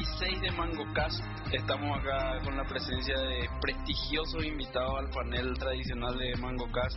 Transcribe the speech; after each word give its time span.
16 0.00 0.40
de 0.40 0.50
MangoCast. 0.52 1.20
Estamos 1.52 1.98
acá 1.98 2.38
con 2.42 2.56
la 2.56 2.64
presencia 2.64 3.18
de 3.18 3.46
prestigiosos 3.60 4.42
invitados 4.46 4.94
al 4.98 5.10
panel 5.10 5.52
tradicional 5.58 6.16
de 6.16 6.34
MangoCast. 6.36 6.96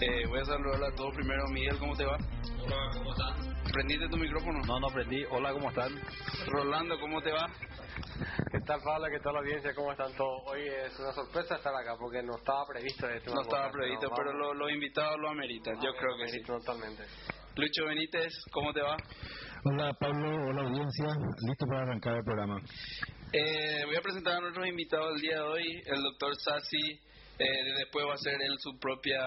Eh, 0.00 0.26
voy 0.28 0.40
a 0.40 0.44
saludar 0.44 0.84
a 0.84 0.94
todos 0.94 1.14
primero. 1.14 1.46
Miguel, 1.48 1.78
¿cómo 1.78 1.96
te 1.96 2.04
va? 2.04 2.18
Hola, 2.62 2.90
¿cómo 2.92 3.12
están? 3.12 3.54
¿Prendiste 3.72 4.08
tu 4.10 4.18
micrófono? 4.18 4.60
No, 4.66 4.78
no 4.78 4.88
prendí. 4.88 5.24
Hola, 5.30 5.52
¿cómo 5.52 5.70
están? 5.70 5.90
Rolando, 6.48 7.00
¿cómo 7.00 7.22
te 7.22 7.32
va? 7.32 7.48
¿Qué 8.52 8.60
tal, 8.66 8.80
Pablo? 8.84 9.06
¿Qué 9.10 9.20
tal 9.20 9.32
la 9.32 9.38
audiencia? 9.40 9.74
¿Cómo 9.74 9.92
están 9.92 10.12
todos? 10.12 10.42
Hoy 10.46 10.60
es 10.68 10.98
una 11.00 11.12
sorpresa 11.12 11.54
estar 11.56 11.72
acá 11.74 11.96
porque 11.98 12.22
no 12.22 12.36
estaba 12.36 12.66
previsto 12.66 13.08
este 13.08 13.30
No 13.32 13.40
estaba 13.40 13.70
previsto, 13.70 14.10
pero 14.14 14.34
lo- 14.34 14.52
los 14.52 14.70
invitados 14.70 15.16
lo 15.18 15.30
ameritan. 15.30 15.76
Yo 15.80 15.94
creo 15.94 16.14
que 16.18 16.28
sí. 16.28 16.42
Totalmente. 16.42 17.04
Lucho 17.56 17.84
Benítez, 17.86 18.32
¿cómo 18.50 18.72
te 18.74 18.82
va? 18.82 18.96
Hola 19.66 19.94
Pablo, 19.94 20.28
hola 20.28 20.60
audiencia, 20.60 21.06
listo 21.40 21.64
para 21.66 21.84
arrancar 21.84 22.18
el 22.18 22.22
programa. 22.22 22.60
Eh, 23.32 23.82
voy 23.86 23.96
a 23.96 24.02
presentar 24.02 24.36
a 24.36 24.40
nuestros 24.40 24.66
invitados 24.66 25.14
el 25.14 25.22
día 25.22 25.36
de 25.36 25.40
hoy. 25.40 25.82
El 25.86 26.02
doctor 26.02 26.36
Sassi, 26.36 27.00
eh, 27.38 27.46
después 27.78 28.04
va 28.04 28.10
a 28.10 28.14
hacer 28.14 28.34
él 28.42 28.58
su 28.58 28.78
propia 28.78 29.24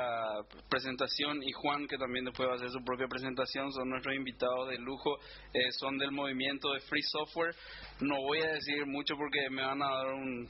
presentación, 0.69 1.41
y 1.41 1.51
Juan, 1.53 1.87
que 1.87 1.97
también 1.97 2.25
después 2.25 2.47
va 2.47 2.53
a 2.53 2.55
hacer 2.57 2.69
su 2.69 2.83
propia 2.85 3.07
presentación, 3.07 3.71
son 3.71 3.89
nuestros 3.89 4.13
invitados 4.15 4.69
de 4.69 4.77
lujo, 4.77 5.17
eh, 5.55 5.71
son 5.71 5.97
del 5.97 6.11
movimiento 6.11 6.71
de 6.71 6.81
Free 6.81 7.01
Software. 7.01 7.55
No 8.01 8.17
voy 8.21 8.37
a 8.41 8.53
decir 8.53 8.85
mucho 8.85 9.15
porque 9.17 9.49
me 9.49 9.63
van 9.63 9.81
a 9.81 9.89
dar 9.89 10.13
un, 10.13 10.47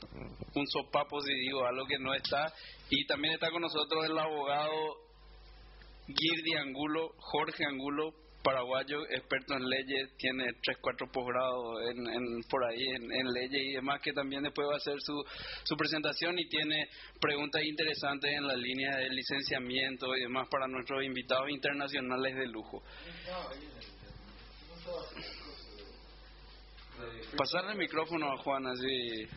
un 0.53 0.67
sopapo 0.67 1.21
si 1.21 1.33
digo 1.33 1.65
algo 1.65 1.85
que 1.85 1.97
no 1.97 2.13
está. 2.13 2.51
Y 2.89 3.05
también 3.05 3.35
está 3.35 3.49
con 3.51 3.61
nosotros 3.61 4.03
el 4.03 4.19
abogado 4.19 4.97
Girdi 6.07 6.57
Angulo, 6.57 7.13
Jorge 7.19 7.63
Angulo, 7.63 8.26
paraguayo, 8.47 9.03
experto 9.09 9.55
en 9.55 9.67
leyes, 9.67 10.15
tiene 10.15 10.53
3, 10.63 10.77
4 10.79 11.11
posgrados 11.11 11.81
en, 11.91 12.07
en, 12.07 12.41
por 12.49 12.63
ahí 12.63 12.81
en, 12.95 13.33
leyes 13.33 13.61
y 13.61 13.73
demás, 13.73 13.99
que 14.01 14.13
también 14.13 14.41
después 14.41 14.69
va 14.69 14.75
a 14.75 14.77
hacer 14.77 14.95
su, 15.01 15.21
su 15.63 15.75
presentación 15.75 16.39
y 16.39 16.47
tiene 16.47 16.87
preguntas 17.19 17.61
interesantes 17.63 18.31
en 18.31 18.47
la 18.47 18.55
línea 18.55 18.95
de 18.95 19.09
licenciamiento 19.09 20.15
y 20.15 20.21
demás 20.21 20.47
para 20.49 20.65
nuestros 20.65 21.03
invitados 21.03 21.49
internacionales 21.49 22.37
de 22.37 22.47
lujo. 22.47 22.81
Pasarle 27.35 27.73
el 27.73 27.77
micrófono 27.77 28.31
a 28.31 28.37
Juan 28.37 28.65
así. 28.65 29.27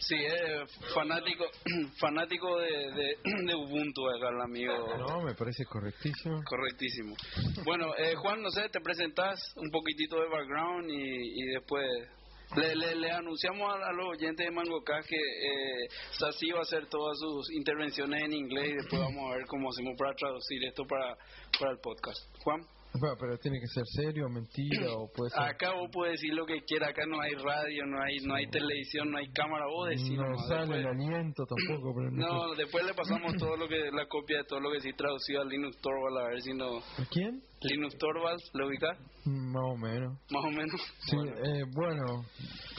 Sí, 0.00 0.16
es 0.16 0.94
fanático, 0.94 1.44
fanático 2.00 2.58
de, 2.58 2.70
de, 2.92 3.16
de 3.46 3.54
Ubuntu 3.54 4.08
acá 4.08 4.30
el 4.30 4.40
amigo. 4.40 4.96
No, 4.96 5.20
me 5.20 5.34
parece 5.34 5.64
correctísimo. 5.66 6.42
Correctísimo. 6.44 7.14
Bueno, 7.64 7.94
eh, 7.96 8.14
Juan, 8.16 8.40
no 8.42 8.50
sé, 8.50 8.68
te 8.70 8.80
presentás 8.80 9.38
un 9.56 9.70
poquitito 9.70 10.16
de 10.16 10.28
background 10.28 10.90
y, 10.90 11.42
y 11.42 11.46
después 11.52 11.86
le, 12.56 12.74
le, 12.74 12.94
le 12.96 13.10
anunciamos 13.12 13.72
a, 13.72 13.88
a 13.88 13.92
los 13.92 14.08
oyentes 14.08 14.46
de 14.46 14.50
MangoCast 14.50 15.08
que 15.08 15.16
eh, 15.16 15.88
Sasi 16.18 16.50
va 16.50 16.60
a 16.60 16.62
hacer 16.62 16.86
todas 16.86 17.18
sus 17.18 17.50
intervenciones 17.52 18.24
en 18.24 18.32
inglés 18.32 18.70
y 18.70 18.74
después 18.76 19.02
vamos 19.02 19.30
a 19.30 19.36
ver 19.36 19.46
cómo 19.46 19.68
hacemos 19.68 19.94
para 19.98 20.14
traducir 20.14 20.64
esto 20.64 20.84
para, 20.86 21.14
para 21.58 21.72
el 21.72 21.78
podcast. 21.78 22.18
Juan. 22.42 22.60
Bueno, 22.98 23.14
pero 23.20 23.38
tiene 23.38 23.60
que 23.60 23.66
ser 23.68 23.84
serio, 23.86 24.28
mentira 24.28 24.92
o 24.96 25.08
puede 25.14 25.30
ser... 25.30 25.42
Acá 25.42 25.72
vos 25.74 25.88
puedes 25.92 26.14
decir 26.20 26.34
lo 26.34 26.44
que 26.44 26.60
quieras, 26.66 26.90
acá 26.90 27.06
no 27.06 27.20
hay 27.20 27.32
radio, 27.34 27.86
no 27.86 28.02
hay 28.02 28.18
no 28.26 28.34
hay 28.34 28.46
televisión, 28.50 29.10
no 29.12 29.18
hay 29.18 29.30
cámara, 29.32 29.64
vos 29.66 29.88
decís 29.90 30.10
no 30.16 30.24
nomás, 30.24 30.48
sale 30.48 30.76
el 30.76 30.82
después- 30.82 30.96
aliento 30.96 31.44
tampoco. 31.46 31.94
Pero 31.94 32.10
No, 32.18 32.54
después 32.56 32.84
le 32.84 32.94
pasamos 32.94 33.32
todo 33.38 33.56
lo 33.56 33.68
que 33.68 33.90
la 33.92 34.06
copia 34.06 34.38
de 34.38 34.44
todo 34.44 34.60
lo 34.60 34.72
que 34.72 34.80
sí 34.80 34.92
traducido 34.94 35.42
a 35.42 35.44
Linux 35.44 35.76
Torvalds 35.80 36.18
a 36.20 36.28
ver 36.28 36.40
si 36.42 36.52
no 36.52 36.78
¿A 36.78 37.04
quién? 37.10 37.40
Linux 37.62 37.96
Torvalds, 37.98 38.50
¿lo 38.54 38.66
ubicás? 38.66 38.98
Más 39.24 39.64
o 39.64 39.76
menos. 39.76 40.18
Más 40.30 40.44
o 40.44 40.50
menos. 40.50 40.80
Sí, 41.10 41.16
eh, 41.16 41.62
bueno, 41.72 42.24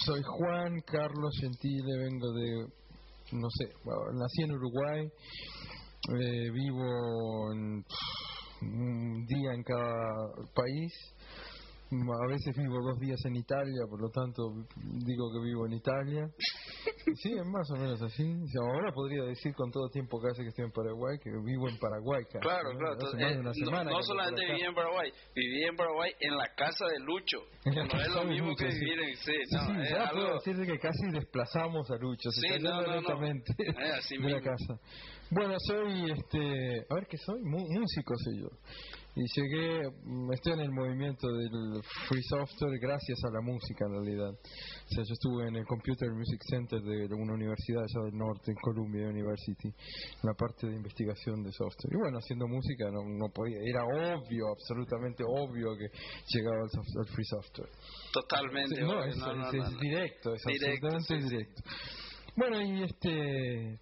soy 0.05 0.22
Juan 0.23 0.81
Carlos 0.85 1.38
Gentile, 1.39 1.97
vengo 1.97 2.33
de, 2.33 2.66
no 3.38 3.47
sé, 3.49 3.73
bueno, 3.85 4.01
nací 4.19 4.43
en 4.43 4.51
Uruguay, 4.51 5.05
eh, 6.19 6.49
vivo 6.51 7.53
en, 7.53 7.83
día 8.61 9.53
en 9.53 9.63
cada 9.63 10.33
país, 10.53 10.94
a 11.91 12.27
veces 12.27 12.55
vivo 12.55 12.77
dos 12.81 12.97
días 12.99 13.19
en 13.25 13.35
Italia, 13.35 13.81
por 13.89 13.99
lo 14.01 14.09
tanto 14.11 14.44
digo 15.05 15.25
que 15.33 15.44
vivo 15.44 15.66
en 15.66 15.73
Italia. 15.73 16.29
Sí, 17.22 17.33
es 17.33 17.45
más 17.45 17.69
o 17.72 17.75
menos 17.75 18.01
así. 18.01 18.23
O 18.23 18.47
sea, 18.47 18.61
ahora 18.73 18.94
podría 18.94 19.23
decir 19.23 19.53
con 19.55 19.69
todo 19.72 19.89
tiempo 19.89 20.22
que 20.22 20.29
hace 20.31 20.44
que 20.44 20.49
estoy 20.49 20.66
en 20.66 20.72
Paraguay, 20.72 21.17
que 21.22 21.29
vivo 21.44 21.67
en 21.67 21.77
Paraguay. 21.79 22.23
casi, 22.31 22.39
Claro, 22.39 22.72
¿no? 22.73 22.79
claro. 22.79 22.94
Entonces, 22.94 23.19
eh, 23.19 23.35
no- 23.44 24.03
solamente 24.03 24.45
viví 24.45 24.61
en 24.61 24.73
Paraguay, 24.73 25.11
viví 25.35 25.63
en 25.66 25.75
Paraguay 25.75 26.11
en 26.22 26.38
la 26.38 26.47
casa 26.55 26.85
de 26.88 26.99
Lucho. 26.99 27.39
Que 27.63 27.72
no 27.72 28.01
es 28.01 28.16
lo 28.16 28.23
mismo 28.23 28.55
que 28.55 28.66
vivir 28.67 28.99
en... 29.01 29.17
Sí, 29.17 29.31
Sí, 29.49 29.55
no, 29.55 29.66
sí, 29.66 29.81
es 29.83 29.89
ya 29.91 30.09
puedo 30.11 30.28
algo... 30.28 30.39
de 30.57 30.66
que 30.66 30.79
casi 30.79 31.11
desplazamos 31.11 31.91
a 31.91 31.95
Lucho, 31.97 32.29
se 32.31 32.39
Sí, 32.39 32.63
no, 32.63 32.69
no, 32.81 32.88
no. 32.88 32.93
lentamente 32.95 33.53
Es 33.59 33.93
así 33.99 34.17
de 34.17 34.29
la 34.29 34.41
casa. 34.41 34.79
Bueno, 35.33 35.55
soy, 35.65 36.11
este, 36.11 36.85
a 36.89 36.95
ver 36.95 37.07
qué 37.09 37.17
soy, 37.17 37.41
Mu- 37.41 37.67
músico 37.79 38.13
soy 38.17 38.41
yo. 38.41 38.49
Y 39.15 39.23
llegué, 39.35 39.79
mm, 40.03 40.31
estoy 40.33 40.53
en 40.53 40.59
el 40.61 40.71
movimiento 40.71 41.27
del 41.27 41.81
free 42.07 42.23
software 42.29 42.79
gracias 42.81 43.19
a 43.25 43.31
la 43.31 43.41
música 43.41 43.85
en 43.87 43.91
realidad. 43.91 44.29
O 44.31 44.89
sea, 44.93 45.03
yo 45.03 45.13
estuve 45.13 45.47
en 45.49 45.55
el 45.55 45.65
Computer 45.65 46.09
Music 46.11 46.39
Center 46.49 46.79
de 46.81 47.07
una 47.15 47.33
universidad 47.33 47.83
allá 47.83 48.05
del 48.11 48.17
norte, 48.17 48.51
en 48.51 48.57
Columbia 48.61 49.07
University, 49.07 49.67
en 49.67 50.23
la 50.23 50.33
parte 50.33 50.67
de 50.67 50.75
investigación 50.75 51.43
de 51.43 51.51
software. 51.51 51.91
Y 51.91 51.97
bueno, 51.97 52.17
haciendo 52.19 52.47
música 52.47 52.85
no, 52.91 52.99
no 53.03 53.27
podía, 53.33 53.57
era 53.63 53.83
obvio, 53.83 54.47
absolutamente 54.51 55.23
obvio 55.27 55.75
que 55.75 55.87
llegaba 56.31 56.63
al, 56.63 56.69
soft- 56.71 56.97
al 56.99 57.07
free 57.07 57.25
software. 57.25 57.69
Totalmente. 58.13 58.75
Sí, 58.75 58.81
no, 58.81 58.91
obvio, 58.99 59.05
es, 59.05 59.17
no, 59.17 59.51
directo, 59.79 60.33
es 60.35 60.43
Directo, 60.43 60.87
absolutamente 60.87 61.07
sí, 61.07 61.21
sí. 61.21 61.29
directo. 61.29 61.61
Bueno, 62.35 62.61
y 62.61 62.83
este. 62.83 63.79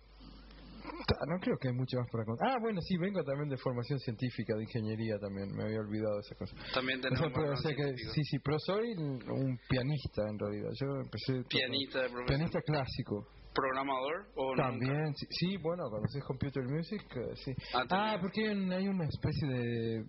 No 1.27 1.39
creo 1.39 1.57
que 1.57 1.69
hay 1.69 1.73
mucho 1.73 1.97
más 1.97 2.09
para 2.11 2.25
contar. 2.25 2.49
Ah, 2.49 2.57
bueno, 2.61 2.79
sí, 2.81 2.97
vengo 2.97 3.23
también 3.23 3.49
de 3.49 3.57
formación 3.57 3.99
científica, 3.99 4.55
de 4.55 4.63
ingeniería 4.63 5.17
también, 5.19 5.51
me 5.55 5.63
había 5.63 5.79
olvidado 5.79 6.15
de 6.15 6.21
esa 6.21 6.35
cosa. 6.35 6.55
También 6.73 7.01
tenemos... 7.01 7.31
pero, 7.33 7.53
o 7.53 7.57
sea 7.57 7.75
que, 7.75 7.97
sí, 7.97 8.21
sí, 8.23 8.39
pero 8.39 8.57
soy 8.59 8.91
un 8.93 9.59
pianista 9.69 10.23
en 10.29 10.39
realidad. 10.39 10.69
Yo 10.79 10.87
empecé. 11.01 11.43
Pianista 11.49 12.01
de. 12.03 12.09
Pianista 12.25 12.61
clásico. 12.61 13.27
¿Programador 13.53 14.27
o 14.35 14.55
nunca? 14.55 14.63
También, 14.69 15.15
sí, 15.15 15.25
sí, 15.31 15.57
bueno, 15.57 15.89
conoces 15.89 16.23
Computer 16.23 16.63
Music, 16.65 17.01
eh, 17.15 17.35
sí. 17.43 17.51
Ah, 17.73 17.83
Ah, 17.89 18.17
porque 18.21 18.47
hay 18.47 18.55
un- 18.55 18.71
hay 18.71 18.87
una 18.87 19.05
especie 19.05 19.47
de 19.47 20.03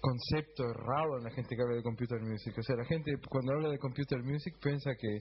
concepto 0.00 0.64
errado 0.64 1.18
en 1.18 1.24
la 1.24 1.30
gente 1.30 1.54
que 1.54 1.62
habla 1.62 1.76
de 1.76 1.82
Computer 1.82 2.20
Music. 2.20 2.54
O 2.58 2.62
sea, 2.62 2.76
la 2.76 2.84
gente 2.84 3.12
cuando 3.28 3.52
habla 3.54 3.70
de 3.70 3.78
Computer 3.78 4.18
Music 4.22 4.54
piensa 4.60 4.90
que 4.98 5.16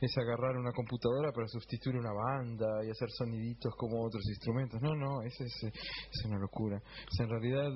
es 0.00 0.18
agarrar 0.18 0.56
una 0.56 0.72
computadora 0.72 1.32
para 1.32 1.46
sustituir 1.48 1.96
una 1.96 2.12
banda 2.12 2.66
y 2.86 2.90
hacer 2.90 3.08
soniditos 3.10 3.74
como 3.76 4.04
otros 4.04 4.22
instrumentos. 4.28 4.80
No, 4.82 4.94
no, 4.94 5.22
es, 5.22 5.34
es 5.40 6.24
una 6.24 6.38
locura. 6.38 6.76
O 6.78 7.14
sea, 7.16 7.26
en 7.26 7.30
realidad 7.30 7.68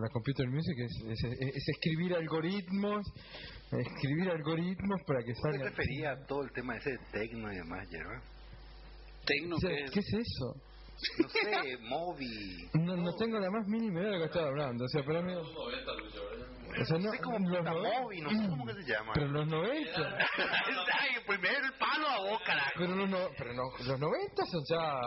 la 0.00 0.08
Computer 0.10 0.48
Music 0.48 0.76
es, 0.78 0.92
es, 1.08 1.24
es- 1.24 1.54
es 1.56 1.68
escribir 1.68 2.14
algoritmos, 2.14 3.06
escribir 3.72 4.30
algoritmos 4.30 5.00
para 5.06 5.20
que 5.20 5.32
¿Qué 5.32 5.40
salgan... 5.42 5.68
refería 5.68 6.12
a 6.12 6.26
todo 6.26 6.42
el 6.42 6.50
tema 6.52 6.76
ese 6.76 6.90
de 6.90 6.98
tecno 7.12 7.52
y 7.52 7.56
demás, 7.56 7.88
Yerba? 7.90 8.22
¿Tecno 9.26 9.56
O 9.56 9.58
sea, 9.58 9.70
qué 9.70 9.84
es? 9.84 9.90
¿Qué 9.90 10.00
es 10.00 10.14
eso? 10.14 10.73
No 11.18 11.28
sé, 11.28 11.76
Moby. 11.82 12.70
No, 12.74 12.96
no 12.96 13.14
tengo 13.16 13.38
la 13.38 13.50
más 13.50 13.66
mínima 13.66 14.00
idea 14.00 14.10
de 14.10 14.16
lo 14.16 14.18
que 14.20 14.26
estaba 14.26 14.46
hablando. 14.48 14.84
O 14.84 14.88
sea, 14.88 15.04
para 15.04 15.22
mí. 15.22 15.32
O 15.34 16.84
sea, 16.86 16.98
no, 16.98 17.04
No 17.04 17.10
sé 17.12 17.18
cómo 17.20 17.38
los 17.38 17.64
Moby, 17.64 18.20
no 18.20 18.30
sé 18.30 18.48
cómo 18.48 18.66
que 18.66 18.74
se 18.74 18.82
llama. 18.92 19.12
Pero 19.14 19.28
los 19.28 19.46
90. 19.46 20.18
Ay, 20.98 21.10
primero 21.26 21.66
el 21.66 21.72
palo 21.78 22.08
a 22.08 22.18
vos, 22.30 22.42
carajo. 22.44 22.70
Pero, 22.78 22.94
los 22.96 23.08
no, 23.10 23.18
pero 23.38 23.52
no, 23.54 23.62
los 23.86 24.00
90 24.00 24.42
son 24.46 24.62
ya. 24.68 25.00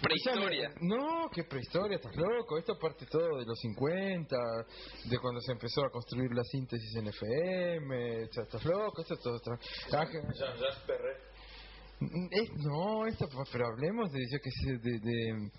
Prehistoria. 0.00 0.68
Ya 0.70 0.74
No, 0.80 1.28
qué 1.34 1.44
prehistoria, 1.44 1.96
estás 1.96 2.14
loco. 2.16 2.58
Esto 2.58 2.78
parte 2.78 3.04
todo 3.06 3.38
de 3.38 3.44
los 3.44 3.58
50, 3.58 4.36
de 5.04 5.18
cuando 5.18 5.40
se 5.40 5.52
empezó 5.52 5.84
a 5.84 5.90
construir 5.90 6.30
la 6.34 6.42
síntesis 6.44 6.96
en 6.96 7.08
FM. 7.08 8.28
ya 8.34 8.42
Estás 8.42 8.64
loco, 8.64 9.02
esto 9.02 9.14
es 9.14 9.20
todo. 9.20 9.36
otra- 9.36 9.58
Ah, 9.92 10.06
que- 10.06 10.18
Es- 12.30 12.52
no, 12.64 13.06
esto, 13.06 13.26
pero 13.52 13.66
hablemos 13.66 14.10
de, 14.10 14.20
yo 14.32 14.38
qué 14.42 14.50
sé, 14.50 14.78
de. 14.78 14.98
de 15.00 15.50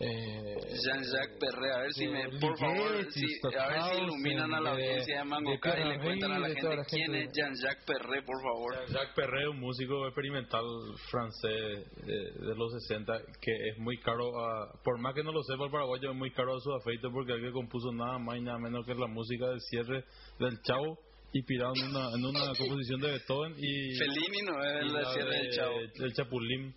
eh, 0.00 0.56
Jean-Jacques 0.84 1.38
Perret, 1.38 1.70
a 1.72 1.78
ver 1.82 1.92
si 1.92 2.06
me, 2.08 2.24
por 2.40 2.58
favor, 2.58 2.76
si, 2.78 2.82
a 2.84 2.90
ver 2.96 3.12
si 3.12 3.26
Stockhausen, 3.36 4.04
iluminan 4.04 4.54
a 4.54 4.60
la 4.60 4.70
audiencia 4.72 5.18
de 5.18 5.24
Mango 5.24 5.52
y 5.52 5.58
Pierre 5.58 5.84
le 5.84 5.98
cuentan 6.00 6.32
a 6.32 6.38
la 6.38 6.48
gente 6.48 6.76
quién 6.88 7.14
es 7.14 7.28
Jean-Jacques 7.32 7.84
Perret, 7.86 8.24
por 8.24 8.42
favor. 8.42 8.74
Jacques 8.88 9.14
Perret, 9.14 9.48
un 9.48 9.60
músico 9.60 10.06
experimental 10.06 10.64
francés 11.10 11.86
eh, 12.06 12.38
de 12.40 12.54
los 12.56 12.72
60 12.88 13.12
que 13.40 13.52
es 13.70 13.78
muy 13.78 13.98
caro, 14.00 14.24
a- 14.44 14.72
por 14.82 14.98
más 14.98 15.14
que 15.14 15.22
no 15.22 15.30
lo 15.30 15.42
sepa 15.42 15.64
el 15.66 15.70
paraguayo, 15.70 16.10
es 16.10 16.16
muy 16.16 16.32
caro 16.32 16.56
a 16.56 16.60
su 16.60 16.72
afeito 16.72 17.10
porque 17.12 17.32
el 17.34 17.42
que 17.42 17.52
compuso 17.52 17.92
nada 17.92 18.18
más 18.18 18.38
y 18.38 18.40
nada 18.40 18.58
menos 18.58 18.84
que 18.86 18.94
la 18.94 19.06
música 19.08 19.46
del 19.48 19.60
cierre 19.60 20.04
del 20.38 20.60
Chavo 20.62 20.98
inspirado 21.32 21.72
en 21.76 21.88
una, 21.90 22.08
en 22.14 22.24
una 22.24 22.54
composición 22.56 23.00
de 23.00 23.10
Beethoven 23.12 23.54
y, 23.58 23.94
Fellini 23.96 24.42
no 24.44 24.64
es 24.64 24.92
la 24.92 25.12
cierre 25.12 25.36
del 25.36 25.46
de- 25.50 25.56
chavo. 25.56 25.78
el 26.06 26.12
Chapulín. 26.14 26.74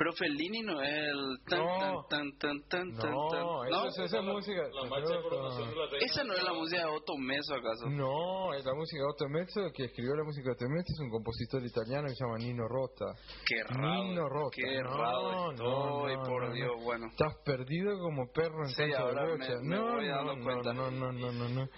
Pero 0.00 0.14
Fellini 0.14 0.62
no 0.62 0.80
es 0.80 0.88
el 0.88 1.36
tan 1.46 1.58
No. 1.60 2.06
tan 2.08 2.32
tan 2.38 2.38
tan 2.38 2.62
tan 2.70 2.96
tan. 2.96 3.10
No, 3.12 3.28
tan. 3.28 3.86
esa 4.02 4.18
es 4.18 4.24
música. 4.24 4.62
La 4.72 4.88
marcha 4.88 5.14
de 5.14 5.20
coronación 5.22 5.68
de 5.68 5.76
la 5.76 5.86
reina. 5.90 6.06
Esa 6.06 6.24
no 6.24 6.32
es 6.32 6.42
la 6.42 6.52
música 6.54 6.80
de 6.80 6.86
Otto 6.90 7.16
Meso 7.18 7.54
acaso. 7.54 7.86
No, 7.90 8.54
es 8.54 8.64
la 8.64 8.72
música 8.72 9.02
de 9.02 9.08
Otto 9.10 9.28
Mezzo, 9.28 9.60
que 9.74 9.84
escribió 9.84 10.14
la 10.16 10.24
música 10.24 10.46
de 10.46 10.52
Otto 10.52 10.64
Mezzo, 10.70 10.88
es 10.94 11.00
un 11.00 11.10
compositor 11.10 11.62
italiano 11.66 12.08
que 12.08 12.14
se 12.14 12.24
llama 12.24 12.38
Nino 12.38 12.66
Rota. 12.66 13.12
Qué 13.44 13.62
raro. 13.68 14.04
Nino 14.04 14.26
Rota. 14.26 14.56
Qué 14.56 14.80
No, 14.82 14.88
raro 14.96 15.52
no, 15.52 16.08
estoy, 16.08 16.16
no, 16.16 16.22
por 16.24 16.48
no, 16.48 16.54
Dios, 16.54 16.72
no. 16.78 16.82
bueno. 16.82 17.06
Estás 17.10 17.34
perdido 17.44 17.98
como 18.00 18.26
perro 18.32 18.62
en 18.64 18.70
Sí, 18.70 18.76
cancha 18.76 18.96
de 18.96 19.02
ahora 19.02 19.26
me- 19.36 19.36
me 19.36 19.76
no, 19.76 19.92
voy 19.96 20.08
dando 20.08 20.34
no, 20.36 20.42
cuenta. 20.44 20.72
no, 20.72 20.90
no, 20.90 21.12
no, 21.12 21.30
no, 21.30 21.46
no. 21.50 21.68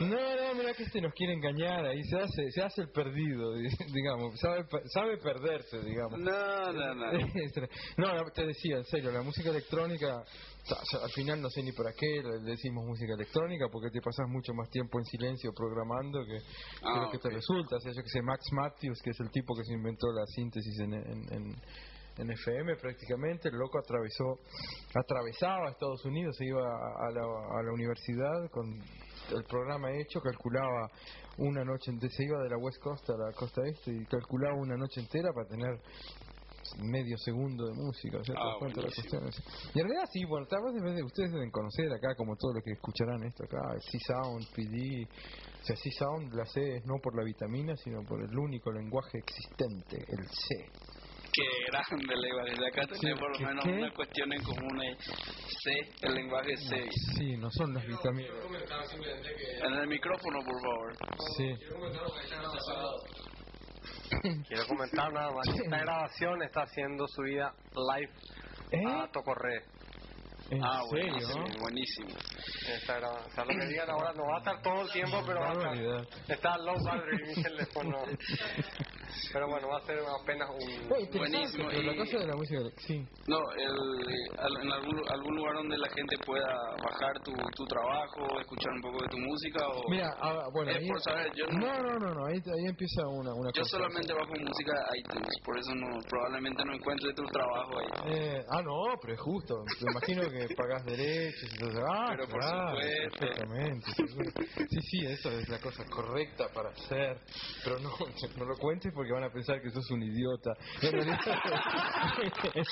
No, 0.00 0.06
no, 0.08 0.54
mira 0.54 0.72
que 0.74 0.82
este 0.84 1.00
nos 1.00 1.12
quiere 1.14 1.32
engañar 1.34 1.84
ahí, 1.84 2.02
se 2.04 2.16
hace, 2.18 2.50
se 2.50 2.62
hace 2.62 2.82
el 2.82 2.90
perdido, 2.90 3.54
di- 3.54 3.68
digamos, 3.92 4.38
sabe, 4.40 4.64
sabe 4.92 5.18
perderse, 5.32 5.80
digamos. 5.80 6.18
No, 6.20 6.72
no, 6.72 6.94
no. 6.94 7.12
No, 7.96 8.30
te 8.34 8.46
decía, 8.46 8.76
en 8.78 8.84
serio, 8.84 9.10
la 9.12 9.22
música 9.22 9.50
electrónica, 9.50 10.18
o 10.18 10.84
sea, 10.86 11.00
al 11.02 11.10
final 11.10 11.40
no 11.40 11.48
sé 11.50 11.62
ni 11.62 11.72
para 11.72 11.92
qué 11.92 12.22
le 12.22 12.38
decimos 12.50 12.84
música 12.84 13.14
electrónica, 13.14 13.66
porque 13.70 13.90
te 13.90 14.00
pasas 14.00 14.26
mucho 14.28 14.52
más 14.54 14.68
tiempo 14.70 14.98
en 14.98 15.04
silencio 15.06 15.52
programando 15.54 16.20
que, 16.24 16.38
que 16.38 16.44
Ah, 16.82 17.00
lo 17.04 17.10
que 17.10 17.18
te 17.18 17.30
resulta. 17.30 17.76
O 17.76 17.80
sea, 17.80 17.92
yo 17.92 18.02
que 18.02 18.08
sé, 18.08 18.22
Max 18.22 18.44
Matthews, 18.52 19.00
que 19.02 19.10
es 19.10 19.20
el 19.20 19.30
tipo 19.30 19.54
que 19.56 19.64
se 19.64 19.72
inventó 19.74 20.06
la 20.12 20.26
síntesis 20.26 20.78
en, 20.80 20.94
en, 20.94 21.32
en- 21.32 21.56
en 22.18 22.30
FM 22.30 22.76
prácticamente, 22.76 23.48
el 23.48 23.56
loco 23.56 23.78
atravesó, 23.78 24.38
atravesaba 24.94 25.70
Estados 25.70 26.04
Unidos, 26.04 26.36
se 26.36 26.44
iba 26.44 26.60
a 26.60 27.10
la, 27.10 27.22
a 27.22 27.62
la 27.62 27.72
universidad 27.72 28.50
con 28.50 28.66
el 29.30 29.44
programa 29.44 29.90
hecho, 29.92 30.20
calculaba 30.20 30.90
una 31.38 31.64
noche, 31.64 31.90
ente- 31.92 32.08
se 32.10 32.24
iba 32.24 32.42
de 32.42 32.50
la 32.50 32.58
West 32.58 32.78
Coast 32.82 33.08
a 33.10 33.16
la 33.16 33.32
costa 33.32 33.62
este 33.64 33.92
y 33.92 34.04
calculaba 34.06 34.54
una 34.56 34.76
noche 34.76 35.00
entera 35.00 35.32
para 35.32 35.48
tener 35.48 35.80
medio 36.78 37.16
segundo 37.18 37.66
de 37.66 37.74
música, 37.74 38.18
o 38.18 38.24
sea, 38.24 38.34
Ah, 38.38 38.46
das 38.48 38.56
cuenta 38.58 38.80
de 38.80 38.86
la 38.88 38.92
buenísimo. 38.94 39.20
cuestión. 39.20 39.72
Y 39.74 39.80
en 39.80 39.84
realidad 39.88 40.08
sí, 40.12 40.24
bueno, 40.24 40.46
tal 40.46 40.62
vez 40.64 40.94
de- 40.96 41.02
ustedes 41.02 41.32
deben 41.32 41.50
conocer 41.50 41.92
acá, 41.92 42.14
como 42.16 42.34
todos 42.36 42.54
los 42.54 42.64
que 42.64 42.72
escucharán 42.72 43.22
esto 43.24 43.44
acá, 43.44 43.60
C-Sound, 43.90 44.46
PD, 44.54 45.04
o 45.04 45.64
sea, 45.64 45.76
C-Sound 45.76 46.32
la 46.34 46.44
C 46.46 46.76
es 46.76 46.84
no 46.86 46.94
por 47.02 47.14
la 47.16 47.24
vitamina, 47.24 47.76
sino 47.76 48.02
por 48.08 48.22
el 48.22 48.36
único 48.38 48.72
lenguaje 48.72 49.18
existente, 49.18 49.96
el 50.08 50.24
C. 50.26 50.70
Qué 51.32 51.42
grande 51.66 52.14
le 52.16 52.28
iba 52.28 52.42
a 52.42 52.44
decir. 52.44 52.64
Acá 52.64 52.82
tenés 52.86 53.18
por 53.18 53.30
lo 53.32 53.38
¿qué- 53.38 53.46
menos 53.46 53.64
qué? 53.64 53.70
una 53.70 53.90
cuestión 53.94 54.32
en 54.34 54.42
común 54.42 54.80
ahí. 54.80 54.94
C, 54.98 55.70
el 56.02 56.14
lenguaje 56.14 56.56
C. 56.58 56.88
Sí, 57.16 57.36
no 57.38 57.50
son 57.50 57.72
las 57.72 57.86
vitaminas. 57.86 58.32
En 59.64 59.74
el 59.74 59.86
micrófono, 59.88 60.38
por 60.44 60.60
favor. 60.60 60.92
Sí. 61.36 61.54
Quiero 64.46 64.66
comentar 64.66 65.12
nada 65.12 65.32
más. 65.32 65.48
Esta 65.48 65.78
grabación 65.78 66.42
está 66.42 66.66
siendo 66.66 67.06
subida 67.08 67.54
live 67.74 68.12
¿Eh? 68.72 68.84
a 68.86 69.08
Tocorre. 69.10 69.64
¿En 70.52 70.62
Ah, 70.62 70.80
serio? 70.90 71.12
buenísimo, 71.12 71.60
buenísimo. 71.60 72.08
Esta 72.68 72.98
gra- 73.00 73.24
o 73.26 73.30
sea, 73.34 73.44
lo 73.44 73.50
que 73.58 73.66
digan 73.68 73.88
ahora 73.88 74.12
no 74.12 74.22
va 74.28 74.36
a 74.36 74.38
estar 74.38 74.60
todo 74.62 74.82
el 74.82 74.90
tiempo, 74.92 75.22
pero 75.26 75.40
va 75.40 75.48
a 75.48 75.52
estar. 75.54 76.06
Está 76.28 76.58
low 76.58 76.76
battery 76.84 77.24
mi 77.26 77.42
teléfono. 77.42 77.98
Pero 79.32 79.46
bueno, 79.48 79.68
va 79.68 79.78
a 79.78 79.86
ser 79.86 79.98
apenas 80.22 80.48
un. 80.50 80.92
Oye, 80.92 81.08
Buenísimo, 81.18 81.68
pero 81.70 81.82
la 81.82 81.96
cosa 81.96 82.18
de 82.18 82.26
la 82.26 82.34
música, 82.36 82.60
sí. 82.86 82.96
No, 83.28 83.38
el, 83.56 84.38
al- 84.38 84.56
en 84.62 84.72
algún, 84.72 85.00
algún 85.10 85.36
lugar 85.36 85.54
donde 85.56 85.76
la 85.78 85.88
gente 85.88 86.16
pueda 86.24 86.48
bajar 86.82 87.12
tu, 87.24 87.32
tu 87.32 87.64
trabajo, 87.66 88.40
escuchar 88.40 88.72
un 88.72 88.80
poco 88.82 89.02
de 89.02 89.08
tu 89.08 89.18
música 89.18 89.68
o... 89.68 89.88
Mira, 89.90 90.08
ah, 90.20 90.44
bueno, 90.52 90.70
Es 90.70 90.78
ahí, 90.78 90.88
por 90.88 91.00
saber, 91.02 91.30
yo 91.34 91.46
no- 91.46 91.60
no, 91.60 91.82
no, 91.82 91.98
no, 91.98 92.14
no, 92.14 92.26
ahí, 92.26 92.36
ahí 92.36 92.64
empieza 92.68 93.02
una, 93.08 93.32
una 93.34 93.50
Yo 93.54 93.62
cosa. 93.62 93.76
solamente 93.76 94.12
bajo 94.12 94.32
música 94.32 94.72
de 94.72 94.98
iTunes, 95.00 95.28
por 95.44 95.58
eso 95.58 95.74
no, 95.74 95.88
probablemente 96.08 96.64
no 96.64 96.72
encuentre 96.74 97.12
tu 97.14 97.24
trabajo 97.24 97.78
ahí. 97.78 98.12
Eh, 98.16 98.44
ah, 98.50 98.62
no, 98.62 98.96
pero 99.00 99.12
es 99.14 99.20
justo. 99.20 99.54
Me 99.80 99.90
imagino 99.92 100.22
que 100.30 100.41
pagás 100.56 100.84
derechos 100.84 101.50
eso. 101.52 101.66
Ah, 101.90 102.14
Pero 102.16 102.28
por 102.28 102.40
claro, 102.40 102.76
supuesto. 102.76 103.18
perfectamente. 103.18 103.86
Sí, 104.70 104.80
sí, 104.90 105.06
eso 105.06 105.30
es 105.30 105.48
la 105.48 105.58
cosa 105.60 105.84
correcta 105.86 106.48
para 106.54 106.70
hacer. 106.70 107.20
Pero 107.64 107.78
no, 107.80 107.90
no 108.36 108.44
lo 108.44 108.56
cuentes 108.58 108.92
porque 108.94 109.12
van 109.12 109.24
a 109.24 109.30
pensar 109.30 109.60
que 109.60 109.70
sos 109.70 109.90
un 109.90 110.02
idiota. 110.02 110.52
En 110.82 110.92
realidad- 110.92 111.18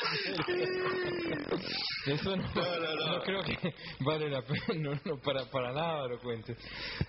eso 2.07 2.37
no, 2.37 2.43
no 2.45 3.23
creo 3.23 3.43
que 3.43 3.75
vale 4.05 4.31
la 4.31 4.43
pena. 4.43 4.61
No, 4.81 4.93
no, 5.05 5.21
para, 5.23 5.45
para 5.51 5.73
nada 5.73 6.09
lo 6.09 6.19
cuentes. 6.21 6.57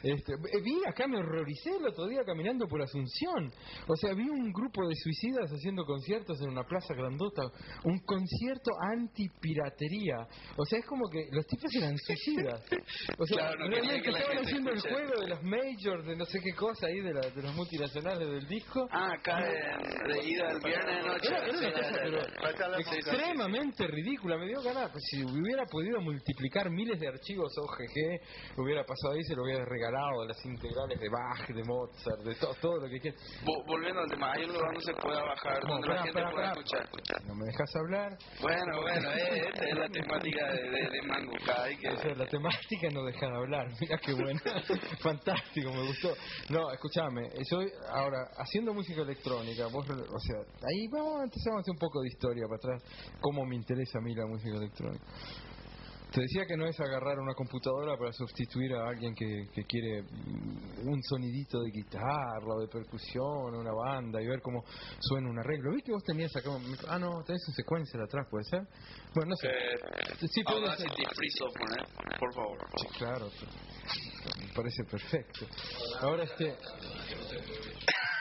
Este, 0.03 0.33
eh, 0.33 0.61
vi 0.63 0.75
acá, 0.87 1.07
me 1.07 1.17
horroricé 1.17 1.69
el 1.77 1.87
otro 1.87 2.05
día 2.07 2.21
caminando 2.25 2.67
por 2.67 2.81
Asunción. 2.81 3.51
O 3.87 3.95
sea, 3.95 4.13
vi 4.13 4.27
un 4.29 4.51
grupo 4.51 4.87
de 4.87 4.95
suicidas 4.95 5.49
haciendo 5.51 5.85
conciertos 5.85 6.41
en 6.41 6.49
una 6.49 6.63
plaza 6.63 6.93
grandota. 6.93 7.43
Un 7.85 7.99
concierto 7.99 8.71
anti-piratería. 8.93 10.15
O 10.57 10.65
sea, 10.65 10.79
es 10.79 10.85
como 10.85 11.09
que 11.09 11.27
los 11.31 11.45
tipos 11.47 11.73
eran 11.75 11.97
suicidas. 11.97 12.61
O 13.17 13.25
sea, 13.25 13.37
Claro, 13.37 13.59
no 13.59 13.69
realmente 13.71 14.01
que 14.01 14.09
estaban 14.17 14.37
haciendo 14.37 14.71
el 14.71 14.79
juego 14.81 15.21
de 15.21 15.27
las 15.29 15.43
majors, 15.43 16.05
de 16.05 16.15
no 16.15 16.25
sé 16.25 16.39
qué 16.41 16.53
cosa 16.53 16.87
ahí, 16.87 16.99
de, 16.99 17.13
la- 17.13 17.29
de 17.29 17.41
las 17.41 17.55
multinacionales 17.55 18.27
del 18.27 18.47
disco. 18.47 18.87
Ah, 18.91 19.11
acá 19.17 19.37
de, 19.37 20.13
de 20.13 20.27
ida 20.29 20.49
el 20.51 20.59
viernes 20.59 21.03
de 21.03 21.09
noche. 21.09 21.27
Era, 21.31 21.45
era 21.47 21.59
una 21.59 21.71
cosa, 21.71 21.93
pero 22.03 22.77
extremadamente 22.79 23.87
ridícula. 23.87 24.37
Me 24.37 24.47
dio 24.47 24.61
ganas, 24.61 24.89
pues, 24.91 25.03
si 25.09 25.23
hubiera 25.23 25.65
podido 25.65 25.99
multiplicar 26.01 26.69
miles 26.69 26.99
de 26.99 27.07
archivos 27.07 27.51
OGG, 27.57 28.57
hubiera 28.57 28.83
pasado 28.83 29.13
ahí 29.13 29.23
se 29.23 29.35
lo 29.35 29.43
hubiera 29.43 29.65
regalado 29.65 30.25
las 30.27 30.43
integrales 30.45 30.99
de 30.99 31.09
Bach, 31.09 31.47
de 31.47 31.63
Mozart, 31.63 32.19
de 32.23 32.35
to- 32.35 32.55
todo 32.61 32.77
lo 32.81 32.89
que 32.89 32.99
quieras. 32.99 33.19
Vo- 33.45 33.63
Volviendo 33.65 34.01
al 34.01 34.09
tema, 34.09 34.33
hay 34.33 34.43
un 34.43 34.53
lugar 34.53 34.67
donde 34.73 34.81
se 34.85 34.93
pueda 35.01 35.23
bajar, 35.23 35.63
No, 35.63 35.73
donde 35.73 35.87
la 35.87 35.95
gente 36.03 36.09
espera, 36.09 36.31
pueda 36.31 36.53
espera. 36.53 36.83
escuchar. 36.83 37.23
No 37.25 37.35
me 37.35 37.45
dejas 37.45 37.75
hablar. 37.75 38.17
Bueno, 38.41 38.81
bueno, 38.81 39.09
eh, 39.11 39.49
esta 39.53 39.65
es 39.65 39.77
la 39.77 39.87
temática 39.89 40.40
de, 40.47 40.69
de, 40.69 40.89
de 40.89 41.01
Mango 41.03 41.33
Kai, 41.45 41.77
que 41.77 41.89
O 41.89 41.97
sea, 41.97 42.15
la 42.15 42.25
temática 42.25 42.89
no 42.91 43.03
deja 43.03 43.27
de 43.27 43.35
hablar. 43.35 43.67
Mira 43.81 43.97
qué 43.97 44.13
buena. 44.13 44.41
Fantástico, 45.01 45.71
me 45.71 45.87
gustó. 45.87 46.13
No, 46.49 46.71
escúchame. 46.71 47.29
Yo, 47.49 47.59
ahora, 47.89 48.29
haciendo 48.37 48.73
música 48.73 49.01
electrónica, 49.01 49.67
vos, 49.67 49.85
o 49.89 50.19
sea, 50.19 50.37
ahí 50.67 50.87
vamos, 50.91 51.23
empezamos 51.23 51.57
a 51.57 51.61
hacer 51.61 51.71
un 51.71 51.79
poco 51.79 52.01
de 52.01 52.07
historia 52.07 52.43
para 52.47 52.57
atrás. 52.57 53.11
Cómo 53.19 53.45
me 53.45 53.55
interesa 53.55 53.99
a 53.99 54.01
mí 54.01 54.13
la 54.15 54.25
música 54.25 54.57
electrónica. 54.57 55.05
Te 56.11 56.19
decía 56.21 56.45
que 56.45 56.57
no 56.57 56.65
es 56.67 56.77
agarrar 56.79 57.17
una 57.19 57.33
computadora 57.33 57.95
para 57.97 58.11
sustituir 58.11 58.73
a 58.75 58.89
alguien 58.89 59.15
que, 59.15 59.47
que 59.53 59.63
quiere 59.63 60.01
mm, 60.03 60.87
un 60.89 61.01
sonidito 61.03 61.61
de 61.61 61.71
guitarra 61.71 62.53
o 62.53 62.59
de 62.59 62.67
percusión, 62.67 63.55
una 63.55 63.71
banda 63.71 64.21
y 64.21 64.27
ver 64.27 64.41
cómo 64.41 64.61
suena 64.99 65.29
un 65.29 65.39
arreglo. 65.39 65.71
¿Viste 65.71 65.87
que 65.87 65.93
vos 65.93 66.03
tenías 66.03 66.35
acá 66.35 66.49
un 66.49 66.69
micro- 66.69 66.87
Ah, 66.89 66.99
no, 66.99 67.23
tenés 67.23 67.41
un 67.47 67.53
secuencia 67.53 67.97
atrás, 68.03 68.27
¿puede 68.29 68.43
ser? 68.43 68.61
Bueno, 69.15 69.29
no 69.29 69.35
sé. 69.37 69.47
Eh, 69.47 70.27
Sí, 70.27 70.43
puede 70.43 70.59
ser. 70.59 70.69
Audacity 70.69 71.03
Free 71.15 71.31
Software, 71.39 71.79
¿eh? 71.79 72.17
por 72.19 72.33
favor. 72.33 72.57
Sí, 72.77 72.87
claro. 72.97 73.29
Me 74.39 74.53
parece 74.53 74.83
perfecto. 74.83 75.45
Ahora 76.01 76.23
este... 76.23 76.57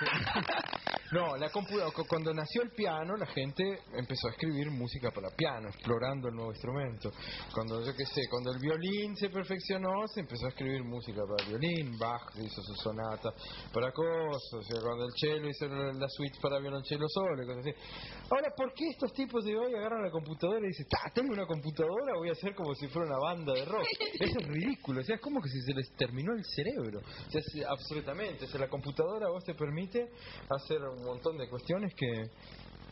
No, 1.13 1.37
la 1.37 1.51
compu- 1.51 1.93
cu- 1.93 2.07
cuando 2.09 2.33
nació 2.33 2.63
el 2.63 2.71
piano, 2.71 3.17
la 3.17 3.27
gente 3.27 3.65
empezó 3.99 4.29
a 4.29 4.31
escribir 4.31 4.71
música 4.71 5.11
para 5.11 5.29
piano, 5.37 5.67
explorando 5.69 6.29
el 6.29 6.37
nuevo 6.37 6.53
instrumento. 6.53 7.11
Cuando, 7.53 7.85
yo 7.85 7.93
qué 7.97 8.07
sé, 8.07 8.23
cuando 8.31 8.53
el 8.53 8.61
violín 8.61 9.17
se 9.17 9.29
perfeccionó, 9.29 9.91
se 10.15 10.21
empezó 10.21 10.47
a 10.47 10.51
escribir 10.51 10.85
música 10.85 11.21
para 11.27 11.49
violín, 11.51 11.99
Bach 11.99 12.23
hizo 12.37 12.63
su 12.63 12.75
sonata 12.77 13.31
para 13.75 13.91
cosas, 13.91 14.55
o 14.55 14.63
sea, 14.63 14.81
cuando 14.81 15.05
el 15.07 15.11
cello 15.19 15.49
hizo 15.49 15.67
la 15.67 16.09
suite 16.09 16.39
para 16.41 16.61
violonchelo 16.61 17.07
solo, 17.09 17.43
y 17.43 17.47
cosas 17.47 17.67
así. 17.67 17.75
Ahora, 18.31 18.55
¿por 18.57 18.73
qué 18.73 18.87
estos 18.91 19.13
tipos 19.13 19.45
de 19.45 19.59
hoy 19.59 19.75
agarran 19.75 20.05
la 20.05 20.13
computadora 20.13 20.61
y 20.63 20.69
dicen, 20.69 20.87
"Ta, 20.89 21.11
tengo 21.13 21.33
una 21.33 21.45
computadora, 21.45 22.15
voy 22.19 22.29
a 22.29 22.33
hacer 22.39 22.55
como 22.55 22.73
si 22.77 22.87
fuera 22.87 23.09
una 23.09 23.19
banda 23.19 23.53
de 23.53 23.65
rock? 23.65 23.83
Eso 23.99 24.39
es 24.39 24.47
ridículo, 24.47 25.01
o 25.01 25.03
sea, 25.03 25.17
es 25.17 25.21
como 25.21 25.41
que 25.43 25.49
si 25.49 25.61
se 25.63 25.75
les 25.75 25.91
terminó 25.97 26.35
el 26.35 26.45
cerebro. 26.45 27.01
O 27.01 27.31
sea, 27.33 27.41
es- 27.41 27.67
absolutamente, 27.67 28.45
o 28.45 28.49
sea, 28.49 28.61
la 28.61 28.69
computadora 28.69 29.29
vos 29.29 29.43
te 29.43 29.55
permite 29.57 29.90
hacer 30.51 30.83
un 30.83 31.05
montón 31.05 31.37
de 31.39 31.49
cuestiones 31.49 31.95
que 31.95 32.31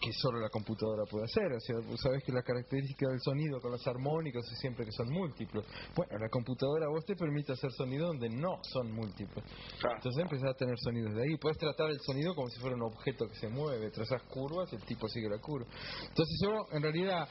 que 0.01 0.13
solo 0.13 0.41
la 0.41 0.49
computadora 0.49 1.05
puede 1.11 1.25
hacer, 1.25 1.53
o 1.53 1.61
sea, 1.61 1.77
vos 1.85 2.01
sabés 2.01 2.23
que 2.23 2.33
la 2.33 2.43
característica 2.43 3.09
del 3.09 3.21
sonido 3.21 3.61
con 3.61 3.73
los 3.73 3.87
armónicos 3.87 4.47
es 4.51 4.59
siempre 4.59 4.85
que 4.85 4.93
son 4.93 5.09
múltiplos. 5.11 5.65
Bueno, 5.95 6.19
la 6.19 6.29
computadora 6.29 6.87
vos 6.89 7.05
te 7.05 7.17
permite 7.17 7.53
hacer 7.53 7.73
sonido 7.73 8.07
donde 8.07 8.29
no 8.29 8.61
son 8.63 8.93
múltiplos. 8.93 9.45
Claro. 9.81 9.97
Entonces 9.97 10.23
empezás 10.23 10.51
a 10.51 10.55
tener 10.55 10.77
sonidos 10.79 11.15
de 11.15 11.23
ahí. 11.23 11.37
Puedes 11.39 11.59
tratar 11.59 11.91
el 11.91 11.99
sonido 12.01 12.35
como 12.35 12.49
si 12.49 12.61
fuera 12.61 12.77
un 12.77 12.83
objeto 12.83 13.27
que 13.27 13.35
se 13.35 13.49
mueve, 13.49 13.91
trazas 13.91 14.23
curvas 14.25 14.73
y 14.73 14.77
el 14.77 14.85
tipo 14.85 15.09
sigue 15.09 15.29
la 15.29 15.39
curva. 15.39 15.67
Entonces 16.09 16.39
yo, 16.43 16.53
en 16.73 16.83
realidad, 16.83 17.29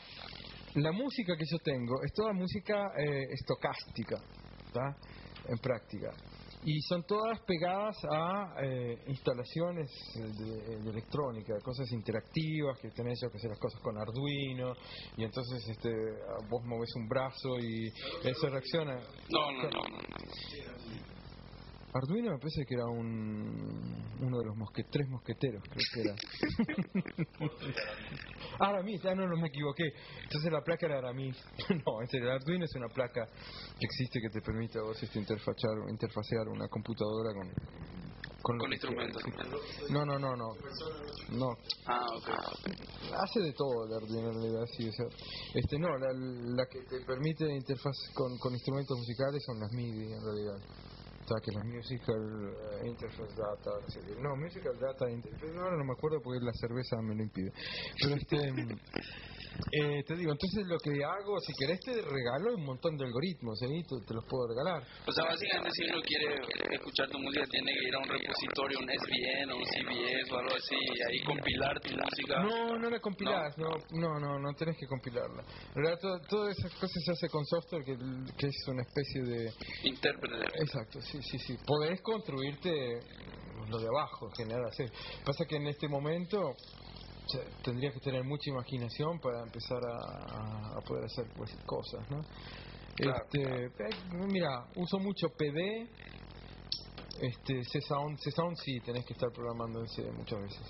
la 0.76 0.92
música 0.92 1.36
que 1.38 1.46
yo 1.50 1.58
tengo 1.64 2.04
es 2.04 2.12
toda 2.14 2.34
música 2.34 2.92
eh, 2.98 3.28
estocástica. 3.32 4.22
En 5.48 5.58
práctica. 5.58 6.14
Y 6.70 6.82
son 6.82 7.02
todas 7.04 7.40
pegadas 7.44 7.96
a 8.12 8.56
eh, 8.62 8.98
instalaciones 9.08 9.90
de, 10.16 10.90
electrónica, 10.90 11.54
cosas 11.64 11.90
interactivas, 11.94 12.78
que 12.82 12.90
tenés 12.90 13.22
que 13.22 13.38
hacer 13.38 13.52
las 13.52 13.60
cosas 13.60 13.80
con 13.82 13.98
Arduino, 13.98 14.74
y 15.16 15.24
entonces 15.24 15.66
este, 15.70 15.90
vos 16.50 16.62
moves 16.66 16.90
un 16.98 17.08
brazo 17.08 17.58
y 17.58 17.88
eso 18.22 18.50
reacciona. 18.50 18.96
No, 19.30 19.52
no, 19.54 19.64
no. 19.64 19.80
no. 19.80 21.17
Arduino 21.98 22.32
me 22.32 22.38
parece 22.38 22.66
que 22.66 22.76
era 22.76 22.86
un 22.86 24.08
uno 24.20 24.40
de 24.40 24.46
los 24.46 24.58
mosque, 24.58 24.84
tres 24.90 25.08
mosqueteros, 25.10 25.64
creo 25.64 25.86
que 25.94 26.02
era. 26.02 26.16
Aramis, 28.60 29.06
ah, 29.06 29.16
no, 29.16 29.28
no 29.28 29.38
me 29.38 29.48
equivoqué. 29.48 29.84
Entonces 30.24 30.52
la 30.52 30.62
placa 30.62 30.88
era 30.88 31.00
Aramis. 31.00 31.38
no, 31.70 32.02
en 32.02 32.08
serio, 32.08 32.28
el 32.28 32.34
Arduino 32.34 32.66
es 32.66 32.76
una 32.76 32.90
placa 32.90 33.26
que 33.80 33.86
existe 33.86 34.20
que 34.20 34.30
te 34.30 34.42
permite 34.42 34.80
a 34.80 34.84
vos 34.84 35.02
este, 35.02 35.20
interfachar, 35.20 35.72
interfacear 35.90 36.48
una 36.48 36.68
computadora 36.68 37.34
con. 37.34 37.52
Con, 38.42 38.72
instrumentos. 38.72 39.22
No, 39.90 40.06
no, 40.06 40.18
no, 40.18 40.36
no. 40.36 40.54
No, 41.32 41.48
Ah, 41.86 42.00
ok. 42.16 42.30
hace 43.14 43.42
de 43.42 43.52
todo 43.52 43.86
el 43.86 43.94
Arduino 43.94 44.30
en 44.30 44.36
realidad, 44.36 44.66
sí, 44.78 44.88
o 44.88 44.92
sea, 44.94 45.06
este 45.54 45.78
no, 45.78 45.90
la, 45.98 46.14
la 46.14 46.66
que 46.68 46.80
te 46.84 47.04
permite 47.06 47.44
interfaz 47.52 47.96
con, 48.14 48.38
con 48.38 48.54
instrumentos 48.54 48.98
musicales 48.98 49.44
son 49.46 49.60
las 49.60 49.72
MIDI 49.74 50.14
en 50.14 50.24
realidad. 50.24 50.60
Sea, 51.28 51.42
que 51.44 51.52
las 51.52 51.66
Musical 51.66 52.56
eh, 52.84 52.88
Interface 52.88 53.36
Data, 53.36 53.72
no, 54.22 54.38
Musical 54.38 54.80
Data 54.80 55.12
Interface, 55.12 55.52
no, 55.52 55.70
no 55.70 55.84
me 55.84 55.92
acuerdo 55.92 56.22
porque 56.24 56.40
la 56.40 56.54
cerveza 56.54 56.96
me 57.02 57.16
lo 57.16 57.24
impide. 57.24 57.52
Pero 58.02 58.16
este, 58.16 58.38
eh, 59.72 60.04
te 60.06 60.16
digo, 60.16 60.32
entonces 60.32 60.64
lo 60.68 60.78
que 60.80 61.04
hago, 61.04 61.40
si 61.42 61.54
querés 61.60 61.80
te 61.82 61.94
regalo 62.02 62.56
un 62.56 62.66
montón 62.66 62.96
de 62.98 63.06
algoritmos, 63.06 63.62
¿eh? 63.64 63.68
Te, 63.88 63.96
te 64.06 64.14
los 64.14 64.26
puedo 64.26 64.48
regalar. 64.48 64.84
O 65.06 65.12
sea, 65.12 65.26
básicamente 65.26 65.72
si 65.74 65.84
uno 65.90 66.02
quiere 66.02 66.36
escuchar 66.76 67.08
tu 67.10 67.20
música 67.20 67.46
tiene 67.50 67.72
que 67.74 67.88
ir 67.88 67.96
a 67.96 68.00
un 68.00 68.10
repositorio, 68.10 68.80
un 68.80 68.90
SVN 68.90 69.52
o 69.52 69.58
un 69.58 69.66
CBS 69.66 70.34
o 70.34 70.38
algo 70.38 70.56
así, 70.56 70.76
y 70.76 71.00
ahí 71.10 71.20
compilar 71.24 71.80
tu 71.82 71.90
música. 71.92 72.44
No, 72.44 72.78
no 72.80 72.90
la 72.90 73.00
compilás, 73.00 73.58
no, 73.58 73.70
no, 73.92 74.20
no, 74.20 74.40
no 74.40 74.54
tenés 74.54 74.78
que 74.78 74.88
compilarla. 74.88 75.44
En 75.76 75.82
realidad, 75.84 76.00
todo- 76.02 76.20
todas 76.30 76.58
esas 76.58 76.74
cosas 76.76 77.04
se 77.04 77.12
hace 77.12 77.30
con 77.30 77.46
software 77.46 77.84
que, 77.84 77.96
que 78.38 78.48
es 78.48 78.68
una 78.68 78.84
especie 78.84 79.22
de... 79.24 79.54
Intérprete. 79.84 80.46
Exacto, 80.62 81.02
sí, 81.02 81.20
sí, 81.22 81.38
sí. 81.40 81.58
Podés 81.66 82.02
construirte 82.02 83.00
lo 83.70 83.78
de 83.80 83.88
abajo, 83.88 84.28
en 84.30 84.36
general. 84.36 84.72
Pasa 85.26 85.46
que 85.46 85.56
en 85.58 85.68
este 85.68 85.88
momento 85.88 86.56
o 87.28 87.30
sea, 87.30 87.42
tendrías 87.64 87.94
que 87.94 88.00
tener 88.00 88.24
mucha 88.24 88.50
imaginación 88.50 89.20
para 89.20 89.44
empezar 89.44 89.80
a, 89.84 90.78
a 90.78 90.82
poder 90.82 91.06
hacer 91.06 91.26
pues 91.36 91.52
cosas, 91.66 92.10
¿no? 92.10 92.22
Claro, 92.96 93.24
este, 93.26 93.66
eh, 93.66 93.72
mira, 94.32 94.66
uso 94.76 94.98
mucho 95.00 95.28
PD. 95.30 95.88
Este, 97.20 97.64
C-Sound, 97.64 98.20
C-Sound 98.20 98.56
sí 98.64 98.80
tenés 98.86 99.04
que 99.04 99.14
estar 99.14 99.32
programando 99.34 99.80
en 99.80 99.88
C 99.88 100.04
muchas 100.12 100.40
veces. 100.40 100.62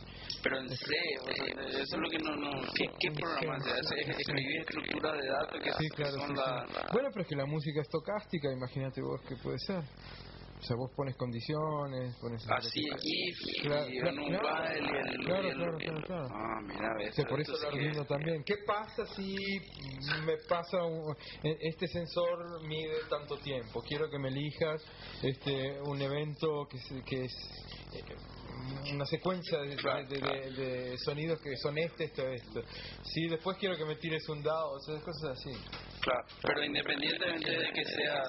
Pero 0.41 0.59
en 0.59 0.69
C, 0.69 0.85
o 1.19 1.25
sea, 1.25 1.67
eso 1.67 1.79
es 1.81 1.97
lo 1.97 2.09
que 2.09 2.17
no... 2.19 2.35
no 2.37 2.61
¿Qué, 2.73 2.85
qué 2.99 3.11
programa 3.11 3.59
se 3.59 3.71
hace? 3.71 3.95
Es 3.99 4.17
escribir 4.17 4.61
estructura 4.61 5.11
de 5.11 5.27
datos 5.27 5.61
que 5.61 5.71
Sí, 5.73 5.89
claro, 5.89 6.11
son 6.13 6.27
sí, 6.29 6.33
la... 6.35 6.65
sí. 6.67 6.73
Bueno, 6.93 7.09
pero 7.11 7.21
es 7.23 7.27
que 7.27 7.35
la 7.35 7.45
música 7.45 7.81
estocástica, 7.81 8.49
imagínate 8.49 9.01
vos 9.01 9.19
qué 9.27 9.35
puede 9.43 9.59
ser. 9.59 9.83
O 10.59 10.63
sea, 10.63 10.75
vos 10.75 10.91
pones 10.95 11.15
condiciones, 11.15 12.15
pones... 12.19 12.43
Así, 12.49 12.83
Claro, 13.61 13.87
y 13.89 13.99
claro, 13.99 14.09
en 14.09 14.19
un 14.19 14.39
claro. 14.39 14.73
el... 14.73 15.25
Claro, 15.25 15.49
claro, 15.53 15.77
claro, 15.77 16.01
claro. 16.05 16.27
Ah, 16.31 16.61
mira, 16.63 16.89
ves. 16.97 17.09
O 17.11 17.13
sea, 17.13 17.25
por 17.25 17.41
eso 17.41 17.53
Arduino 17.67 18.05
también. 18.05 18.43
¿Qué 18.43 18.55
pasa 18.65 19.05
si 19.15 19.35
me 20.25 20.35
pasa 20.49 20.83
un- 20.83 21.15
e- 21.43 21.57
este 21.61 21.87
sensor 21.87 22.65
mide 22.67 22.95
tanto 23.07 23.37
tiempo? 23.37 23.81
Quiero 23.83 24.09
que 24.09 24.17
me 24.17 24.29
elijas 24.29 24.83
este 25.21 25.79
un 25.81 26.01
evento 26.01 26.67
que, 26.69 26.79
se- 26.79 27.03
que 27.03 27.25
es 27.25 27.33
eh, 27.93 28.93
una 28.93 29.05
secuencia 29.05 29.59
de, 29.59 29.75
de- 29.75 30.19
de- 30.19 30.51
de 30.51 30.97
sonidos 30.97 31.39
que 31.39 31.55
son 31.57 31.77
este, 31.77 32.05
esto, 32.05 32.27
esto. 32.27 32.61
Si 33.03 33.27
después 33.27 33.57
quiero 33.57 33.77
que 33.77 33.85
me 33.85 33.95
tires 33.97 34.27
un 34.29 34.41
dado, 34.41 34.71
o 34.71 34.79
sea, 34.79 34.99
cosas 35.01 35.37
así. 35.37 35.51
Claro, 36.07 36.23
pero 36.41 36.63
independientemente 36.63 37.51
de 37.51 37.71
que 37.73 37.83
sea 37.83 38.23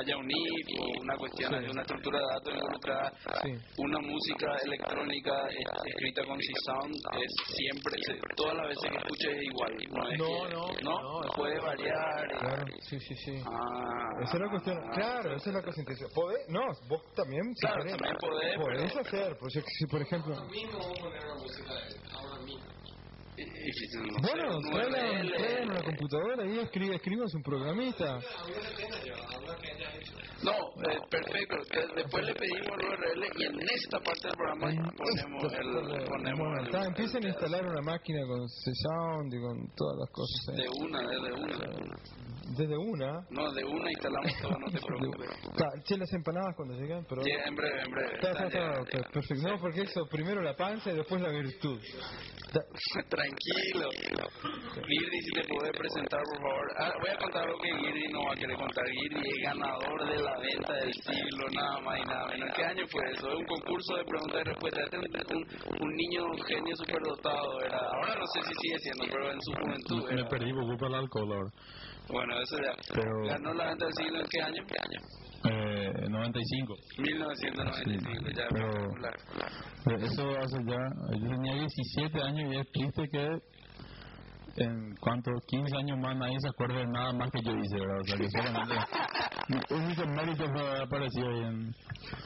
haya 0.00 0.16
un 0.16 0.30
if 0.30 0.66
o 0.78 1.00
una 1.02 1.16
cuestión 1.16 1.52
Sí. 1.52 1.64
de 1.64 1.70
una 1.70 1.82
estructura 1.82 2.18
de 2.20 2.26
datos 2.34 2.54
involucrada, 2.54 3.12
Sí. 3.42 3.50
una 3.78 3.98
música 3.98 4.46
electrónica 4.64 5.32
eh, 5.50 5.56
escrita 5.86 6.24
con 6.24 6.38
C-Sound 6.38 6.94
es 6.94 7.32
siempre, 7.56 7.94
se- 8.06 8.20
todas 8.36 8.54
las 8.54 8.68
veces 8.68 8.90
que 8.90 8.96
escuches 8.98 9.36
es 9.36 9.42
igual. 9.42 9.72
No, 9.90 10.10
es 10.10 10.18
No, 10.18 10.26
que- 10.26 10.82
no, 10.84 10.92
no, 10.92 11.22
no, 11.22 11.28
puede 11.34 11.58
variar. 11.58 12.26
y- 12.32 12.38
Claro, 12.38 12.64
sí, 12.88 13.00
sí, 13.00 13.14
sí. 13.16 13.42
Ah, 13.44 14.22
Esa 14.22 14.34
es 14.36 14.40
la 14.40 14.50
cuestión. 14.50 14.78
Claro, 14.92 15.34
esa 15.36 15.48
es 15.50 15.54
la 15.54 15.62
cosa 15.62 15.80
interesante. 15.80 16.14
¿Podés? 16.14 16.48
No, 16.48 16.60
vos 16.88 17.02
también, 17.14 17.42
si 17.54 17.66
Claro, 17.66 17.84
también 17.84 18.16
podés, 18.20 18.56
podés 18.56 18.92
pero- 18.92 19.00
hacer. 19.00 19.36
Pues, 19.40 19.54
que 19.54 19.60
si, 19.78 19.86
por 19.86 20.02
ejemplo. 20.02 20.34
y- 20.52 20.58
y- 20.58 20.64
no 20.66 20.80
sé, 21.48 21.62
Bueno, 22.12 22.40
un 22.40 22.77
URL. 23.38 25.32
traigan 25.36 25.70
una 25.70 25.82
computadora 25.82 26.44
y 26.46 26.58
escribe, 26.58 26.96
escribas 26.96 27.34
un 27.34 27.42
programista. 27.42 28.18
No, 30.42 30.52
eh, 30.52 30.98
perfecto. 31.10 31.56
que 31.70 31.80
Después 31.96 32.24
le 32.26 32.34
pedimos 32.34 32.68
el 32.78 32.86
URL 32.86 33.26
y 33.38 33.44
en 33.44 33.60
esta 33.74 33.98
parte 33.98 34.28
del 34.28 34.36
programa 34.36 34.94
ponemos 34.96 35.52
el. 35.52 36.06
Ponemos 36.06 36.58
el- 36.60 36.66
Está, 36.66 36.84
empiecen 36.86 37.24
a 37.24 37.28
instalar 37.28 37.66
una 37.66 37.82
máquina 37.82 38.20
con 38.26 38.48
C-Sound 38.48 39.34
y 39.34 39.40
con 39.40 39.68
todas 39.74 39.96
las 39.98 40.10
cosas. 40.10 40.56
De 40.56 40.62
ahí. 40.62 40.68
una, 40.80 41.00
desde 41.00 41.32
una. 41.32 41.96
Desde 42.56 42.76
una. 42.76 43.26
No, 43.30 43.52
de 43.52 43.64
una 43.64 43.90
instalamos 43.90 44.32
todo, 44.40 44.58
no 44.58 44.66
te 44.70 44.78
preocupes. 44.86 45.28
Che, 45.84 45.96
las 45.96 46.12
empanadas 46.12 46.54
cuando 46.56 46.74
llegan, 46.78 47.04
pero. 47.08 47.22
Ya, 47.22 47.44
en 47.44 47.54
breve, 47.56 47.82
en 47.82 47.90
breve. 47.90 48.14
Está, 48.14 48.30
está, 48.30 48.46
Está, 48.46 49.10
perfecto. 49.12 49.48
No, 49.48 49.60
porque 49.60 49.82
eso, 49.82 50.06
primero 50.08 50.40
la 50.40 50.54
panza 50.54 50.92
y 50.92 50.96
después 50.96 51.20
la 51.20 51.30
virtud. 51.30 51.80
Está- 52.48 52.64
Tranquilo. 53.28 53.88
Girdi, 54.88 55.18
si 55.20 55.30
te 55.36 55.42
puedes 55.44 55.72
presentar, 55.76 56.22
por 56.24 56.38
favor. 56.40 56.66
Ah, 56.78 56.92
voy 57.00 57.10
a 57.10 57.16
contar 57.18 57.44
lo 57.46 57.56
que 57.58 57.68
Girdi 57.76 58.08
no 58.12 58.20
va 58.24 58.32
a 58.32 58.36
querer 58.36 58.56
contar. 58.56 58.84
Girdi 58.88 59.20
es 59.28 59.42
ganador 59.44 59.98
de 60.08 60.16
la 60.22 60.34
venta 60.40 60.72
del 60.74 60.92
siglo, 60.94 61.44
nada 61.52 61.80
más 61.80 61.98
y 62.00 62.04
nada 62.08 62.26
menos. 62.28 62.48
¿Qué 62.56 62.64
año 62.64 62.84
fue 62.88 63.02
eso? 63.12 63.28
Es 63.28 63.34
un 63.36 63.44
concurso 63.46 63.96
de 63.96 64.04
preguntas 64.04 64.40
y 64.40 64.44
respuestas. 64.48 64.84
Este 64.88 64.96
es 64.96 65.28
un, 65.28 65.42
un 65.84 65.90
niño, 65.96 66.24
un 66.24 66.40
genio 66.42 66.74
superdotado. 66.76 67.60
Era. 67.60 67.78
Ahora 67.78 68.14
no 68.16 68.26
sé 68.32 68.40
si 68.48 68.54
sigue 68.62 68.78
siendo, 68.78 69.04
pero 69.12 69.32
en 69.32 69.40
su 69.42 69.52
juventud 69.52 70.08
Me 70.08 70.20
era. 70.20 70.28
perdí 70.28 70.52
por 70.52 70.64
culpa 70.64 70.86
del 70.86 70.94
alcohol 70.94 71.32
ahora. 71.32 71.50
Bueno, 72.08 72.40
eso 72.40 72.56
ya. 72.56 72.72
Pero- 72.94 73.26
Ganó 73.28 73.52
la 73.54 73.66
venta 73.66 73.84
del 73.84 73.94
siglo 73.94 74.20
en 74.20 74.26
qué 74.30 74.40
año? 74.40 74.62
¿Qué 74.66 74.76
año? 74.80 75.00
Eh, 75.44 76.08
95. 76.08 76.74
1995, 76.98 78.30
ya. 78.36 78.48
Pero-. 78.50 78.90
Eh, 79.86 80.04
Eso 80.04 80.28
hace 80.36 80.58
ya, 80.66 80.78
yo 81.16 81.28
tenía 81.30 81.54
17 81.54 82.22
años 82.22 82.52
y 82.52 82.56
es 82.58 82.66
triste 82.72 83.08
que 83.08 83.28
en 84.64 84.94
cuanto 85.00 85.30
15 85.46 85.76
años 85.76 85.98
más 85.98 86.16
nadie 86.16 86.36
se 86.40 86.48
acuerde 86.48 86.78
de 86.78 86.86
nada 86.86 87.12
más 87.12 87.30
que 87.30 87.40
yo 87.42 87.52
hice, 87.52 87.76
¿verdad? 87.78 88.00
O 88.00 88.04
sea 88.04 88.16
que 88.16 88.28
solamente 88.30 88.74
único 89.70 90.06
mérito 90.06 90.44
aparecido 90.82 91.28
ahí 91.30 91.40
en... 91.42 91.74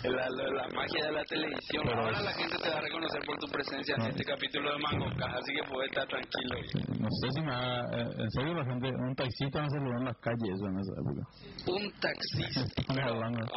La, 0.05 0.29
la, 0.29 0.45
la 0.51 0.69
magia 0.75 1.07
de 1.07 1.13
la 1.13 1.25
televisión. 1.25 1.83
Pero- 1.85 2.03
Ahora 2.03 2.23
la 2.23 2.33
gente 2.33 2.57
te 2.59 2.69
va 2.69 2.77
a 2.77 2.81
reconocer 2.81 3.21
por 3.27 3.37
tu 3.39 3.47
presencia 3.49 3.95
en 3.97 4.03
este 4.03 4.25
capítulo 4.25 4.73
de 4.73 4.79
Mangocas, 4.79 5.35
así 5.35 5.53
que 5.55 5.63
puedes 5.71 5.91
estar 5.91 6.07
tranquilo. 6.09 6.57
No 7.01 7.09
sé 7.11 7.29
si 7.35 7.41
me 7.43 7.53
va, 7.53 7.81
eh, 7.99 8.09
en 8.19 8.31
serio 8.31 8.55
la 8.55 8.65
gente, 8.65 8.89
un 8.89 9.15
taxista 9.15 9.63
no 9.63 9.69
se 9.71 9.77
lo 9.79 9.91
ve 9.91 9.97
en 9.99 10.05
las 10.05 10.17
calles 10.19 10.51
eso 10.55 10.67
en 10.67 10.79
esa 10.79 10.93
época. 11.01 11.23
Un 11.69 11.93
taxista. 12.01 12.83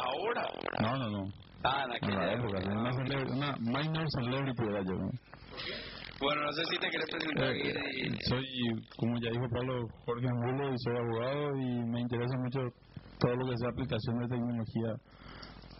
Ahora. 0.06 0.48
No, 0.80 0.96
no, 0.98 1.10
no. 1.10 1.24
Ah, 1.64 1.84
en 1.86 1.92
aquella 1.92 2.26
la 2.26 2.32
época, 2.34 2.58
una, 2.70 2.90
una 3.32 3.56
minor 3.58 4.06
celebrity 4.18 4.62
era 4.68 4.80
yo. 4.82 4.94
¿no? 4.94 5.10
Bueno, 6.20 6.42
no 6.42 6.52
sé 6.52 6.62
si 6.70 6.78
te 6.78 6.88
quieres 6.88 7.08
presentar. 7.10 7.50
Eh, 7.52 8.08
soy, 8.28 8.46
como 8.96 9.16
ya 9.20 9.30
dijo 9.30 9.46
Pablo, 9.50 9.86
Jorge 10.06 10.26
Angulo 10.28 10.72
y 10.72 10.76
soy 10.78 10.96
abogado 10.96 11.56
y 11.56 11.84
me 11.84 12.00
interesa 12.00 12.36
mucho 12.38 12.60
todo 13.20 13.36
lo 13.36 13.50
que 13.50 13.58
sea 13.58 13.68
aplicación 13.68 14.18
de 14.20 14.28
tecnología 14.28 14.90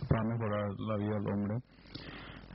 para 0.09 0.25
mejorar 0.25 0.67
la 0.89 0.97
vida 0.97 1.15
del 1.17 1.33
hombre. 1.33 1.57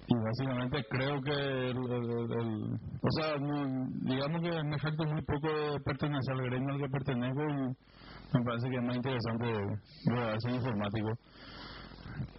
Y 0.07 0.15
básicamente 0.15 0.83
creo 0.89 1.21
que 1.21 1.31
el, 1.71 1.77
el- 1.77 2.11
el- 2.11 2.31
el- 2.39 2.73
o 3.01 3.11
sea, 3.17 3.37
no- 3.39 3.87
digamos 4.03 4.41
que 4.41 4.51
me 4.63 4.77
jacto 4.77 5.03
muy 5.05 5.21
poco 5.23 5.47
de 5.49 5.79
pertenecer 5.85 6.33
al 6.33 6.41
gremio 6.43 6.73
al 6.75 6.81
que 6.81 6.89
pertenezco 6.89 7.41
y 7.41 8.37
me 8.37 8.43
parece 8.45 8.69
que 8.69 8.75
es 8.77 8.83
más 8.83 8.95
interesante 8.95 9.45
de 9.45 10.39
ser 10.39 10.51
informático. 10.53 11.09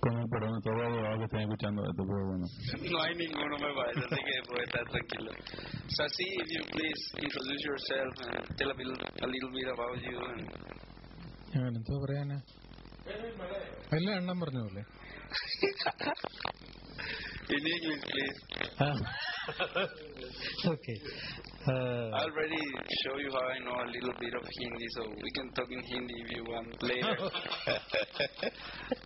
Con 0.01 0.13
el 0.22 0.27
perdón 0.29 0.53
de 0.58 0.62
todos 0.65 0.77
los 0.77 0.88
abogados 0.88 1.17
que 1.20 1.25
estén 1.25 1.41
escuchando 1.41 1.79
esto, 1.89 2.03
pero 2.10 2.22
bueno. 2.32 2.46
No 2.91 2.98
hay 3.03 3.13
ninguno, 3.15 3.53
me 3.65 3.72
parece, 3.79 4.00
así 4.10 4.22
que 4.27 4.36
puedes 4.50 4.67
estar 4.70 4.86
tranquilo. 4.94 5.32
Sasi, 5.98 6.25
if 6.41 6.48
you 6.56 6.63
please 6.74 7.03
introduce 7.25 7.62
yourself 7.70 8.13
and 8.27 8.58
tell 8.58 8.72
a, 8.72 8.75
bit, 8.75 8.88
a 8.88 9.27
little 9.34 9.51
bit 9.58 9.67
about 9.75 9.98
you. 10.08 10.17
And... 10.32 10.46
ഞാൻ 11.56 11.67
എന്തോ 11.79 11.96
പറയാനാ 12.03 12.38
അല്ല 13.96 14.08
എണ്ണം 14.20 14.39
പറഞ്ഞോളെ 14.44 14.84
In 17.49 17.58
English, 17.58 18.02
please. 18.11 18.38
Ah. 18.78 18.94
okay. 20.66 20.99
Uh, 21.66 22.11
I 22.14 22.22
already 22.25 22.62
show 23.02 23.18
you 23.18 23.30
how 23.32 23.46
I 23.46 23.58
know 23.58 23.75
a 23.82 23.87
little 23.90 24.14
bit 24.18 24.34
of 24.34 24.42
Hindi, 24.42 24.87
so 24.94 25.02
we 25.11 25.30
can 25.32 25.50
talk 25.52 25.70
in 25.70 25.82
Hindi 25.82 26.14
if 26.22 26.37
you 26.37 26.44
want 26.44 26.82
later. 26.82 27.16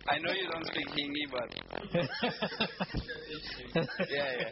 I 0.09 0.17
know 0.19 0.31
you 0.31 0.47
don't 0.51 0.65
speak 0.65 0.89
Hindi, 0.89 1.25
but. 1.31 1.49
yeah, 4.09 4.31
yeah. 4.39 4.49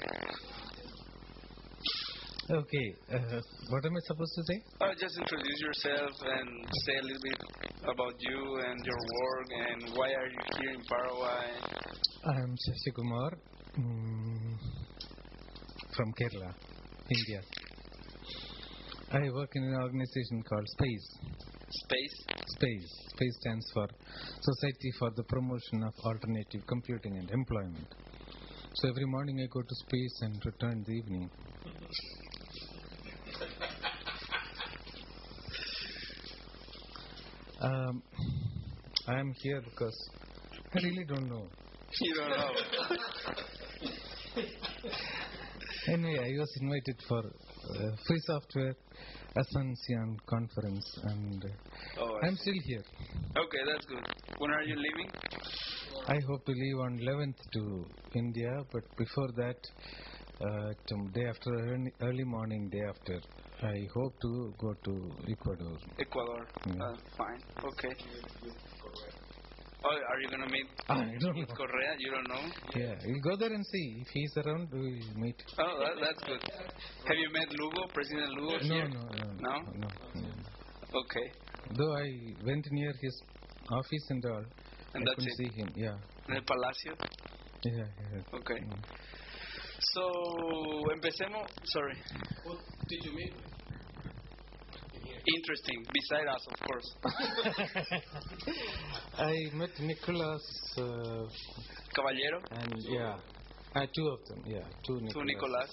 Okay. 2.58 2.88
Uh, 3.12 3.42
what 3.70 3.86
am 3.86 3.96
I 3.98 4.02
supposed 4.06 4.34
to 4.36 4.44
say? 4.50 4.62
Uh, 4.82 4.94
just 5.00 5.18
introduce 5.18 5.60
yourself 5.62 6.12
and 6.22 6.50
say 6.86 6.96
a 6.98 7.02
little 7.02 7.24
bit 7.24 7.40
about 7.90 8.16
you 8.20 8.62
and 8.66 8.86
your 8.86 9.02
work 9.18 9.50
and 9.70 9.98
why 9.98 10.10
are 10.14 10.28
you 10.28 10.42
here 10.60 10.72
in 10.72 10.82
Paraguay. 10.90 11.58
I'm 12.26 12.54
Shashi 12.54 12.94
Kumar 12.96 13.32
mm, 13.78 14.58
from 15.96 16.14
Kerala, 16.14 16.54
India. 17.10 17.42
I 19.12 19.30
work 19.32 19.52
in 19.56 19.64
an 19.64 19.76
organization 19.82 20.44
called 20.44 20.68
SPACE. 20.78 21.20
Space. 21.70 22.26
SPACE. 22.56 22.92
SPACE 23.16 23.38
stands 23.42 23.72
for 23.74 23.88
Society 24.42 24.92
for 25.00 25.12
the 25.16 25.24
Promotion 25.24 25.84
of 25.84 25.94
Alternative 26.04 26.62
Computing 26.68 27.18
and 27.18 27.30
Employment. 27.32 27.88
So 28.76 28.90
every 28.90 29.06
morning 29.06 29.40
I 29.42 29.48
go 29.54 29.62
to 29.62 29.76
space 29.88 30.20
and 30.22 30.46
return 30.46 30.72
in 30.72 30.84
the 30.84 30.94
evening. 30.94 31.30
Um, 37.62 38.04
I 39.08 39.20
am 39.20 39.34
here 39.42 39.62
because 39.62 40.10
I 40.76 40.80
really 40.84 41.06
don't 41.06 41.28
know. 41.28 41.48
You 42.00 42.16
don't 42.16 42.30
know. 42.30 42.52
Anyway, 45.88 46.18
I 46.18 46.40
was 46.40 46.52
invited 46.62 46.98
for 47.08 47.20
uh, 47.20 47.96
Free 48.08 48.20
Software 48.26 48.76
Asuncion 49.38 50.18
conference 50.28 50.84
and 51.04 51.46
uh, 51.46 52.02
Oh, 52.02 52.20
I'm 52.24 52.36
still 52.38 52.60
here. 52.66 52.84
Okay, 53.38 53.62
that's 53.72 53.86
good. 53.86 54.04
When 54.40 54.52
are 54.52 54.64
you 54.64 54.76
leaving? 54.76 55.12
I 56.08 56.18
hope 56.28 56.44
to 56.46 56.52
leave 56.52 56.80
on 56.80 57.00
11th 57.00 57.36
to 57.54 57.86
India, 58.16 58.64
but 58.74 58.84
before 58.98 59.30
that, 59.38 59.58
uh, 60.42 60.74
day 61.14 61.26
after, 61.30 61.52
early, 61.54 61.92
early 62.02 62.24
morning, 62.24 62.70
day 62.70 62.82
after, 62.90 63.22
I 63.62 63.78
hope 63.94 64.20
to 64.22 64.54
go 64.60 64.74
to 64.86 65.12
Ecuador. 65.32 65.78
Ecuador. 66.00 66.48
Yeah. 66.66 66.84
Uh, 66.84 66.96
fine. 67.16 67.42
Okay. 67.64 67.96
Oh, 69.88 69.92
are 69.92 70.20
you 70.20 70.30
gonna 70.30 70.50
meet 70.50 70.66
I 70.90 70.96
don't 71.20 71.36
with 71.38 71.48
know. 71.50 71.56
Correa? 71.56 71.94
You 72.00 72.10
don't 72.12 72.28
know? 72.28 72.44
Yeah, 72.76 72.96
we'll 73.06 73.22
go 73.22 73.36
there 73.38 73.54
and 73.54 73.64
see. 73.68 74.02
If 74.02 74.08
he's 74.14 74.34
around, 74.38 74.70
we'll 74.72 74.98
meet. 75.16 75.36
Oh, 75.60 75.80
that, 75.80 75.94
that's 76.02 76.24
good. 76.26 76.42
Have 77.08 77.18
you 77.18 77.30
met 77.32 77.50
Lugo, 77.52 77.86
President 77.94 78.30
Lugo 78.34 78.58
No, 78.64 78.74
here? 78.76 78.88
no, 78.90 79.02
no, 79.02 79.28
No? 79.40 79.62
no, 79.78 79.88
no. 80.16 80.30
Okay. 81.02 81.32
Though 81.78 81.94
I 81.96 82.10
went 82.44 82.66
near 82.72 82.94
his 83.00 83.22
office 83.70 84.06
and 84.10 84.26
all, 84.26 84.44
And 84.96 85.04
I 85.04 85.06
that's 85.06 85.16
couldn't 85.16 85.30
it? 85.30 85.38
see 85.38 85.62
him. 85.62 85.70
Yeah, 85.76 85.98
En 86.30 86.36
el 86.36 86.42
Palacio. 86.42 86.94
yeah, 87.66 87.86
yeah. 88.14 88.40
Okay. 88.40 88.60
Mm. 88.62 88.84
So, 89.94 90.04
empecemos. 90.96 91.48
Sorry. 91.74 91.96
Who 92.46 92.58
did 92.90 93.06
you 93.06 93.14
meet? 93.16 93.34
Interesting. 95.28 95.86
Beside 95.92 96.28
us, 96.28 96.46
of 96.48 96.54
course. 96.68 96.96
I 99.18 99.50
met 99.54 99.72
Nicolas 99.80 100.44
uh, 100.78 101.26
Caballero. 101.96 102.42
and 102.52 102.76
yeah, 102.80 103.18
uh, 103.76 103.86
two 103.96 104.08
of 104.08 104.20
them. 104.28 104.44
Yeah, 104.46 104.60
two 104.86 105.00
Nicholas. 105.02 105.16
To 105.16 105.26
Nicolás. 105.26 105.72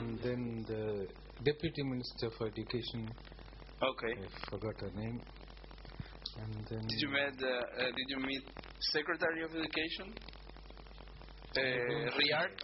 And 0.00 0.18
then 0.20 0.64
the 0.66 1.06
deputy 1.44 1.82
minister 1.82 2.30
for 2.38 2.46
education. 2.46 3.10
Okay. 3.82 4.14
I 4.16 4.26
forgot 4.50 4.80
her 4.80 4.90
name. 5.00 5.20
And 6.38 6.54
then 6.70 6.80
Did 6.86 7.00
you 7.00 7.08
meet? 7.10 7.42
Uh, 7.42 7.46
uh, 7.46 7.84
did 7.84 8.08
you 8.08 8.18
meet 8.24 8.42
Secretary 8.92 9.42
of 9.44 9.50
Education? 9.50 10.14
Uh, 11.54 11.60
Riart. 11.60 12.54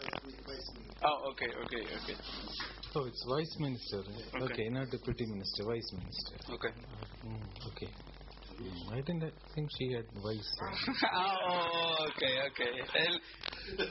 Oh, 1.05 1.31
okay, 1.33 1.51
okay, 1.65 1.83
okay, 1.85 2.17
oh, 2.97 3.05
it's 3.05 3.25
vice 3.29 3.57
minister. 3.59 3.99
Okay. 3.99 4.45
Okay, 4.45 4.69
not 4.71 4.91
deputy 4.91 5.27
minister, 5.27 5.65
vice 5.65 5.91
minister. 5.93 6.35
okay. 6.53 6.73
Mm, 7.25 7.43
okay. 7.73 7.91
Mm, 8.61 8.93
I 8.93 9.01
didn't 9.03 9.33
think 9.55 9.69
she 9.79 9.93
had 9.93 10.05
vice. 10.23 10.51
uh, 10.61 11.07
oh, 11.17 12.07
okay, 12.09 12.35
okay. 12.51 12.73
Él, 13.05 13.15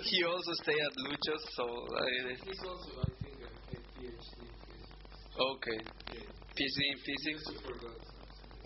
he 0.03 0.23
also 0.23 0.51
stay 0.63 0.73
at 0.73 0.93
Luchos, 1.05 1.43
so 1.55 1.63
uh, 1.63 2.03
He's 2.43 2.59
also, 2.67 2.91
I 2.99 3.09
think, 3.23 3.37
a, 3.41 3.77
PhD. 3.95 4.47
okay. 5.39 5.79
PhD 6.57 6.79
in 6.91 6.97
physics. 7.05 7.43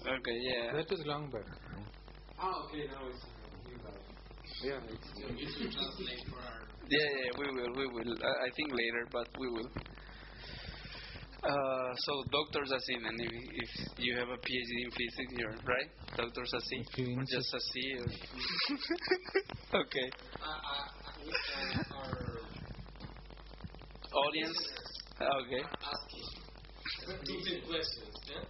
Okay, 0.01 0.37
yeah. 0.49 0.73
That 0.73 0.89
was 0.89 1.01
long 1.05 1.29
back. 1.29 1.45
Ah, 2.39 2.65
okay, 2.65 2.87
now 2.89 3.05
it's 3.07 3.23
new 3.69 3.77
guy. 3.77 3.93
Yeah, 4.63 4.79
it's, 4.89 5.09
You 5.37 5.47
should 5.47 5.71
translate 5.71 6.25
for 6.29 6.39
our. 6.41 6.65
Yeah, 6.89 7.09
yeah, 7.21 7.31
we 7.37 7.45
will, 7.53 7.73
we 7.77 7.85
will. 7.93 8.13
I 8.23 8.47
I 8.47 8.49
think 8.57 8.73
later, 8.73 9.05
but 9.13 9.27
we 9.37 9.47
will. 9.47 9.69
Uh, 11.43 11.95
so, 11.97 12.23
Dr. 12.29 12.65
Sassin, 12.65 13.01
and 13.07 13.19
if, 13.19 13.31
if 13.33 13.69
you 13.97 14.15
have 14.15 14.29
a 14.29 14.37
PhD 14.37 14.85
in 14.85 14.91
physics, 14.91 15.33
you're 15.33 15.57
right, 15.65 15.89
Dr. 16.15 16.45
Sassin, 16.45 16.85
If 16.85 16.97
you 16.99 17.17
or 17.17 17.23
just 17.25 17.49
Sassi, 17.51 17.97
or 19.73 19.81
okay. 19.81 20.11
Uh, 20.37 20.45
uh, 20.45 21.97
our 21.97 22.41
Audience, 24.11 24.59
okay. 25.17 25.63
asking 25.65 26.27
two 27.07 27.61
questions. 27.65 28.11
Yeah? 28.27 28.43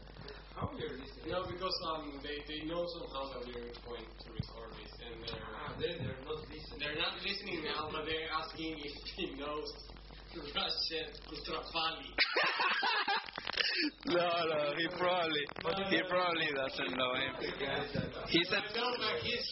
How 0.57 0.67
are 0.67 0.73
you 0.73 0.89
listening? 0.99 1.31
No, 1.31 1.45
because 1.47 1.77
um, 1.95 2.19
they, 2.25 2.43
they 2.49 2.65
know 2.65 2.83
somehow 2.97 3.29
that 3.31 3.45
we're 3.45 3.71
going 3.87 4.03
to 4.03 4.27
record 4.35 4.73
this, 4.73 4.91
and 5.05 5.21
they're 5.21 5.37
ah, 5.37 5.71
they're, 5.79 5.95
they're 6.01 6.25
not 6.25 6.41
listening. 6.49 6.79
They're 6.81 6.97
not 6.97 7.13
listening 7.23 7.63
now, 7.63 7.87
but 7.93 8.03
they're 8.03 8.29
asking 8.35 8.83
if 8.83 8.93
he 9.15 9.37
knows 9.37 9.69
Rajesh 10.39 11.11
Koothrappali. 11.27 12.11
No, 14.05 14.15
no, 14.15 14.73
he 14.77 14.87
probably, 14.97 15.41
he 15.89 16.01
probably 16.07 16.47
doesn't 16.55 16.97
know 16.97 17.13
him. 17.15 17.33
He's 18.27 18.51
a, 18.51 18.61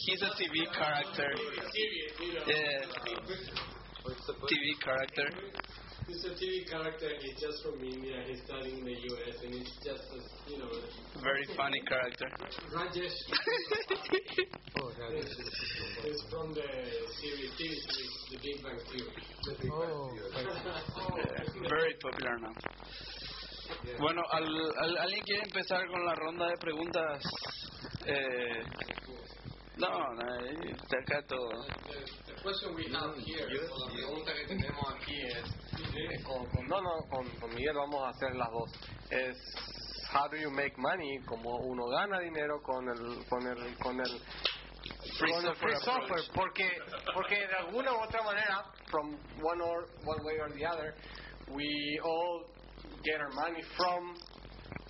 he's 0.06 0.22
a 0.22 0.26
TV 0.26 0.72
character. 0.72 1.28
Yeah, 2.46 2.84
TV 4.46 4.80
character. 4.82 5.28
He's 6.10 6.24
a 6.24 6.34
TV 6.34 6.66
character. 6.68 7.06
He's 7.22 7.38
just 7.38 7.62
from 7.62 7.78
India. 7.84 8.18
He's 8.26 8.42
studying 8.42 8.78
in 8.78 8.84
the 8.84 8.98
U.S. 9.14 9.36
and 9.44 9.54
he's 9.54 9.70
just, 9.78 10.02
a, 10.10 10.18
you 10.50 10.58
know, 10.58 10.66
Very 11.22 11.46
funny 11.56 11.80
character. 11.86 12.26
Rajesh. 12.74 13.14
oh. 14.82 14.90
He's 16.02 16.22
from 16.28 16.52
the 16.52 16.66
series, 17.22 17.52
TV 17.54 17.78
series, 17.78 18.14
The 18.26 18.38
Big 18.42 18.58
Bang 18.58 18.80
Theory. 18.90 19.70
Oh, 19.70 20.10
Yeah, 20.18 21.68
very 21.70 21.94
popular 22.02 22.38
now. 22.40 22.54
Bueno, 24.00 24.22
al, 24.32 24.46
al- 24.82 24.98
¿alguien 24.98 25.22
quiere 25.22 25.42
empezar 25.44 25.86
con 25.86 26.04
la 26.04 26.14
ronda 26.16 26.46
de 26.48 26.56
preguntas? 26.56 27.22
Eh, 28.06 28.64
no, 29.80 30.14
no, 30.14 30.24
de 30.36 30.98
acá 30.98 31.22
todo. 31.26 31.48
The, 31.86 32.32
the 32.32 32.40
question 32.42 32.74
we 32.74 32.84
have 32.92 33.16
here, 33.24 33.46
o 33.70 33.78
la 33.86 33.92
pregunta 33.92 34.32
que 34.34 34.46
tenemos 34.46 34.94
aquí 34.94 35.16
es, 35.22 36.24
con, 36.24 36.46
con- 36.50 36.66
no, 36.68 36.80
no, 36.80 36.90
con, 37.10 37.26
con 37.38 37.50
Miguel 37.54 37.74
vamos 37.74 38.02
a 38.04 38.08
hacer 38.10 38.34
las 38.36 38.48
dos. 38.50 38.70
Es, 39.10 39.36
how 40.12 40.28
do 40.28 40.36
you 40.36 40.50
make 40.50 40.74
money? 40.76 41.18
Como 41.26 41.50
uno 41.64 41.86
gana 41.88 42.20
dinero 42.20 42.60
con 42.62 42.84
el, 42.88 43.26
con 43.28 43.46
el, 43.46 43.76
con 43.78 44.00
el 44.00 44.20
Free 45.18 45.32
con 45.32 45.44
el 45.44 45.54
software 45.54 45.56
free 45.56 45.74
approach. 45.76 46.00
software, 46.00 46.24
porque, 46.34 46.68
porque 47.14 47.36
de 47.36 47.54
alguna 47.54 47.92
u 47.92 48.00
otra 48.02 48.22
manera, 48.22 48.64
from 48.90 49.12
one 49.42 49.60
or 49.62 49.86
one 50.04 50.24
way 50.24 50.38
or 50.40 50.50
the 50.54 50.64
other, 50.64 50.94
we 51.48 51.98
all 52.02 52.44
get 53.04 53.20
our 53.20 53.30
money 53.34 53.62
from 53.76 54.14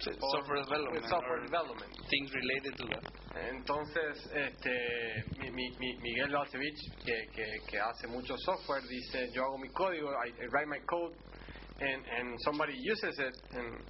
Software 0.01 0.63
development. 0.65 1.05
software 1.09 1.41
development. 1.45 1.93
Things 2.09 2.31
related 2.33 2.77
to 2.79 2.87
that. 2.89 3.05
Entonces, 3.53 4.17
este, 4.33 4.75
mi, 5.39 5.51
mi, 5.51 5.69
mi- 5.79 5.99
Miguel 6.03 6.31
Lacevich, 6.33 6.81
que, 7.05 7.15
que, 7.35 7.45
que 7.69 7.79
hace 7.79 8.07
mucho 8.09 8.35
software, 8.39 8.81
dice, 8.89 9.29
yo 9.35 9.43
hago 9.45 9.59
mi 9.59 9.69
código, 9.69 10.09
I, 10.09 10.29
I 10.43 10.47
write 10.53 10.69
my 10.69 10.79
code, 10.89 11.13
and, 11.81 12.03
and 12.19 12.37
somebody 12.45 12.73
uses 12.77 13.19
it, 13.19 13.35
and 13.53 13.83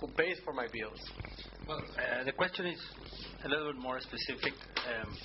who 0.00 0.08
pays 0.14 0.38
for 0.44 0.52
my 0.52 0.66
bills? 0.68 1.00
Well, 1.66 1.82
uh, 1.98 2.24
the 2.24 2.32
question 2.32 2.66
is 2.66 2.80
a 3.44 3.48
little 3.48 3.72
bit 3.72 3.80
more 3.80 3.98
specific. 4.00 4.52
Um, 4.86 5.16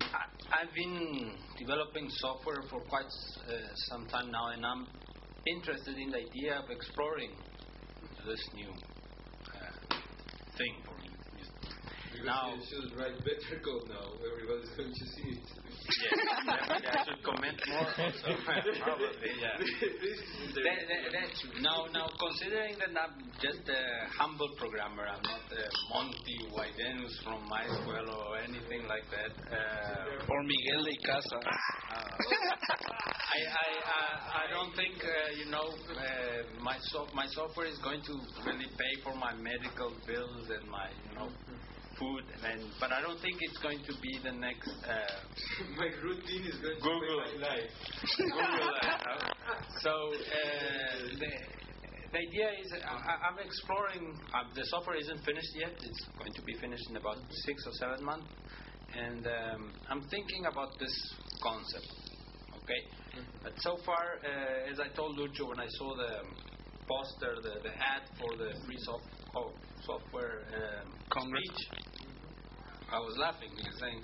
I, 0.00 0.62
I've 0.62 0.74
been 0.74 1.32
developing 1.58 2.08
software 2.08 2.62
for 2.70 2.80
quite 2.82 3.04
uh, 3.48 3.52
some 3.90 4.06
time 4.06 4.30
now, 4.30 4.48
and 4.54 4.64
I'm 4.64 4.86
interested 5.46 5.98
in 5.98 6.10
the 6.10 6.18
idea 6.18 6.58
of 6.58 6.70
exploring 6.70 7.30
this 8.24 8.40
new 8.54 8.72
thing 10.62 10.74
for 10.84 11.01
me. 11.01 11.01
Now, 12.20 12.54
you 12.54 12.62
should 12.68 12.92
write 12.98 13.16
better 13.24 13.56
code 13.64 13.88
now. 13.88 14.12
Everybody's 14.20 14.70
going 14.76 14.92
to 14.94 15.06
see 15.16 15.28
it. 15.34 15.46
yes, 15.90 16.14
definitely 16.46 16.86
I 16.86 17.02
should 17.08 17.22
comment 17.24 17.58
more. 17.66 17.82
Also. 17.82 18.28
Probably, 18.84 19.32
yeah. 19.42 19.58
That, 19.58 20.78
that, 20.86 21.02
that's. 21.10 21.40
Now, 21.58 21.90
now, 21.90 22.06
considering 22.20 22.78
that 22.78 22.94
I'm 22.94 23.26
just 23.42 23.66
a 23.66 23.82
humble 24.14 24.48
programmer, 24.54 25.02
I'm 25.08 25.24
not 25.24 25.42
a 25.50 25.64
Monty 25.90 26.38
Widenius 26.54 27.16
from 27.26 27.42
MySQL 27.50 28.06
or 28.06 28.38
anything 28.38 28.86
like 28.86 29.08
that. 29.10 29.32
Uh, 29.50 30.30
Or 30.30 30.42
Miguel 30.46 30.84
de 30.84 30.94
Icaza. 31.02 31.40
I, 31.42 33.38
I, 33.50 33.68
I, 33.82 34.02
I 34.42 34.50
don't 34.52 34.76
think, 34.76 34.94
uh, 35.02 35.10
you 35.42 35.50
know, 35.50 35.66
uh, 35.66 36.62
my, 36.62 36.76
so, 36.92 37.06
my 37.14 37.26
software 37.34 37.66
is 37.66 37.78
going 37.82 38.02
to 38.02 38.14
really 38.46 38.68
pay 38.78 38.94
for 39.02 39.14
my 39.16 39.34
medical 39.34 39.90
bills 40.06 40.46
and 40.54 40.70
my, 40.70 40.86
you 41.10 41.14
know, 41.18 41.28
food, 41.98 42.24
and 42.44 42.60
but 42.80 42.92
I 42.92 43.00
don't 43.00 43.20
think 43.20 43.36
it's 43.40 43.58
going 43.58 43.80
to 43.84 43.94
be 44.00 44.18
the 44.22 44.32
next. 44.32 44.70
Uh, 44.84 44.94
My 45.76 45.88
routine 46.02 46.44
is 46.46 46.56
going 46.60 46.78
Google. 46.80 47.24
to 47.24 47.32
be 47.32 47.38
my 47.38 47.48
life. 47.48 47.70
Google. 48.16 49.28
So 49.82 49.90
uh, 49.90 51.18
the, 51.18 51.30
the 52.12 52.18
idea 52.18 52.48
is 52.62 52.72
uh, 52.72 52.86
I, 52.86 53.28
I'm 53.28 53.38
exploring. 53.44 54.14
Uh, 54.32 54.44
the 54.54 54.64
software 54.66 54.96
isn't 54.96 55.24
finished 55.24 55.52
yet. 55.56 55.72
It's 55.82 56.02
going 56.18 56.32
to 56.32 56.42
be 56.42 56.54
finished 56.58 56.88
in 56.90 56.96
about 56.96 57.18
six 57.44 57.66
or 57.66 57.72
seven 57.72 58.04
months, 58.04 58.28
and 58.96 59.26
um, 59.26 59.72
I'm 59.90 60.02
thinking 60.08 60.46
about 60.46 60.78
this 60.78 60.94
concept. 61.42 61.86
Okay, 62.62 62.80
but 63.42 63.52
so 63.58 63.76
far, 63.84 64.18
uh, 64.22 64.70
as 64.70 64.78
I 64.78 64.88
told 64.94 65.18
Lucho 65.18 65.48
when 65.48 65.58
I 65.58 65.66
saw 65.68 65.96
the 65.96 66.22
poster, 66.86 67.34
the, 67.42 67.60
the 67.62 67.74
ad 67.74 68.02
for 68.18 68.36
the 68.38 68.54
free 68.66 68.78
soft, 68.78 69.04
oh, 69.36 69.50
software 69.86 70.42
um, 70.54 70.92
Congress. 71.10 71.42
speech, 71.56 72.08
I 72.92 72.98
was 72.98 73.16
laughing 73.18 73.50
because 73.56 73.78
saying 73.80 74.00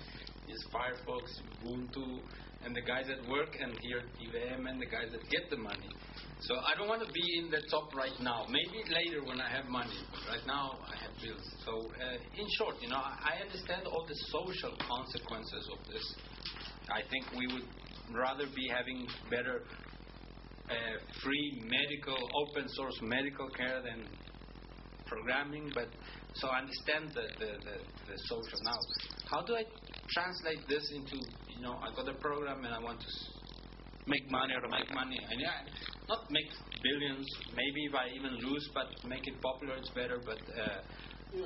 is 0.48 0.66
Firefox, 0.72 1.28
Ubuntu, 1.60 2.20
and 2.64 2.74
the 2.74 2.80
guys 2.82 3.06
that 3.06 3.28
work 3.28 3.54
and 3.60 3.72
here 3.80 3.98
at 3.98 4.08
IBM 4.18 4.68
and 4.68 4.80
the 4.80 4.86
guys 4.86 5.12
that 5.12 5.22
get 5.30 5.50
the 5.50 5.56
money. 5.56 5.90
So 6.40 6.54
I 6.56 6.76
don't 6.78 6.88
want 6.88 7.06
to 7.06 7.12
be 7.12 7.38
in 7.38 7.50
the 7.50 7.62
top 7.70 7.94
right 7.94 8.14
now. 8.20 8.46
Maybe 8.48 8.82
later 8.90 9.22
when 9.26 9.40
I 9.40 9.50
have 9.50 9.66
money. 9.66 9.98
Right 10.28 10.44
now 10.46 10.78
I 10.86 10.96
have 11.02 11.12
bills. 11.22 11.44
So 11.64 11.72
uh, 11.78 12.40
in 12.40 12.46
short, 12.58 12.76
you 12.80 12.88
know, 12.88 12.96
I 12.96 13.38
I 13.38 13.42
understand 13.44 13.86
all 13.86 14.04
the 14.06 14.18
social 14.32 14.74
consequences 14.80 15.68
of 15.72 15.78
this. 15.92 16.06
I 16.90 17.02
think 17.10 17.26
we 17.36 17.46
would 17.52 17.68
rather 18.16 18.46
be 18.54 18.68
having 18.72 19.06
better 19.30 19.62
uh, 20.70 20.74
free 21.22 21.62
medical, 21.64 22.16
open 22.46 22.68
source 22.68 22.98
medical 23.02 23.48
care 23.50 23.82
than 23.82 24.04
programming, 25.08 25.70
but 25.74 25.88
so 26.34 26.48
I 26.48 26.60
understand 26.60 27.10
the, 27.14 27.24
the, 27.40 27.50
the, 27.64 27.76
the 28.12 28.16
social 28.28 28.60
now. 28.62 28.78
How 29.30 29.42
do 29.42 29.56
I 29.56 29.64
translate 30.10 30.66
this 30.68 30.84
into, 30.94 31.16
you 31.54 31.62
know, 31.62 31.80
I 31.82 31.94
got 31.94 32.08
a 32.08 32.14
program 32.14 32.64
and 32.64 32.74
I 32.74 32.78
want 32.78 33.00
to 33.00 33.06
Make 34.08 34.30
money 34.30 34.54
or 34.56 34.64
make 34.72 34.88
money. 34.94 35.20
And 35.30 35.36
yeah, 35.38 35.68
not 36.08 36.24
make 36.30 36.48
billions, 36.80 37.28
maybe 37.52 37.84
if 37.84 37.94
I 37.94 38.08
even 38.16 38.40
lose, 38.40 38.64
but 38.72 38.88
make 39.06 39.20
it 39.28 39.36
popular, 39.42 39.76
it's 39.76 39.90
better, 39.90 40.16
but 40.24 40.40
uh, 40.56 40.80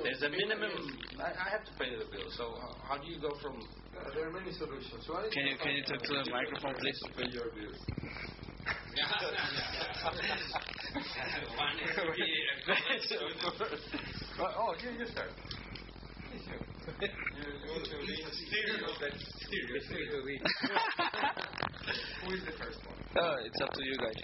there's 0.01 0.23
a 0.23 0.29
minimum, 0.29 0.71
I, 1.19 1.35
I 1.43 1.47
have 1.51 1.65
to 1.67 1.73
pay 1.75 1.91
the 1.91 2.07
bill. 2.07 2.23
So 2.37 2.55
uh, 2.55 2.71
how 2.87 2.95
do 2.95 3.11
you 3.11 3.19
go 3.19 3.35
from, 3.43 3.59
Uh, 3.59 4.07
there 4.15 4.29
are 4.29 4.31
many 4.31 4.53
solutions. 4.55 5.03
One 5.11 5.25
is 5.27 5.33
Can 5.33 5.45
you- 5.45 5.57
can 5.59 5.75
you 5.75 5.83
talk 5.83 6.01
to 6.07 6.13
the 6.23 6.31
microphone, 6.31 6.75
please? 6.79 6.99
To 7.03 7.11
pay 7.19 7.27
your 7.35 7.51
bills. 7.51 7.79
Oh, 14.39 14.73
you. 14.81 14.89
Who 22.23 22.33
is 22.33 22.43
the 22.45 22.51
first 22.51 22.79
one? 22.85 22.97
It's 23.45 23.61
up 23.61 23.71
to 23.73 23.83
you 23.83 23.97
guys. 23.97 24.15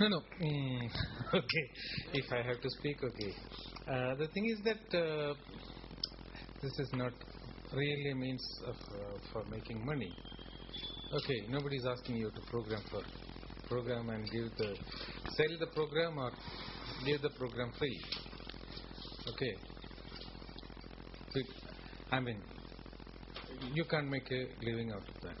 No, 0.00 0.08
no. 0.08 0.20
Mm, 0.40 0.90
okay. 1.34 1.70
If 2.14 2.32
I 2.32 2.42
have 2.42 2.60
to 2.60 2.70
speak, 2.70 2.96
okay. 3.04 3.34
Uh, 3.86 4.14
the 4.16 4.28
thing 4.28 4.46
is 4.46 4.60
that 4.64 4.98
uh, 4.98 5.34
this 6.62 6.72
is 6.78 6.90
not 6.94 7.12
really 7.72 8.14
means 8.14 8.42
of 8.66 8.74
uh, 8.74 9.18
for 9.32 9.44
making 9.50 9.84
money. 9.84 10.12
Okay, 11.12 11.42
nobody 11.48 11.76
is 11.76 11.86
asking 11.86 12.18
you 12.18 12.30
to 12.30 12.40
program 12.42 12.80
for 12.88 13.02
program 13.66 14.10
and 14.10 14.30
give 14.30 14.44
the 14.58 14.76
sell 15.36 15.58
the 15.58 15.66
program 15.74 16.16
or 16.16 16.30
give 17.04 17.20
the 17.20 17.30
program 17.30 17.72
free. 17.76 18.00
Okay. 19.28 19.54
I 22.12 22.20
mean, 22.20 22.40
you 23.74 23.84
can't 23.90 24.08
make 24.08 24.30
a 24.30 24.46
living 24.64 24.92
out 24.92 25.02
of 25.08 25.20
that 25.22 25.36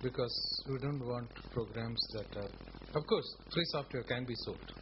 because 0.00 0.62
we 0.68 0.78
don't 0.78 1.04
want 1.04 1.28
programs 1.52 2.00
that 2.14 2.36
are. 2.36 2.50
Of 2.94 3.06
course, 3.08 3.36
free 3.52 3.64
software 3.72 4.04
can 4.04 4.24
be 4.26 4.34
sold. 4.44 4.72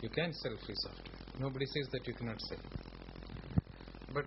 You 0.00 0.08
can 0.08 0.32
sell 0.32 0.56
free 0.64 0.76
software. 0.76 1.40
Nobody 1.40 1.66
says 1.66 1.88
that 1.92 2.06
you 2.06 2.14
cannot 2.14 2.40
sell. 2.40 2.58
But 4.14 4.24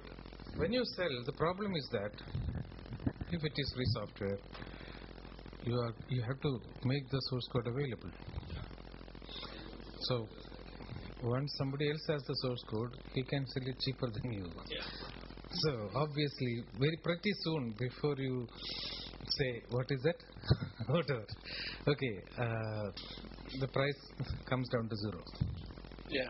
when 0.57 0.71
you 0.71 0.83
sell, 0.95 1.23
the 1.25 1.33
problem 1.33 1.75
is 1.75 1.89
that 1.91 2.11
if 3.31 3.43
it 3.43 3.53
is 3.55 3.73
free 3.75 3.85
software, 3.93 4.39
you 5.63 5.75
are 5.75 5.93
you 6.09 6.21
have 6.21 6.39
to 6.41 6.59
make 6.83 7.09
the 7.09 7.19
source 7.29 7.47
code 7.53 7.67
available. 7.67 8.11
So 10.07 10.27
once 11.23 11.51
somebody 11.57 11.89
else 11.89 12.05
has 12.09 12.23
the 12.23 12.35
source 12.43 12.63
code, 12.69 12.91
he 13.13 13.23
can 13.23 13.45
sell 13.47 13.67
it 13.67 13.79
cheaper 13.79 14.09
than 14.11 14.31
you. 14.31 14.45
So 15.63 15.89
obviously, 15.95 16.63
very 16.77 16.97
pretty 17.03 17.31
soon 17.43 17.73
before 17.79 18.15
you 18.17 18.47
say 19.37 19.61
what 19.69 19.85
is 19.89 20.05
it, 20.05 20.23
whatever, 20.87 21.25
okay, 21.87 22.15
uh, 22.37 22.91
the 23.59 23.67
price 23.67 24.01
comes 24.49 24.67
down 24.69 24.89
to 24.89 24.95
zero. 24.95 25.23
Yeah. 26.09 26.29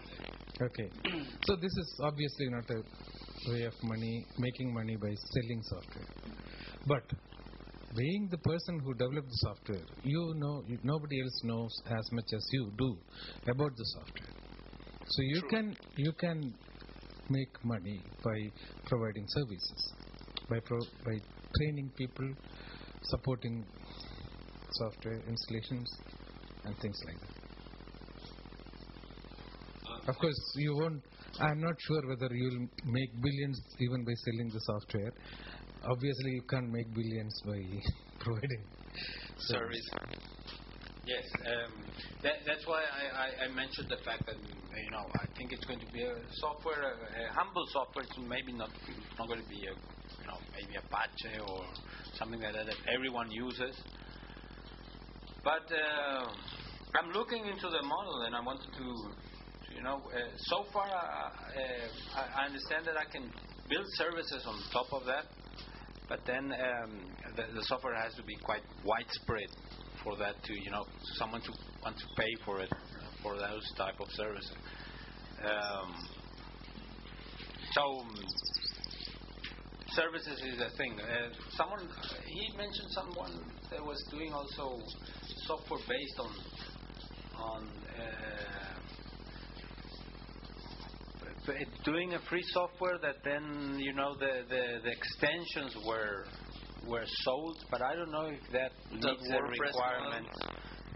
Okay, 0.62 0.90
so 1.46 1.56
this 1.58 1.72
is 1.72 2.00
obviously 2.02 2.48
not 2.50 2.70
a 2.70 3.52
way 3.52 3.64
of 3.64 3.74
money 3.84 4.26
making 4.38 4.74
money 4.74 4.96
by 4.96 5.14
selling 5.34 5.62
software, 5.64 6.08
but 6.86 7.04
being 7.96 8.28
the 8.30 8.38
person 8.38 8.80
who 8.80 8.94
developed 8.94 9.30
the 9.30 9.38
software, 9.48 9.86
you 10.04 10.34
know 10.36 10.64
nobody 10.84 11.22
else 11.22 11.42
knows 11.44 11.82
as 11.86 12.12
much 12.12 12.26
as 12.34 12.46
you 12.52 12.72
do 12.78 12.98
about 13.48 13.76
the 13.76 13.86
software. 13.86 14.34
So 15.08 15.22
you 15.22 15.42
can 15.50 15.78
you 15.96 16.12
can 16.14 16.54
make 17.30 17.64
money 17.64 18.02
by 18.24 18.38
providing 18.86 19.26
services, 19.28 19.94
by 20.50 20.60
pro, 20.60 20.80
by 21.06 21.18
training 21.58 21.92
people, 21.96 22.34
supporting 23.04 23.66
software 24.72 25.22
installations, 25.28 25.90
and 26.66 26.78
things 26.80 27.00
like 27.06 27.20
that. 27.20 27.46
Of 30.08 30.16
course, 30.18 30.54
you 30.56 30.76
won't. 30.76 31.02
I'm 31.40 31.60
not 31.62 31.76
sure 31.80 32.08
whether 32.08 32.34
you'll 32.34 32.68
make 32.86 33.22
billions 33.22 33.60
even 33.80 34.06
by 34.06 34.14
selling 34.26 34.50
the 34.54 34.60
software. 34.60 35.12
Obviously, 35.86 36.32
you 36.32 36.42
can't 36.50 36.72
make 36.72 36.92
billions 36.94 37.42
by 37.46 37.62
providing 38.20 38.64
Service. 39.38 39.90
Yes, 41.06 41.24
um, 41.46 41.86
that, 42.24 42.42
that's 42.48 42.66
why 42.66 42.82
I, 42.82 43.46
I, 43.46 43.46
I 43.46 43.48
mentioned 43.54 43.90
the 43.90 44.02
fact 44.04 44.26
that 44.26 44.38
you 44.38 44.90
know 44.90 45.06
I 45.22 45.26
think 45.38 45.52
it's 45.52 45.66
going 45.66 45.80
to 45.80 45.86
be 45.94 46.02
a 46.02 46.16
software, 46.42 46.82
a, 46.82 47.30
a 47.30 47.34
humble 47.34 47.66
software. 47.70 48.06
It's 48.06 48.18
maybe 48.18 48.54
not 48.54 48.70
not 49.20 49.28
going 49.28 49.44
to 49.44 49.50
be 49.50 49.62
a 49.68 49.74
you 50.22 50.28
know 50.28 50.40
maybe 50.56 50.74
Apache 50.78 51.38
or 51.48 51.62
something 52.18 52.42
like 52.42 52.54
that 52.54 52.66
that 52.66 52.78
everyone 52.92 53.30
uses. 53.30 53.76
But 55.44 55.70
uh, 55.70 56.34
I'm 56.98 57.12
looking 57.12 57.46
into 57.46 57.70
the 57.70 57.84
model, 57.84 58.24
and 58.26 58.36
I 58.36 58.42
wanted 58.42 58.74
to, 58.74 59.76
you 59.76 59.84
know, 59.84 60.02
uh, 60.10 60.18
so 60.38 60.66
far 60.74 60.88
uh, 60.88 60.90
uh, 60.90 62.26
I 62.36 62.46
understand 62.46 62.88
that 62.88 62.98
I 62.98 63.06
can 63.06 63.30
build 63.70 63.86
services 63.94 64.44
on 64.48 64.58
top 64.74 64.88
of 64.92 65.06
that, 65.06 65.26
but 66.08 66.20
then 66.26 66.54
um, 66.54 67.00
the, 67.36 67.44
the 67.56 67.64
software 67.64 67.96
has 67.96 68.14
to 68.16 68.24
be 68.24 68.36
quite 68.44 68.62
widespread 68.84 69.50
for 70.04 70.16
that 70.18 70.42
to, 70.44 70.54
you 70.54 70.72
know, 70.72 70.86
someone 71.18 71.42
to 71.42 71.52
want 71.84 71.98
to 71.98 72.06
pay 72.18 72.36
for 72.46 72.62
it 72.62 72.70
for 73.24 73.36
those 73.36 73.64
type 73.78 74.00
of 74.00 74.08
services. 74.12 74.54
Um, 75.44 76.08
so 77.74 77.82
um, 77.82 78.16
services 79.96 80.42
is 80.54 80.62
a 80.62 80.70
thing. 80.78 81.00
Uh, 81.00 81.34
someone 81.58 81.80
he 82.26 82.58
mentioned 82.58 82.90
someone 82.92 83.52
that 83.72 83.84
was 83.84 84.02
doing 84.12 84.32
also 84.34 84.80
software 85.48 85.80
based 85.88 86.20
on 86.20 86.32
on 87.38 87.70
uh, 88.00 88.65
b- 91.46 91.54
eh, 91.60 91.66
doing 91.84 92.14
a 92.14 92.20
free 92.30 92.44
software 92.54 92.98
that 93.02 93.16
then 93.24 93.78
you 93.80 93.94
know 93.94 94.16
the, 94.16 94.44
the, 94.50 94.80
the 94.84 94.92
extensions 94.92 95.76
were 95.86 96.26
were 96.88 97.06
sold, 97.24 97.58
but 97.72 97.82
I 97.82 97.96
don't 97.96 98.12
know 98.12 98.28
if 98.28 98.42
that 98.52 98.72
The 98.92 98.96
meets 99.08 99.28
the 99.30 99.42
requirements. 99.42 100.30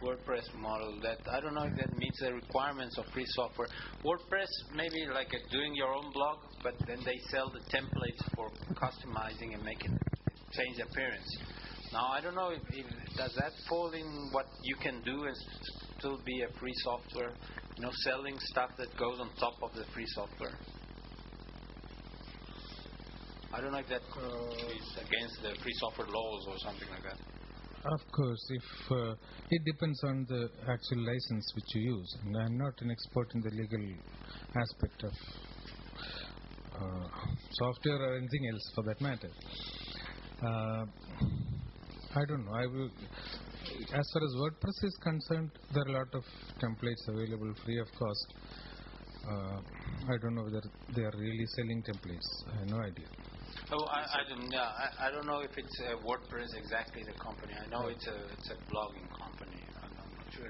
WordPress 0.02 0.54
model 0.56 1.00
that 1.04 1.18
I 1.30 1.42
don't 1.42 1.54
know 1.56 1.64
if 1.66 1.76
that 1.76 1.92
meets 1.98 2.20
the 2.22 2.34
requirements 2.34 2.98
of 2.98 3.06
free 3.08 3.26
software. 3.36 3.68
WordPress 4.06 4.48
maybe 4.74 5.06
like 5.14 5.28
doing 5.52 5.76
your 5.76 5.94
own 5.94 6.12
blog, 6.14 6.38
but 6.64 6.76
then 6.88 7.00
they 7.04 7.18
sell 7.32 7.52
the 7.52 7.60
templates 7.76 8.24
for 8.36 8.50
customizing 8.76 9.56
and 9.56 9.64
making 9.64 9.98
change 10.54 10.80
appearance. 10.80 11.28
Now 11.92 12.08
I 12.14 12.22
don't 12.22 12.36
know 12.36 12.52
if, 12.52 12.62
if 12.72 12.86
does 13.18 13.34
that 13.36 13.52
fall 13.68 13.92
in 13.92 14.30
what 14.32 14.46
you 14.64 14.76
can 14.78 15.02
do 15.04 15.26
and 15.26 15.36
still 15.98 16.20
be 16.24 16.44
a 16.44 16.60
free 16.60 16.74
software, 16.84 17.34
you 17.80 17.86
know, 17.86 17.92
selling 18.04 18.38
stuff 18.52 18.72
that 18.78 18.90
goes 18.98 19.22
on 19.22 19.30
top 19.40 19.54
of 19.64 19.74
the 19.74 19.86
free 19.94 20.06
software. 20.08 20.52
I 23.54 23.62
don't 23.62 23.72
know 23.72 23.80
if 23.80 23.88
that 23.88 24.02
is 24.02 24.98
against 24.98 25.42
the 25.42 25.56
free 25.64 25.72
software 25.80 26.08
laws 26.08 26.46
or 26.50 26.58
something 26.58 26.90
like 26.90 27.04
that. 27.04 27.18
Of 27.86 28.02
course, 28.12 28.46
if 28.50 28.92
uh, 28.92 29.16
it 29.50 29.64
depends 29.64 30.04
on 30.04 30.26
the 30.28 30.50
actual 30.68 31.06
license 31.06 31.54
which 31.56 31.76
you 31.76 31.96
use, 31.96 32.18
and 32.26 32.36
I'm 32.36 32.58
not 32.58 32.74
an 32.82 32.92
expert 32.92 33.32
in 33.34 33.42
the 33.42 33.52
legal 33.52 33.96
aspect 34.62 35.04
of 35.06 35.14
uh, 36.76 37.08
software 37.52 37.96
or 37.96 38.18
anything 38.18 38.50
else 38.52 38.72
for 38.76 38.84
that 38.84 39.00
matter. 39.00 39.30
Uh, 40.44 40.86
I 42.14 42.26
don't 42.28 42.46
know. 42.46 42.52
I 42.52 42.66
will, 42.66 42.90
as 43.94 44.06
far 44.14 44.24
as 44.24 44.34
WordPress 44.36 44.84
is 44.84 44.98
concerned, 45.02 45.52
there 45.74 45.84
are 45.84 45.90
a 45.90 45.98
lot 46.00 46.14
of 46.14 46.24
templates 46.62 47.04
available 47.08 47.54
free 47.64 47.80
of 47.80 47.88
cost. 47.98 48.34
Uh, 49.30 49.60
I 50.10 50.18
don't 50.22 50.36
know 50.36 50.44
whether 50.44 50.62
they 50.96 51.04
are 51.04 51.14
really 51.18 51.46
selling 51.56 51.84
templates. 51.84 52.30
I 52.52 52.60
have 52.60 52.68
no 52.68 52.80
idea. 52.82 53.08
Oh, 53.72 53.86
I, 53.86 54.02
I 54.02 54.22
don't. 54.28 54.50
Yeah, 54.52 54.62
I, 54.62 55.08
I 55.08 55.12
don't 55.12 55.28
know 55.28 55.42
if 55.42 55.52
it's 55.58 55.82
uh, 55.86 55.98
WordPress 56.02 56.56
exactly 56.58 57.04
the 57.04 57.14
company. 57.20 57.54
I 57.54 57.68
know 57.70 57.88
it's 57.88 58.08
a 58.08 58.18
it's 58.34 58.50
a 58.50 58.58
blogging 58.72 59.06
company. 59.14 59.62
I'm, 59.84 59.92
I'm 59.94 60.12
not 60.18 60.34
sure. 60.34 60.50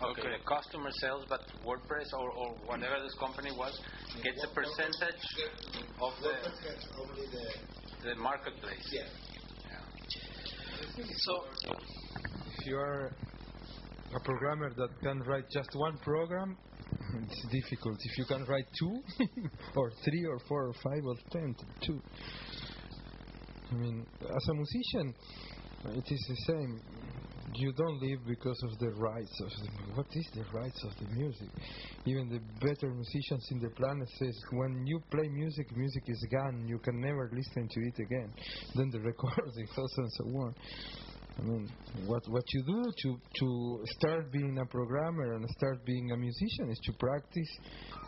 Okay, 0.00 0.22
the 0.32 0.42
customer 0.48 0.90
sells, 1.00 1.26
but 1.28 1.40
WordPress 1.64 2.08
or, 2.16 2.30
or 2.32 2.56
whatever 2.64 3.02
this 3.02 3.14
company 3.20 3.50
was 3.52 3.78
gets 4.22 4.42
a 4.44 4.54
percentage 4.54 5.24
of 6.00 6.12
the 6.22 6.34
only 6.98 7.26
the 7.30 8.08
the 8.08 8.14
marketplace. 8.16 8.88
yeah. 8.92 9.02
So, 11.18 11.44
If 12.58 12.66
you 12.66 12.76
are 12.76 13.12
a 14.14 14.20
programmer 14.24 14.70
that 14.74 14.88
can 15.02 15.20
write 15.20 15.44
just 15.52 15.68
one 15.74 15.98
program, 15.98 16.56
it's 17.22 17.46
difficult. 17.50 17.98
If 18.00 18.18
you 18.18 18.24
can 18.24 18.44
write 18.46 18.66
two, 18.78 19.02
or 19.76 19.90
three, 20.04 20.24
or 20.26 20.38
four, 20.48 20.68
or 20.68 20.74
five, 20.74 21.02
or 21.04 21.16
ten, 21.30 21.54
two. 21.86 22.00
I 23.70 23.74
mean, 23.74 24.06
as 24.20 24.48
a 24.50 24.54
musician, 24.54 25.14
it 25.84 26.04
is 26.12 26.26
the 26.28 26.52
same. 26.52 26.80
You 27.54 27.72
don't 27.72 28.00
live 28.00 28.20
because 28.26 28.62
of 28.62 28.78
the 28.78 28.90
rights 28.90 29.40
of 29.40 29.48
the 29.48 29.92
what 29.94 30.06
is 30.12 30.30
the 30.34 30.44
rights 30.52 30.84
of 30.84 30.92
the 31.00 31.14
music. 31.14 31.48
Even 32.06 32.28
the 32.28 32.38
better 32.64 32.92
musicians 32.92 33.46
in 33.50 33.60
the 33.60 33.70
planet 33.70 34.08
says 34.18 34.36
when 34.52 34.86
you 34.86 35.02
play 35.10 35.28
music, 35.28 35.66
music 35.76 36.04
is 36.06 36.26
gone. 36.30 36.66
You 36.68 36.78
can 36.78 37.00
never 37.00 37.28
listen 37.32 37.68
to 37.68 37.80
it 37.80 37.98
again. 37.98 38.32
Then 38.76 38.90
the 38.90 39.00
recording 39.00 39.66
goes 39.76 39.92
and 39.96 40.12
so 40.12 40.24
on. 40.24 40.54
I 41.38 41.42
mean, 41.42 41.70
what 42.06 42.22
what 42.28 42.44
you 42.52 42.62
do 42.62 42.84
to 43.02 43.20
to 43.40 43.80
start 43.98 44.30
being 44.30 44.58
a 44.58 44.66
programmer 44.66 45.34
and 45.34 45.48
start 45.50 45.84
being 45.84 46.12
a 46.12 46.16
musician 46.16 46.70
is 46.70 46.78
to 46.84 46.92
practice, 46.92 47.50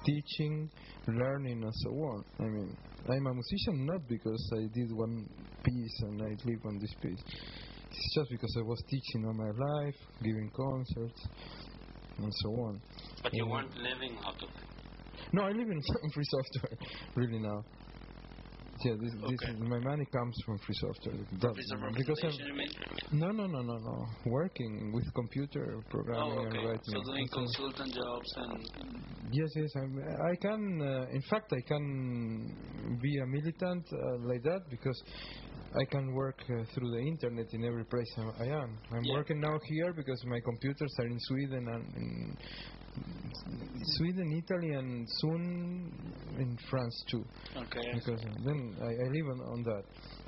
teaching, 0.05 0.71
learning, 1.09 1.63
and 1.63 1.75
so 1.75 1.91
on. 1.91 2.25
I 2.39 2.45
mean, 2.45 2.77
I'm 3.09 3.27
a 3.27 3.35
musician 3.35 3.87
not 3.87 4.07
because 4.09 4.53
I 4.55 4.69
did 4.75 4.93
one 4.93 5.29
piece 5.65 6.03
and 6.03 6.23
I 6.23 6.37
live 6.45 6.61
on 6.67 6.79
this 6.79 6.95
piece. 7.01 7.23
It's 7.93 8.15
just 8.15 8.31
because 8.31 8.55
I 8.59 8.63
was 8.63 8.83
teaching 8.89 9.27
all 9.27 9.35
my 9.35 9.53
life, 9.53 9.97
giving 10.23 10.51
concerts, 10.57 11.21
and 12.19 12.33
so 12.43 12.49
on. 12.65 12.81
But 13.23 13.35
you 13.35 13.47
weren't 13.47 13.75
living 13.77 14.17
out 14.25 14.43
of 14.43 14.49
it. 14.49 14.67
No, 15.33 15.43
I 15.43 15.51
live 15.53 15.69
in 15.69 15.81
free 16.15 16.25
software, 16.25 16.79
really 17.17 17.39
now. 17.39 17.63
Yeah, 18.85 18.95
this, 18.99 19.13
this 19.31 19.41
Okay. 19.45 19.53
is, 19.53 19.61
my 19.61 19.79
money 19.79 20.05
comes 20.07 20.35
from 20.45 20.59
free 20.59 20.75
software. 20.75 21.15
That- 21.39 21.55
because 21.95 22.21
I'm, 22.25 23.19
no, 23.21 23.29
no, 23.31 23.47
no, 23.47 23.61
no, 23.63 23.77
no. 23.79 24.07
Working 24.27 24.91
with 24.93 25.05
computer 25.15 25.85
programming 25.89 26.33
Oh, 26.33 26.47
okay. 26.47 26.59
and 26.59 26.67
writing. 26.67 26.93
So 26.93 27.13
doing 27.13 27.29
consultant 27.29 27.93
jobs 27.95 28.31
and 28.37 29.03
Yes, 29.31 29.49
yes. 29.57 29.71
I'm, 29.77 29.99
I 29.99 30.35
can. 30.43 30.83
Uh, 30.83 31.07
in 31.15 31.23
fact, 31.31 31.53
I 31.53 31.61
can 31.67 32.99
be 33.01 33.19
a 33.19 33.27
militant 33.27 33.87
uh, 33.93 34.29
like 34.29 34.43
that 34.43 34.61
because 34.69 35.01
I 35.75 35.85
can 35.91 36.13
work 36.15 36.39
uh, 36.51 36.65
through 36.75 36.91
the 36.91 36.99
internet 36.99 37.47
in 37.53 37.65
every 37.65 37.85
place 37.85 38.07
I, 38.19 38.45
I 38.45 38.47
am. 38.63 38.79
I'm 38.93 39.05
Yeah. 39.05 39.15
working 39.15 39.41
now 39.41 39.59
here 39.69 39.93
because 39.95 40.23
my 40.27 40.39
computers 40.45 40.93
are 40.99 41.07
in 41.07 41.19
Sweden 41.21 41.67
and 41.69 41.97
in 41.97 42.37
Sweden, 43.97 44.33
Italy, 44.45 44.73
and 44.75 45.07
soon 45.21 46.13
in 46.39 46.59
France 46.69 47.05
too. 47.11 47.25
okay. 47.57 47.89
Because 47.95 48.21
then 48.45 48.77
I, 48.83 48.85
I 48.85 49.09
live 49.09 49.27
on, 49.33 49.41
on 49.41 49.63
that. 49.63 49.85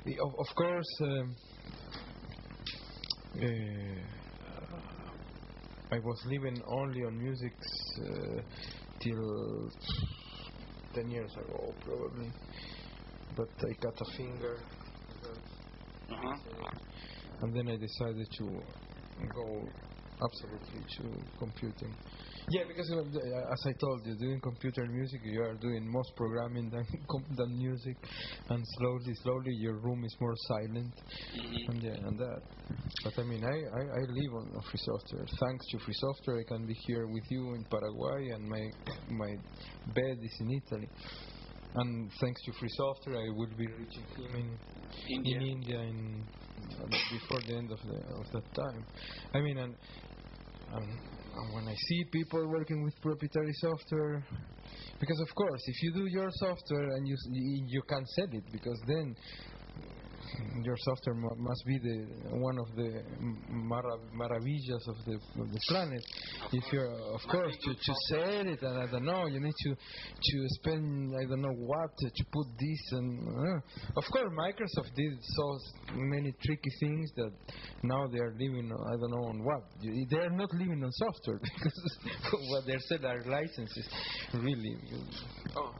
I- 0.07 0.19
Of, 0.25 0.31
of 0.39 0.55
course. 0.55 0.91
Um, 1.01 1.35
uh, 3.37 3.45
I 5.91 5.99
was 5.99 6.19
living 6.25 6.59
only 6.67 7.01
on 7.03 7.17
music 7.19 7.53
uh, 8.01 8.41
till 8.99 9.69
10 10.95 11.09
years 11.09 11.31
ago, 11.37 11.73
probably. 11.83 12.31
But 13.37 13.49
I 13.59 13.73
cut 13.81 14.01
a 14.01 14.17
finger, 14.17 14.57
Uh-huh. 16.11 16.67
and 17.41 17.55
then 17.55 17.67
I 17.69 17.77
decided 17.77 18.27
to 18.39 18.45
go 19.33 19.47
absolutely 20.21 20.85
to 20.97 21.03
computing. 21.37 21.97
Yeah, 22.49 22.63
because 22.67 22.89
uh, 22.91 23.53
as 23.53 23.61
I 23.67 23.73
told 23.79 24.05
you, 24.05 24.15
doing 24.17 24.39
computer 24.41 24.85
music, 24.87 25.19
you 25.23 25.41
are 25.41 25.55
doing 25.55 25.83
most 25.91 26.11
programming 26.15 26.69
than 26.69 26.85
than 27.37 27.57
music, 27.57 27.97
and 28.49 28.63
slowly, 28.77 29.13
slowly, 29.23 29.53
your 29.59 29.79
room 29.81 30.03
is 30.05 30.15
more 30.21 30.35
silent, 30.47 30.93
Mhm. 31.35 31.57
and 31.69 31.83
yeah, 31.83 32.07
and 32.07 32.19
that. 32.19 32.41
But 33.03 33.13
I 33.19 33.23
mean, 33.23 33.43
I, 33.43 33.57
I, 33.79 33.81
I 33.99 34.01
live 34.09 34.33
on 34.39 34.45
free 34.69 34.81
software. 34.89 35.25
Thanks 35.39 35.65
to 35.71 35.79
free 35.79 35.93
software, 35.97 36.39
I 36.39 36.43
can 36.47 36.65
be 36.65 36.73
here 36.87 37.05
with 37.07 37.23
you 37.29 37.53
in 37.55 37.65
Paraguay, 37.65 38.29
and 38.35 38.43
my 38.47 38.63
my 39.09 39.31
bed 39.87 40.17
is 40.21 40.35
in 40.41 40.49
Italy. 40.61 40.89
And 41.77 42.09
thanks 42.21 42.41
to 42.43 42.51
free 42.53 42.69
software, 42.71 43.17
I 43.17 43.29
will 43.35 43.53
be 43.57 43.67
reaching 43.67 44.05
him 44.17 44.35
in 44.35 44.59
India. 45.17 45.37
in 45.37 45.41
India 45.43 45.79
in 45.81 46.25
uh, 46.79 46.87
before 47.11 47.41
the 47.47 47.55
end 47.57 47.69
of 47.71 47.79
the 47.83 47.97
of 48.21 48.25
that 48.31 48.47
time. 48.55 48.85
I 49.33 49.41
mean, 49.41 49.57
and, 49.57 49.75
and, 50.71 50.87
and 50.87 51.53
when 51.53 51.67
I 51.67 51.75
see 51.75 52.05
people 52.13 52.47
working 52.47 52.83
with 52.83 52.93
proprietary 53.01 53.51
software, 53.59 54.23
because 55.01 55.19
of 55.19 55.35
course, 55.35 55.61
if 55.67 55.83
you 55.83 55.93
do 55.93 56.05
your 56.07 56.29
software 56.31 56.89
and 56.95 57.07
you 57.07 57.13
s- 57.13 57.29
you, 57.31 57.65
you 57.67 57.81
can 57.89 58.05
sell 58.15 58.29
it, 58.31 58.45
because 58.53 58.79
then 58.87 59.13
your 60.63 60.75
software 60.79 61.15
must 61.15 61.63
be 61.65 61.77
the 61.79 62.37
one 62.37 62.57
of 62.57 62.67
the 62.75 63.03
mara- 63.49 63.99
maravillas 64.13 64.87
of 64.87 64.97
the 65.05 65.15
of 65.41 65.51
the 65.51 65.59
planet. 65.69 66.03
if 66.51 66.63
you're, 66.71 66.91
of 67.13 67.21
course, 67.29 67.55
to, 67.63 67.73
to 67.73 67.93
sell 68.09 68.47
it, 68.47 68.61
and 68.61 68.77
I 68.77 68.91
don't 68.91 69.05
know, 69.05 69.27
you 69.27 69.39
need 69.39 69.53
to 69.65 69.71
to 69.75 70.37
spend 70.59 71.13
I 71.15 71.25
don't 71.25 71.41
know 71.41 71.55
what 71.55 71.89
to, 71.97 72.25
put 72.31 72.47
this 72.59 72.81
and 72.91 73.27
uh. 73.27 73.97
of 73.97 74.03
course 74.11 74.29
Microsoft 74.37 74.93
did 74.95 75.13
so 75.21 75.57
many 75.95 76.33
tricky 76.43 76.71
things 76.79 77.11
that 77.17 77.31
now 77.83 78.07
they 78.07 78.19
are 78.19 78.31
living 78.33 78.71
on- 78.71 78.85
I 78.87 78.97
don't 78.99 79.11
know 79.11 79.27
on 79.29 79.43
what 79.43 79.63
they 80.09 80.17
are 80.17 80.29
not 80.29 80.51
living 80.53 80.83
on 80.83 80.91
software 80.91 81.39
because 81.43 81.97
what 82.49 82.65
they're 82.65 82.79
selling 82.89 83.05
are 83.05 83.23
licenses 83.25 83.87
really. 84.33 84.77
Oh, 85.55 85.73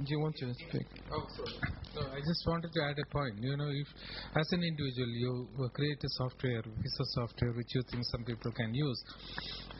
do 0.00 0.08
you 0.08 0.20
want 0.20 0.36
to 0.36 0.52
speak? 0.54 0.88
Oh, 1.12 1.26
sorry. 1.36 1.56
No, 1.94 2.02
I 2.12 2.20
just 2.20 2.42
wanted 2.46 2.72
to 2.72 2.80
add 2.82 2.96
a 2.98 3.06
point. 3.12 3.36
You 3.40 3.56
know, 3.56 3.68
if 3.68 3.88
as 4.36 4.48
an 4.52 4.62
individual 4.62 5.08
you 5.08 5.70
create 5.74 5.98
a 6.02 6.10
software, 6.16 6.62
piece 6.62 6.98
of 7.00 7.06
software 7.20 7.52
which 7.52 7.68
you 7.74 7.82
think 7.90 8.04
some 8.10 8.24
people 8.24 8.52
can 8.52 8.72
use, 8.72 9.00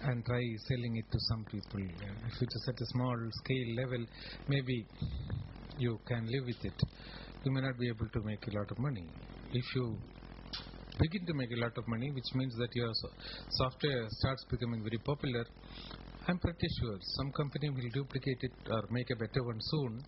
and 0.03 0.25
try 0.25 0.43
selling 0.69 0.97
it 0.97 1.07
to 1.11 1.19
some 1.31 1.45
people. 1.45 1.81
If 1.81 2.37
it 2.43 2.51
is 2.51 2.65
at 2.69 2.81
a 2.81 2.87
small 2.87 3.17
scale 3.45 3.71
level, 3.77 4.05
maybe 4.49 4.87
you 5.79 5.99
can 6.07 6.27
live 6.27 6.45
with 6.47 6.65
it. 6.65 6.79
You 7.45 7.53
may 7.53 7.61
not 7.61 7.79
be 7.79 7.89
able 7.89 8.09
to 8.09 8.21
make 8.25 8.45
a 8.47 8.59
lot 8.59 8.71
of 8.71 8.79
money. 8.79 9.07
If 9.53 9.65
you 9.75 9.97
begin 10.99 11.27
to 11.27 11.35
make 11.35 11.51
a 11.57 11.61
lot 11.61 11.73
of 11.79 11.89
money, 11.89 12.11
which 12.11 12.35
means 12.35 12.55
that 12.57 12.69
your 12.75 12.93
software 13.51 14.07
starts 14.11 14.45
becoming 14.51 14.83
very 14.83 14.99
popular, 14.99 15.45
I'm 16.31 16.39
pretty 16.39 16.69
sure 16.79 16.97
some 17.19 17.33
company 17.33 17.71
will 17.71 17.91
duplicate 17.93 18.39
it 18.43 18.53
or 18.71 18.85
make 18.91 19.11
a 19.11 19.17
better 19.17 19.43
one 19.43 19.59
soon, 19.59 20.01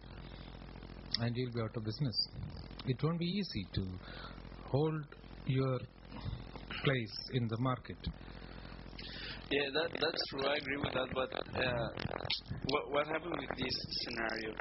and 1.18 1.36
you'll 1.36 1.52
be 1.52 1.60
out 1.60 1.76
of 1.76 1.84
business. 1.84 2.28
It 2.86 3.02
won't 3.02 3.18
be 3.18 3.26
easy 3.26 3.66
to 3.74 3.82
hold 4.70 5.02
your 5.46 5.80
place 6.84 7.16
in 7.32 7.48
the 7.48 7.58
market. 7.58 7.96
Yeah, 9.50 9.66
that 9.74 9.90
that's 9.98 10.22
true. 10.30 10.46
I 10.46 10.54
agree 10.62 10.76
with 10.76 10.94
that. 10.94 11.08
But 11.12 11.30
uh, 11.58 11.88
what 12.70 12.92
what 12.92 13.06
happened 13.08 13.34
with 13.42 13.58
this 13.58 13.76
scenario? 14.06 14.54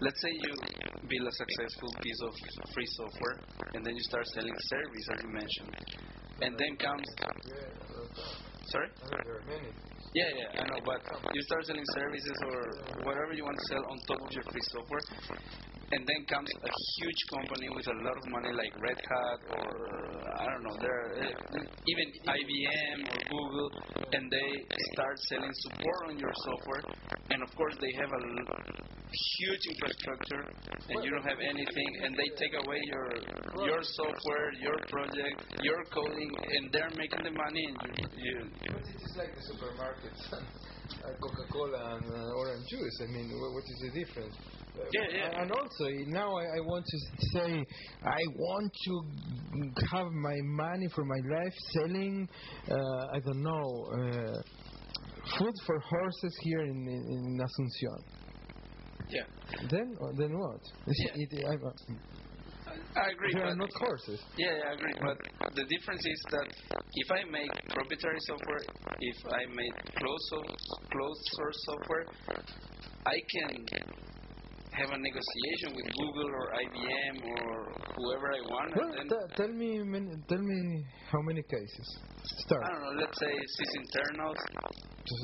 Let's 0.00 0.22
say 0.22 0.30
you 0.30 0.54
build 1.10 1.26
a 1.26 1.32
successful 1.32 1.90
piece 2.00 2.20
of 2.22 2.32
free 2.74 2.86
software, 2.86 3.38
and 3.74 3.84
then 3.84 3.96
you 3.96 4.04
start 4.04 4.26
selling 4.28 4.54
service, 4.70 5.06
as 5.14 5.22
you 5.24 5.30
mentioned, 5.34 5.74
and 6.42 6.56
then 6.56 6.76
comes. 6.76 7.06
Sorry. 8.70 8.88
Yeah, 10.14 10.28
yeah, 10.36 10.60
I 10.60 10.64
know, 10.68 10.80
but 10.84 11.00
you 11.32 11.40
start 11.40 11.64
selling 11.64 11.88
services 11.96 12.36
or 12.44 12.60
whatever 13.08 13.32
you 13.32 13.44
want 13.44 13.56
to 13.56 13.64
sell 13.72 13.80
on 13.88 13.96
top 14.04 14.20
of 14.20 14.30
your 14.30 14.44
free 14.44 14.60
software, 14.68 15.00
and 15.92 16.00
then 16.08 16.20
comes 16.28 16.48
a 16.64 16.72
huge 16.96 17.20
company 17.36 17.68
with 17.76 17.86
a 17.86 17.96
lot 18.00 18.16
of 18.16 18.24
money 18.32 18.52
like 18.56 18.72
Red 18.80 18.96
Hat 18.96 19.40
or 19.60 19.68
I 20.40 20.44
don't 20.48 20.64
know, 20.64 20.76
there 20.80 21.04
uh, 21.22 21.60
even 21.86 22.06
IBM 22.26 22.98
or 23.12 23.18
Google, 23.28 23.68
and 24.12 24.24
they 24.32 24.50
start 24.92 25.16
selling 25.28 25.52
support 25.68 26.00
on 26.08 26.18
your 26.18 26.32
software, 26.34 26.82
and 27.30 27.42
of 27.42 27.50
course 27.54 27.76
they 27.80 27.92
have 28.00 28.10
a 28.10 28.22
huge 29.12 29.64
infrastructure, 29.76 30.42
and 30.88 31.04
you 31.04 31.10
don't 31.12 31.28
have 31.28 31.38
anything, 31.38 31.90
and 32.02 32.16
they 32.16 32.28
take 32.40 32.54
away 32.64 32.80
your 32.88 33.06
your 33.68 33.80
software, 33.82 34.48
your 34.58 34.78
project, 34.88 35.36
your 35.62 35.84
coding, 35.92 36.30
and 36.56 36.72
they're 36.72 36.94
making 36.96 37.22
the 37.22 37.34
money, 37.36 37.64
and 37.68 37.76
you, 38.16 38.36
you 38.64 38.72
But 38.72 38.88
it 38.88 38.96
is 38.96 39.12
like 39.20 39.32
the 39.36 39.44
supermarkets, 39.52 40.22
uh, 40.32 41.12
Coca-Cola 41.20 42.00
and 42.00 42.06
uh, 42.08 42.40
orange 42.40 42.64
juice. 42.68 42.96
I 43.04 43.06
mean, 43.12 43.28
wh- 43.28 43.52
what 43.52 43.64
is 43.68 43.78
the 43.84 43.92
difference? 44.00 44.36
Yeah, 44.92 45.02
yeah. 45.10 45.42
And 45.42 45.50
also, 45.52 45.84
now 46.06 46.36
I, 46.36 46.44
I 46.44 46.60
want 46.60 46.84
to 46.84 46.98
say, 47.32 47.64
I 48.04 48.20
want 48.36 48.72
to 48.84 49.86
have 49.92 50.06
my 50.06 50.36
money 50.44 50.88
for 50.94 51.04
my 51.04 51.20
life 51.28 51.54
selling, 51.72 52.28
uh, 52.70 53.06
I 53.12 53.20
don't 53.20 53.42
know, 53.42 53.86
uh, 53.92 54.42
food 55.38 55.54
for 55.66 55.78
horses 55.78 56.38
here 56.42 56.60
in, 56.60 56.88
in, 56.88 57.02
in 57.10 57.40
Asunción. 57.40 58.02
yeah. 59.08 59.22
Then, 59.70 59.96
uh, 60.00 60.12
then 60.18 60.38
what? 60.38 60.60
Yeah. 60.86 61.12
It, 61.14 61.44
I, 61.46 63.00
I 63.00 63.10
agree. 63.10 63.34
they 63.34 63.40
are 63.40 63.54
not 63.54 63.70
horses. 63.78 64.20
Yeah, 64.36 64.46
yeah, 64.56 64.70
I 64.70 64.72
agree. 64.74 64.92
But 65.00 65.54
the 65.54 65.64
difference 65.64 66.04
is 66.06 66.24
that 66.30 66.48
if 66.94 67.10
I 67.10 67.24
make 67.30 67.50
proprietary 67.68 68.18
software, 68.20 68.64
if 69.00 69.16
I 69.26 69.46
make 69.52 69.94
closed, 69.96 70.32
closed 70.90 71.24
source 71.32 71.56
software, 71.64 72.06
I 73.06 73.16
can 73.30 73.66
have 74.72 74.90
a 74.90 74.98
negotiation 74.98 75.76
with 75.76 75.86
Google 75.96 76.28
or 76.32 76.46
IBM 76.64 77.14
or 77.44 77.72
whoever 77.96 78.26
I 78.32 78.40
want, 78.48 78.76
Well, 78.76 78.88
and 79.00 79.10
then 79.10 79.18
t- 79.28 79.34
tell 79.36 79.48
me, 79.48 79.68
tell 80.28 80.38
me 80.38 80.84
how 81.10 81.20
many 81.20 81.42
cases. 81.42 81.98
Start. 82.24 82.62
I 82.64 82.68
don't 82.72 82.82
know. 82.82 83.00
Let's 83.02 83.18
say 83.20 83.32
Sysinternals. 83.58 84.36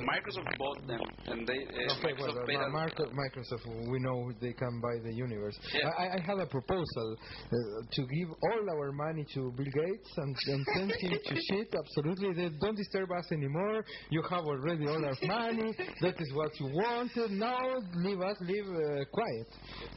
Microsoft 0.04 0.58
bought 0.58 0.86
them, 0.86 1.00
and 1.26 1.46
they 1.46 1.54
uh, 1.54 1.94
Okay, 1.98 2.12
well, 2.18 2.32
Microsoft 2.32 2.42
uh, 2.42 2.46
paid 2.46 2.56
a- 2.56 2.68
Marco- 2.68 3.10
Microsoft, 3.12 3.88
we 3.90 3.98
know 4.00 4.32
they 4.40 4.52
can 4.52 4.80
buy 4.80 4.96
the 5.04 5.12
universe. 5.14 5.54
Yeah. 5.72 5.88
I, 5.98 6.16
I 6.16 6.20
had 6.26 6.38
a 6.38 6.46
proposal 6.46 7.16
uh, 7.16 7.56
to 7.92 8.02
give 8.02 8.28
all 8.42 8.70
our 8.76 8.92
money 8.92 9.24
to 9.34 9.52
Bill 9.56 9.66
Gates 9.72 10.10
and, 10.16 10.36
and 10.48 10.66
send 10.76 10.90
him 10.98 11.18
to 11.26 11.34
shit. 11.50 11.74
Absolutely, 11.74 12.32
they 12.34 12.48
don't 12.60 12.76
disturb 12.76 13.10
us 13.12 13.30
anymore. 13.32 13.84
You 14.10 14.22
have 14.30 14.44
already 14.44 14.86
all 14.88 15.04
our 15.04 15.16
money. 15.26 15.72
That 16.02 16.20
is 16.20 16.32
what 16.34 16.58
you 16.60 16.66
wanted. 16.66 17.30
Now 17.32 17.58
leave 17.96 18.20
us, 18.20 18.36
live 18.40 18.66
uh, 18.66 19.04
quiet. 19.12 19.48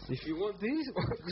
If 0.09 0.25
you 0.27 0.35
want 0.35 0.59
this, 0.59 0.87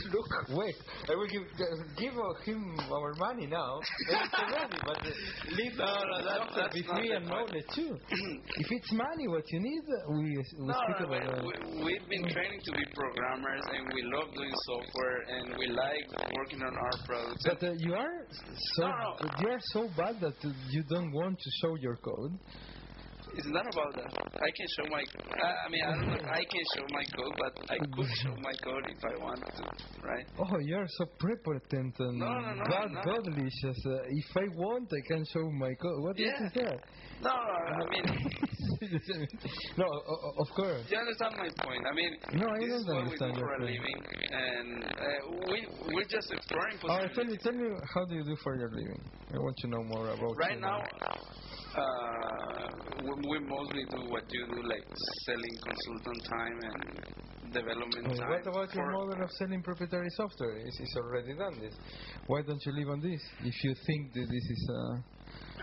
look, 0.13 0.57
wait. 0.57 0.75
I 1.09 1.15
will 1.15 1.27
give 1.27 1.43
uh, 1.43 1.65
give 1.97 2.13
uh, 2.13 2.43
him 2.45 2.77
our 2.91 3.13
money 3.19 3.45
now. 3.47 3.79
Already, 4.09 4.77
but 4.85 4.97
uh, 5.05 5.09
leave 5.55 5.73
No, 5.77 5.85
no, 5.85 6.25
that- 6.25 6.49
that's 6.55 6.73
be 6.73 6.81
not 6.87 6.99
and 7.05 7.25
knowledge 7.27 7.65
too. 7.75 7.97
if 8.57 8.67
it's 8.71 8.91
money 8.93 9.27
what 9.27 9.43
you 9.51 9.59
need, 9.59 9.83
we 10.09 10.37
we 10.37 10.67
No, 10.67 10.73
speak 10.83 10.99
no, 10.99 11.05
about 11.07 11.43
we, 11.43 11.83
we've 11.83 12.07
been 12.09 12.27
training 12.29 12.59
to 12.65 12.71
be 12.71 12.83
programmers, 12.93 13.61
and 13.73 13.87
we 13.93 14.01
love 14.03 14.33
doing 14.33 14.53
software, 14.65 15.19
and 15.29 15.57
we 15.57 15.67
like 15.67 16.05
working 16.35 16.61
on 16.63 16.75
our 16.75 16.95
products. 17.05 17.43
But 17.45 17.63
uh, 17.63 17.73
you 17.77 17.93
are 17.93 18.17
so 18.75 18.83
No, 18.83 19.15
no. 19.21 19.29
you 19.41 19.47
are 19.49 19.63
so 19.73 19.87
bad 19.95 20.19
that 20.21 20.35
you 20.71 20.83
don't 20.89 21.11
want 21.11 21.37
to 21.39 21.49
show 21.61 21.75
your 21.75 21.97
code. 21.97 22.33
It's 23.33 23.47
not 23.47 23.65
about 23.73 23.93
that. 23.95 24.11
I 24.41 24.49
can 24.51 24.67
show 24.75 24.85
my. 24.89 25.03
I 25.03 25.65
I 25.65 25.69
mean, 25.69 25.83
I 25.85 25.91
don't 25.95 26.07
know. 26.07 26.29
I 26.29 26.43
can 26.43 26.63
show 26.75 26.85
my 26.91 27.03
code, 27.15 27.33
but 27.37 27.53
I 27.69 27.77
could 27.77 28.09
show 28.23 28.35
my 28.41 28.53
code 28.63 28.85
if 28.89 29.01
I 29.05 29.23
want 29.23 29.39
to, 29.39 30.07
right? 30.07 30.25
Oh, 30.39 30.57
you 30.59 30.75
are 30.77 30.87
so 30.97 31.05
prepotent 31.19 31.95
and 31.99 32.19
No, 32.19 32.25
no, 32.27 32.53
no, 32.55 32.63
God, 32.69 32.91
no. 32.91 33.01
godlicious. 33.01 33.79
Uh, 33.85 34.01
if 34.09 34.37
I 34.37 34.47
want, 34.55 34.89
I 34.91 35.01
can 35.13 35.23
show 35.33 35.49
my 35.51 35.73
code. 35.75 36.03
What 36.03 36.17
Yeah. 36.17 36.27
is 36.45 36.51
that? 36.55 36.79
No, 37.21 37.29
I 37.31 37.83
mean, 37.91 38.05
no, 39.77 39.85
of 40.39 40.47
course. 40.55 40.85
you 40.89 40.97
understand 40.97 41.35
my 41.37 41.49
point. 41.63 41.83
I 41.85 41.93
mean, 41.93 42.11
No, 42.33 42.47
I 42.47 42.59
this 42.59 42.69
is 42.79 42.87
what 42.87 43.03
we 43.05 43.17
do 43.17 43.39
for 43.39 43.53
a 43.55 43.59
living, 43.59 43.99
and 44.31 44.83
uh, 44.85 45.51
we 45.51 45.67
we're 45.93 46.07
just 46.09 46.31
exploring 46.31 46.77
Oh, 46.83 47.07
tell 47.13 47.25
me, 47.25 47.37
tell 47.43 47.51
me, 47.53 47.69
how 47.93 48.05
do 48.05 48.15
you 48.15 48.23
do 48.23 48.35
for 48.43 48.55
your 48.55 48.69
living? 48.71 49.01
I 49.33 49.37
want 49.37 49.55
to 49.57 49.67
know 49.67 49.83
more 49.83 50.07
about 50.09 50.37
Right 50.37 50.59
now, 50.59 50.79
uh, 51.75 52.67
we, 53.03 53.13
we 53.29 53.39
mostly 53.45 53.83
do 53.89 54.09
what 54.09 54.23
you 54.29 54.45
do, 54.47 54.61
like 54.67 54.85
selling 55.25 55.55
consultant 55.65 56.21
time 56.29 56.59
and 56.63 57.53
development 57.53 58.05
Uh, 58.07 58.15
time. 58.15 58.29
what 58.29 58.47
about 58.47 58.73
your 58.75 58.91
model 58.91 59.23
of 59.23 59.29
selling 59.39 59.61
proprietary 59.63 60.09
software? 60.17 60.57
Is 60.57 60.79
is 60.81 60.93
already 60.97 61.35
done 61.37 61.59
this? 61.59 61.75
Why 62.27 62.41
don't 62.41 62.61
you 62.65 62.71
live 62.73 62.89
on 62.89 62.99
this? 63.01 63.21
If 63.43 63.63
you 63.63 63.73
think 63.87 64.13
that 64.13 64.27
this 64.29 64.45
is 64.55 64.69
uh, 64.69 64.95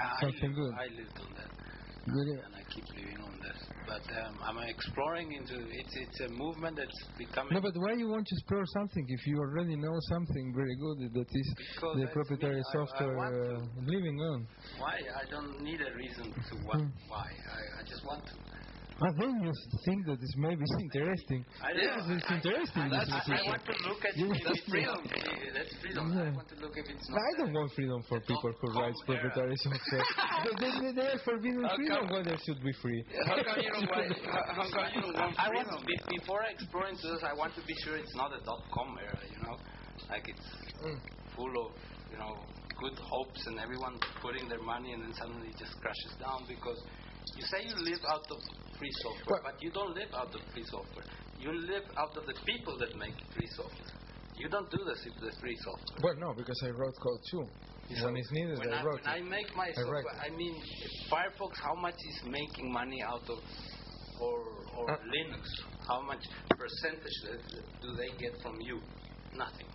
I 0.00 0.20
something 0.20 0.50
live- 0.50 0.56
good. 0.56 0.72
I 0.74 0.86
lived 1.00 1.18
on 1.20 1.30
that, 1.38 1.50
really, 2.06 2.38
and 2.44 2.54
I 2.54 2.62
keep 2.70 2.84
living 2.94 3.20
on 3.22 3.34
that. 3.42 3.58
But 3.86 4.02
um, 4.18 4.34
I'm 4.42 4.58
exploring 4.68 5.30
into 5.32 5.54
it's 5.54 5.94
it's 5.94 6.20
a 6.26 6.28
movement 6.28 6.76
that's 6.76 7.00
becoming. 7.18 7.54
no, 7.54 7.60
but 7.60 7.72
why 7.76 7.92
you 7.94 8.08
want 8.08 8.26
to 8.26 8.34
explore 8.34 8.64
something 8.74 9.04
if 9.06 9.26
you 9.26 9.38
already 9.38 9.76
know 9.76 9.94
something 10.10 10.52
very 10.54 10.74
good 10.74 11.12
that 11.14 11.28
is 11.30 11.54
Because 11.56 11.96
the 12.00 12.06
proprietary. 12.12 12.58
I- 12.58 12.68
I 12.68 12.72
software 12.74 13.16
want 13.16 13.34
uh, 13.34 13.62
living 13.86 14.18
on? 14.18 14.46
Why? 14.78 14.96
I 14.98 15.24
don't 15.30 15.60
need 15.62 15.80
a 15.80 15.92
reason 15.94 16.26
to 16.34 16.54
what, 16.66 16.80
Hmm. 16.82 16.90
why. 17.08 17.28
I, 17.30 17.60
I 17.78 17.82
just 17.86 18.02
want 18.04 18.26
to. 18.26 18.34
And 18.98 19.12
then 19.20 19.44
you 19.44 19.52
think 19.84 20.06
that 20.08 20.16
this 20.20 20.32
maybe 20.40 20.64
is 20.64 20.74
interesting. 20.80 21.44
I 21.60 21.76
Yes, 21.76 22.00
know. 22.08 22.16
it's 22.16 22.30
interesting. 22.32 22.88
I, 22.88 23.04
this 23.04 23.12
I, 23.12 23.20
I 23.28 23.42
want 23.44 23.60
to 23.68 23.76
look 23.84 24.00
at 24.08 24.16
You- 24.16 24.32
it. 24.32 24.40
that's 24.40 24.64
freedom. 24.64 24.96
Yeah, 25.04 25.52
That's 25.52 25.74
freedom. 25.84 26.16
I 26.16 26.32
want 26.32 26.48
to 26.48 26.56
look 26.64 26.72
if 26.80 26.88
it's 26.88 27.04
not. 27.12 27.20
I 27.20 27.30
don't 27.36 27.52
want 27.52 27.72
freedom 27.76 28.00
for 28.08 28.20
people 28.24 28.52
who 28.56 28.68
com 28.72 28.80
write 28.80 28.96
proprietary 29.04 29.52
software. 29.68 30.06
they, 30.60 30.70
they, 30.80 30.92
they 30.96 31.08
are 31.12 31.20
forbidden 31.28 31.60
How 31.68 31.76
freedom 31.76 32.08
when 32.08 32.24
there 32.24 32.40
should 32.40 32.60
be 32.64 32.72
free. 32.80 33.04
How 33.28 33.36
come 33.36 33.60
you 33.60 33.68
don't 33.68 33.84
want? 33.92 34.16
How, 34.32 34.64
how 34.64 34.64
come 34.64 34.88
you 34.96 35.00
don't 35.04 35.12
want 35.12 35.36
I 35.36 35.48
want 35.52 35.68
freedom? 35.68 35.76
to 35.76 35.84
be, 35.84 35.96
before 36.16 36.40
I 36.40 36.48
explore 36.56 36.86
into 36.88 37.04
this. 37.12 37.20
I 37.20 37.34
want 37.36 37.52
to 37.60 37.62
be 37.68 37.74
sure 37.84 38.00
it's 38.00 38.16
not 38.16 38.32
a 38.32 38.40
dot 38.48 38.64
com 38.72 38.96
era. 38.96 39.20
You 39.28 39.40
know, 39.44 39.56
like 40.08 40.24
it's 40.24 40.48
Mm. 40.76 41.00
full 41.34 41.52
of 41.68 41.72
you 42.12 42.18
know 42.18 42.36
good 42.80 42.96
hopes 43.00 43.40
and 43.46 43.58
everyone 43.58 43.96
putting 44.20 44.46
their 44.48 44.60
money 44.60 44.92
and 44.92 45.02
then 45.02 45.12
suddenly 45.16 45.48
it 45.48 45.56
just 45.56 45.72
crashes 45.80 46.12
down 46.20 46.44
because 46.46 46.76
you 47.34 47.44
say 47.50 47.64
you 47.66 47.74
live 47.82 48.00
out 48.08 48.24
of 48.30 48.38
free 48.78 48.92
software, 49.02 49.40
Well- 49.42 49.52
but 49.52 49.62
you 49.62 49.70
don't 49.70 49.94
live 49.94 50.12
out 50.14 50.34
of 50.34 50.40
free 50.52 50.64
software. 50.64 51.04
You 51.38 51.52
live 51.52 51.84
out 51.96 52.16
of 52.16 52.26
the 52.26 52.34
people 52.44 52.78
that 52.78 52.96
make 52.96 53.14
free 53.34 53.48
software. 53.56 53.92
You 54.36 54.48
don't 54.48 54.70
do 54.70 54.78
this 54.84 55.04
with 55.04 55.32
the 55.32 55.32
free 55.40 55.56
software. 55.64 55.98
Well, 56.02 56.14
no, 56.16 56.34
because 56.34 56.60
I 56.64 56.70
wrote 56.70 56.94
code 57.02 57.20
too. 57.30 57.46
So 57.96 58.04
when 58.06 58.16
it's 58.16 58.30
needed, 58.32 58.58
when 58.58 58.72
I 58.72 58.80
I, 58.80 58.84
wrote 58.84 59.00
when 59.04 59.14
I 59.14 59.20
make 59.22 59.54
my 59.56 59.68
I 59.68 59.72
software, 59.72 60.04
I 60.20 60.28
mean, 60.30 60.60
Firefox, 61.08 61.54
how 61.62 61.74
much 61.76 61.94
is 61.94 62.24
making 62.24 62.72
money 62.72 63.00
out 63.02 63.22
of, 63.30 63.38
or 64.20 64.38
or 64.76 64.90
Uh, 64.90 64.98
Linux? 64.98 65.46
How 65.86 66.00
much 66.02 66.22
percentage 66.50 67.18
do 67.80 67.94
they 67.96 68.08
get 68.18 68.42
from 68.42 68.60
you? 68.60 68.82
Nothing. 69.32 69.68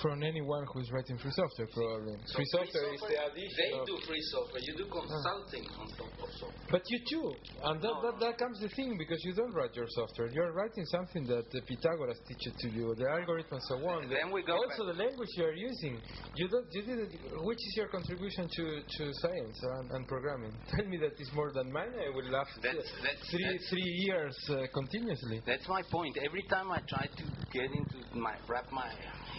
From 0.00 0.22
anyone 0.22 0.64
who's 0.72 0.90
writing 0.90 1.18
free 1.18 1.32
software, 1.32 1.68
probably. 1.74 2.14
So 2.26 2.36
free 2.36 2.46
software 2.50 2.94
is 2.94 3.00
the 3.00 3.08
They 3.08 3.18
addition 3.18 3.80
of... 3.80 3.86
do 3.86 3.96
free 4.06 4.22
software. 4.30 4.62
You 4.62 4.74
do 4.78 4.86
consulting 4.90 5.64
on 5.78 5.86
top 5.98 6.12
of 6.22 6.30
software. 6.38 6.70
But 6.70 6.82
you 6.88 6.98
too. 7.10 7.34
And 7.64 7.82
that, 7.82 7.94
that, 8.02 8.16
that 8.20 8.34
comes 8.38 8.60
the 8.60 8.68
thing, 8.68 8.96
because 8.98 9.18
you 9.24 9.34
don't 9.34 9.52
write 9.54 9.74
your 9.74 9.86
software. 9.90 10.28
You're 10.30 10.52
writing 10.52 10.84
something 10.86 11.26
that 11.26 11.46
uh, 11.50 11.60
Pythagoras 11.66 12.18
teaches 12.26 12.54
to 12.62 12.68
you, 12.70 12.94
the 12.96 13.08
algorithm 13.08 13.52
and 13.52 13.62
so 13.68 13.76
on. 13.88 14.08
Then 14.08 14.32
we 14.32 14.42
go 14.42 14.54
also, 14.56 14.86
the 14.86 14.98
language 14.98 15.28
you 15.36 15.44
are 15.44 15.54
using. 15.54 16.00
You 16.36 16.48
don't, 16.48 16.66
you 16.72 16.82
did 16.82 16.98
which 17.42 17.58
is 17.58 17.74
your 17.76 17.88
contribution 17.88 18.48
to, 18.48 18.64
to 18.82 19.12
science 19.20 19.58
and, 19.62 19.90
and 19.90 20.08
programming? 20.08 20.52
Tell 20.76 20.86
me 20.86 20.96
that 20.98 21.18
is 21.20 21.30
more 21.34 21.52
than 21.52 21.70
mine. 21.72 21.92
I 21.98 22.08
will 22.14 22.30
laugh 22.30 22.48
That's- 22.62 22.86
that's- 23.02 23.30
three, 23.30 23.44
that's- 23.44 23.68
three 23.68 23.90
years 24.06 24.36
uh, 24.50 24.66
continuously. 24.72 25.42
That's 25.46 25.68
my 25.68 25.82
point. 25.90 26.16
Every 26.24 26.42
time 26.48 26.70
I 26.70 26.80
try 26.88 27.06
to 27.06 27.24
get 27.52 27.68
into 27.72 27.98
my 28.18 28.34
wrap 28.48 28.70
my 28.72 28.90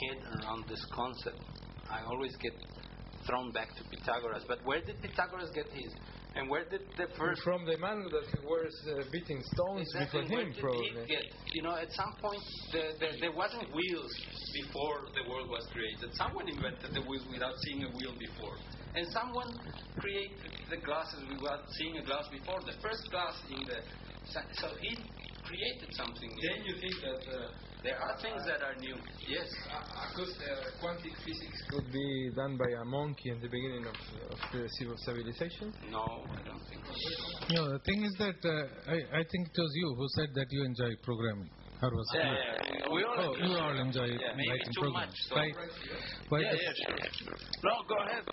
head 0.02 0.20
around 0.42 0.66
this 0.68 0.84
concept, 0.94 1.40
I 1.90 2.04
always 2.06 2.36
get 2.38 2.54
thrown 3.28 3.52
back 3.52 3.70
to 3.78 3.84
Pythagoras. 3.90 4.44
But 4.48 4.60
where 4.66 4.82
did 4.82 5.02
Pythagoras 5.02 5.50
get 5.54 5.68
his? 5.72 5.92
And 6.36 6.50
where 6.50 6.66
did 6.66 6.82
the 6.98 7.06
first 7.16 7.44
From 7.44 7.64
the 7.66 7.78
man 7.78 8.04
that 8.10 8.28
was 8.44 8.74
uh, 8.90 9.06
beating 9.14 9.38
stones 9.54 9.86
Exactly. 9.94 10.26
before 10.26 10.38
Where 10.38 10.46
him, 10.48 10.54
did 10.54 10.62
probably. 10.66 10.90
he 11.06 11.14
get? 11.14 11.24
You 11.54 11.62
know, 11.62 11.78
at 11.78 11.92
some 11.94 12.10
point 12.18 12.42
the, 12.74 12.98
the, 12.98 13.08
there 13.22 13.32
wasn't 13.38 13.70
wheels 13.70 14.12
before 14.66 15.06
the 15.14 15.30
world 15.30 15.48
was 15.54 15.62
created. 15.70 16.10
Someone 16.18 16.50
invented 16.50 16.90
the 16.90 17.06
wheels 17.06 17.22
without 17.30 17.54
seeing 17.70 17.86
a 17.86 17.92
wheel 17.94 18.18
before, 18.18 18.58
and 18.98 19.06
someone 19.14 19.54
created 20.02 20.58
the 20.74 20.82
glasses 20.82 21.22
without 21.30 21.70
seeing 21.78 22.02
a 22.02 22.04
glass 22.04 22.26
before. 22.34 22.66
The 22.66 22.82
first 22.82 23.06
glass 23.14 23.38
in 23.54 23.62
the 23.70 23.78
so 24.58 24.68
he 24.82 24.98
created 25.46 25.90
something. 25.94 26.32
Then 26.42 26.66
you 26.66 26.74
think 26.82 26.96
that 27.06 27.22
uh, 27.30 27.54
There 27.84 28.00
are 28.00 28.16
things 28.22 28.42
that 28.48 28.64
are 28.64 28.76
new. 28.80 28.96
Yes. 29.28 29.48
Because 30.16 30.32
uh, 30.40 30.80
quantum 30.80 31.12
physics 31.26 31.60
could 31.70 31.92
be 31.92 32.32
done 32.36 32.56
by 32.58 32.70
a 32.80 32.86
monkey 32.86 33.30
in 33.32 33.42
the 33.42 33.50
beginning 33.52 33.84
of, 33.86 33.96
of 34.32 34.40
the 34.54 34.70
civil 34.80 34.96
civilization? 35.04 35.74
No, 35.92 36.24
I 36.32 36.42
don't 36.48 36.64
think 36.72 36.80
so. 36.88 37.54
No, 37.56 37.72
the 37.76 37.80
thing 37.84 38.04
is 38.04 38.14
that 38.20 38.40
uh, 38.40 38.92
I, 38.92 39.20
I 39.20 39.24
think 39.28 39.52
it 39.52 39.58
was 39.60 39.72
you 39.76 39.96
who 39.98 40.08
said 40.16 40.30
that 40.36 40.48
you 40.50 40.64
enjoy 40.64 40.96
programming. 41.04 41.50
Or 41.84 41.92
was 41.92 42.08
Yeah, 42.16 42.24
good? 42.24 42.40
yeah. 42.80 42.88
We 42.96 43.04
all 43.04 43.20
Oh, 43.20 43.36
you 43.36 43.58
all 43.60 43.76
enjoy 43.78 44.08
Yeah. 44.16 44.32
Maybe 44.40 44.48
writing 44.48 44.72
too 44.72 44.82
programs, 44.88 45.12
much, 45.12 45.20
so- 45.28 45.36
right? 45.36 45.56
Why 46.30 46.40
Yeah, 46.40 46.52
does- 46.52 46.62
yeah, 46.64 46.96
sure. 47.20 47.38
No, 47.68 47.74
go 47.90 47.96
ahead. 48.08 48.24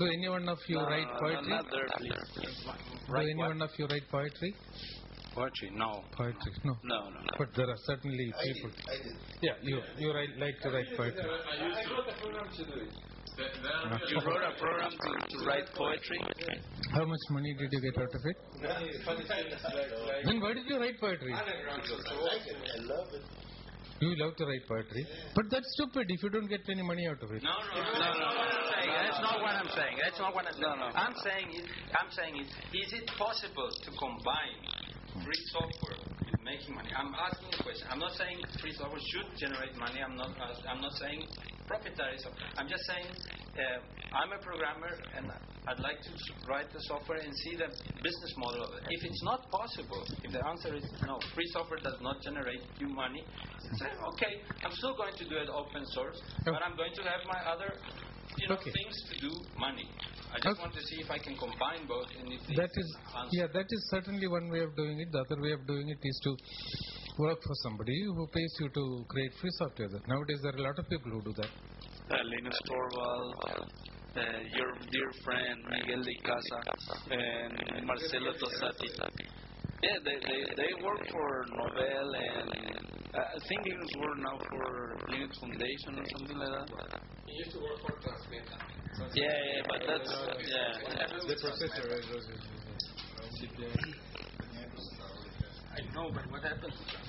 Do 0.00 0.04
any 0.06 0.28
one 0.30 0.48
of 0.48 0.58
you 0.66 0.76
No, 0.80 0.86
write 0.88 1.08
poetry? 1.20 1.50
Not 1.52 1.66
there, 1.70 1.88
please. 1.98 2.12
Do 2.40 3.12
Write 3.12 3.28
any 3.28 3.34
what? 3.36 3.48
one 3.48 3.60
of 3.60 3.70
you 3.76 3.86
write 3.86 4.08
poetry? 4.10 4.54
Poetry? 5.34 5.70
No. 5.74 6.04
Poetry, 6.16 6.52
no. 6.64 6.74
No, 6.84 7.10
no, 7.10 7.18
no. 7.18 7.32
But 7.38 7.48
there 7.56 7.68
are 7.68 7.80
certainly 7.86 8.32
I 8.38 8.42
people. 8.54 8.70
did. 8.70 8.86
I 8.86 8.96
did. 9.02 9.16
Yeah, 9.42 9.56
you 9.62 9.82
you 9.98 10.14
write, 10.14 10.30
like 10.38 10.54
to 10.62 10.70
write 10.70 10.86
poetry. 10.96 11.26
I 11.26 11.66
used 11.66 11.88
to. 11.90 12.02
the 12.06 12.14
program 12.22 12.46
to 12.54 12.64
do 12.64 12.80
it. 12.86 12.92
Then, 13.34 13.50
then 13.66 13.98
You 14.14 14.20
wrote 14.22 14.46
a 14.46 14.54
program 14.62 14.92
to, 14.94 15.10
to 15.26 15.44
write 15.44 15.66
poetry? 15.74 16.18
How 16.94 17.04
much 17.04 17.24
money 17.30 17.50
did 17.58 17.66
you 17.72 17.80
get 17.82 17.98
out 17.98 18.14
of 18.14 18.22
it? 18.30 18.36
Then 20.24 20.40
why 20.40 20.54
did 20.54 20.66
you 20.70 20.78
write 20.78 21.00
poetry? 21.00 21.34
I 21.34 21.42
like 21.42 22.46
it. 22.46 22.54
I 22.54 22.82
love 22.86 23.08
it. 23.12 23.22
You 24.00 24.14
love 24.18 24.34
to 24.36 24.44
write 24.44 24.66
poetry, 24.68 25.06
but 25.34 25.44
that's 25.50 25.66
stupid 25.78 26.06
if 26.10 26.22
you 26.22 26.28
don't 26.28 26.48
get 26.48 26.60
any 26.68 26.82
money 26.82 27.06
out 27.08 27.22
of 27.22 27.30
it. 27.30 27.42
No, 27.42 27.54
no, 27.74 27.78
no, 27.78 27.92
no, 27.94 28.10
no, 28.18 28.26
what 28.26 28.50
I'm 28.50 28.66
saying. 28.74 28.90
That's 28.90 29.20
not 29.22 29.40
what 29.40 29.54
I'm 29.54 29.70
saying. 29.70 29.96
That's 30.02 30.18
not 30.18 30.34
what 30.34 30.44
I'm 30.50 30.60
No, 30.60 30.68
saying. 30.74 30.80
no. 30.82 30.98
I'm 30.98 31.14
saying 31.22 31.46
is, 31.54 31.66
I'm 31.94 32.10
saying 32.10 32.34
is, 32.42 32.48
is 32.74 32.90
it 33.00 33.06
possible 33.16 33.70
to 33.70 33.90
combine 33.94 34.58
free 35.22 35.42
software 35.54 36.00
with 36.26 36.40
making 36.42 36.74
money? 36.74 36.90
I'm 36.90 37.14
asking 37.14 37.54
a 37.54 37.62
question. 37.62 37.86
I'm 37.90 38.02
not 38.02 38.18
saying 38.18 38.42
free 38.58 38.74
software 38.74 39.00
should 39.14 39.28
generate 39.38 39.76
money. 39.78 40.02
I'm 40.02 40.16
not. 40.16 40.34
Uh, 40.34 40.54
I'm 40.66 40.80
not 40.80 40.92
saying 40.98 41.22
proprietary 41.66 42.18
software. 42.18 42.50
I'm 42.58 42.68
just 42.68 42.82
saying 42.90 43.06
uh, 43.56 43.78
I'm 44.16 44.32
a 44.32 44.40
programmer 44.42 44.92
and 45.16 45.30
I'd 45.66 45.80
like 45.80 45.96
to 46.02 46.10
write 46.48 46.68
the 46.72 46.80
software 46.84 47.18
and 47.18 47.32
see 47.46 47.56
the 47.56 47.68
business 48.02 48.32
model 48.36 48.64
of 48.64 48.70
it. 48.76 48.82
If 48.90 49.04
it's 49.04 49.22
not 49.24 49.48
possible, 49.50 50.04
if 50.22 50.32
the 50.32 50.44
answer 50.44 50.74
is 50.74 50.84
no, 51.06 51.18
free 51.34 51.48
software 51.56 51.80
does 51.80 51.96
not 52.02 52.20
generate 52.20 52.60
you 52.78 52.88
money, 52.88 53.24
say 53.78 53.88
okay, 54.12 54.44
I'm 54.64 54.72
still 54.76 54.96
going 54.96 55.14
to 55.16 55.24
do 55.24 55.36
it 55.36 55.48
open 55.48 55.86
source, 55.94 56.20
but 56.44 56.60
I'm 56.60 56.76
going 56.76 56.92
to 56.94 57.02
have 57.08 57.22
my 57.24 57.40
other 57.48 57.72
you 58.38 58.48
know, 58.48 58.54
Okay. 58.56 58.70
things 58.70 58.94
to 59.10 59.14
do 59.20 59.30
money. 59.58 59.88
I 60.32 60.38
just 60.38 60.48
Okay. 60.48 60.62
want 60.62 60.74
to 60.74 60.82
see 60.82 60.98
if 61.00 61.10
I 61.10 61.18
can 61.18 61.36
combine 61.36 61.86
both 61.86 62.10
and 62.18 62.26
if 62.32 62.40
That 62.58 62.70
this 62.74 62.84
is, 62.84 62.96
answer. 63.14 63.30
yeah, 63.38 63.46
that 63.54 63.66
is 63.70 63.80
certainly 63.90 64.26
one 64.26 64.48
way 64.50 64.60
of 64.60 64.74
doing 64.76 64.98
it. 65.00 65.08
The 65.12 65.20
other 65.20 65.40
way 65.40 65.52
of 65.52 65.66
doing 65.66 65.88
it 65.88 65.98
is 66.02 66.20
to 66.24 66.30
work 67.18 67.38
for 67.42 67.54
somebody 67.62 67.96
who 68.04 68.26
pays 68.34 68.52
you 68.60 68.68
to 68.68 68.84
create 69.08 69.32
free 69.40 69.50
software. 69.58 69.88
Nowadays, 70.08 70.40
there 70.42 70.54
are 70.54 70.58
a 70.58 70.66
lot 70.68 70.78
of 70.78 70.88
people 70.88 71.10
who 71.12 71.22
do 71.22 71.32
that. 71.40 71.50
Uh, 72.10 72.18
Linus 72.24 72.58
Torvald, 72.68 73.34
uh, 73.48 74.22
your 74.58 74.70
dear 74.92 75.10
friend 75.24 75.58
Miguel 75.70 76.02
de 76.02 76.12
Icaza, 76.20 76.60
and 77.10 77.86
Marcelo 77.86 78.32
Tosatti. 78.34 78.90
Yeah, 79.84 80.00
they, 80.00 80.16
they, 80.16 80.40
they 80.56 80.72
work 80.80 81.02
for 81.12 81.44
Novell 81.60 82.10
and 82.16 82.48
uh, 83.12 83.20
I 83.20 83.38
think 83.46 83.60
Linus 83.68 83.92
work 84.00 84.16
now 84.18 84.38
for 84.48 84.96
Linux 85.12 85.36
Foundation 85.40 85.98
or 86.00 86.06
something 86.16 86.38
like 86.38 86.52
that. 86.56 87.00
he 87.26 87.32
used 87.36 87.52
to 87.52 87.60
work 87.60 87.78
for 87.84 87.92
Transmeta. 88.00 88.56
Yeah, 89.12 89.28
yeah, 89.28 89.62
but 89.68 89.80
that's, 89.86 90.08
yeah. 90.40 91.04
The 91.28 91.36
processor 91.36 91.86
is 92.00 92.06
CPI. 93.38 93.76
I 95.76 95.80
know, 95.94 96.10
but 96.14 96.30
what 96.30 96.42
happened 96.42 96.72
to 96.72 96.84
that? 96.88 97.04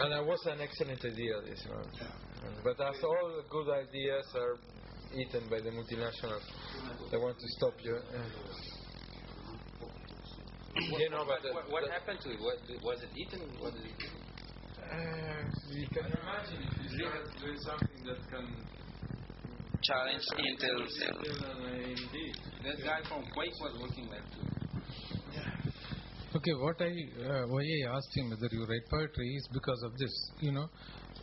And 0.00 0.12
that 0.12 0.24
was 0.26 0.44
an 0.46 0.60
excellent 0.60 1.04
idea, 1.04 1.34
this 1.48 1.64
one. 1.68 1.88
But 2.62 2.76
as 2.80 2.96
all 3.02 3.40
the 3.40 3.44
good 3.48 3.68
ideas 3.72 4.26
are 4.34 4.56
eaten 5.16 5.48
by 5.48 5.60
the 5.60 5.70
multinationals, 5.70 6.44
they 7.10 7.16
want 7.16 7.38
to 7.38 7.46
stop 7.56 7.74
you. 7.82 7.96
Uh, 10.70 10.98
you 10.98 11.10
know, 11.10 11.24
but 11.26 11.42
the, 11.42 11.52
what, 11.52 11.66
what 11.70 11.82
the- 11.84 11.92
happened 11.92 12.20
to 12.22 12.30
it? 12.30 12.38
What, 12.40 12.58
was 12.82 13.02
it 13.02 13.10
eaten? 13.16 13.42
Was 13.60 13.74
it 13.74 13.86
eaten? 13.90 14.12
uh, 14.80 15.42
you 15.70 15.86
can 15.90 16.04
Imagine 16.06 16.62
if 16.66 16.74
you 16.82 16.88
start 16.98 17.26
doing 17.40 17.58
something 17.62 18.00
that 18.06 18.20
can 18.30 18.46
Challenge 19.82 20.24
Intel's. 20.36 20.92
Intel 21.00 21.40
and 21.40 21.60
AMD. 21.72 22.16
That 22.64 22.84
guy 22.84 23.00
from 23.08 23.24
Quake 23.32 23.56
was 23.60 23.74
working 23.80 24.08
there 24.10 24.20
too. 24.28 24.44
Okay, 26.36 26.52
what 26.62 26.76
I 26.80 26.92
uh, 27.26 27.46
why 27.48 27.62
I 27.62 27.96
asked 27.96 28.12
him 28.14 28.30
whether 28.30 28.48
you 28.52 28.64
write 28.68 28.86
poetry 28.90 29.34
is 29.36 29.48
because 29.52 29.82
of 29.82 29.96
this. 29.98 30.12
You 30.40 30.52
know, 30.52 30.68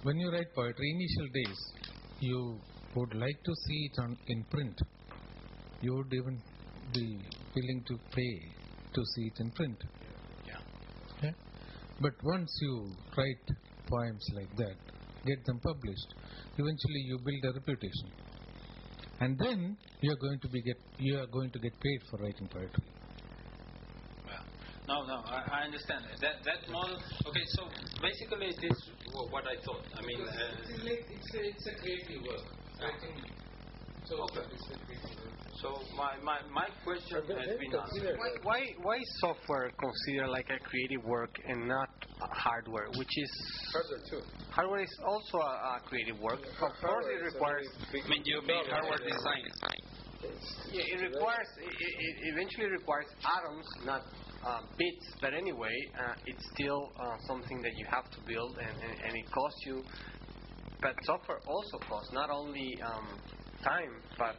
when 0.04 0.18
you 0.18 0.32
write 0.32 0.52
poetry, 0.56 0.90
initial 0.92 1.28
days, 1.34 1.60
you 2.20 2.60
would 2.96 3.14
like 3.14 3.40
to 3.46 3.54
see 3.68 3.90
it 3.92 4.02
on 4.02 4.18
in 4.28 4.44
print. 4.52 4.76
You 5.82 5.96
would 5.96 6.12
even 6.14 6.42
be 6.94 7.20
willing 7.56 7.84
to 7.88 7.96
pay 8.12 8.34
to 8.98 9.04
see 9.14 9.26
it 9.32 9.38
in 9.40 9.52
print. 9.52 9.80
Yeah. 11.24 11.32
But 12.02 12.14
once 12.24 12.52
you 12.62 12.74
write 13.18 13.48
poems 13.90 14.26
like 14.34 14.54
that, 14.58 14.78
get 15.26 15.46
them 15.46 15.60
published, 15.60 16.10
eventually 16.58 17.02
you 17.10 17.18
build 17.26 17.44
a 17.50 17.54
reputation, 17.60 18.10
and 19.20 19.38
then 19.40 19.78
you 20.02 20.12
are 20.12 20.22
going 20.26 20.40
to 20.42 20.50
be 20.50 20.62
get 20.62 20.78
you 21.00 21.18
are 21.18 21.30
going 21.38 21.52
to 21.52 21.60
get 21.60 21.74
paid 21.80 22.00
for 22.10 22.18
writing 22.24 22.48
poetry. 22.48 22.86
Well, 24.30 24.46
no, 24.88 24.96
no, 25.10 25.18
I, 25.26 25.42
I 25.58 25.60
understand 25.66 26.06
that 26.22 26.36
that 26.46 26.62
model. 26.72 26.98
Okay, 27.30 27.46
so 27.58 27.66
basically 28.02 28.54
this 28.62 28.78
is 28.78 28.92
what 29.34 29.46
I 29.46 29.58
thought. 29.66 29.86
I 29.98 30.02
mean, 30.06 30.22
uh, 30.22 30.30
It's 30.70 30.84
like 30.86 31.06
it's 31.18 31.32
a, 31.34 31.42
it's 31.50 31.68
a 31.68 31.76
creative 31.82 32.22
work. 32.30 32.46
I 32.78 32.94
think 33.02 33.16
so. 34.10 34.24
Okay. 34.24 34.48
It's 34.54 34.68
a 34.72 34.86
creative 34.86 35.20
work. 35.20 35.38
so 35.62 35.70
my, 35.96 36.16
my, 36.24 36.40
my 36.52 36.68
question 36.84 37.18
has 37.18 37.60
been 37.60 37.74
answered. 37.76 38.18
Why, 38.18 38.32
why 38.44 38.62
why 38.82 38.96
is 38.98 39.10
software 39.20 39.72
considered 39.80 40.30
like 40.30 40.50
a 40.50 40.60
creative 40.64 41.04
work 41.04 41.40
and 41.48 41.68
not 41.68 41.90
hardware, 42.20 42.88
which 42.98 43.18
is 43.18 43.32
hardware 43.74 44.00
too. 44.10 44.22
hardware 44.50 44.84
is 44.84 44.96
also 45.06 45.38
a, 45.38 45.78
a 45.78 45.82
creative 45.86 46.20
work. 46.20 46.40
Of 46.40 46.72
course, 46.82 47.06
it 47.10 47.24
requires 47.24 47.68
I 47.82 48.10
mean, 48.10 48.22
you 48.26 48.42
mean 48.42 48.66
hardware 48.70 49.00
design. 49.00 49.44
yeah, 50.72 50.82
it 50.84 51.02
requires 51.02 51.48
it, 51.58 51.94
it 52.00 52.16
eventually 52.34 52.68
requires 52.68 53.08
atoms, 53.26 53.66
not 53.86 54.02
uh, 54.46 54.62
bits. 54.78 55.06
But 55.22 55.34
anyway, 55.34 55.76
uh, 56.00 56.14
it's 56.26 56.46
still 56.54 56.92
uh, 57.00 57.18
something 57.28 57.62
that 57.62 57.76
you 57.78 57.86
have 57.90 58.10
to 58.12 58.20
build, 58.26 58.58
and, 58.58 58.76
and, 58.84 58.94
and 59.06 59.18
it 59.18 59.30
costs 59.32 59.62
you. 59.66 59.84
But 60.80 60.94
software 61.04 61.40
also 61.48 61.80
costs 61.90 62.14
not 62.14 62.30
only 62.30 62.78
um, 62.86 63.08
time, 63.70 63.94
but 64.18 64.36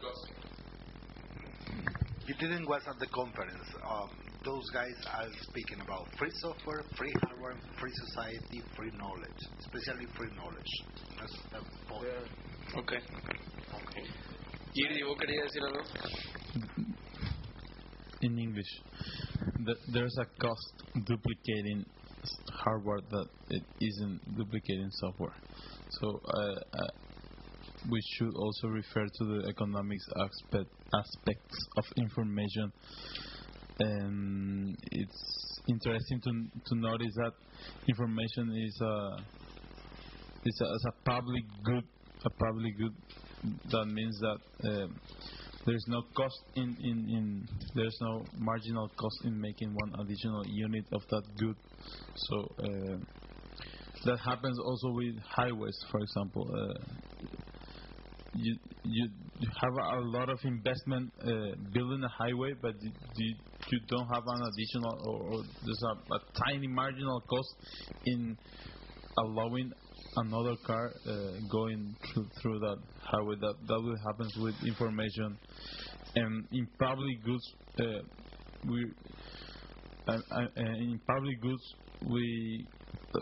You 2.27 2.35
didn't 2.35 2.67
was 2.69 2.83
at 2.87 2.99
the 2.99 3.07
conference. 3.07 3.69
Um, 3.89 4.11
those 4.45 4.65
guys 4.73 4.95
are 5.19 5.29
speaking 5.43 5.81
about 5.81 6.07
free 6.19 6.31
software, 6.41 6.83
free 6.97 7.13
hardware, 7.25 7.57
free 7.81 7.93
society, 8.07 8.63
free 8.77 8.93
knowledge, 8.97 9.41
especially 9.61 10.07
free 10.17 10.31
knowledge. 10.37 10.73
That's 11.19 11.37
the 11.53 11.61
point. 11.89 12.05
Okay. 12.77 13.01
Giri, 14.75 15.03
¿vos 15.03 15.17
querías 15.19 15.47
decir 15.49 15.63
algo? 15.65 15.83
in 18.23 18.39
English. 18.39 18.83
Th- 19.65 19.79
there's 19.93 20.17
a 20.19 20.27
cost 20.43 20.75
duplicating 21.07 21.85
hardware 22.65 23.01
that 23.11 23.27
it 23.51 23.63
isn't 23.81 24.21
duplicating 24.37 24.91
software. 24.91 25.35
So 26.01 26.21
uh, 26.27 26.41
uh, 26.41 26.89
we 27.91 28.01
should 28.15 28.35
also 28.35 28.69
refer 28.69 29.05
to 29.05 29.25
the 29.25 29.49
economics 29.49 30.05
aspect 30.17 30.71
aspects 30.95 31.59
of 31.77 31.85
information. 31.97 32.73
And 33.81 34.77
it's 34.91 35.61
interesting 35.69 36.21
to 36.23 36.31
to 36.67 36.75
notice 36.81 37.15
that 37.17 37.33
information 37.89 38.53
is 38.57 38.81
a 38.81 39.17
is 40.45 40.61
a, 40.61 40.65
is 40.65 40.87
a 40.89 41.11
public 41.11 41.45
good. 41.65 41.85
A 42.25 42.31
public 42.31 42.77
good 42.79 42.95
that 43.71 43.87
means 43.87 44.19
that. 44.21 44.39
um 44.65 45.01
there's 45.67 45.85
no 45.89 46.03
cost 46.17 46.41
in, 46.57 46.77
in, 46.83 46.99
in 47.11 47.49
there's 47.75 47.97
no 48.01 48.25
marginal 48.39 48.89
cost 48.89 49.19
in 49.25 49.39
making 49.39 49.75
one 49.75 49.93
additional 50.01 50.43
unit 50.47 50.85
of 50.93 51.03
that 51.11 51.23
good 51.37 51.57
so 52.15 52.37
uh, 52.61 52.97
that 54.07 54.19
happens 54.21 54.59
also 54.59 54.89
with 54.93 55.15
highways 55.29 55.77
for 55.91 56.01
example 56.01 56.49
uh, 56.55 57.38
you, 58.43 58.57
you 58.85 59.09
have 59.61 59.73
a 59.73 60.01
lot 60.01 60.29
of 60.29 60.39
investment 60.45 61.13
uh, 61.23 61.27
building 61.73 62.03
a 62.05 62.09
highway 62.09 62.53
but 62.61 62.75
you, 62.81 62.93
you, 63.17 63.35
you 63.71 63.81
don't 63.89 64.09
have 64.09 64.23
an 64.27 64.43
additional 64.43 64.95
or, 65.07 65.33
or 65.33 65.43
there's 65.65 65.83
a, 65.83 66.15
a 66.15 66.19
tiny 66.47 66.67
marginal 66.67 67.21
cost 67.29 67.55
in 68.07 68.37
allowing 69.19 69.71
another 70.17 70.55
car 70.67 70.93
uh, 71.07 71.13
going 71.51 71.95
through, 72.13 72.29
through 72.41 72.59
that 72.61 72.79
highway. 73.03 73.37
That 73.41 73.55
that 73.67 73.81
will 73.81 73.99
happen 74.07 74.29
with 74.43 74.55
information, 74.67 75.39
and 76.15 76.47
in 76.53 76.69
public 76.79 77.25
goods, 77.25 77.55
uh, 77.79 77.85
we 78.69 78.93
uh, 80.07 80.13
uh, 80.13 80.47
in 80.57 81.01
public 81.07 81.41
goods 81.41 81.63
we 82.09 82.67
uh, 83.15 83.19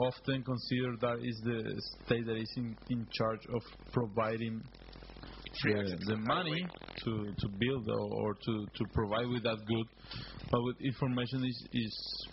often 0.00 0.42
considered 0.42 1.00
that 1.00 1.18
is 1.22 1.40
the 1.44 1.82
state 2.04 2.26
that 2.26 2.36
is 2.36 2.52
in, 2.56 2.76
in 2.88 3.06
charge 3.12 3.40
of 3.54 3.62
providing 3.92 4.62
the, 5.64 5.98
the 6.06 6.16
money 6.16 6.66
to, 7.04 7.32
to 7.38 7.48
build 7.58 7.88
or, 7.90 8.34
to, 8.34 8.66
to 8.74 8.84
provide 8.94 9.26
with 9.28 9.42
that 9.42 9.58
good, 9.66 9.86
but 10.50 10.60
with 10.62 10.76
information 10.80 11.44
is 11.44 11.66
is 11.72 12.26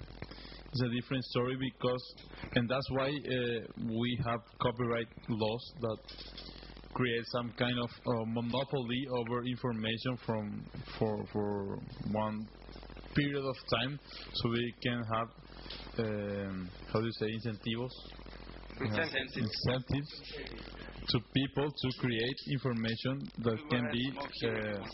it's 0.70 0.82
a 0.82 1.02
different 1.02 1.24
story 1.26 1.58
because, 1.60 2.16
and 2.56 2.70
that's 2.70 2.86
why 2.92 3.08
uh, 3.08 3.84
we 4.00 4.20
have 4.26 4.42
copyright 4.62 5.08
laws 5.30 5.74
that 5.82 5.98
create 6.94 7.24
some 7.32 7.54
kind 7.58 7.80
of 7.80 7.90
uh, 7.90 8.26
monopoly 8.26 9.08
over 9.18 9.46
information 9.46 10.18
from 10.26 10.66
for 11.00 11.26
for 11.32 11.80
one 12.12 12.48
period 13.16 13.44
of 13.44 13.56
time, 13.80 14.00
so 14.34 14.50
we 14.50 14.74
can 14.84 15.04
have 15.14 15.28
um, 16.00 16.70
how 16.92 17.00
do 17.00 17.06
you 17.06 17.12
say 17.20 17.28
incentivos? 17.28 17.92
Incentives. 18.80 19.36
incentives 19.38 20.10
to 21.10 21.20
people 21.34 21.72
to 21.72 21.88
create 22.00 22.38
information 22.54 23.28
that 23.40 23.58
can 23.70 23.90
be 23.92 24.04
uh, 24.48 24.86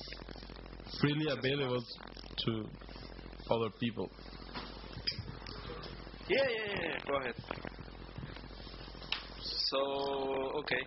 freely 1.02 1.28
available 1.30 1.84
to 2.46 2.52
other 3.52 3.70
people. 3.80 4.10
Yeah, 6.30 6.38
yeah, 6.38 6.82
yeah. 6.82 6.98
Go 7.10 7.18
ahead. 7.18 7.36
So, 9.42 9.80
okay. 10.60 10.82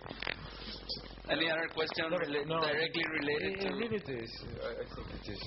Any 1.29 1.51
other 1.51 1.67
question 1.73 2.05
rela- 2.09 2.47
no, 2.47 2.61
directly 2.61 3.03
related 3.19 3.59
I 3.59 3.69
to? 3.69 3.75
mean, 3.75 3.93
it 3.93 4.09
is. 4.09 4.31
I, 4.63 4.69
I 4.69 4.85
think 4.95 5.07
it 5.13 5.31
is. 5.31 5.41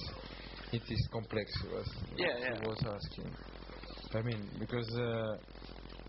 It 0.72 0.82
is 0.88 1.08
complex. 1.12 1.50
Was 1.72 1.86
Yeah, 2.16 2.26
what 2.28 2.40
yeah. 2.40 2.60
he 2.60 2.68
was 2.68 2.78
asking. 2.86 3.34
I 4.14 4.22
mean, 4.22 4.48
because 4.58 4.88
uh, 4.96 5.36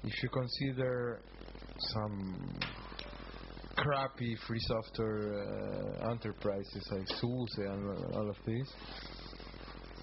if 0.03 0.23
you 0.23 0.29
consider 0.29 1.19
some 1.93 2.59
crappy 3.75 4.35
free 4.47 4.59
software 4.59 6.01
uh, 6.03 6.11
enterprises 6.11 6.83
like 6.91 7.07
SUSE 7.07 7.57
and 7.57 8.15
all 8.15 8.29
of 8.29 8.37
these. 8.45 8.73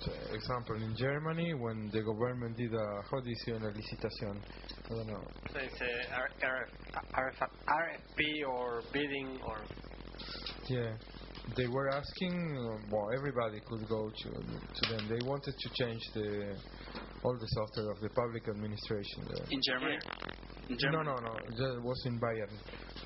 So, 0.00 0.12
example, 0.32 0.76
in 0.76 0.94
Germany, 0.96 1.54
when 1.54 1.90
the 1.92 2.02
government 2.02 2.56
did 2.56 2.72
a, 2.72 3.02
how 3.10 3.20
do 3.20 3.28
you 3.28 3.36
say, 3.44 3.52
una 3.52 3.70
licitación? 3.72 4.40
I 4.84 4.88
don't 4.88 5.06
know. 5.08 5.24
So 5.52 5.58
it's 5.58 5.80
a 5.80 6.14
R- 6.14 6.30
RF, 6.40 7.02
RF, 7.14 7.48
RFP 7.66 8.48
or 8.48 8.82
bidding 8.92 9.40
or 9.44 9.58
Yeah, 10.68 10.94
they 11.56 11.66
were 11.66 11.88
asking. 11.90 12.86
Well, 12.90 13.08
everybody 13.16 13.60
could 13.66 13.88
go 13.88 14.10
to 14.10 14.30
to 14.30 14.94
them. 14.94 15.08
They 15.08 15.26
wanted 15.26 15.54
to 15.58 15.84
change 15.84 16.02
the 16.14 16.56
all 17.24 17.36
the 17.38 17.46
software 17.46 17.90
of 17.90 18.00
the 18.00 18.08
public 18.10 18.48
administration 18.48 19.26
there. 19.28 19.46
In 19.50 19.60
Germany? 19.66 19.98
In 20.68 20.76
No, 20.76 20.78
Germany? 20.78 21.04
no, 21.04 21.14
no. 21.28 21.34
It 21.76 21.82
was 21.82 22.00
in 22.06 22.20
Bayern, 22.20 22.52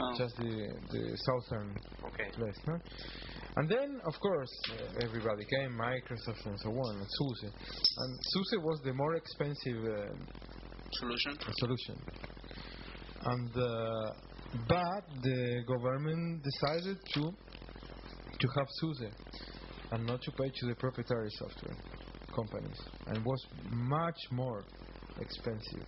Oh. 0.01 0.15
just 0.19 0.37
the 0.37 0.53
the 0.95 1.03
southern 1.27 1.77
okay. 2.09 2.29
place. 2.33 2.59
No? 2.67 2.77
And 3.57 3.69
then, 3.69 4.01
of 4.07 4.15
course, 4.19 4.53
uh, 4.71 5.05
everybody 5.07 5.45
came, 5.45 5.73
Microsoft 5.77 6.47
and 6.47 6.59
so 6.61 6.71
on, 6.71 6.97
and 6.97 7.07
SUSE. 7.19 7.53
And 8.03 8.11
SUSE 8.33 8.57
was 8.69 8.81
the 8.85 8.95
more 8.95 9.15
expensive 9.15 9.79
uh, 9.85 10.15
Solution? 11.01 11.33
solution. 11.63 11.97
And 13.25 13.51
uh, 13.57 14.13
but 14.69 15.05
the 15.23 15.63
government 15.67 16.43
decided 16.51 16.99
to 17.15 17.23
to 18.41 18.47
have 18.59 18.69
SUSE 18.81 19.11
and 19.93 20.07
not 20.07 20.21
to 20.23 20.31
pay 20.33 20.49
to 20.59 20.67
the 20.67 20.75
proprietary 20.75 21.31
software 21.39 21.77
companies, 22.35 22.79
and 23.07 23.25
was 23.25 23.41
much 23.71 24.19
more 24.31 24.65
expensive. 25.21 25.87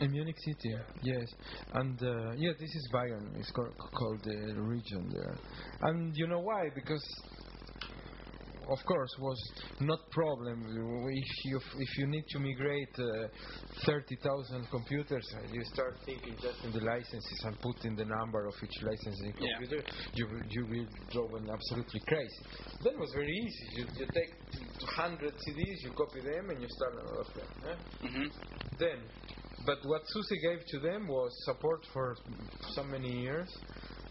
In 0.00 0.10
Munich 0.12 0.36
City, 0.44 0.74
yes, 1.02 1.26
and 1.74 2.00
uh, 2.02 2.32
yeah, 2.36 2.52
this 2.58 2.74
is 2.74 2.88
Bayern. 2.92 3.36
It's 3.36 3.50
co- 3.50 3.74
called 3.98 4.22
the 4.22 4.54
region 4.60 5.10
there, 5.12 5.36
and 5.82 6.12
you 6.16 6.26
know 6.26 6.40
why? 6.40 6.68
Because 6.74 7.02
of 8.68 8.78
course, 8.84 9.10
was 9.18 9.40
not 9.80 9.98
problem 10.10 10.64
if 11.10 11.44
you 11.44 11.60
if 11.78 11.98
you 11.98 12.06
need 12.06 12.24
to 12.28 12.38
migrate 12.38 12.94
uh, 12.98 13.28
30,000 13.86 14.66
computers 14.70 15.24
and 15.40 15.54
you 15.54 15.62
start 15.72 15.94
thinking 16.04 16.36
just 16.40 16.64
in 16.64 16.72
the 16.72 16.80
licenses 16.80 17.40
and 17.44 17.56
putting 17.60 17.96
the 17.96 18.04
number 18.04 18.46
of 18.46 18.54
each 18.62 18.82
licensing 18.82 19.32
Yeah. 19.38 19.56
computer, 19.58 19.80
you 20.14 20.26
will- 20.26 20.48
you 20.56 20.64
will 20.66 20.88
driven 21.14 21.48
absolutely 21.50 22.00
crazy. 22.08 22.40
Then 22.82 22.94
it 22.94 23.00
was 23.00 23.12
very 23.12 23.32
easy. 23.44 23.66
You, 23.78 23.84
you 24.00 24.06
take 24.12 24.32
200 24.80 25.34
CDs, 25.34 25.76
you 25.84 25.90
copy 25.92 26.20
them, 26.20 26.50
and 26.50 26.60
you 26.62 26.68
start 26.68 26.94
of 26.98 27.28
them. 27.34 27.50
eh? 27.70 28.08
hmm 28.08 28.28
Then, 28.78 28.98
but 29.66 29.78
what 29.84 30.02
SUSE 30.06 30.36
gave 30.42 30.60
to 30.72 30.78
them 30.80 31.08
was 31.08 31.30
support 31.44 31.84
for 31.92 32.16
so 32.76 32.84
many 32.84 33.10
years, 33.22 33.48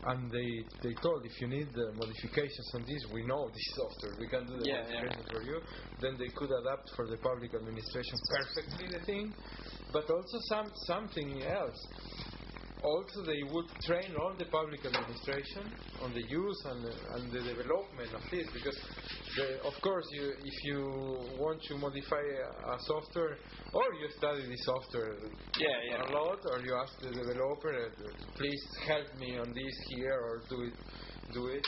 and 0.06 0.32
they 0.32 0.50
they 0.84 0.94
told 1.02 1.26
if 1.26 1.42
you 1.42 1.48
need 1.48 1.70
uh, 1.76 1.92
modifications 1.96 2.70
on 2.76 2.82
this, 2.82 3.02
we 3.14 3.26
know 3.26 3.50
this 3.50 3.68
software, 3.76 4.16
we 4.20 4.28
can 4.28 4.46
do 4.46 4.58
the 4.58 4.66
Yeah, 4.66 4.82
modifications 4.82 5.26
for 5.32 5.42
you. 5.42 5.62
Then 6.02 6.18
they 6.18 6.30
could 6.36 6.52
adapt 6.52 6.90
for 6.96 7.08
the 7.08 7.18
public 7.18 7.54
administration 7.54 8.18
perfectly 8.30 8.88
the 8.88 9.06
thing, 9.06 9.34
but 9.92 10.10
also 10.10 10.38
some 10.50 10.72
something 10.86 11.44
else. 11.44 11.80
Also, 12.88 13.20
they 13.26 13.44
would 13.52 13.68
train 13.84 14.16
all 14.16 14.34
the 14.38 14.46
public 14.46 14.80
administration 14.86 15.64
on 16.02 16.14
the 16.14 16.24
use 16.24 16.60
and, 16.72 16.82
and 17.16 17.24
the 17.36 17.42
development 17.54 18.12
of 18.16 18.24
this, 18.32 18.48
because, 18.54 18.78
the, 19.36 19.48
of 19.68 19.74
course, 19.82 20.08
you, 20.12 20.32
if 20.52 20.58
you 20.64 20.80
want 21.38 21.60
to 21.68 21.74
modify 21.78 22.24
a, 22.48 22.50
a 22.76 22.78
software, 22.92 23.36
or 23.74 23.88
you 24.00 24.08
study 24.18 24.44
the 24.48 24.60
software 24.70 25.14
Yeah, 25.60 25.68
yeah. 25.90 26.08
a 26.08 26.10
lot, 26.16 26.40
or 26.52 26.60
you 26.64 26.74
ask 26.76 26.94
the 27.02 27.12
developer, 27.12 27.74
uh, 27.76 27.90
please 28.38 28.64
help 28.88 29.08
me 29.20 29.38
on 29.38 29.50
this 29.54 29.76
here, 29.90 30.18
or 30.28 30.42
do 30.50 30.58
it, 30.70 30.76
do 31.34 31.48
it. 31.48 31.66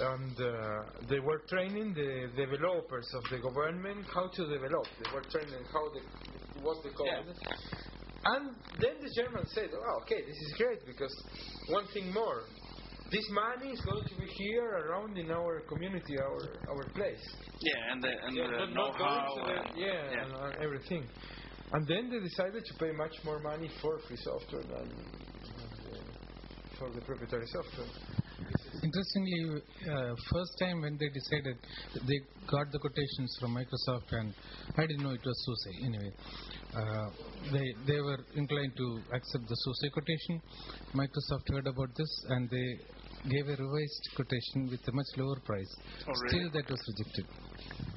And 0.00 0.36
uh, 0.40 1.06
they 1.08 1.20
were 1.20 1.40
training 1.48 1.94
the 1.94 2.28
developers 2.36 3.08
of 3.14 3.24
the 3.30 3.38
government 3.38 4.04
how 4.14 4.28
to 4.28 4.42
develop. 4.46 4.86
They 5.02 5.10
were 5.14 5.26
training 5.34 5.64
how 5.72 5.84
the 5.94 6.02
what's 6.62 6.82
the 6.82 6.90
code. 6.90 7.08
And 8.34 8.44
then 8.80 8.94
the 9.00 9.10
Germans 9.16 9.48
said, 9.54 9.70
oh, 9.72 10.00
okay, 10.02 10.20
this 10.26 10.36
is 10.46 10.52
great 10.58 10.84
because 10.86 11.14
one 11.70 11.86
thing 11.94 12.12
more, 12.12 12.42
this 13.10 13.24
money 13.32 13.72
is 13.72 13.80
going 13.80 14.04
to 14.04 14.14
be 14.20 14.26
here 14.36 14.68
around 14.84 15.16
in 15.16 15.30
our 15.30 15.60
community, 15.68 16.18
our 16.18 16.40
our 16.68 16.84
place. 16.98 17.24
Yeah, 17.60 17.92
and 17.92 18.02
the, 18.04 18.08
and 18.26 18.36
Yeah, 18.36 18.44
the 18.52 18.66
not- 18.66 18.74
not 18.74 18.98
going 18.98 19.16
know-how. 19.16 19.34
to 19.34 19.72
the- 19.72 19.80
yeah, 19.80 20.10
yeah. 20.12 20.24
And, 20.24 20.32
uh, 20.34 20.64
everything. 20.66 21.04
And 21.72 21.86
then 21.86 22.10
they 22.10 22.20
decided 22.20 22.62
to 22.64 22.74
pay 22.82 22.92
much 22.92 23.14
more 23.24 23.40
money 23.40 23.70
for 23.80 23.98
free 24.06 24.16
software 24.28 24.62
than, 24.62 24.88
than 24.88 26.04
for 26.78 26.88
the 26.90 27.00
proprietary 27.00 27.46
software. 27.46 27.88
Interestingly, 28.82 29.62
uh, 29.90 30.14
first 30.32 30.52
time 30.60 30.80
when 30.82 30.96
they 30.96 31.08
decided, 31.08 31.56
they 32.06 32.18
got 32.46 32.70
the 32.72 32.78
quotations 32.78 33.36
from 33.40 33.56
Microsoft, 33.56 34.08
and 34.12 34.32
I 34.76 34.86
didn't 34.86 35.02
know 35.02 35.10
it 35.10 35.24
was 35.24 35.36
SUSE. 35.44 35.84
Anyway, 35.84 36.12
uh, 36.74 37.08
they 37.52 37.66
they 37.86 38.00
were 38.00 38.18
inclined 38.34 38.72
to 38.76 39.00
accept 39.14 39.48
the 39.48 39.54
SUSE 39.54 39.90
quotation. 39.92 40.42
Microsoft 40.94 41.48
heard 41.52 41.66
about 41.66 41.88
this, 41.96 42.24
and 42.28 42.48
they 42.50 42.68
gave 43.28 43.46
a 43.48 43.56
revised 43.62 44.08
quotation 44.16 44.68
with 44.70 44.80
a 44.86 44.92
much 44.92 45.10
lower 45.16 45.40
price. 45.44 45.76
Oh, 46.06 46.12
really? 46.12 46.28
Still, 46.28 46.50
that 46.52 46.70
was 46.70 46.80
rejected. 46.88 47.26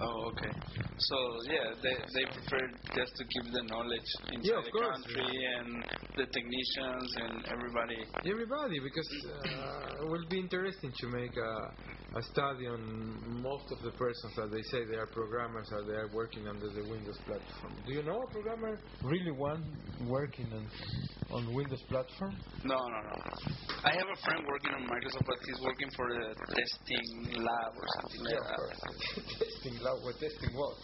Oh, 0.02 0.32
okay. 0.34 0.50
So 0.98 1.18
yeah, 1.50 1.74
they 1.84 1.96
they 2.16 2.26
prefer 2.26 2.62
just 2.98 3.14
to 3.18 3.24
keep 3.26 3.54
the 3.54 3.64
knowledge 3.70 4.10
inside 4.34 4.50
Yeah, 4.50 4.58
of 4.58 4.66
the 4.66 4.72
course. 4.72 4.98
country 4.98 5.30
and 5.58 5.70
the 6.18 6.26
technicians 6.26 7.10
and 7.22 7.46
everybody. 7.54 8.02
Everybody, 8.26 8.80
because 8.82 9.10
uh, 9.30 10.02
it 10.02 10.08
will 10.10 10.26
be 10.30 10.40
interesting 10.40 10.92
to 11.02 11.08
make 11.10 11.36
a, 11.38 11.54
a 12.18 12.24
study 12.34 12.66
on 12.68 12.82
most 13.42 13.66
of 13.72 13.82
the 13.84 13.92
persons 13.92 14.34
that 14.38 14.50
they 14.52 14.64
say 14.74 14.86
they 14.90 14.98
are 14.98 15.08
programmers 15.08 15.70
or 15.72 15.84
they 15.86 15.98
are 15.98 16.10
working 16.14 16.48
under 16.48 16.70
the 16.74 16.82
Windows 16.90 17.18
platform. 17.26 17.74
Do 17.86 17.94
you 17.94 18.04
know 18.04 18.18
a 18.22 18.32
programmer, 18.32 18.80
really 19.04 19.32
one 19.32 19.64
working 20.10 20.50
on, 20.54 20.66
on 21.32 21.54
Windows 21.54 21.82
platform? 21.90 22.36
No, 22.64 22.78
no, 22.78 23.00
no. 23.06 23.18
I 23.86 23.92
have 23.98 24.10
a 24.10 24.20
friend 24.26 24.42
working 24.50 24.74
on 24.74 24.84
Microsoft, 24.90 25.26
but 25.26 25.38
he's 25.46 25.62
working 25.64 25.90
for 25.96 26.08
the 26.10 26.26
testing 26.58 27.08
lab 27.38 27.72
or 27.78 27.86
something 28.02 28.22
like 28.26 28.34
Yeah, 28.34 28.54
of 28.54 28.70
that. 28.70 29.48
course. 29.52 29.64
testing 29.64 29.84
lab, 29.84 30.04
what 30.04 30.20
testing 30.20 30.54
what? 30.56 30.76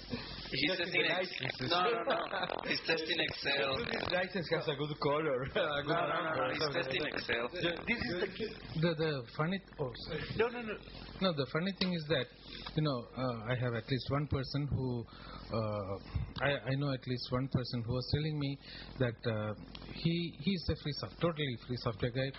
He's 0.51 0.77
testing, 0.77 0.91
the 0.91 1.09
licenses. 1.09 1.69
no, 1.71 1.81
no, 1.83 2.03
no. 2.03 2.47
He's 2.67 2.81
testing 2.87 3.19
Excel. 3.19 3.77
This 3.91 4.05
license 4.11 4.47
has 4.51 4.67
a 4.67 4.75
good 4.75 4.99
color. 5.01 5.43
a 5.55 5.83
No, 5.83 5.83
good 5.83 5.87
no, 5.87 6.07
no, 6.07 6.23
number, 6.23 6.47
no. 6.47 6.53
He's 6.53 6.75
testing 6.75 7.01
like 7.01 7.13
that. 7.13 7.19
Excel. 7.19 7.47
This 7.87 7.99
is 7.99 8.13
the 8.21 8.79
The 8.81 8.95
the 8.95 9.11
funny 9.37 9.59
oh 9.79 9.91
sorry. 10.07 10.21
no 10.37 10.47
no 10.47 10.61
no. 10.61 10.73
No, 11.19 11.33
the 11.33 11.47
funny 11.51 11.71
thing 11.79 11.93
is 11.93 12.05
that, 12.09 12.27
you 12.75 12.83
know, 12.83 13.03
uh, 13.17 13.51
I 13.51 13.55
have 13.55 13.73
at 13.73 13.89
least 13.89 14.05
one 14.11 14.27
person 14.27 14.67
who, 14.69 15.03
uh, 15.51 15.97
I, 16.45 16.51
I 16.69 16.75
know 16.77 16.91
at 16.93 17.01
least 17.07 17.25
one 17.31 17.47
person 17.47 17.81
who 17.81 17.91
was 17.93 18.07
telling 18.13 18.37
me 18.37 18.59
that 18.99 19.15
uh, 19.31 19.53
he 19.95 20.35
he's 20.43 20.63
a 20.69 20.75
free 20.75 20.93
soft, 20.99 21.19
totally 21.19 21.57
free 21.67 21.77
software 21.77 22.11
guy, 22.11 22.29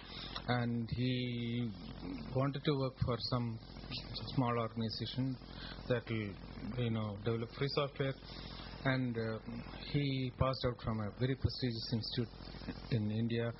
and 0.61 0.89
he 0.95 1.68
wanted 2.37 2.62
to 2.64 2.79
work 2.79 2.95
for 3.05 3.16
some 3.31 3.59
small 4.34 4.59
organization 4.59 5.36
that 5.89 6.03
will, 6.11 6.84
you 6.84 6.91
know, 6.91 7.16
develop 7.24 7.51
free 7.59 7.68
software, 7.68 8.14
and 8.84 9.16
uh, 9.16 9.39
he 9.93 10.32
passed 10.39 10.64
out 10.66 10.76
from 10.84 11.01
a 11.01 11.11
very 11.18 11.34
prestigious 11.34 11.89
institute 11.93 12.34
in 12.93 13.11
India, 13.11 13.53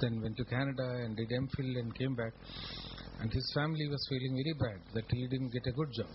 then 0.00 0.20
went 0.20 0.36
to 0.36 0.44
Canada 0.44 1.02
and 1.04 1.16
did 1.16 1.30
MPhil 1.30 1.80
and 1.80 1.94
came 1.98 2.14
back 2.14 2.32
and 3.20 3.32
his 3.32 3.52
family 3.54 3.88
was 3.88 4.04
feeling 4.08 4.34
very 4.36 4.54
bad 4.60 4.80
that 4.94 5.04
he 5.10 5.26
didn't 5.28 5.50
get 5.50 5.66
a 5.66 5.72
good 5.72 5.92
job. 5.92 6.06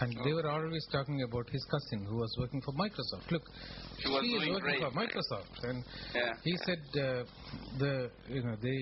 And 0.00 0.16
they 0.24 0.32
were 0.32 0.48
always 0.48 0.86
talking 0.90 1.22
about 1.22 1.48
his 1.50 1.64
cousin 1.70 2.06
who 2.06 2.16
was 2.16 2.34
working 2.38 2.60
for 2.62 2.72
Microsoft. 2.72 3.30
Look, 3.30 3.42
He 4.02 4.08
was 4.10 4.22
he 4.22 4.32
is 4.32 4.48
working 4.48 4.62
great. 4.62 4.80
for 4.80 4.90
Microsoft, 4.92 5.56
and 5.68 5.84
Yeah. 6.14 6.32
he 6.42 6.54
said 6.66 6.82
uh, 7.04 7.24
the 7.78 8.10
you 8.28 8.42
know 8.42 8.56
they 8.62 8.78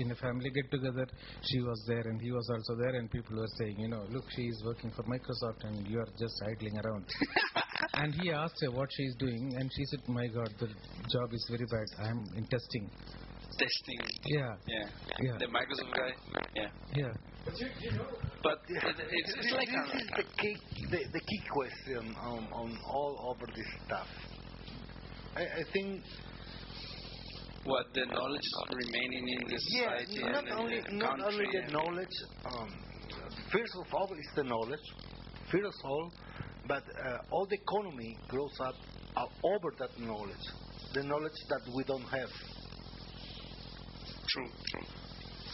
in 0.00 0.10
a 0.10 0.14
family 0.16 0.50
get 0.50 0.70
together. 0.70 1.06
She 1.50 1.60
was 1.60 1.84
there, 1.86 2.00
and 2.08 2.18
he 2.20 2.32
was 2.32 2.48
also 2.54 2.76
there, 2.80 2.94
and 2.96 3.10
people 3.10 3.36
were 3.36 3.52
saying, 3.58 3.76
you 3.78 3.88
know, 3.88 4.02
look, 4.10 4.24
she 4.34 4.42
is 4.42 4.62
working 4.64 4.90
for 4.92 5.02
Microsoft, 5.04 5.62
and 5.64 5.86
you 5.86 5.98
are 6.00 6.08
just 6.18 6.36
idling 6.50 6.78
around. 6.84 7.04
and 7.94 8.14
he 8.14 8.30
asked 8.32 8.56
her 8.62 8.70
what 8.72 8.88
she 8.96 9.02
is 9.04 9.14
doing, 9.18 9.54
and 9.58 9.70
she 9.76 9.84
said, 9.90 10.00
my 10.08 10.26
God, 10.28 10.50
the 10.58 10.68
job 10.68 11.28
is 11.32 11.46
very 11.50 11.66
bad. 11.70 11.88
I 12.06 12.08
am 12.10 12.24
in 12.36 12.46
testing. 12.46 12.90
Testing. 13.58 14.00
Yeah, 14.26 14.54
Yeah. 14.66 14.84
Yeah. 15.20 15.38
The 15.38 15.46
Microsoft 15.46 15.92
guy. 15.96 16.12
Yeah. 16.54 16.68
yeah. 16.94 17.12
But 17.44 17.58
you, 17.58 17.66
you 17.80 17.90
know, 17.96 18.06
But 18.42 18.58
it, 18.68 18.96
it's, 19.10 19.34
it's 19.36 19.52
like 19.52 19.68
this 19.68 20.02
is 20.02 20.08
the 20.16 20.24
key, 20.38 20.56
the, 20.90 20.98
the 21.12 21.20
key 21.20 21.42
question 21.50 22.14
on, 22.16 22.46
on 22.52 22.78
all 22.86 23.34
over 23.34 23.46
this 23.54 23.66
stuff. 23.86 24.06
I, 25.36 25.42
I 25.42 25.64
think 25.72 26.02
what 27.64 27.86
the 27.94 28.06
knowledge 28.06 28.48
remaining 28.74 29.28
in 29.28 29.48
the 29.48 29.58
Yeah, 29.68 29.98
society 29.98 30.22
not 30.22 30.38
and 30.38 30.48
in 30.48 30.54
only 30.54 30.80
the 30.82 30.92
not 30.96 31.18
country. 31.18 31.46
only 31.46 31.60
the 31.66 31.72
knowledge. 31.72 32.16
Um, 32.44 32.68
first 33.52 33.72
of 33.86 33.94
all, 33.94 34.12
is 34.12 34.30
the 34.36 34.44
knowledge. 34.44 34.86
First 35.50 35.64
of 35.66 35.90
all, 35.90 36.12
but 36.68 36.82
uh, 37.04 37.18
all 37.30 37.46
the 37.46 37.56
economy 37.56 38.16
grows 38.28 38.54
up 38.60 38.74
uh, 39.16 39.26
over 39.44 39.70
that 39.78 39.98
knowledge, 39.98 40.44
the 40.94 41.02
knowledge 41.02 41.38
that 41.48 41.60
we 41.76 41.84
don't 41.84 42.02
have. 42.04 42.30
True. 44.32 44.48
True. 44.70 44.86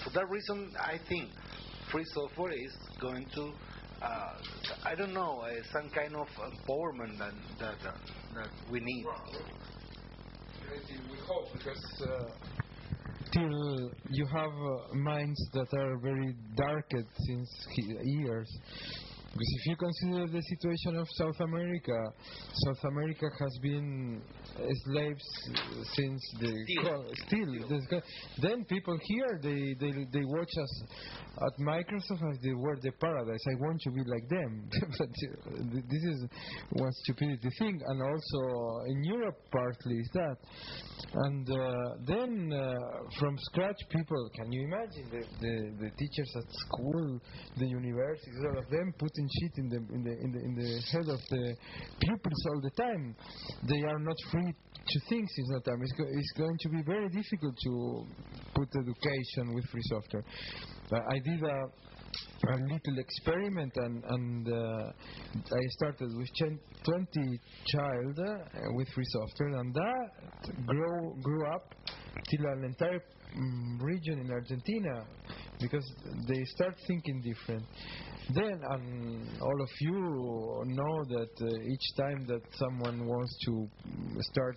For 0.05 0.11
that 0.11 0.29
reason, 0.31 0.73
I 0.79 0.99
think 1.09 1.31
free 1.91 2.05
software 2.15 2.53
is 2.53 2.77
going 3.01 3.27
to, 3.35 3.53
uh, 4.03 4.39
I 4.85 4.95
don't 4.95 5.13
know, 5.13 5.41
uh, 5.41 5.51
some 5.73 5.91
kind 5.91 6.15
of 6.15 6.29
empowerment 6.29 7.19
that 7.19 7.35
that, 7.59 7.89
uh, 7.89 7.97
that 8.35 8.51
we 8.71 8.79
need. 8.81 9.05
we 11.11 11.19
hope 11.27 11.53
because 11.53 12.03
uh, 12.03 12.31
till 13.33 13.91
you 14.11 14.27
have 14.27 14.53
uh, 14.53 14.95
minds 14.95 15.41
that 15.55 15.69
are 15.77 15.99
very 15.99 16.35
darkened 16.55 17.09
since 17.27 17.51
he- 17.75 17.99
years. 18.05 18.49
Because 19.31 19.55
if 19.61 19.67
you 19.67 19.77
consider 19.77 20.27
the 20.27 20.43
situation 20.43 20.97
of 20.97 21.07
South 21.13 21.39
America, 21.41 21.93
South 22.67 22.83
America 22.85 23.27
has 23.39 23.59
been 23.63 24.23
uh, 24.57 24.63
slaves 24.87 25.23
uh, 25.51 25.85
since 25.95 26.21
the 26.41 26.53
still. 27.27 27.69
this 27.69 27.87
co- 27.91 28.01
Then 28.41 28.65
people 28.65 28.99
here 29.05 29.39
they, 29.43 29.75
they 29.79 29.93
they 30.13 30.25
watch 30.25 30.49
us 30.65 30.83
at 31.47 31.55
Microsoft 31.61 32.23
as 32.33 32.39
they 32.43 32.55
were 32.55 32.77
the 32.81 32.91
paradise. 32.93 33.45
I 33.53 33.61
want 33.61 33.79
to 33.83 33.91
be 33.91 34.03
like 34.07 34.29
them. 34.29 34.69
but 34.99 35.09
uh, 35.09 35.81
this 35.93 36.05
is 36.13 36.27
one 36.73 36.93
stupidity 37.05 37.49
thing, 37.59 37.79
and 37.87 38.03
also 38.03 38.85
in 38.87 39.05
Europe 39.05 39.39
partly 39.53 39.97
is 39.99 40.11
that. 40.15 40.37
And 41.15 41.49
uh, 41.51 41.63
then 42.07 42.53
uh, 42.53 42.75
from 43.21 43.37
scratch, 43.53 43.77
people 43.91 44.31
can 44.37 44.51
you 44.53 44.63
imagine 44.65 45.07
the, 45.11 45.23
the, 45.41 45.55
the 45.85 45.91
teachers 45.97 46.31
at 46.37 46.49
school, 46.67 47.21
the 47.57 47.67
universities, 47.67 48.35
all 48.51 48.59
of 48.59 48.69
them 48.71 48.93
putting 49.19 49.29
shit 49.41 49.59
in 49.59 49.69
the 49.69 49.77
in 49.95 50.03
the 50.05 50.13
in 50.25 50.33
the 50.33 50.39
in 50.39 50.55
the 50.55 50.83
head 50.93 51.09
of 51.09 51.21
the 51.31 51.57
pupils 52.01 52.47
all 52.51 52.61
the 52.61 52.71
time. 52.71 53.17
They 53.69 53.83
are 53.83 53.99
not 53.99 54.17
free 54.31 54.53
to 54.53 55.01
think 55.09 55.29
since 55.31 55.49
that 55.55 55.65
time. 55.65 55.83
It's, 55.83 55.93
go- 55.93 56.09
it's 56.09 56.33
going 56.37 56.59
to 56.61 56.69
be 56.69 56.83
very 56.83 57.09
difficult 57.09 57.57
to 57.65 58.07
put 58.55 58.69
education 58.77 59.55
with 59.55 59.65
free 59.67 59.83
software. 59.85 60.25
Uh, 60.93 61.01
I 61.11 61.19
did 61.19 61.43
a 61.43 61.59
a 62.51 62.55
little 62.55 62.99
experiment 62.99 63.73
and, 63.77 64.03
and 64.05 64.49
uh, 64.49 64.93
I 65.35 65.63
started 65.71 66.09
with 66.17 66.29
10, 66.39 66.59
20 66.85 67.41
child 67.67 68.19
uh, 68.19 68.59
with 68.75 68.89
free 68.95 69.05
software 69.09 69.59
and 69.59 69.75
that 69.75 70.67
grow 70.67 71.15
grew 71.21 71.47
up 71.49 71.75
till 72.31 72.47
an 72.53 72.65
entire 72.65 73.01
mm, 73.37 73.83
region 73.83 74.21
in 74.21 74.31
Argentina 74.31 75.05
because 75.61 75.85
they 76.27 76.43
start 76.57 76.75
thinking 76.87 77.23
different. 77.23 77.65
Then 78.35 78.61
um, 78.71 79.27
all 79.41 79.63
of 79.63 79.69
you 79.81 80.65
know 80.67 81.05
that 81.17 81.31
uh, 81.41 81.73
each 81.73 81.97
time 81.97 82.27
that 82.27 82.43
someone 82.53 83.07
wants 83.07 83.35
to 83.47 83.69
start 84.33 84.57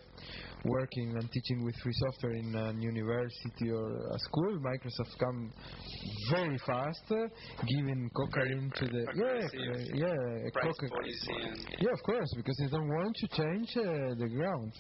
working 0.65 1.15
and 1.17 1.31
teaching 1.31 1.63
with 1.63 1.73
free 1.81 1.93
software 1.93 2.33
in 2.33 2.55
a 2.55 2.73
university 2.79 3.71
or 3.71 3.95
a 3.95 4.19
school, 4.19 4.59
Microsoft 4.59 5.17
come 5.19 5.53
very 6.31 6.57
fast, 6.59 7.03
uh, 7.11 7.15
giving 7.77 8.09
cocaine 8.15 8.71
to 8.75 8.85
the 8.87 9.05
yeah, 9.15 9.25
uh, 9.25 9.77
yeah, 9.93 10.49
Price 10.53 10.65
coca- 10.65 10.89
policy 10.89 11.33
and 11.47 11.65
yeah, 11.79 11.91
of 11.91 12.03
course, 12.03 12.29
because 12.35 12.57
they 12.59 12.67
don't 12.67 12.89
want 12.89 13.15
to 13.15 13.27
change 13.29 13.69
uh, 13.77 14.13
the 14.19 14.27
ground. 14.27 14.73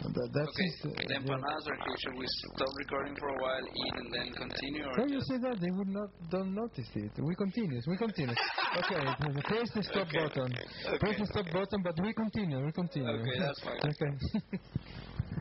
That, 0.00 0.28
that's 0.32 0.48
Okay, 0.56 0.64
is, 0.64 0.76
uh, 0.80 0.88
the 0.96 1.12
yeah. 1.12 1.18
empanadas 1.20 1.64
are 1.68 1.76
here. 1.76 1.98
Should 2.00 2.16
we 2.16 2.26
stop 2.56 2.72
recording 2.80 3.14
for 3.20 3.28
a 3.28 3.36
while, 3.36 3.64
eat, 3.68 3.94
and 4.00 4.08
then 4.16 4.28
continue? 4.32 4.84
Or 4.88 4.96
When 4.96 5.08
you 5.12 5.18
just- 5.20 5.28
say 5.28 5.38
that, 5.44 5.56
they 5.60 5.70
would 5.70 5.92
not 5.92 6.08
don't 6.32 6.54
notice 6.56 6.88
it. 6.96 7.12
We 7.20 7.34
continue. 7.36 7.80
We 7.86 7.96
continue. 8.00 8.32
okay, 8.80 9.00
press 9.44 9.68
the 9.76 9.82
stop 9.84 10.08
Okay. 10.08 10.24
button. 10.24 10.50
Okay. 10.56 10.98
Press 11.04 11.16
the 11.20 11.26
stop 11.36 11.46
button, 11.52 11.80
but 11.84 11.94
we 12.00 12.12
continue. 12.16 12.64
We 12.64 12.72
continue. 12.72 13.12
Okay, 13.12 13.38
that's 13.44 13.60
fine. 13.60 13.80
okay. 13.92 14.12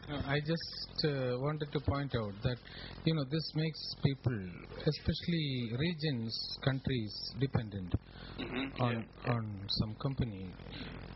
No, 0.10 0.16
I 0.26 0.40
just 0.40 1.06
uh, 1.06 1.38
wanted 1.38 1.70
to 1.72 1.80
point 1.82 2.12
out 2.16 2.34
that 2.42 2.58
you 3.06 3.14
know 3.14 3.24
this 3.30 3.46
makes 3.54 3.80
people, 4.04 4.38
especially 4.86 5.70
regions, 5.78 6.34
countries, 6.64 7.14
dependent 7.40 7.94
Mhm, 8.40 8.80
on 8.82 9.06
on 9.28 9.44
some 9.70 9.94
company. 10.02 10.50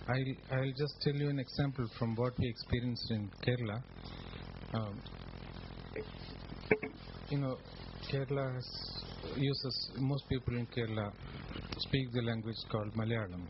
I'll 0.05 0.57
I'll 0.57 0.73
just 0.77 0.95
tell 1.01 1.15
you 1.15 1.29
an 1.29 1.39
example 1.39 1.85
from 1.97 2.15
what 2.15 2.33
we 2.37 2.49
experienced 2.49 3.09
in 3.11 3.31
Kerala. 3.45 3.81
Um, 4.73 5.01
you 7.29 7.37
know, 7.39 7.55
Kerala 8.11 8.53
has, 8.53 8.67
uses 9.37 9.91
most 9.99 10.27
people 10.27 10.57
in 10.57 10.67
Kerala 10.67 11.09
speak 11.77 12.11
the 12.11 12.21
language 12.21 12.57
called 12.69 12.93
Malayalam, 12.95 13.47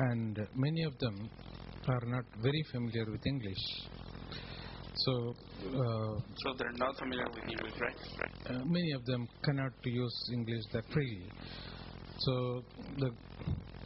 and 0.00 0.36
many 0.56 0.82
of 0.82 0.98
them 0.98 1.30
are 1.86 2.02
not 2.06 2.24
very 2.42 2.62
familiar 2.72 3.04
with 3.08 3.24
English. 3.24 3.64
So 4.94 5.12
uh, 5.68 6.20
So 6.42 6.52
they're 6.58 6.78
not 6.78 6.98
familiar 6.98 7.26
with 7.32 7.44
English, 7.44 7.74
right? 7.80 7.96
uh, 8.50 8.64
many 8.64 8.90
of 8.92 9.04
them 9.04 9.28
cannot 9.44 9.72
use 9.84 10.30
English 10.32 10.64
that 10.72 10.84
freely. 10.92 11.30
So 12.18 12.62
the 12.98 13.10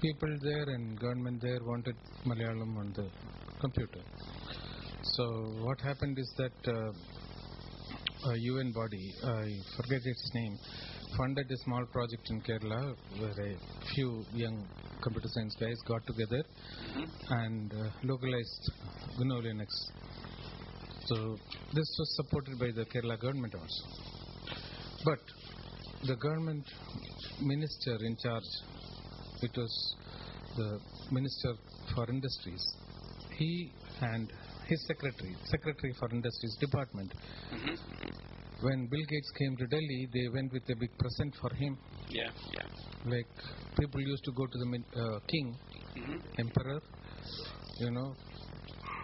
people 0.00 0.38
there 0.42 0.68
and 0.74 0.98
government 1.00 1.40
there 1.40 1.60
wanted 1.64 1.96
Malayalam 2.26 2.76
on 2.78 2.92
the 2.94 3.08
computer. 3.60 4.00
So 5.14 5.24
what 5.64 5.80
happened 5.80 6.18
is 6.18 6.30
that 6.36 6.68
uh, 6.68 8.30
a 8.30 8.36
UN 8.36 8.72
body, 8.72 9.14
I 9.24 9.46
forget 9.76 10.00
its 10.04 10.30
name, 10.34 10.58
funded 11.16 11.50
a 11.50 11.56
small 11.64 11.84
project 11.86 12.28
in 12.30 12.40
Kerala 12.42 12.94
where 13.18 13.46
a 13.46 13.56
few 13.94 14.24
young 14.34 14.66
computer 15.02 15.28
science 15.28 15.56
guys 15.60 15.76
got 15.86 16.06
together 16.06 16.42
and 17.30 17.72
uh, 17.72 17.90
localized 18.02 18.70
GNU 19.18 19.42
Linux. 19.42 19.68
So 21.06 21.36
this 21.72 21.88
was 21.98 22.16
supported 22.16 22.58
by 22.58 22.70
the 22.74 22.84
Kerala 22.86 23.18
government 23.20 23.54
also. 23.54 23.84
But 25.04 25.20
the 26.06 26.16
government 26.16 26.64
minister 27.40 27.96
in 28.04 28.16
charge, 28.16 28.42
it 29.42 29.56
was 29.56 29.96
the 30.56 30.80
minister 31.10 31.52
for 31.94 32.08
industries, 32.10 32.62
he 33.38 33.70
and 34.00 34.32
his 34.66 34.86
secretary, 34.86 35.34
secretary 35.44 35.92
for 35.98 36.08
industries 36.10 36.56
department, 36.60 37.12
Mhm. 37.52 37.78
when 38.62 38.86
Bill 38.88 39.04
Gates 39.08 39.30
came 39.38 39.56
to 39.56 39.66
Delhi, 39.66 40.08
they 40.12 40.28
went 40.28 40.52
with 40.52 40.68
a 40.70 40.76
big 40.76 40.90
present 40.98 41.34
for 41.36 41.50
him. 41.54 41.78
Yeah, 42.08 42.30
yeah. 42.54 42.66
Like 43.04 43.28
people 43.78 44.00
used 44.00 44.24
to 44.24 44.32
go 44.32 44.46
to 44.46 44.58
the 44.58 44.68
uh, 45.02 45.20
king, 45.28 45.58
Mhm. 45.96 46.20
emperor, 46.38 46.80
you 47.80 47.90
know, 47.90 48.14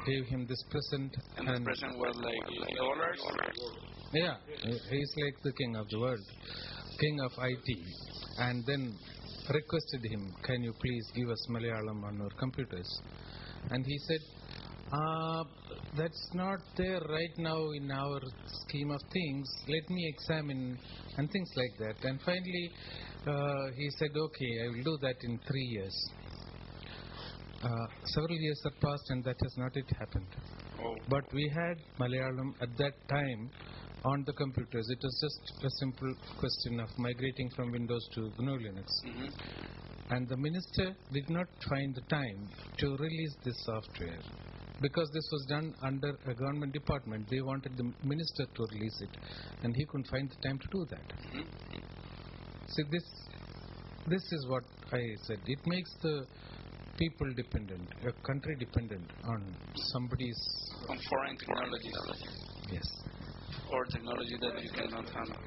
gave 0.06 0.24
him 0.26 0.46
this 0.46 0.62
present 0.70 1.14
And 1.36 1.46
the 1.48 1.60
present 1.60 1.98
was 1.98 2.16
like 2.16 2.76
dollars. 2.76 3.20
Yeah, 4.12 4.36
he's 4.90 5.12
like 5.24 5.36
the 5.42 5.52
king 5.52 5.76
of 5.76 5.88
the 5.88 5.98
world, 6.00 6.24
king 6.98 7.20
of 7.20 7.32
IT. 7.38 7.68
And 8.38 8.64
then 8.66 8.98
requested 9.50 10.04
him, 10.10 10.34
can 10.42 10.62
you 10.62 10.72
please 10.80 11.06
give 11.14 11.28
us 11.28 11.46
Malayalam 11.50 12.04
on 12.04 12.20
our 12.20 12.30
computers? 12.38 12.88
And 13.70 13.84
he 13.86 13.98
said, 14.08 14.20
uh, 14.92 15.44
that's 15.96 16.28
not 16.34 16.58
there 16.76 17.00
right 17.00 17.38
now 17.38 17.70
in 17.70 17.90
our 17.90 18.20
scheme 18.66 18.90
of 18.90 19.00
things. 19.12 19.48
Let 19.68 19.88
me 19.88 20.14
examine 20.14 20.78
and 21.16 21.30
things 21.30 21.50
like 21.56 21.78
that. 21.78 22.04
And 22.08 22.20
finally, 22.20 22.70
uh, 23.26 23.72
he 23.76 23.88
said, 23.98 24.10
okay, 24.16 24.52
I 24.64 24.68
will 24.68 24.84
do 24.84 24.98
that 25.02 25.16
in 25.22 25.38
three 25.48 25.64
years. 25.64 26.10
Uh, 27.62 27.86
several 28.06 28.36
years 28.36 28.60
have 28.64 28.80
passed 28.80 29.10
and 29.10 29.24
that 29.24 29.36
has 29.40 29.54
not 29.56 29.74
yet 29.76 29.84
happened. 29.98 30.26
Oh. 30.84 30.94
But 31.08 31.24
we 31.32 31.50
had 31.54 31.76
Malayalam 31.98 32.54
at 32.60 32.76
that 32.76 32.92
time 33.08 33.50
on 34.04 34.24
the 34.24 34.32
computers. 34.32 34.86
It 34.90 34.98
was 35.02 35.18
just 35.20 35.64
a 35.64 35.70
simple 35.78 36.14
question 36.38 36.80
of 36.80 36.88
migrating 36.98 37.50
from 37.56 37.70
Windows 37.70 38.06
to 38.14 38.20
GNU 38.38 38.58
Linux. 38.58 38.88
Mhm. 39.04 39.30
And 40.10 40.28
the 40.28 40.36
minister 40.36 40.94
did 41.12 41.30
not 41.30 41.48
find 41.68 41.94
the 41.94 42.02
time 42.02 42.48
to 42.78 42.96
release 42.96 43.34
this 43.44 43.56
software 43.64 44.20
because 44.80 45.08
this 45.12 45.28
was 45.32 45.46
done 45.48 45.74
under 45.82 46.10
a 46.26 46.34
government 46.34 46.72
department. 46.72 47.28
They 47.30 47.40
wanted 47.40 47.76
the 47.76 47.84
minister 48.02 48.44
to 48.56 48.66
release 48.72 49.00
it, 49.00 49.16
and 49.62 49.74
he 49.76 49.84
couldn't 49.86 50.08
find 50.08 50.28
the 50.28 50.40
time 50.48 50.58
to 50.58 50.68
do 50.76 50.84
that. 50.90 51.08
See, 52.74 52.82
this 52.90 53.06
this 54.08 54.24
is 54.32 54.46
what 54.48 54.64
I 54.92 55.02
said. 55.26 55.38
It 55.46 55.66
makes 55.66 55.92
the 56.02 56.26
people 56.98 57.32
dependent, 57.34 57.88
a 58.04 58.12
country 58.26 58.56
dependent 58.58 59.08
on 59.24 59.54
somebody's. 59.92 60.40
On 60.88 60.98
foreign 61.08 61.36
technologies 61.36 62.42
Yes. 62.70 62.88
Technology 63.92 64.36
that 64.40 64.62
you 64.62 64.70
cannot 64.70 65.06
handle. 65.08 65.42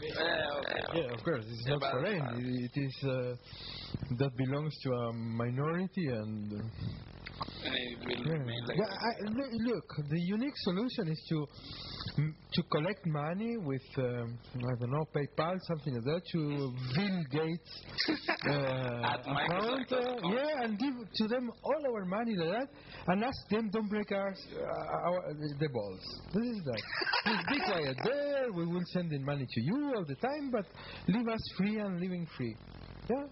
Yeah, 0.00 0.60
okay. 0.60 0.82
Yeah, 0.98 1.14
of 1.14 1.22
course, 1.22 1.44
it's 1.48 1.66
Yeah, 1.66 1.74
not 1.74 1.82
foreign. 1.90 2.24
It 2.28 2.70
it 2.70 2.80
is 2.80 2.96
uh, 3.04 3.36
that 4.18 4.36
belongs 4.36 4.74
to 4.84 4.92
a 4.92 5.12
minority, 5.12 6.06
and 6.08 6.52
uh, 6.52 6.56
And 7.64 7.74
it 7.74 7.98
will 8.04 8.22
yeah. 8.26 8.38
remain 8.38 8.62
like 8.68 8.78
Yeah. 8.78 9.08
I, 9.08 9.12
look, 9.68 9.88
the 10.10 10.20
unique 10.20 10.56
solution 10.68 11.08
is 11.08 11.20
to 11.30 11.46
to 12.16 12.62
collect 12.70 13.04
money 13.06 13.56
with 13.56 13.82
um, 13.98 14.38
I 14.54 14.78
don't 14.78 14.90
know 14.90 15.04
PayPal, 15.14 15.58
something 15.66 15.94
like 15.94 16.04
that, 16.04 16.22
to 16.32 16.72
Bill 16.94 17.24
Gates 17.30 17.84
uh, 18.46 18.52
account, 19.32 19.92
uh, 19.92 20.28
yeah, 20.32 20.62
and 20.62 20.78
give 20.78 20.94
to 21.14 21.28
them 21.28 21.50
all 21.64 21.94
our 21.94 22.04
money 22.04 22.36
like 22.36 22.50
that, 22.50 22.68
and 23.08 23.24
ask 23.24 23.48
them 23.50 23.68
don't 23.70 23.88
break 23.88 24.12
us 24.12 24.46
uh, 24.56 25.08
our, 25.08 25.34
the 25.34 25.68
balls. 25.72 26.00
This 26.34 26.44
is 26.44 26.62
that. 26.64 26.82
Please 27.24 27.44
be 27.50 27.64
quiet 27.64 27.96
there. 28.04 28.52
We 28.52 28.66
will 28.66 28.84
send 28.92 29.10
the 29.10 29.18
money 29.18 29.46
to 29.48 29.60
you 29.60 29.92
all 29.96 30.04
the 30.04 30.16
time, 30.16 30.50
but 30.52 30.66
leave 31.08 31.28
us 31.28 31.40
free 31.56 31.78
and 31.78 32.00
living 32.00 32.26
free. 32.36 32.56
Yeah. 33.10 33.24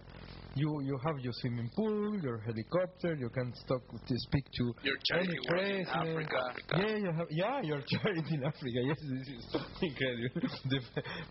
You 0.55 0.81
you 0.85 0.99
have 1.07 1.19
your 1.21 1.33
swimming 1.41 1.71
pool, 1.75 2.19
your 2.23 2.39
helicopter. 2.41 3.15
You 3.15 3.31
can 3.31 3.53
stock, 3.65 3.83
to 3.89 4.15
speak 4.29 4.45
to 4.59 4.65
Your 4.83 4.97
charity 5.09 5.33
any 5.33 5.49
president. 5.49 6.29
Africa. 6.29 6.41
Yeah, 6.77 6.97
you 6.97 7.13
have, 7.17 7.27
yeah, 7.31 7.61
your 7.63 7.81
charity 7.89 8.35
in 8.35 8.45
Africa. 8.45 8.81
Yes, 8.85 8.99
this 9.01 9.29
is 9.29 9.57
incredible. 9.81 10.49
The 10.69 10.81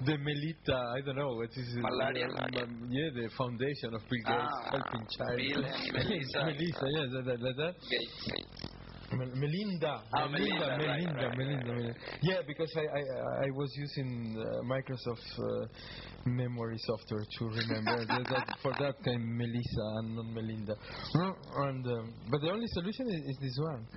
the 0.05 0.17
Melita, 0.17 0.77
I 0.97 1.01
don't 1.05 1.17
know 1.17 1.35
what 1.35 1.49
is 1.51 1.69
it? 1.75 1.81
Malaria. 1.81 2.27
Uh, 2.33 2.63
um, 2.63 2.87
yeah, 2.89 3.09
the 3.13 3.29
foundation 3.37 3.93
of 3.93 4.01
Bill 4.09 4.23
Gates 4.25 4.57
Ah, 4.57 4.71
helping 4.71 5.05
child. 5.13 5.37
Bill 5.37 5.61
Melissa. 5.93 6.39
Melissa, 6.45 6.87
yes, 6.97 7.07
that, 7.13 7.25
that, 7.25 7.39
that, 7.45 7.55
that. 7.61 8.80
Okay. 9.11 9.17
Mel- 9.17 9.35
Melinda, 9.35 10.03
Ah, 10.13 10.27
Melinda, 10.27 10.31
Melinda, 10.31 10.67
right, 10.67 10.77
Melinda, 10.77 11.27
right, 11.27 11.37
Melinda, 11.37 11.73
Melinda. 11.73 11.99
Yeah, 12.21 12.41
because 12.47 12.71
I 12.77 12.81
I, 12.81 13.01
I 13.45 13.49
was 13.51 13.69
using 13.75 14.35
uh, 14.37 14.63
Microsoft 14.63 15.27
uh, 15.39 15.67
memory 16.25 16.77
software 16.79 17.25
to 17.37 17.45
remember 17.45 18.05
that, 18.11 18.25
that 18.29 18.47
for 18.61 18.71
that 18.79 18.95
time 19.03 19.37
Melissa 19.37 19.85
and 19.99 20.15
not 20.15 20.25
Melinda. 20.33 20.75
And 21.67 21.85
um, 21.87 22.13
but 22.29 22.41
the 22.41 22.51
only 22.51 22.67
solution 22.67 23.07
is, 23.09 23.21
is 23.31 23.37
this 23.41 23.57
one. 23.59 23.87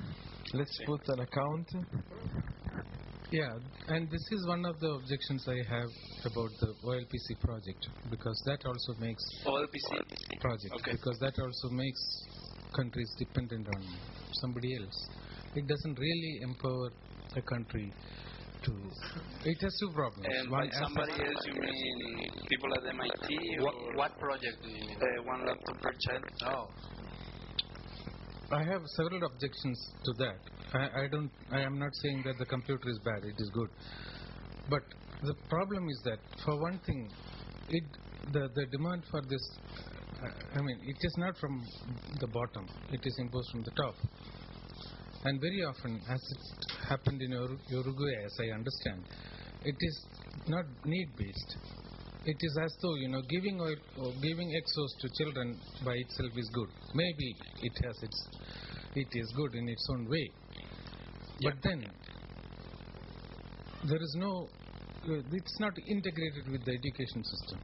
Let's 0.55 0.79
put 0.87 1.01
an 1.09 1.21
account. 1.21 1.69
Yeah, 3.31 3.49
and 3.89 4.09
this 4.11 4.23
is 4.31 4.47
one 4.47 4.65
of 4.65 4.79
the 4.79 4.91
objections 4.91 5.43
I 5.49 5.57
have 5.69 5.91
about 6.25 6.51
the 6.61 6.71
OLPC 6.85 7.41
project 7.41 7.89
because 8.11 8.41
that 8.47 8.61
also 8.65 8.95
makes 9.01 9.25
OLPC. 9.45 10.41
project 10.41 10.75
Okay. 10.77 10.93
because 10.93 11.19
that 11.21 11.35
also 11.41 11.69
makes 11.75 12.01
countries 12.77 13.11
dependent 13.19 13.67
on 13.75 13.83
somebody 14.41 14.77
else. 14.77 15.09
It 15.55 15.67
doesn't 15.67 15.99
really 15.99 16.41
empower 16.43 16.91
a 17.37 17.43
country 17.43 17.93
to. 18.65 18.73
It 19.45 19.59
has 19.61 19.77
two 19.81 19.91
problems. 19.95 20.27
And 20.29 20.51
one 20.51 20.69
by 20.69 20.75
somebody 20.79 21.13
else, 21.13 21.43
you 21.47 21.55
mean 21.55 22.31
people 22.49 22.75
at 22.75 22.83
MIT 22.89 23.59
What, 23.61 23.75
what 23.97 24.19
project 24.19 24.57
do 24.63 24.69
you 24.71 24.81
mean? 24.87 24.97
uh, 24.97 25.23
one 25.25 25.47
laptop 25.47 25.81
per 25.81 25.93
child? 26.07 26.25
Oh. 26.47 26.69
I 28.53 28.63
have 28.65 28.83
several 28.97 29.23
objections 29.25 29.79
to 30.05 30.13
that. 30.19 30.39
I, 30.75 31.05
I 31.05 31.09
don't. 31.11 31.31
I 31.51 31.61
am 31.61 31.79
not 31.79 31.91
saying 32.03 32.23
that 32.27 32.39
the 32.39 32.47
computer 32.47 32.89
is 32.89 32.99
bad. 33.05 33.25
It 33.25 33.35
is 33.39 33.51
good, 33.55 33.71
but 34.69 34.83
the 35.23 35.35
problem 35.49 35.89
is 35.89 36.01
that 36.05 36.19
for 36.45 36.61
one 36.61 36.79
thing, 36.87 37.09
it 37.71 37.85
the 38.33 38.49
the 38.55 38.67
demand 38.67 39.05
for 39.11 39.23
this. 39.23 39.45
Uh, 40.25 40.59
I 40.59 40.63
mean, 40.63 40.79
it 40.83 40.97
is 41.01 41.15
not 41.19 41.37
from 41.39 41.63
the 42.21 42.27
bottom. 42.29 42.67
It 42.91 43.01
is 43.05 43.17
imposed 43.19 43.51
from 43.51 43.63
the 43.63 43.71
top. 43.73 43.95
And 45.25 45.41
very 45.41 45.65
often, 45.65 46.01
as 46.09 46.21
it 46.21 46.89
happened 46.89 47.21
in 47.21 47.31
Uruguay, 47.31 48.15
as 48.25 48.33
I 48.41 48.55
understand, 48.55 49.05
it 49.65 49.77
is 49.79 50.07
not 50.49 50.65
need-based. 50.85 51.57
It 52.27 52.37
is 52.41 52.59
as 52.63 52.75
though 52.81 52.95
you 52.97 53.09
know 53.09 53.21
giving 53.29 53.61
oil, 53.61 53.77
or 53.99 54.13
giving 54.23 54.49
XOs 54.49 54.93
to 55.01 55.09
children 55.19 55.59
by 55.85 55.93
itself 55.95 56.31
is 56.37 56.51
good. 56.55 56.69
Maybe 56.95 57.37
it 57.63 57.73
has 57.85 57.97
its, 58.03 58.29
it 58.95 59.09
is 59.13 59.33
good 59.37 59.55
in 59.55 59.69
its 59.69 59.87
own 59.91 60.09
way. 60.09 60.31
But 61.43 61.55
then 61.63 61.85
there 63.85 64.01
is 64.01 64.17
no, 64.19 64.49
it's 65.07 65.61
not 65.61 65.73
integrated 65.87 66.51
with 66.51 66.65
the 66.65 66.73
education 66.73 67.25
system. 67.25 67.61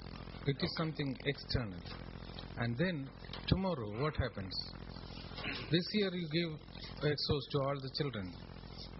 It 0.47 0.57
is 0.63 0.75
something 0.77 1.17
external. 1.25 2.10
And 2.61 2.77
then 2.77 3.09
tomorrow, 3.47 3.89
what 4.03 4.15
happens? 4.17 4.53
This 5.71 5.87
year 5.95 6.11
you 6.13 6.29
give 6.29 6.51
XOs 7.11 7.45
to 7.53 7.59
all 7.63 7.77
the 7.81 7.91
children, 7.97 8.35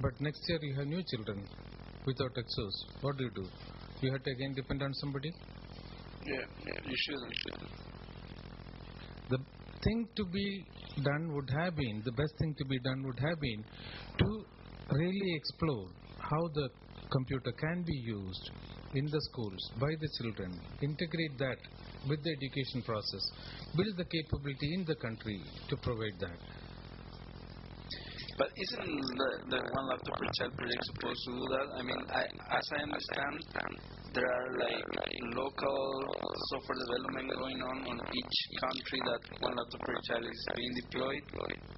but 0.01 0.13
next 0.19 0.41
year 0.49 0.59
you 0.63 0.75
have 0.77 0.87
new 0.87 1.03
children 1.11 1.47
without 2.07 2.33
XOs. 2.35 3.03
What 3.03 3.19
do 3.19 3.25
you 3.25 3.31
do? 3.35 3.47
You 4.01 4.13
have 4.13 4.23
to 4.23 4.31
again 4.31 4.55
depend 4.57 4.83
on 4.83 4.95
somebody. 4.95 5.31
Yeah, 6.25 6.37
yeah, 6.39 6.81
you 6.89 6.97
shouldn't. 6.97 7.35
The 9.29 9.39
thing 9.85 10.09
to 10.17 10.25
be 10.25 10.65
done 11.03 11.35
would 11.35 11.51
have 11.59 11.77
been, 11.77 12.03
the 12.03 12.13
best 12.13 12.33
thing 12.39 12.55
to 12.57 12.65
be 12.65 12.79
done 12.81 13.03
would 13.05 13.21
have 13.21 13.41
been 13.41 13.65
to 14.21 14.45
really 14.91 15.35
explore 15.35 15.87
how 16.19 16.49
the 16.55 16.69
computer 17.11 17.53
can 17.53 17.85
be 17.87 17.97
used 18.07 18.51
in 18.95 19.07
the 19.07 19.21
schools 19.31 19.71
by 19.79 19.93
the 20.01 20.09
children, 20.19 20.51
integrate 20.83 21.39
that 21.39 21.59
with 22.09 22.23
the 22.25 22.33
education 22.33 22.83
process, 22.83 23.23
build 23.77 23.97
the 23.97 24.05
capability 24.05 24.75
in 24.75 24.85
the 24.85 24.97
country 24.97 25.41
to 25.69 25.77
provide 25.77 26.19
that. 26.19 26.39
But 28.39 28.49
isn't 28.57 28.89
the, 29.21 29.31
the 29.53 29.61
one 29.61 29.87
laptop 29.93 30.17
per 30.17 30.31
child 30.33 30.57
project 30.57 30.83
supposed 30.97 31.23
to 31.29 31.31
do 31.37 31.45
that? 31.45 31.67
I 31.77 31.83
mean, 31.85 32.01
I, 32.09 32.25
as 32.57 32.67
I 32.73 32.79
understand, 32.89 33.37
there 34.17 34.25
are 34.25 34.49
like 34.57 34.81
local 35.37 35.81
software 36.49 36.79
development 36.89 37.29
going 37.37 37.61
on 37.61 37.77
in 37.85 37.97
each 38.01 38.39
country 38.65 39.01
that 39.13 39.23
one 39.45 39.55
laptop 39.55 39.81
per 39.85 39.93
child 40.09 40.25
is 40.25 40.41
being 40.57 40.75
deployed, 40.81 41.25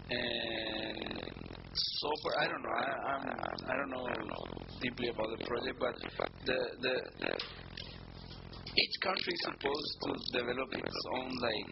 and 0.07 1.41
software. 1.75 2.37
I 2.41 2.47
don't 2.49 2.62
know. 2.62 2.77
I, 2.77 2.87
I'm, 3.12 3.23
I 3.68 3.75
don't 3.77 3.91
know 3.91 4.07
deeply 4.81 5.09
about 5.09 5.29
the 5.39 5.45
project, 5.45 5.77
but 5.79 5.95
the 6.47 6.59
the 6.81 6.95
each 8.73 8.97
country 9.03 9.33
is 9.33 9.43
supposed 9.45 9.93
to 10.05 10.11
develop 10.39 10.68
its 10.73 11.01
own 11.14 11.29
like 11.29 11.68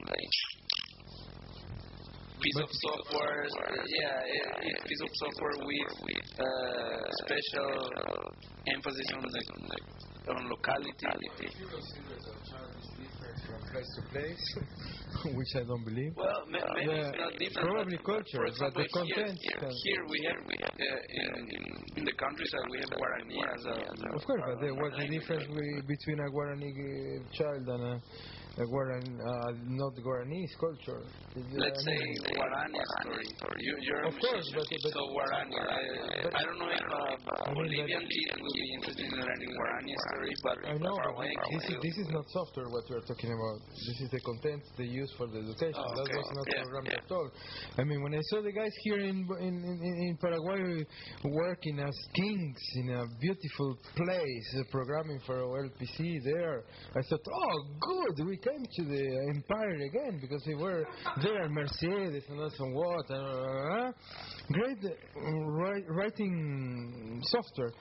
piece 2.41 2.57
of 2.57 2.71
software. 2.73 3.45
yeah, 4.01 4.81
a 4.81 4.89
piece 4.89 5.03
of 5.03 5.11
software 5.15 5.57
with 5.61 6.30
uh, 6.39 6.45
special 7.27 7.71
emphasis 8.69 9.09
on 9.17 9.23
the 9.25 9.43
on 10.31 10.49
locality. 10.49 10.95
If 11.41 11.59
you 11.59 11.67
consider 11.67 12.15
that 12.15 12.37
a 12.39 12.45
child 12.47 12.71
is 12.77 12.87
different 13.03 13.39
from 13.49 13.61
place 13.73 13.91
to 13.99 14.03
place, 14.15 14.45
which 15.37 15.53
I 15.57 15.65
don't 15.67 15.83
believe. 15.85 16.13
Well, 16.15 16.47
may, 16.47 16.61
maybe 16.77 16.93
Yeah, 16.93 17.09
it's 17.11 17.19
not 17.19 17.33
different. 17.41 17.67
probably 17.67 17.97
but 17.99 18.07
culture, 18.07 18.43
For 18.47 18.53
but 18.63 18.73
the 18.79 18.87
content 18.95 19.35
here, 19.43 19.59
can- 19.59 19.81
here 19.91 20.03
we 20.07 20.19
have 20.29 20.41
we 20.47 20.57
have, 20.61 20.75
uh, 20.77 21.19
in, 21.19 21.29
in 21.51 21.63
in 21.99 22.05
the 22.05 22.15
countryside 22.15 22.67
we 22.71 22.79
have 22.79 22.93
Guarani 22.95 23.39
as 23.43 23.63
a 23.65 23.77
Of 24.15 24.23
course, 24.29 24.43
but 24.47 24.61
there 24.61 24.77
was 24.77 24.93
the 25.01 25.09
difference 25.09 25.47
wi- 25.51 25.83
between 25.89 26.19
a 26.21 26.29
Guarani 26.31 26.71
uh, 26.71 27.27
child 27.35 27.65
and 27.67 27.83
a, 27.91 27.95
Guarani, 28.67 29.09
uh, 29.21 29.53
not 29.69 29.93
Guaranese 30.05 30.53
culture. 30.61 31.03
Let's 31.37 31.85
say 31.85 31.99
Guarani 32.37 32.81
story. 33.01 33.27
You, 33.61 33.77
you're 33.81 34.05
Of 34.05 34.15
course, 34.21 34.47
but- 34.55 34.67
but- 34.69 34.93
so 34.93 35.03
Guarani. 35.15 35.57
I, 35.57 36.23
but- 36.25 36.35
I 36.37 36.43
don't 36.45 36.59
know 36.59 36.69
if 36.71 36.83
uh, 36.85 37.55
Bolivian 37.55 38.05
kids 38.05 38.37
will 38.41 38.53
be 38.55 38.67
interested 38.75 39.07
in 39.07 39.13
learning 39.19 39.51
Guarani 39.57 39.95
story, 40.09 40.33
but 40.43 40.57
I 40.69 40.73
know, 40.79 40.95
far 40.97 41.13
but 41.13 41.17
away, 41.17 41.33
this 41.53 41.65
is, 41.71 41.77
this 41.83 41.97
is 41.99 42.09
not 42.11 42.25
software 42.31 42.69
what 42.69 42.85
we 42.91 42.97
are 42.97 43.07
talking 43.07 43.33
about. 43.33 43.59
This 43.87 43.99
is 44.05 44.11
the 44.11 44.21
content 44.21 44.63
they 44.77 44.85
use 44.85 45.11
for 45.17 45.27
the 45.27 45.39
education. 45.39 45.81
Oh, 45.81 45.95
that 45.95 46.09
was 46.17 46.31
not 46.37 46.47
Yeah, 46.51 46.63
programmed 46.63 46.89
yeah. 46.93 47.05
at 47.05 47.11
all. 47.13 47.29
I 47.79 47.85
mean, 47.85 48.03
when 48.03 48.15
I 48.15 48.21
saw 48.31 48.43
the 48.43 48.53
guys 48.53 48.73
here 48.83 48.99
in, 48.99 49.27
in, 49.41 49.55
in, 49.65 49.95
in 50.11 50.17
Paraguay 50.21 50.85
working 51.25 51.79
as 51.81 51.95
kings 52.15 52.59
in 52.77 52.91
a 52.91 53.05
beautiful 53.21 53.77
place, 53.97 54.49
uh, 54.59 54.63
programming 54.71 55.21
for 55.27 55.37
LPC 55.37 56.19
there, 56.25 56.65
I 56.97 57.03
thought, 57.09 57.21
oh, 57.33 57.57
good, 57.81 58.27
we 58.27 58.37
came 58.51 58.67
to 58.77 58.85
the 58.85 59.33
empire 59.35 59.75
again 59.75 60.19
because 60.21 60.43
they 60.47 60.55
were 60.55 60.85
there, 61.23 61.49
Mercedes 61.49 62.25
and 62.29 62.41
also 62.41 62.65
what. 62.73 63.11
Uh, 63.11 63.93
great 64.53 64.79
wri- 65.17 65.89
writing 65.89 67.21
software. 67.25 67.73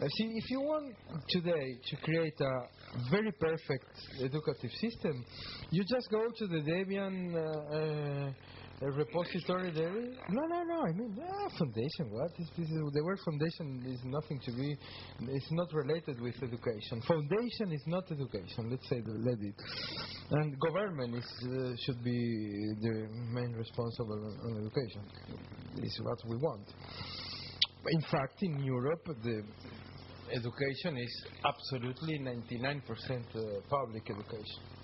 Uh, 0.00 0.08
see, 0.16 0.32
if 0.34 0.50
you 0.50 0.60
want 0.60 0.94
today 1.28 1.76
to 1.86 1.96
create 1.96 2.40
a 2.40 3.10
very 3.10 3.32
perfect 3.32 3.86
educative 4.22 4.70
system, 4.80 5.24
you 5.70 5.82
just 5.84 6.08
go 6.10 6.24
to 6.36 6.46
the 6.46 6.60
Debian 6.60 7.34
uh, 7.34 7.76
uh, 7.76 8.32
a 8.80 8.90
repository 8.92 9.72
there? 9.72 9.90
No, 10.30 10.46
no, 10.46 10.62
no. 10.62 10.82
I 10.82 10.92
mean, 10.92 11.18
ah, 11.20 11.48
foundation. 11.58 12.10
What? 12.10 12.30
this? 12.38 12.48
is 12.58 12.68
The 12.68 13.04
word 13.04 13.18
foundation 13.24 13.82
is 13.86 14.00
nothing 14.04 14.40
to 14.44 14.52
be. 14.52 14.76
It's 15.20 15.50
not 15.50 15.72
related 15.72 16.20
with 16.20 16.34
education. 16.42 17.02
Foundation 17.06 17.72
is 17.72 17.82
not 17.86 18.04
education. 18.10 18.70
Let's 18.70 18.88
say 18.88 19.00
the 19.00 19.12
let 19.12 19.38
it. 19.40 19.54
And 20.30 20.56
government 20.60 21.16
is 21.16 21.24
uh, 21.42 21.74
should 21.84 22.04
be 22.04 22.74
the 22.80 23.08
main 23.32 23.52
responsible 23.52 24.14
on, 24.14 24.50
on 24.50 24.66
education. 24.66 25.02
Is 25.82 26.00
what 26.02 26.18
we 26.28 26.36
want. 26.36 26.66
In 27.90 28.00
fact, 28.02 28.42
in 28.42 28.62
Europe, 28.62 29.06
the 29.06 29.42
education 30.32 30.98
is 30.98 31.24
absolutely 31.44 32.18
99% 32.18 32.82
uh, 32.82 33.40
public 33.68 34.10
education 34.10 34.78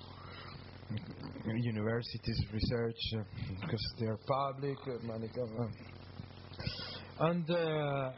universities 1.53 2.41
research 2.53 2.97
uh, 3.17 3.23
because 3.61 3.95
they 3.99 4.07
are 4.07 4.19
public 4.27 4.79
uh, 4.87 4.99
uh, 7.51 8.13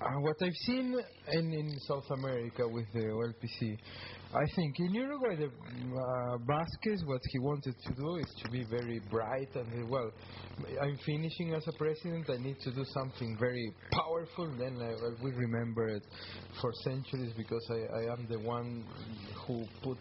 and 0.00 0.22
what 0.22 0.36
I've 0.42 0.52
seen 0.66 0.94
in, 1.32 1.52
in 1.52 1.78
South 1.88 2.04
America 2.10 2.68
with 2.68 2.86
the 2.92 3.00
OLPC, 3.00 3.78
I 4.34 4.44
think 4.56 4.74
in 4.80 4.94
Uruguay, 4.94 5.36
the 5.36 5.46
uh, 5.46 6.38
Vasquez, 6.38 7.02
what 7.06 7.20
he 7.30 7.38
wanted 7.38 7.74
to 7.86 7.94
do 7.94 8.16
is 8.16 8.26
to 8.42 8.50
be 8.50 8.64
very 8.64 9.00
bright 9.08 9.48
and 9.54 9.88
well. 9.88 10.10
I'm 10.82 10.98
finishing 11.06 11.54
as 11.54 11.64
a 11.68 11.72
president. 11.78 12.28
I 12.28 12.36
need 12.42 12.58
to 12.64 12.72
do 12.72 12.84
something 12.92 13.36
very 13.38 13.72
powerful. 13.92 14.52
Then 14.58 14.76
I, 14.82 14.90
I 14.90 15.22
will 15.22 15.36
remember 15.36 15.86
it 15.86 16.02
for 16.60 16.72
centuries 16.82 17.32
because 17.36 17.64
I, 17.70 17.98
I 18.00 18.12
am 18.12 18.26
the 18.28 18.40
one 18.40 18.84
who 19.46 19.64
put 19.84 19.98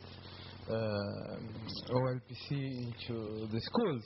OLPC 0.70 2.52
into 2.52 3.48
the 3.52 3.62
schools. 3.62 4.04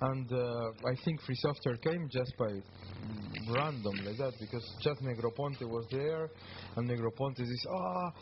And 0.00 0.32
uh, 0.32 0.88
I 0.88 0.94
think 1.04 1.20
free 1.22 1.34
software 1.36 1.76
came 1.78 2.08
just 2.10 2.32
by 2.38 2.52
random 3.54 3.94
like 4.04 4.16
that 4.18 4.32
because 4.40 4.64
just 4.82 5.00
Negroponte 5.02 5.62
was 5.62 5.86
there 5.90 6.28
and 6.76 6.88
Negroponte 6.88 7.40
is, 7.40 7.66
ah, 7.70 8.12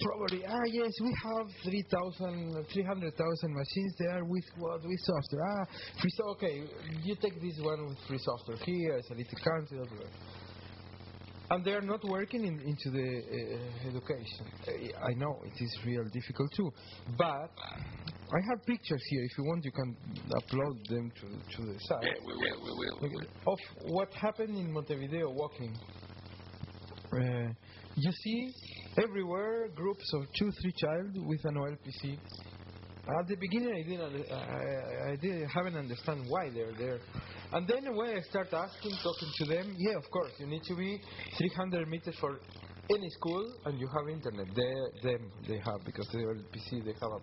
probably, 0.00 0.44
ah, 0.46 0.64
yes, 0.72 0.92
we 1.00 1.14
have 1.24 1.46
3,000, 1.62 2.66
300,000 2.72 3.54
machines 3.54 3.94
there 3.98 4.24
with 4.24 4.44
what? 4.58 4.82
With 4.82 5.00
software. 5.00 5.42
Ah, 5.42 5.64
free 6.00 6.10
so 6.16 6.24
okay, 6.32 6.62
you 7.02 7.16
take 7.20 7.40
this 7.40 7.58
one 7.60 7.88
with 7.88 7.98
free 8.08 8.18
software 8.18 8.58
here, 8.64 8.96
it's 8.96 9.10
a 9.10 9.14
little 9.14 9.38
country, 9.42 9.78
and 11.50 11.64
they 11.64 11.72
are 11.72 11.82
not 11.82 12.02
working 12.04 12.44
in, 12.44 12.60
into 12.60 12.90
the 12.90 13.22
uh, 13.22 13.88
education. 13.88 14.46
I 15.02 15.12
know 15.14 15.40
it 15.44 15.62
is 15.62 15.78
real 15.84 16.04
difficult 16.04 16.50
too, 16.56 16.70
but 17.18 17.50
I 18.32 18.40
have 18.50 18.64
pictures 18.66 19.02
here. 19.10 19.24
If 19.24 19.38
you 19.38 19.44
want, 19.44 19.64
you 19.64 19.72
can 19.72 19.96
upload 20.40 20.88
them 20.88 21.12
to, 21.20 21.56
to 21.56 21.72
the 21.72 21.78
site. 21.80 22.02
Yeah, 22.02 22.12
we 22.26 22.32
will, 22.34 22.64
we 22.64 22.70
will. 22.70 22.98
We 23.02 23.08
will. 23.08 23.52
Of 23.52 23.58
what 23.92 24.12
happened 24.14 24.56
in 24.56 24.72
Montevideo 24.72 25.30
walking. 25.30 25.76
Uh, 27.12 27.52
you 27.96 28.12
see 28.12 28.52
everywhere 29.02 29.68
groups 29.68 30.04
of 30.14 30.22
two, 30.36 30.50
three 30.62 30.72
child 30.78 31.26
with 31.28 31.44
an 31.44 31.54
OLPC. 31.54 32.18
At 33.06 33.28
the 33.28 33.36
beginning, 33.36 33.70
I 33.70 33.88
didn't, 33.88 34.32
I, 34.32 35.12
I 35.12 35.16
didn't 35.16 35.48
haven't 35.48 35.76
understand 35.76 36.24
why 36.26 36.48
they're 36.50 36.72
there. 36.72 36.98
And 37.54 37.68
then 37.68 37.94
when 37.94 38.16
I 38.16 38.20
start 38.28 38.52
asking, 38.52 38.96
talking 39.02 39.30
to 39.38 39.44
them, 39.46 39.76
yeah, 39.78 39.96
of 39.96 40.10
course, 40.10 40.32
you 40.40 40.46
need 40.46 40.62
to 40.64 40.74
be 40.74 41.00
300 41.38 41.88
meters 41.88 42.16
for 42.20 42.40
any 42.90 43.08
school, 43.10 43.46
and 43.64 43.78
you 43.78 43.88
have 43.96 44.08
internet. 44.08 44.46
They, 44.54 45.08
them, 45.08 45.30
they 45.46 45.58
have 45.58 45.84
because 45.86 46.08
they 46.12 46.18
are 46.18 46.34
PC, 46.34 46.84
they 46.84 46.94
have 47.00 47.12
a 47.12 47.20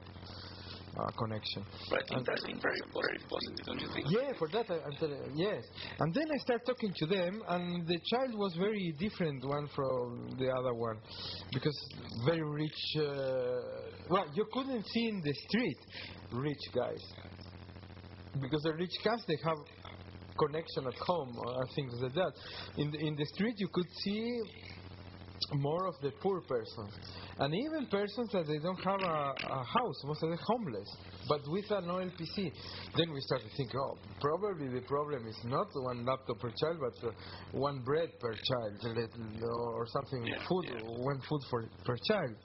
uh, 0.97 1.11
connection. 1.17 1.65
But 1.89 1.99
I 1.99 2.15
think 2.15 2.27
that's 2.27 2.43
been 2.43 2.59
very, 2.61 2.79
very 2.93 3.19
positive, 3.27 3.65
don't 3.65 3.79
you 3.81 3.87
think? 3.93 4.07
Yeah, 4.09 4.31
for 4.39 4.47
that, 4.49 4.71
I, 4.71 4.75
I'm 4.75 5.31
yes. 5.35 5.63
And 5.99 6.13
then 6.13 6.25
I 6.33 6.37
start 6.37 6.65
talking 6.65 6.93
to 6.95 7.05
them, 7.07 7.43
and 7.49 7.87
the 7.87 7.99
child 8.11 8.33
was 8.35 8.55
very 8.57 8.93
different 8.99 9.43
one 9.45 9.67
from 9.75 10.35
the 10.39 10.49
other 10.49 10.73
one, 10.73 10.97
because 11.53 11.77
very 12.25 12.43
rich. 12.43 12.81
Uh, 12.97 13.03
well, 14.09 14.25
you 14.33 14.45
couldn't 14.53 14.85
see 14.93 15.07
in 15.09 15.21
the 15.21 15.33
street 15.47 15.77
rich 16.31 16.63
guys, 16.73 17.03
because 18.41 18.61
the 18.63 18.73
rich 18.73 18.95
guys 19.03 19.19
they 19.27 19.37
have 19.45 19.57
connection 20.45 20.87
at 20.87 20.97
home 21.05 21.37
or 21.37 21.65
things 21.75 21.93
like 22.01 22.13
that. 22.13 22.31
In 22.77 22.91
the, 22.91 22.97
in 22.99 23.15
the 23.15 23.25
street, 23.33 23.55
you 23.57 23.69
could 23.71 23.89
see 24.03 24.41
more 25.53 25.87
of 25.87 25.95
the 26.01 26.11
poor 26.21 26.41
persons, 26.41 26.93
and 27.39 27.53
even 27.53 27.87
persons 27.87 28.29
that 28.31 28.45
they 28.47 28.59
don't 28.59 28.79
have 28.83 29.01
a, 29.01 29.19
a 29.51 29.63
house, 29.65 29.97
most 30.05 30.23
of 30.23 30.29
them 30.29 30.39
homeless, 30.47 30.89
but 31.27 31.41
with 31.47 31.65
an 31.71 31.85
OLPC. 31.85 32.51
Then 32.95 33.11
we 33.11 33.19
start 33.21 33.41
to 33.41 33.49
think, 33.57 33.71
oh, 33.75 33.97
probably 34.21 34.69
the 34.69 34.85
problem 34.87 35.27
is 35.27 35.37
not 35.45 35.67
one 35.73 36.05
laptop 36.05 36.39
per 36.39 36.51
child, 36.61 36.77
but 36.79 37.07
uh, 37.07 37.11
one 37.51 37.81
bread 37.83 38.09
per 38.19 38.33
child, 38.33 38.95
or 39.43 39.87
something, 39.87 40.25
Yeah, 40.25 40.37
food, 40.47 40.65
yeah. 40.65 40.79
one 41.03 41.21
food 41.27 41.41
for 41.49 41.69
per 41.85 41.97
child. 42.07 42.35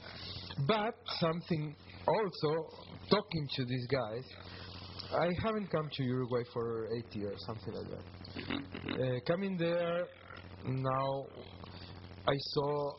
But 0.66 0.94
something 1.20 1.76
also 2.08 2.68
talking 3.10 3.48
to 3.56 3.64
these 3.64 3.86
guys. 3.86 4.24
I 5.12 5.30
haven't 5.42 5.70
come 5.70 5.88
to 5.92 6.02
Uruguay 6.02 6.42
for 6.52 6.88
eight 6.96 7.14
years, 7.14 7.38
something 7.46 7.74
like 7.74 7.86
that. 7.90 9.00
Uh, 9.00 9.20
coming 9.26 9.56
there 9.56 10.06
now, 10.66 11.26
I 12.26 12.34
saw 12.36 12.92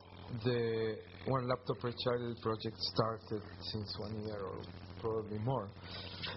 the 0.43 0.95
one 1.25 1.47
laptop 1.47 1.79
per 1.79 1.91
child 1.91 2.37
project 2.41 2.77
started 2.79 3.41
since 3.59 3.95
one 3.99 4.21
year 4.21 4.39
or 4.39 4.61
probably 5.01 5.39
more. 5.39 5.69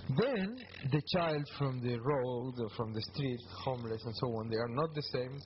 Then 0.08 0.56
the 0.90 1.02
child 1.14 1.44
from 1.56 1.80
the 1.80 1.96
road, 1.98 2.54
or 2.58 2.68
from 2.76 2.92
the 2.92 3.02
street, 3.14 3.40
homeless 3.64 4.02
and 4.04 4.14
so 4.16 4.26
on, 4.38 4.50
they 4.50 4.56
are 4.56 4.68
not 4.68 4.94
the 4.94 5.02
same 5.02 5.38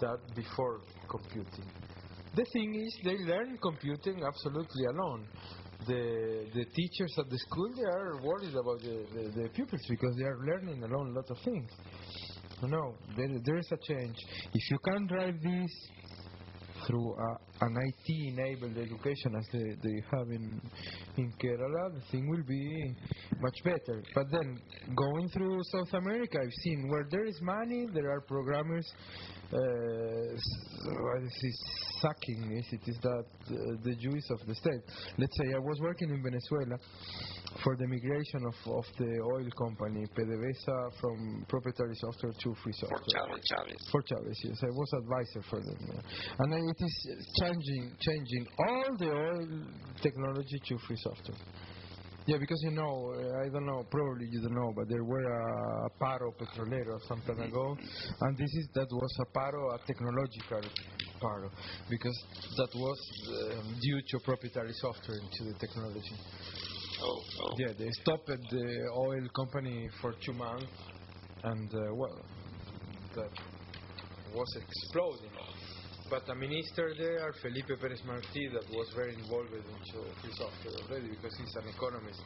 that 0.00 0.18
before 0.34 0.80
computing. 1.08 1.70
The 2.34 2.44
thing 2.52 2.74
is, 2.74 2.98
they 3.04 3.16
learn 3.24 3.58
computing 3.62 4.22
absolutely 4.24 4.84
alone. 4.84 5.26
The 5.86 6.46
the 6.54 6.64
teachers 6.64 7.14
at 7.18 7.30
the 7.30 7.38
school 7.38 7.68
they 7.76 7.84
are 7.84 8.20
worried 8.22 8.54
about 8.54 8.80
the, 8.82 9.06
the, 9.14 9.42
the 9.42 9.48
pupils 9.50 9.80
because 9.88 10.16
they 10.16 10.24
are 10.24 10.38
learning 10.44 10.82
alone 10.82 11.12
a 11.12 11.14
lot 11.14 11.30
of 11.30 11.38
things. 11.44 11.70
No, 12.62 12.94
there, 13.16 13.28
there 13.44 13.58
is 13.58 13.68
a 13.70 13.76
change. 13.76 14.16
If 14.52 14.70
you 14.70 14.78
can 14.84 15.06
drive 15.06 15.40
this 15.40 15.70
through 16.86 17.14
a, 17.14 17.36
an 17.60 17.76
IT-enabled 17.76 18.76
education 18.76 19.34
as 19.36 19.46
they, 19.52 19.76
they 19.82 20.02
have 20.10 20.28
in 20.30 20.60
in 21.16 21.32
Kerala, 21.42 21.94
the 21.94 22.02
thing 22.12 22.28
will 22.28 22.44
be 22.46 22.94
much 23.40 23.58
better. 23.64 24.02
But 24.14 24.30
then, 24.30 24.60
going 24.94 25.28
through 25.30 25.58
South 25.72 25.92
America, 25.94 26.38
I've 26.40 26.52
seen 26.62 26.88
where 26.88 27.06
there 27.10 27.24
is 27.24 27.38
money, 27.42 27.86
there 27.92 28.10
are 28.10 28.20
programmers. 28.20 28.86
Uh, 29.50 29.56
what 29.56 31.22
is 31.22 31.32
this, 31.42 31.58
sucking 32.02 32.52
is 32.58 32.66
it 32.70 32.86
is 32.86 32.98
that 33.02 33.24
uh, 33.48 33.54
the 33.82 33.94
Jews 33.96 34.26
of 34.30 34.46
the 34.46 34.54
state. 34.54 34.82
Let's 35.16 35.36
say 35.38 35.54
I 35.54 35.58
was 35.58 35.80
working 35.80 36.10
in 36.10 36.22
Venezuela 36.22 36.78
for 37.64 37.74
the 37.76 37.86
migration 37.86 38.44
of, 38.44 38.54
of 38.76 38.84
the 38.98 39.08
oil 39.24 39.48
company 39.56 40.06
PDVSA 40.14 41.00
from 41.00 41.46
proprietary 41.48 41.94
software 41.96 42.32
to 42.32 42.54
free 42.62 42.72
software. 42.74 43.00
Chavez, 43.08 43.40
Chavez. 43.48 43.88
For 43.90 44.02
Chavez, 44.02 44.38
yes. 44.44 44.58
I 44.62 44.70
was 44.70 44.90
advisor 45.00 45.42
for 45.48 45.60
them. 45.64 46.02
And 46.38 46.52
then 46.52 46.62
it 46.68 46.84
is 46.84 47.26
changing, 47.48 47.96
changing 48.00 48.46
all 48.58 48.96
the 48.98 49.10
oil 49.10 49.48
technology 50.02 50.58
to 50.68 50.78
free 50.86 50.96
software. 50.96 51.38
Yeah, 52.26 52.36
because 52.38 52.60
you 52.62 52.72
know, 52.72 53.14
uh, 53.16 53.40
I 53.42 53.48
don't 53.48 53.64
know, 53.64 53.82
probably 53.90 54.26
you 54.30 54.42
don't 54.42 54.54
know, 54.54 54.70
but 54.76 54.86
there 54.90 55.02
were 55.02 55.24
a 55.24 55.88
paro 55.98 56.28
petrolero 56.36 57.00
some 57.08 57.22
time 57.22 57.40
ago, 57.40 57.74
and 58.20 58.36
this 58.36 58.52
is 58.52 58.68
that 58.74 58.86
was 58.92 59.12
a 59.20 59.38
paro, 59.38 59.74
a 59.74 59.78
technological 59.86 60.60
paro, 61.22 61.50
because 61.88 62.18
that 62.58 62.68
was 62.74 62.98
um, 63.56 63.78
due 63.80 64.00
to 64.08 64.18
proprietary 64.26 64.72
software 64.74 65.16
into 65.16 65.50
the 65.50 65.58
technology. 65.58 66.16
Oh, 67.00 67.22
oh. 67.44 67.54
Yeah, 67.56 67.72
they 67.78 67.88
stopped 68.02 68.26
the 68.26 68.90
oil 68.94 69.26
company 69.34 69.88
for 70.02 70.12
two 70.22 70.34
months, 70.34 70.66
and 71.44 71.72
uh, 71.72 71.94
well, 71.94 72.26
that 73.14 73.30
was 74.34 74.56
exploding. 74.56 75.30
But 76.10 76.28
a 76.30 76.34
minister 76.34 76.94
there, 76.96 77.32
Felipe 77.42 77.78
Perez 77.80 78.00
Martí, 78.08 78.50
that 78.52 78.64
was 78.72 78.88
very 78.96 79.14
involved 79.14 79.52
into 79.52 80.08
free 80.22 80.32
software 80.32 80.72
already 80.88 81.08
because 81.10 81.36
he's 81.36 81.54
an 81.56 81.68
economist, 81.68 82.22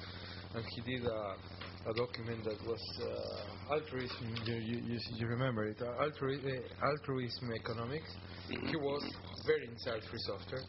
and 0.54 0.64
he 0.70 0.80
did 0.82 1.04
a, 1.04 1.90
a 1.90 1.94
document 1.94 2.44
that 2.44 2.62
was 2.64 2.82
uh, 3.02 3.74
altruism. 3.74 4.34
You, 4.46 4.54
you, 4.54 4.98
you, 5.18 5.26
remember 5.26 5.66
it? 5.66 5.82
Uh, 5.82 5.98
altru- 5.98 6.38
uh, 6.38 6.86
altruism 6.86 7.50
economics. 7.52 8.10
He 8.48 8.76
was 8.76 9.02
very 9.46 9.66
inside 9.66 10.02
free 10.08 10.22
software, 10.30 10.62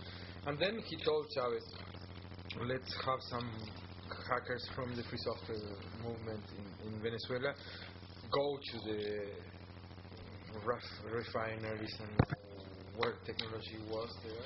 and 0.48 0.58
then 0.58 0.80
he 0.90 0.98
told 1.06 1.28
Chavez, 1.36 1.66
let's 2.66 2.94
have 3.06 3.20
some 3.30 3.50
hackers 4.30 4.68
from 4.76 4.96
the 4.96 5.04
free 5.04 5.20
software 5.22 5.78
movement 6.02 6.44
in, 6.58 6.88
in 6.88 7.02
Venezuela 7.02 7.54
go 8.32 8.58
to 8.72 8.78
the 8.90 9.28
ref- 10.66 11.14
refineries 11.14 11.94
and 12.00 12.33
where 12.98 13.14
technology 13.26 13.78
was 13.90 14.10
there. 14.24 14.46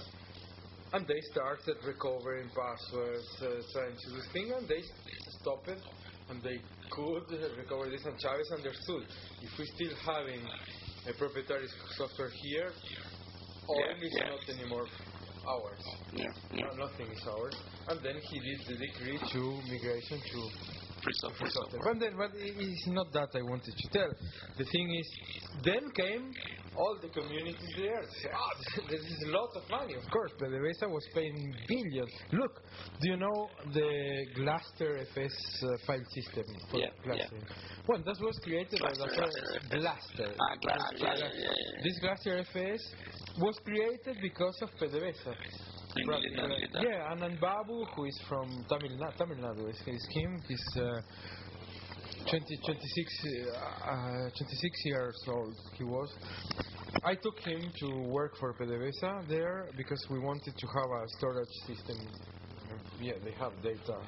And 0.93 1.05
they 1.05 1.19
started 1.31 1.75
recovering 1.85 2.47
passwords, 2.55 3.27
uh, 3.41 3.59
trying 3.73 3.95
to 3.97 4.07
do 4.15 4.21
things, 4.31 4.51
and 4.57 4.67
they 4.67 4.81
stopped 5.41 5.67
it, 5.67 5.81
and 6.29 6.41
they 6.41 6.59
could 6.91 7.27
recover 7.57 7.89
this. 7.89 8.05
And 8.05 8.15
Chavez 8.19 8.49
understood 8.55 9.03
if 9.41 9.51
we 9.59 9.65
still 9.75 9.95
having 10.05 10.39
a 11.07 11.13
proprietary 11.13 11.67
software 11.97 12.31
here, 12.41 12.71
oil 13.69 13.95
Yeah, 13.99 14.05
is 14.07 14.15
yeah. 14.15 14.29
not 14.29 14.49
anymore 14.49 14.87
ours. 15.47 15.83
Yeah, 16.13 16.25
yeah. 16.53 16.65
No, 16.75 16.87
nothing 16.87 17.07
is 17.11 17.23
ours. 17.27 17.55
And 17.89 17.99
then 18.03 18.15
he 18.23 18.39
did 18.39 18.59
the 18.67 18.75
decree 18.85 19.19
to 19.31 19.41
migration 19.67 20.19
to 20.19 20.39
Free 21.03 21.13
software. 21.21 21.39
free 21.39 21.51
software. 21.51 21.81
But 21.93 21.99
then, 21.99 22.13
but 22.17 22.31
it's 22.35 22.87
not 22.87 23.11
that 23.13 23.29
I 23.35 23.41
wanted 23.43 23.75
to 23.75 23.87
tell. 23.91 24.09
The 24.57 24.65
thing 24.65 24.87
is, 24.95 25.07
then 25.63 25.91
came 25.91 26.31
all 26.77 26.97
the 27.01 27.09
communities 27.09 27.73
there. 27.75 28.01
Ah, 28.33 28.83
this 28.89 29.01
is 29.01 29.23
a 29.27 29.31
lot 29.31 29.49
of 29.55 29.63
money. 29.69 29.95
Of 29.95 30.09
course, 30.11 30.31
PDVSA 30.39 30.89
was 30.89 31.05
paying 31.13 31.53
billions. 31.67 32.11
Look, 32.31 32.61
do 33.01 33.09
you 33.09 33.17
know 33.17 33.49
the 33.73 34.25
Gluster 34.35 34.99
FS 35.13 35.33
uh, 35.63 35.67
file 35.85 36.05
system? 36.13 36.43
for 36.69 36.79
Yeah, 36.79 36.89
Gluster? 37.03 37.39
Well, 37.87 38.03
that 38.05 38.17
was 38.21 38.39
created 38.43 38.79
by 38.79 38.93
Gluster, 38.93 39.29
the 39.69 39.77
Gluster 39.77 40.35
Ah, 40.39 40.55
yeah, 40.61 40.79
yeah, 40.97 41.15
yeah, 41.17 41.29
yeah. 41.33 41.83
This 41.83 41.99
Gluster 41.99 42.37
FS 42.39 42.81
was 43.39 43.59
created 43.65 44.17
because 44.21 44.57
of 44.61 44.69
PDVSA. 44.79 45.33
In 45.95 46.07
Right, 46.07 46.21
Milita, 46.35 46.83
yeah, 46.83 47.11
Anand 47.11 47.39
Babu, 47.39 47.85
who 47.95 48.05
is 48.05 48.21
from 48.29 48.49
Tamil, 48.69 48.97
Na- 48.99 49.11
Tamil 49.17 49.37
Nadu, 49.37 49.69
is, 49.69 49.81
is 49.87 50.07
him. 50.11 50.39
He's 50.47 50.65
uh, 50.75 51.01
20, 52.29 52.57
26, 52.65 53.25
uh, 53.25 53.89
uh, 53.89 54.29
26 54.37 54.85
years 54.85 55.15
old. 55.29 55.55
He 55.77 55.83
was. 55.85 56.09
I 57.03 57.15
took 57.15 57.39
him 57.39 57.71
to 57.79 57.87
work 58.09 58.35
for 58.37 58.53
PDVSA 58.53 59.29
there 59.29 59.69
because 59.77 60.03
we 60.09 60.19
wanted 60.19 60.53
to 60.57 60.67
have 60.67 60.89
a 60.89 61.05
storage 61.19 61.47
system. 61.65 61.97
Yeah, 62.99 63.13
they 63.23 63.31
have 63.39 63.53
data, 63.63 64.01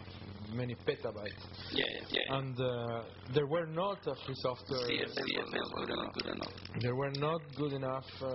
many 0.52 0.76
petabytes, 0.76 1.46
Yeah, 1.72 1.86
yeah, 2.10 2.38
and 2.38 2.60
uh, 2.60 3.04
there 3.34 3.46
were 3.48 3.68
not 3.68 4.00
a 4.06 4.16
free 4.26 4.36
software. 4.36 4.82
CF, 4.90 5.06
CFS 5.06 5.76
good 5.76 5.90
enough, 5.90 6.14
good 6.14 6.26
enough. 6.34 6.54
There 6.82 6.96
were 6.96 7.12
not 7.12 7.42
good 7.56 7.74
enough. 7.74 8.06
Uh, 8.22 8.28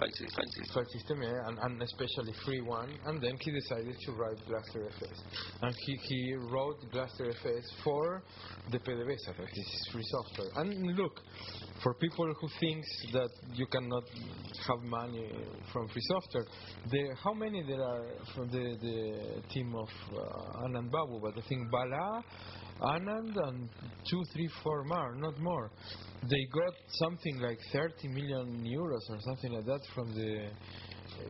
File 0.00 0.08
system, 0.08 0.30
file 0.34 0.46
system. 0.46 0.74
file 0.74 0.90
system, 0.92 1.22
yeah, 1.22 1.48
and, 1.48 1.58
and 1.58 1.82
especially 1.82 2.32
free 2.44 2.62
one. 2.62 2.88
And 3.04 3.20
then 3.20 3.36
he 3.38 3.50
decided 3.50 3.94
to 4.06 4.12
write 4.12 4.38
Gluster 4.48 4.88
FS, 4.96 5.22
and 5.60 5.74
he, 5.84 5.94
he 6.08 6.34
wrote 6.50 6.78
Gluster 6.90 7.28
FS 7.28 7.70
for 7.84 8.22
the 8.70 8.78
PDVSA, 8.78 9.36
that 9.36 9.48
is 9.52 9.88
free 9.92 10.02
software. 10.04 10.48
And 10.56 10.96
look, 10.96 11.20
for 11.82 11.94
people 11.94 12.32
who 12.40 12.48
thinks 12.60 12.88
that 13.12 13.30
you 13.54 13.66
cannot 13.66 14.04
have 14.66 14.80
money 14.84 15.30
from 15.70 15.88
free 15.88 16.02
software, 16.08 16.46
the, 16.90 17.14
how 17.22 17.34
many 17.34 17.62
there 17.62 17.82
are 17.82 18.06
from 18.34 18.50
the, 18.50 18.76
the 18.80 19.42
team 19.50 19.74
of 19.74 19.88
uh, 20.16 20.66
Anand 20.66 20.90
Babu? 20.90 21.20
But 21.20 21.42
I 21.42 21.46
think 21.46 21.70
Bala, 21.70 22.24
Anand, 22.82 23.36
and 23.48 23.68
two, 24.08 24.22
three, 24.32 24.48
four 24.62 24.84
more, 24.84 25.14
not 25.16 25.38
more. 25.40 25.70
They 26.22 26.44
got 26.52 26.74
something 26.88 27.40
like 27.40 27.58
30 27.72 28.08
million 28.08 28.64
euros 28.64 29.00
or 29.10 29.18
something 29.20 29.52
like 29.52 29.64
that 29.66 29.80
from 29.94 30.12
the 30.14 30.46
uh, 30.46 31.22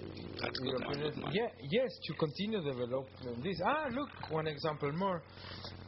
That's 0.43 0.59
good 0.59 0.69
European. 0.69 1.01
money, 1.01 1.11
good 1.11 1.23
money. 1.23 1.37
Yeah, 1.39 1.49
yes, 1.71 1.91
to 2.07 2.15
continue 2.15 2.59
developing 2.63 3.43
this. 3.43 3.61
Ah, 3.67 3.87
look, 3.93 4.09
one 4.31 4.47
example 4.47 4.93
more. 4.93 5.23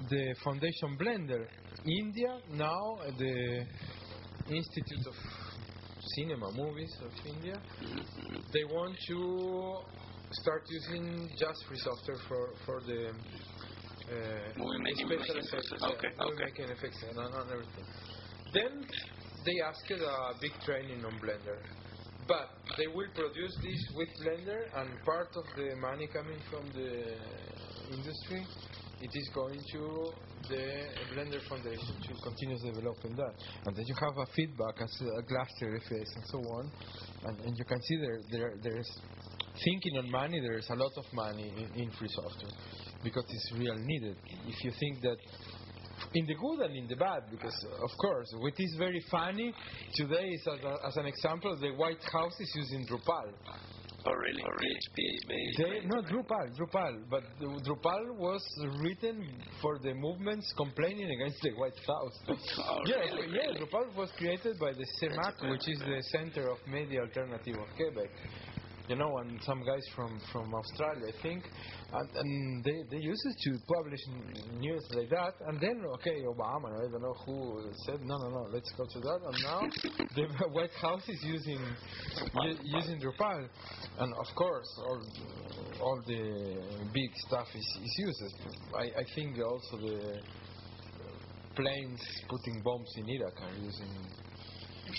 The 0.09 0.35
Foundation 0.45 0.97
Blender. 0.99 1.47
India, 1.85 2.39
now 2.53 2.97
the 3.19 3.65
Institute 4.49 5.07
of 5.07 5.15
Cinema 6.17 6.51
Movies 6.55 6.93
of 7.05 7.13
India, 7.27 7.61
they 8.53 8.65
want 8.65 8.97
to 9.09 9.77
start 10.33 10.63
using 10.69 11.29
just 11.39 11.65
free 11.69 11.79
software 11.79 12.19
for, 12.29 12.51
for 12.65 12.81
the 12.87 13.11
uh, 14.09 14.59
Movie 14.59 14.83
making 14.83 15.07
special 15.07 15.37
machines. 15.37 15.49
effects. 15.53 15.83
Okay, 15.83 16.11
yeah, 16.11 16.25
movie 16.25 16.35
okay. 16.35 16.45
making 16.51 16.69
effects 16.75 17.01
and, 17.09 17.19
and 17.19 17.51
everything. 17.51 17.87
Then 18.53 18.73
they 19.45 19.61
asked 19.65 19.91
a 19.91 20.35
big 20.41 20.53
training 20.65 21.05
on 21.05 21.19
Blender. 21.19 21.59
But 22.29 22.55
they 22.79 22.87
will 22.87 23.11
produce 23.15 23.55
this 23.63 23.81
with 23.97 24.09
Blender, 24.23 24.63
and 24.77 24.89
part 25.05 25.29
of 25.35 25.45
the 25.57 25.75
money 25.77 26.07
coming 26.07 26.39
from 26.51 26.71
the 26.71 27.19
industry, 27.91 28.47
it 29.01 29.11
is 29.13 29.31
going 29.35 29.59
to 29.73 30.13
the 30.49 30.65
Blender 31.13 31.43
Foundation 31.49 31.95
to 31.99 32.13
continue 32.23 32.57
developing 32.63 33.17
that. 33.17 33.35
And 33.67 33.75
then 33.75 33.85
you 33.87 33.95
have 33.99 34.17
a 34.17 34.27
feedback 34.37 34.81
as 34.81 34.93
a 35.03 35.23
Gluster 35.27 35.77
FS 35.77 36.09
and 36.15 36.25
so 36.31 36.39
on, 36.39 36.71
and, 37.25 37.41
and 37.41 37.55
you 37.59 37.65
can 37.65 37.83
see 37.83 37.97
there, 37.97 38.21
there 38.31 38.55
there's 38.63 38.91
thinking 39.65 39.99
on 39.99 40.11
money. 40.11 40.41
There 40.41 40.59
is 40.59 40.69
a 40.71 40.77
lot 40.77 40.93
of 40.97 41.05
money 41.13 41.53
in, 41.57 41.83
in 41.83 41.91
free 41.99 42.09
software 42.09 42.55
because 43.03 43.25
it's 43.29 43.53
real 43.59 43.77
needed. 43.77 44.17
If 44.47 44.65
you 44.65 44.73
think 44.79 45.03
that 45.03 45.17
in 46.15 46.27
the 46.27 46.35
good 46.35 46.61
and 46.67 46.77
in 46.77 46.89
the 46.89 46.97
bad, 46.97 47.23
because 47.31 47.55
of 47.83 47.91
course, 48.01 48.29
what 48.39 48.55
is 48.59 48.75
very 48.79 49.03
funny 49.11 49.55
today 49.95 50.29
is 50.29 50.47
as, 50.47 50.61
a, 50.65 50.87
as 50.87 50.97
an 50.97 51.07
example, 51.07 51.57
the 51.61 51.71
White 51.73 52.03
House 52.13 52.39
is 52.41 52.53
using 52.55 52.87
Drupal. 52.87 53.33
Oh, 54.05 54.13
really? 54.15 54.43
Oh, 54.43 54.51
PHP 54.51 55.29
based. 55.29 55.59
They, 55.59 55.87
no, 55.87 56.03
Drupal, 56.03 56.51
Drupal, 56.59 57.05
but 57.09 57.23
Drupal 57.41 58.17
was 58.17 58.43
written 58.83 59.25
for 59.61 59.79
the 59.79 59.95
movements 59.95 60.53
complaining 60.57 61.09
against 61.09 61.41
the 61.43 61.53
White 61.53 61.79
House. 61.87 62.19
Oh, 62.59 62.81
yeah, 62.85 62.97
really? 62.97 63.29
yeah, 63.33 63.43
Really? 63.47 63.61
Drupal 63.61 63.95
was 63.97 64.11
created 64.19 64.59
by 64.59 64.73
the 64.73 64.85
CEMAC, 65.01 65.51
which 65.51 65.69
is 65.69 65.79
the 65.79 66.03
Center 66.11 66.49
of 66.51 66.59
Media 66.67 67.01
Alternative 67.03 67.55
of 67.55 67.69
Quebec. 67.77 68.11
You 68.89 68.97
know, 68.97 69.17
and 69.19 69.41
some 69.45 69.63
guys 69.65 69.83
from, 69.95 70.21
from 70.33 70.53
Australia, 70.53 71.13
I 71.17 71.23
think, 71.23 71.45
and, 71.93 72.09
and 72.17 72.65
they, 72.65 72.83
they 72.91 73.03
used 73.03 73.23
to 73.45 73.51
publish 73.73 74.01
news 74.59 74.85
like 74.95 75.09
that. 75.11 75.35
And 75.47 75.61
then, 75.61 75.83
okay, 75.95 76.23
Obama, 76.27 76.67
I 76.79 76.91
don't 76.91 77.03
know 77.03 77.15
who 77.25 77.71
said, 77.87 78.01
no, 78.03 78.17
no, 78.17 78.29
no, 78.29 78.49
let's 78.53 78.71
go 78.77 78.85
to 78.85 79.01
that. 79.01 79.21
And 79.27 79.43
now 79.43 79.61
the 80.17 80.49
White 80.49 80.75
House 80.81 81.09
is 81.09 81.23
using 81.23 81.61
u- 82.43 82.59
using 82.63 83.01
Drupal, 83.01 83.49
and 83.99 84.13
of 84.19 84.35
course, 84.35 84.69
all 84.79 85.03
all 85.81 86.03
the 86.07 86.87
big 86.93 87.11
stuff 87.27 87.47
is, 87.55 87.79
is 87.83 87.95
used. 87.99 88.35
I, 88.77 89.01
I 89.01 89.05
think 89.15 89.37
also 89.39 89.77
the 89.79 90.21
planes 91.55 92.01
putting 92.29 92.63
bombs 92.63 92.91
in 92.97 93.09
Iraq 93.09 93.43
are 93.43 93.57
using. 93.59 94.22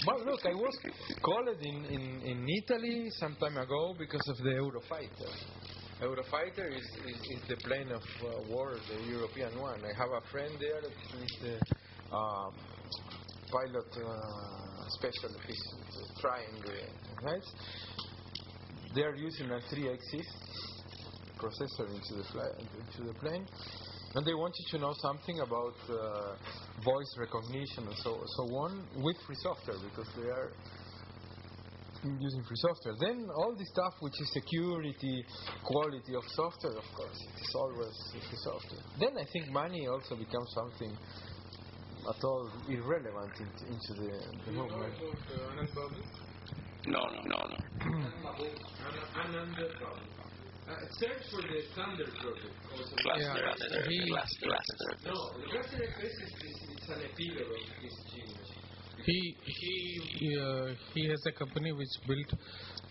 But 0.06 0.26
look, 0.26 0.46
I 0.46 0.54
was 0.54 0.76
called 1.22 1.48
in, 1.62 1.86
in, 1.86 2.22
in 2.26 2.48
Italy 2.50 3.10
some 3.20 3.36
time 3.36 3.58
ago 3.58 3.96
because 3.98 4.28
of 4.28 4.38
the 4.38 4.52
Eurofighter. 4.52 5.30
Eurofighter 6.02 6.68
is, 6.76 6.84
is, 7.06 7.22
is 7.30 7.48
the 7.48 7.56
plane 7.58 7.92
of 7.92 8.02
uh, 8.02 8.42
war, 8.50 8.78
the 8.90 9.10
European 9.10 9.58
one. 9.60 9.80
I 9.86 9.94
have 9.98 10.10
a 10.12 10.22
friend 10.32 10.52
there 10.60 10.82
that 10.82 11.22
is 11.24 11.38
the 11.42 12.16
um, 12.16 12.54
pilot 13.52 13.86
uh, 13.96 14.90
specialist, 14.90 15.40
trying 16.20 16.60
the 16.66 17.26
right? 17.26 17.42
They 18.96 19.04
are 19.04 19.16
using 19.16 19.50
a 19.50 19.60
3axis 19.74 20.28
processor 21.38 21.88
into 21.94 22.16
the, 22.16 22.24
fly, 22.32 22.48
into 22.60 23.08
the 23.08 23.14
plane, 23.20 23.46
and 24.16 24.26
they 24.26 24.34
wanted 24.34 24.66
to 24.70 24.78
know 24.78 24.94
something 25.02 25.40
about 25.40 25.78
uh, 25.90 26.36
voice 26.84 27.12
recognition 27.18 27.88
and 27.88 27.98
so 27.98 28.22
so 28.38 28.44
on 28.66 28.86
with 28.96 29.18
free 29.26 29.36
software 29.42 29.78
because 29.84 30.10
they 30.16 30.30
are 30.30 30.52
using 32.04 32.44
free 32.44 32.58
software. 32.58 32.96
Then 33.00 33.30
all 33.36 33.56
the 33.56 33.66
stuff 33.66 33.94
which 34.02 34.20
is 34.20 34.30
security, 34.34 35.24
quality 35.64 36.16
of 36.16 36.24
software, 36.36 36.76
of 36.78 36.88
course, 36.96 37.16
it 37.16 37.42
is 37.42 37.56
always 37.56 37.96
free 38.12 38.40
software. 38.44 38.84
Then 39.00 39.18
I 39.18 39.26
think 39.32 39.50
money 39.52 39.88
also 39.88 40.16
becomes 40.16 40.52
something 40.54 40.92
at 40.92 42.24
all 42.24 42.52
irrelevant 42.68 43.32
in, 43.40 43.48
into 43.72 43.92
the, 44.04 44.12
the 44.46 44.52
movement. 44.52 44.94
No, 46.86 47.00
no, 47.00 47.22
no, 47.24 47.40
no. 47.48 47.58
Anand 50.64 50.76
Babu. 50.76 50.86
Uh, 50.86 50.88
search 51.00 51.24
for 51.32 51.42
the 51.42 51.62
Thunder 51.76 52.06
project. 52.06 52.56
Also. 52.72 52.96
Cluster, 52.96 53.42
cluster, 53.44 53.90
he- 53.90 54.10
cluster, 54.10 54.48
cluster. 54.48 54.90
No, 55.06 55.16
the 55.40 55.50
Cluster 55.52 55.84
FS 55.84 56.12
is, 56.12 56.32
is 56.44 56.58
it's 56.72 56.88
an 56.90 57.02
epilogue 57.04 57.52
of 57.52 57.82
this 57.82 57.96
genius. 58.14 58.50
He 59.06 59.36
he 59.46 60.38
uh, 60.40 60.68
he 60.94 61.10
has 61.10 61.20
a 61.26 61.32
company 61.34 61.72
which 61.74 61.90
built 62.08 62.40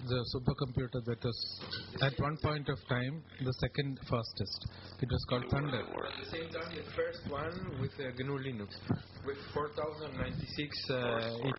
the 0.04 0.20
supercomputer 0.34 1.00
that 1.06 1.24
was 1.24 1.60
at 2.02 2.12
one 2.18 2.36
point 2.42 2.68
of 2.68 2.78
time 2.88 3.22
the 3.40 3.52
second 3.60 3.98
fastest. 4.10 4.66
It 5.00 5.08
was 5.10 5.24
called 5.30 5.44
Thunder. 5.50 5.78
At 5.78 6.18
the 6.18 6.30
same 6.30 6.50
time, 6.52 6.74
the 6.74 6.82
first 6.92 7.30
one 7.30 7.80
with 7.80 7.92
uh, 8.00 8.10
GNU 8.18 8.36
Linux, 8.38 8.74
with 9.24 9.38
4096. 9.54 10.90
Uh, 10.90 11.30
it, 11.44 11.54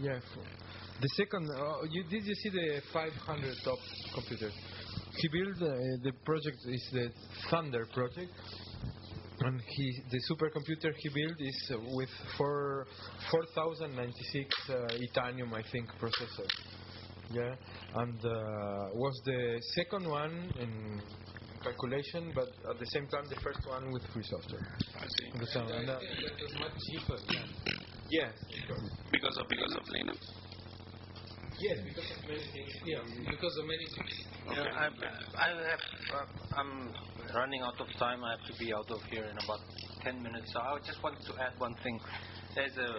yeah. 0.00 0.18
The 1.00 1.08
second, 1.16 1.50
uh, 1.50 1.82
you, 1.90 2.04
did 2.04 2.24
you 2.24 2.34
see 2.34 2.48
the 2.50 2.80
500 2.92 3.54
top 3.64 3.78
computer? 4.14 4.50
He 5.16 5.28
built 5.28 5.56
uh, 5.62 5.74
the 6.02 6.12
project 6.24 6.58
is 6.66 6.88
the 6.92 7.08
Thunder 7.50 7.86
project, 7.92 8.32
and 9.40 9.60
he 9.76 10.02
the 10.10 10.20
supercomputer 10.30 10.92
he 10.98 11.08
built 11.10 11.36
is 11.38 11.70
uh, 11.72 11.78
with 11.92 12.08
four 12.36 12.86
4096 13.30 14.48
uh, 14.68 14.74
Itanium, 15.06 15.52
I 15.54 15.62
think, 15.70 15.88
processor. 16.00 16.48
Yeah, 17.30 17.54
and 17.94 18.18
uh, 18.24 18.30
was 18.94 19.20
the 19.24 19.60
second 19.76 20.08
one 20.08 20.52
in 20.60 21.00
calculation, 21.62 22.32
but 22.34 22.48
at 22.70 22.78
the 22.78 22.86
same 22.86 23.06
time 23.08 23.24
the 23.30 23.40
first 23.40 23.60
one 23.66 23.90
with 23.92 24.02
free 24.12 24.22
software. 24.24 24.66
I 25.00 25.06
see. 25.06 25.30
Because, 25.32 25.56
uh, 25.56 25.60
and, 25.78 25.88
uh, 25.88 25.94
That 25.94 26.36
was 26.42 26.54
much 26.60 26.76
cheaper. 26.90 27.18
Yeah. 27.32 28.28
yes, 28.28 28.34
Because 29.10 29.36
of 29.38 29.48
because 29.48 29.72
of 29.72 29.82
Linux. 29.96 30.18
Yes, 31.60 31.78
because 31.86 32.10
of 32.10 32.28
many 32.28 32.42
things. 32.50 32.72
Yeah, 32.84 32.98
because 33.30 33.54
of 33.58 33.64
many 33.64 33.86
things. 33.94 34.14
Yeah, 34.50 34.74
I'm, 34.74 34.94
I 35.38 35.48
have, 35.70 35.84
uh, 36.12 36.58
I'm 36.58 36.90
running 37.34 37.62
out 37.62 37.80
of 37.80 37.86
time. 37.98 38.24
I 38.24 38.30
have 38.32 38.44
to 38.50 38.54
be 38.58 38.74
out 38.74 38.90
of 38.90 39.00
here 39.10 39.24
in 39.24 39.36
about 39.38 39.60
10 40.02 40.22
minutes. 40.22 40.52
So 40.52 40.60
I 40.60 40.78
just 40.84 41.02
wanted 41.02 41.22
to 41.26 41.32
add 41.40 41.52
one 41.58 41.74
thing. 41.82 42.00
There's 42.54 42.76
a, 42.76 42.90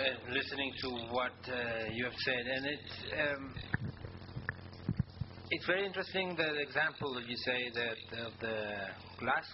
uh, 0.00 0.04
listening 0.32 0.72
to 0.82 0.88
what 1.12 1.36
uh, 1.48 1.84
you 1.92 2.04
have 2.04 2.16
said, 2.24 2.44
and 2.56 2.66
it's, 2.66 2.92
um, 3.20 3.54
it's 5.50 5.66
very 5.66 5.86
interesting 5.86 6.34
the 6.36 6.60
example 6.60 7.14
that 7.14 7.28
you 7.28 7.36
say 7.44 7.60
that 7.74 8.24
of 8.26 8.32
the 8.40 8.56
glass. 9.20 9.46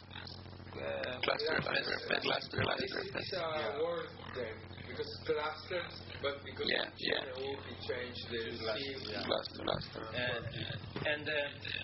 Uh, 0.72 1.20
Cluster, 1.20 1.60
cluster, 1.60 2.20
cluster, 2.22 2.62
cluster. 2.62 3.02
It's 3.14 3.32
a 3.36 3.84
word 3.84 4.08
then 4.34 4.81
because 4.92 5.10
clusters, 5.24 5.92
but 6.20 6.36
because 6.44 6.68
Yeah, 6.68 6.84
yeah. 7.00 7.32
GNU 7.32 7.48
he 7.64 7.74
changed 7.88 8.24
the 8.28 8.40
C. 8.52 8.84
Cluster, 9.24 9.60
cluster. 9.64 10.04
Uh, 10.12 11.08
and 11.08 11.24
uh, 11.24 11.32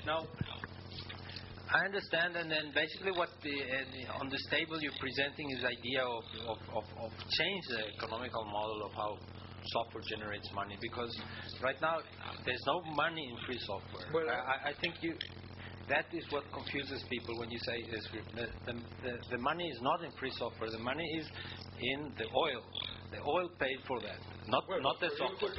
now, 0.04 0.20
I 1.68 1.84
understand, 1.84 2.36
and 2.36 2.50
then 2.50 2.72
basically 2.72 3.12
what 3.12 3.28
the, 3.42 3.56
uh, 3.60 3.84
the- 3.92 4.08
on 4.20 4.28
this 4.28 4.44
table 4.50 4.76
you're 4.80 5.00
presenting 5.00 5.50
is 5.52 5.64
idea 5.64 6.00
of, 6.04 6.24
of, 6.48 6.58
of, 6.80 6.84
of 7.08 7.10
change 7.12 7.64
the 7.76 7.82
economical 7.96 8.44
model 8.44 8.88
of 8.88 8.92
how 8.96 9.12
software 9.72 10.04
generates 10.08 10.48
money 10.54 10.78
because 10.80 11.12
right 11.62 11.76
now 11.82 11.98
there's 12.46 12.64
no 12.66 12.80
money 12.96 13.20
in 13.20 13.36
free 13.44 13.58
software. 13.66 14.06
Well, 14.14 14.24
I, 14.32 14.70
I 14.70 14.72
think 14.80 14.94
you 15.02 15.12
that 15.88 16.04
is 16.12 16.24
what 16.30 16.44
confuses 16.52 17.02
people 17.08 17.38
when 17.38 17.50
you 17.50 17.58
say 17.64 17.80
this. 17.90 18.04
The, 18.36 18.44
the, 18.68 18.72
the, 19.02 19.12
the 19.32 19.38
money 19.38 19.64
is 19.68 19.80
not 19.80 20.04
in 20.04 20.10
free 20.20 20.32
software. 20.36 20.70
The 20.70 20.78
money 20.84 21.04
is 21.18 21.26
in 21.80 22.12
the 22.18 22.26
oil. 22.36 22.60
The 23.10 23.20
oil 23.24 23.48
paid 23.58 23.80
for 23.88 24.00
that, 24.04 24.20
not 24.48 24.64
not 24.68 25.00
the 25.00 25.08
software. 25.16 25.52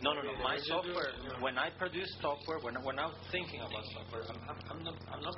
No, 0.00 0.14
no, 0.16 0.22
no. 0.22 0.32
My 0.42 0.56
software. 0.64 1.12
When 1.40 1.58
I 1.58 1.68
produce 1.76 2.08
software, 2.22 2.58
when 2.64 2.74
when 2.82 2.98
I'm 2.98 3.12
thinking 3.30 3.60
about 3.60 3.84
software, 3.92 4.24
I'm, 4.32 4.40
I'm, 4.48 4.58
I'm 4.70 4.80
not 4.82 4.96
I'm 5.12 5.20
not 5.20 5.36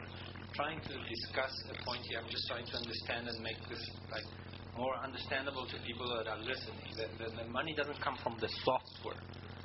trying 0.54 0.80
to 0.80 0.94
discuss 0.94 1.50
a 1.70 1.76
point 1.82 2.06
here. 2.06 2.22
I'm 2.22 2.30
just 2.30 2.46
trying 2.46 2.66
to 2.66 2.76
understand 2.78 3.26
and 3.26 3.42
make 3.42 3.58
this 3.68 3.82
like 4.10 4.22
more 4.78 4.94
understandable 5.02 5.66
to 5.66 5.76
people 5.82 6.06
that 6.22 6.30
are 6.30 6.38
listening. 6.38 6.86
The, 6.94 7.06
the, 7.18 7.26
the 7.42 7.46
money 7.50 7.74
doesn't 7.74 8.00
come 8.00 8.16
from 8.22 8.38
the 8.38 8.48
software. 8.62 9.18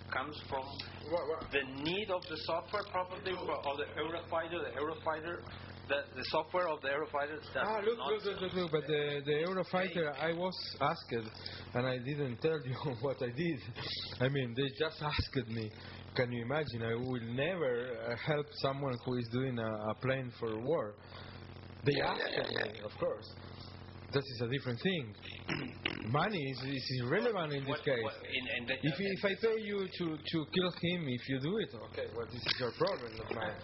Comes 0.09 0.37
from 0.49 0.65
the 1.53 1.63
need 1.81 2.09
of 2.09 2.21
the 2.29 2.37
software, 2.45 2.83
probably, 2.91 3.33
of 3.33 3.75
the 3.81 3.89
Eurofighter. 3.97 4.61
The 4.61 4.73
Eurofighter, 4.77 5.41
the, 5.87 5.99
the 6.15 6.23
software 6.31 6.67
of 6.69 6.81
the 6.81 6.89
Eurofighter 6.89 7.35
does 7.35 7.63
Ah, 7.63 7.79
look, 7.83 7.97
look, 7.97 8.25
look, 8.25 8.41
look, 8.41 8.53
look, 8.53 8.71
but 8.71 8.87
the, 8.87 9.21
the 9.25 9.31
Eurofighter, 9.43 10.13
I 10.19 10.31
was 10.33 10.53
asked, 10.81 11.29
and 11.73 11.85
I 11.85 11.97
didn't 11.97 12.41
tell 12.41 12.59
you 12.65 12.75
what 13.01 13.17
I 13.21 13.27
did. 13.27 13.59
I 14.19 14.29
mean, 14.29 14.53
they 14.55 14.69
just 14.79 15.01
asked 15.01 15.47
me. 15.49 15.69
Can 16.15 16.31
you 16.31 16.43
imagine? 16.43 16.83
I 16.83 16.93
will 16.93 17.21
never 17.33 17.97
uh, 18.07 18.15
help 18.27 18.45
someone 18.61 18.95
who 19.03 19.17
is 19.17 19.27
doing 19.31 19.57
a, 19.57 19.89
a 19.91 19.95
plane 19.95 20.31
for 20.39 20.59
war. 20.59 20.93
They 21.85 21.99
asked 22.01 22.21
me, 22.21 22.79
of 22.85 22.91
course. 22.99 23.25
That 24.13 24.21
is 24.21 24.41
a 24.45 24.47
different 24.47 24.79
thing. 24.81 25.15
Money 26.13 26.37
is, 26.37 26.59
is 26.69 27.01
irrelevant 27.01 27.53
in 27.53 27.63
this 27.65 27.69
What- 27.69 27.83
case. 27.83 28.03
what- 28.03 28.21
in- 28.29 28.65
the- 28.67 28.77
If, 28.85 28.93
if 28.99 29.25
I 29.25 29.33
pay 29.41 29.57
you 29.65 29.87
to, 29.89 30.05
to 30.17 30.37
kill 30.53 30.69
him, 30.81 30.99
if 31.09 31.23
you 31.29 31.39
do 31.41 31.57
it, 31.57 31.69
okay, 31.89 32.05
well, 32.15 32.27
this 32.27 32.35
is 32.45 32.55
your 32.59 32.71
problem, 32.77 33.09
not 33.17 33.33
mine. 33.33 33.55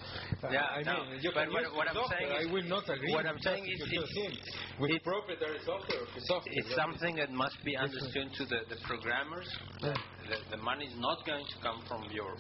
Uh, 0.42 0.50
Yeah, 0.50 0.66
I 0.66 0.82
no, 0.82 1.06
mean, 1.06 1.22
you 1.22 1.32
can 1.32 1.54
what- 1.54 1.76
what 1.76 1.88
I'm 1.90 1.94
software. 1.94 2.20
saying 2.20 2.32
is- 2.42 2.48
I 2.50 2.52
will 2.52 2.64
not 2.64 2.90
agree. 2.90 3.14
what 3.14 3.26
I'm 3.28 3.40
saying 3.42 3.64
is 3.68 3.80
it's- 3.94 4.80
with 4.80 5.04
proprietary 5.04 5.60
software. 5.60 6.02
of 6.02 6.10
software. 6.26 6.56
It's 6.58 6.74
something 6.76 7.16
that 7.18 7.30
must 7.32 7.64
be 7.64 7.76
understood 7.78 8.34
to 8.34 8.46
the, 8.46 8.66
the 8.70 8.78
programmers. 8.90 9.48
Yeah. 9.82 9.94
The, 10.30 10.38
the 10.52 10.58
money 10.58 10.86
is 10.88 10.96
not 10.98 11.24
going 11.26 11.46
to 11.46 11.58
come 11.62 11.84
from 11.88 12.04
your 12.12 12.36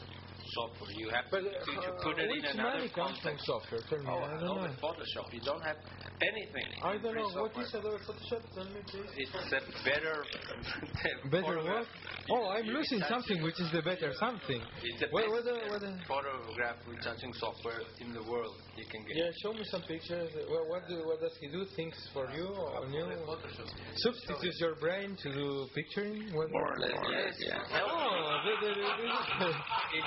software. 0.55 0.91
You 0.97 1.09
have 1.09 1.25
But 1.29 1.41
to, 1.41 1.49
uh, 1.49 1.81
to, 1.81 1.91
put 2.01 2.17
it 2.17 2.31
in 2.31 2.45
another 2.45 2.79
money 2.79 2.89
comes 2.89 3.19
from 3.19 3.37
context. 3.37 3.45
software? 3.45 3.81
Tell 3.89 3.99
me. 3.99 4.05
Oh, 4.09 4.23
I 4.23 4.39
don't 4.39 4.41
know. 4.41 4.75
Photoshop. 4.81 5.31
You 5.33 5.41
don't 5.41 5.61
have 5.61 5.77
anything. 6.21 6.67
I 6.83 6.97
don't 6.97 7.15
know. 7.15 7.29
What 7.41 7.53
software. 7.55 7.65
is 7.65 7.73
Adobe 7.73 8.03
Photoshop? 8.07 8.41
Tell 8.55 8.65
me, 8.65 8.81
please. 8.87 9.11
It's 9.17 9.31
a 9.33 9.83
better. 9.83 10.23
Better 11.31 11.57
what? 11.63 11.85
Oh, 12.29 12.49
I'm 12.49 12.65
You 12.65 12.73
losing 12.73 13.01
something, 13.09 13.41
which 13.41 13.59
is 13.59 13.71
the 13.71 13.81
better 13.81 14.11
something. 14.19 14.61
It's 14.83 14.99
the 14.99 15.07
What, 15.11 15.25
best 15.25 15.31
what, 15.33 15.43
the, 15.45 15.55
what 15.71 15.81
the, 15.81 15.87
uh? 15.87 16.07
photograph 16.07 16.77
retouching 16.87 17.33
software 17.33 17.81
in 18.01 18.13
the 18.13 18.21
world 18.23 18.53
you 18.77 18.85
can 18.91 19.01
get. 19.07 19.15
yeah, 19.17 19.31
show 19.41 19.53
me 19.53 19.63
some 19.71 19.81
pictures. 19.83 20.29
What, 20.49 20.67
what, 20.69 20.81
do, 20.87 21.01
what 21.07 21.19
does 21.21 21.33
he 21.41 21.47
do? 21.49 21.65
Things 21.75 21.95
for 22.13 22.29
you? 22.35 22.45
Uh, 22.45 22.81
On 22.85 22.93
you? 22.93 23.05
Photoshop. 23.25 23.69
Substitutes 23.95 24.57
your 24.61 24.75
brain 24.75 25.15
to 25.23 25.33
do 25.33 25.67
picturing? 25.73 26.29
What? 26.33 26.51
More 26.51 26.73
or 26.73 26.77
less, 26.77 26.91
yes, 27.09 27.33
yeah. 27.39 27.81
Oh, 27.81 28.41
th- 28.45 28.59
th- 28.59 28.75
th- 28.75 28.97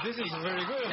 this, 0.04 0.16
is, 0.16 0.16
this 0.16 0.16
is 0.26 0.32
very 0.42 0.64
good. 0.66 0.90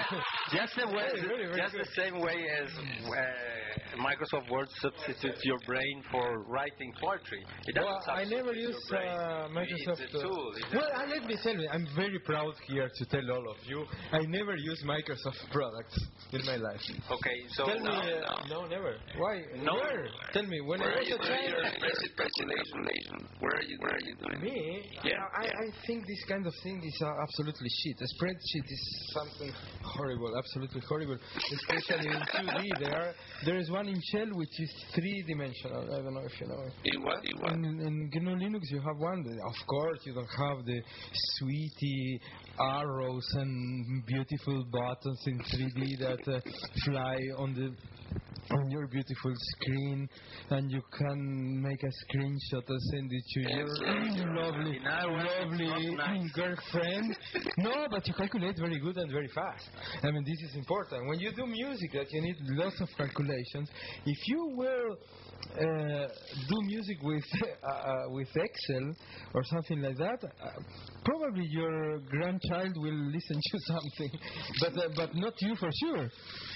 Just 0.51 0.73
the 0.75 0.87
way, 0.87 1.05
Very, 1.13 1.21
very, 1.21 1.45
very 1.47 1.61
just 1.61 1.73
good. 1.73 1.85
the 1.85 1.91
same 1.95 2.19
way 2.19 2.37
as 2.61 2.69
uh, 2.73 4.01
Microsoft 4.01 4.49
Word 4.49 4.67
substitutes 4.81 5.41
your 5.43 5.59
brain 5.65 6.03
for 6.11 6.43
writing 6.47 6.91
poetry. 6.99 7.43
It 7.67 7.75
Well, 7.75 7.99
I 8.07 8.23
never 8.25 8.53
use 8.53 8.75
uh, 8.91 9.49
Microsoft. 9.53 10.01
It's 10.01 10.15
a 10.15 10.21
tool. 10.21 10.53
It 10.57 10.65
well, 10.75 10.89
uh, 10.95 11.05
let 11.07 11.25
me 11.25 11.37
tell 11.43 11.53
you, 11.55 11.67
I'm 11.71 11.87
very 11.95 12.17
proud 12.19 12.53
here 12.67 12.89
to 12.93 13.05
tell 13.05 13.29
all 13.31 13.49
of 13.51 13.57
you, 13.67 13.85
I 14.11 14.19
never 14.25 14.55
use 14.55 14.83
Microsoft 14.85 15.51
products 15.51 15.99
in 16.31 16.45
my 16.45 16.55
life. 16.55 16.81
Okay, 17.11 17.37
so 17.51 17.65
tell 17.65 17.79
me, 17.79 17.83
no, 17.83 17.91
uh, 17.91 18.47
no, 18.49 18.67
never. 18.67 18.95
Why? 19.17 19.41
No. 19.61 19.75
Where? 19.75 20.07
Tell 20.33 20.45
me, 20.45 20.61
when 20.61 20.79
Where 20.79 20.89
I 20.89 20.95
are 20.95 20.99
was 20.99 21.09
you 21.09 21.15
a 21.15 21.19
child. 21.19 21.53
Where 23.39 23.53
are 23.53 23.61
you? 23.61 23.77
Where 23.79 23.91
are 23.93 24.05
you 24.05 24.15
doing? 24.15 24.41
Me? 24.41 24.81
Yeah, 25.03 25.13
I, 25.37 25.45
yeah. 25.45 25.51
I 25.51 25.85
think 25.85 26.05
this 26.07 26.23
kind 26.27 26.45
of 26.45 26.53
thing 26.63 26.81
is 26.83 27.01
uh, 27.01 27.11
absolutely 27.21 27.69
shit. 27.69 27.97
A 28.01 28.07
spreadsheet 28.23 28.65
is 28.65 29.13
something 29.13 29.53
horrible, 29.83 30.37
absolutely 30.39 30.81
horrible. 30.87 31.17
Especially 31.35 32.07
in 32.07 32.21
2D. 32.33 32.79
There, 32.79 32.95
are, 32.95 33.13
there 33.45 33.57
is 33.57 33.69
one 33.69 33.87
in 33.87 34.01
Shell 34.11 34.29
which 34.33 34.59
is 34.59 34.71
three-dimensional. 34.95 35.83
I 35.93 36.01
don't 36.01 36.13
know 36.13 36.25
if 36.25 36.41
you 36.41 36.47
know 36.47 36.61
it. 36.65 36.73
In 36.95 37.03
what? 37.03 37.23
In 37.23 37.37
what? 37.41 37.53
In, 37.53 37.65
in 37.65 38.09
GNU 38.13 38.35
Linux, 38.35 38.61
you 38.71 38.81
have 38.81 38.97
one. 38.97 39.19
Of 39.45 39.67
course, 39.67 39.99
you 40.05 40.13
don't 40.13 40.25
have 40.25 40.65
the 40.65 40.81
sweetie 41.37 42.21
arrows 42.59 43.27
and 43.35 44.05
beautiful 44.05 44.65
buttons 44.71 45.21
in 45.27 45.39
3D 45.39 45.99
that 45.99 46.33
uh, 46.33 46.39
fly 46.85 47.17
on 47.37 47.53
the 47.53 47.73
on 48.51 48.71
your 48.71 48.87
beautiful 48.87 49.33
screen, 49.35 50.09
and 50.49 50.71
you 50.71 50.81
can 50.97 51.61
make 51.61 51.81
a 51.83 51.87
screenshot 51.87 52.63
and 52.67 52.81
send 52.91 53.11
it 53.11 53.23
to 53.33 53.39
your 53.55 53.67
lovely, 54.35 54.79
lovely 54.83 55.95
nice. 55.95 56.31
girlfriend. 56.33 57.15
no, 57.57 57.87
but 57.91 58.07
you 58.07 58.13
calculate 58.13 58.57
very 58.57 58.79
good 58.79 58.97
and 58.97 59.11
very 59.11 59.27
fast. 59.27 59.69
I 60.01 60.11
mean, 60.11 60.23
this 60.23 60.49
is 60.49 60.55
important. 60.55 61.07
When 61.07 61.19
you 61.19 61.31
do 61.35 61.45
music, 61.45 61.91
that 61.93 62.11
you 62.11 62.21
need 62.21 62.35
lots 62.57 62.81
of 62.81 62.89
calculations. 62.97 63.69
If 64.05 64.17
you 64.27 64.53
will 64.55 64.97
uh, 65.55 66.07
do 66.49 66.57
music 66.65 66.97
with 67.01 67.23
uh, 67.63 67.71
uh, 67.71 67.93
with 68.09 68.27
Excel 68.35 68.93
or 69.33 69.43
something 69.45 69.81
like 69.81 69.97
that, 69.97 70.19
uh, 70.23 70.49
probably 71.03 71.45
your 71.49 71.99
grandchild 71.99 72.73
will 72.77 72.99
listen 73.11 73.39
to 73.51 73.57
something, 73.67 74.11
but 74.59 74.73
uh, 74.77 74.89
but 74.95 75.15
not 75.15 75.33
you 75.41 75.55
for 75.55 75.69
sure. 75.85 76.09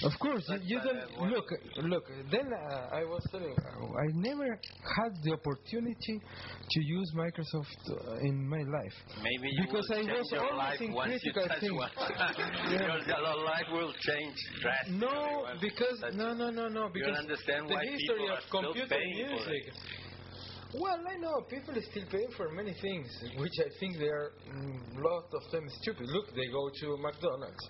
Of 0.04 0.20
course, 0.20 0.44
you, 0.64 0.78
you 0.78 0.80
don't 0.84 1.30
look 1.32 1.46
look. 1.84 2.04
Then 2.32 2.48
uh, 2.54 2.90
I 2.96 3.04
was 3.04 3.22
telling, 3.32 3.56
I 3.56 4.08
never 4.14 4.48
had 4.48 5.12
the 5.24 5.34
opportunity 5.34 6.22
to 6.70 6.80
use 6.84 7.12
Microsoft 7.16 7.82
uh, 7.90 8.16
in 8.28 8.48
my 8.48 8.58
life. 8.62 8.96
maybe 9.22 9.50
you 9.52 9.66
because 9.66 9.88
will 9.90 9.98
I 9.98 10.02
was 10.02 10.28
your 10.32 10.42
always 10.44 10.58
life 10.58 10.80
once 10.94 11.20
you 11.24 11.32
critical 11.34 11.48
touch 11.48 11.60
things. 11.60 11.74
one. 11.74 11.90
Yeah. 12.74 12.98
your, 13.06 13.44
life 13.46 13.68
will 13.72 13.94
change 14.00 14.36
drastically. 14.62 15.00
No, 15.00 15.46
because 15.62 15.98
you 16.12 16.18
no, 16.18 16.34
no, 16.34 16.50
no, 16.50 16.68
no. 16.68 16.84
You 16.88 16.90
Because 16.94 17.08
don't 17.16 17.24
understand 17.30 17.70
the 17.70 17.78
history 17.92 18.28
of 18.30 18.40
still 18.48 18.73
computer 18.74 19.00
music. 19.30 19.64
Well, 20.74 21.00
I 21.08 21.18
know 21.18 21.42
people 21.50 21.76
still 21.92 22.06
pay 22.10 22.26
for 22.36 22.50
many 22.52 22.74
things, 22.82 23.08
which 23.38 23.54
I 23.60 23.70
think 23.80 23.98
they 24.00 24.08
are 24.10 24.32
a 24.98 25.02
lot 25.02 25.26
of 25.32 25.52
them 25.52 25.64
stupid. 25.82 26.08
Look, 26.10 26.34
they 26.36 26.48
go 26.52 26.70
to 26.82 26.98
McDonald's. 26.98 27.64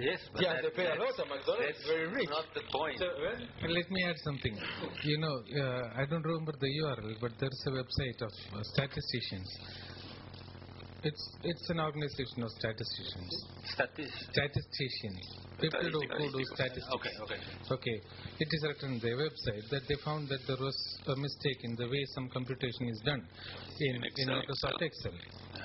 Yes, 0.00 0.20
but 0.32 0.42
Yeah, 0.42 0.54
that- 0.54 0.62
they 0.62 0.70
pay 0.70 0.86
a 0.86 0.94
lot 0.94 0.98
that's- 1.16 1.20
at 1.20 1.28
McDonald's. 1.28 1.66
That's 1.78 1.86
Very 1.86 2.06
rich. 2.08 2.28
not 2.28 2.46
the 2.54 2.60
point. 2.72 2.98
So, 2.98 3.08
well, 3.20 3.70
Let 3.78 3.90
me 3.90 4.04
add 4.04 4.16
something. 4.24 4.54
You 5.04 5.18
know, 5.18 5.36
uh, 5.62 5.90
I 6.00 6.04
don't 6.06 6.22
remember 6.24 6.52
the 6.60 6.70
URL, 6.82 7.14
but 7.20 7.32
there's 7.38 7.62
a 7.66 7.70
website 7.70 8.20
of 8.22 8.32
uh, 8.54 8.62
statisticians. 8.74 9.48
It's 11.04 11.24
it's 11.44 11.70
an 11.70 11.78
organization 11.78 12.42
of 12.42 12.50
statisticians. 12.58 13.30
Statistics. 13.70 14.18
Statisticians. 14.34 15.22
People 15.60 15.90
who, 15.94 16.00
who 16.02 16.26
do 16.34 16.42
statistics. 16.54 16.86
Okay, 16.96 17.14
okay. 17.22 17.40
Okay. 17.70 17.96
It 18.40 18.48
is 18.50 18.62
written 18.66 18.94
on 18.94 18.98
their 18.98 19.14
website 19.16 19.62
that 19.70 19.82
they 19.88 19.94
found 20.04 20.28
that 20.28 20.40
there 20.48 20.56
was 20.58 20.74
a 21.06 21.14
mistake 21.16 21.60
in 21.62 21.76
the 21.76 21.86
way 21.86 22.02
some 22.16 22.28
computation 22.30 22.88
is 22.90 23.00
done 23.04 23.22
in, 23.78 23.94
In 23.96 24.02
in 24.02 24.28
Microsoft 24.42 24.82
Excel. 24.82 25.12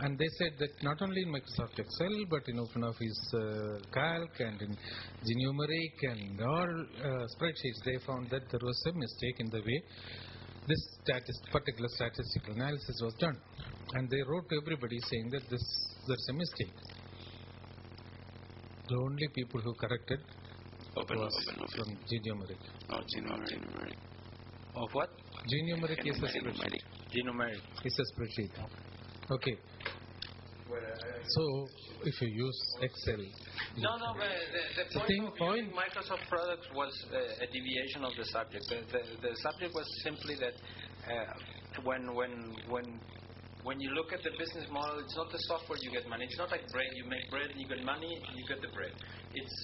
and 0.05 0.17
they 0.19 0.29
said 0.37 0.53
that 0.59 0.69
not 0.83 1.01
only 1.01 1.21
in 1.23 1.29
Microsoft 1.33 1.77
Excel 1.79 2.13
but 2.29 2.43
in 2.47 2.57
OpenOffice 2.57 3.21
uh, 3.33 3.79
Calc 3.91 4.33
and 4.39 4.61
in 4.61 4.77
Gnumeric 5.25 5.97
and 6.13 6.41
all 6.41 6.73
uh, 6.81 7.25
spreadsheets, 7.33 7.81
they 7.85 7.97
found 8.05 8.29
that 8.29 8.43
there 8.51 8.61
was 8.61 8.79
a 8.87 8.93
mistake 8.93 9.39
in 9.39 9.49
the 9.49 9.61
way 9.61 9.79
this 10.67 10.81
statis- 11.03 11.51
particular 11.51 11.89
statistical 11.89 12.53
analysis 12.53 12.97
was 13.03 13.13
done. 13.19 13.37
And 13.93 14.09
they 14.09 14.21
wrote 14.27 14.49
to 14.49 14.55
everybody 14.63 14.99
saying 15.09 15.29
that 15.31 15.43
this 15.49 15.63
there's 16.07 16.27
a 16.29 16.33
mistake. 16.33 16.73
The 18.89 18.95
only 18.95 19.27
people 19.35 19.61
who 19.61 19.73
corrected 19.75 20.19
Open, 20.97 21.17
was 21.19 21.33
open, 21.47 21.63
open. 21.63 21.77
from 21.77 21.97
Gnumeric. 22.09 22.57
Oh, 22.89 22.99
Gnumeric. 23.15 23.93
Of 24.75 24.89
what? 24.93 25.09
Gnumeric 25.47 26.05
is 26.05 26.17
a 26.17 26.21
spreadsheet. 26.21 26.43
Gnumeric. 26.43 26.83
Gnumeric. 27.15 27.61
It's 27.83 27.99
a 27.99 28.05
spreadsheet. 28.13 28.51
Okay. 29.31 29.57
So 31.27 31.67
if 32.03 32.21
you 32.21 32.27
use 32.27 32.59
Excel, 32.81 33.17
No, 33.77 33.95
no, 33.97 34.13
but 34.17 34.27
the, 34.27 34.83
the 34.83 34.89
The 34.89 34.99
point 34.99 35.07
thing- 35.07 35.27
of 35.27 35.35
point- 35.37 35.73
Microsoft 35.73 36.27
products 36.29 36.67
was 36.75 36.91
uh, 37.13 37.43
a 37.43 37.47
deviation 37.47 38.03
of 38.03 38.11
the 38.17 38.25
subject. 38.25 38.65
The, 38.69 38.81
the, 38.91 39.29
the 39.29 39.35
subject 39.37 39.73
was 39.73 39.85
simply 40.03 40.35
that 40.35 40.53
uh, 41.09 41.81
when, 41.83 42.13
when, 42.13 42.55
when, 42.69 42.99
when 43.63 43.79
you 43.79 43.91
look 43.95 44.11
at 44.11 44.19
the 44.23 44.31
business 44.35 44.67
model, 44.71 44.99
it's 44.99 45.15
not 45.15 45.31
the 45.31 45.39
software 45.47 45.79
you 45.81 45.91
get 45.91 46.07
money. 46.07 46.27
It's 46.27 46.37
not 46.37 46.51
like 46.51 46.67
bread. 46.71 46.91
You 46.95 47.07
make 47.07 47.23
bread 47.31 47.47
and 47.47 47.59
you 47.59 47.67
get 47.67 47.83
money, 47.83 48.11
you 48.35 48.43
get 48.47 48.59
the 48.59 48.67
bread. 48.75 48.91
It's 49.33 49.55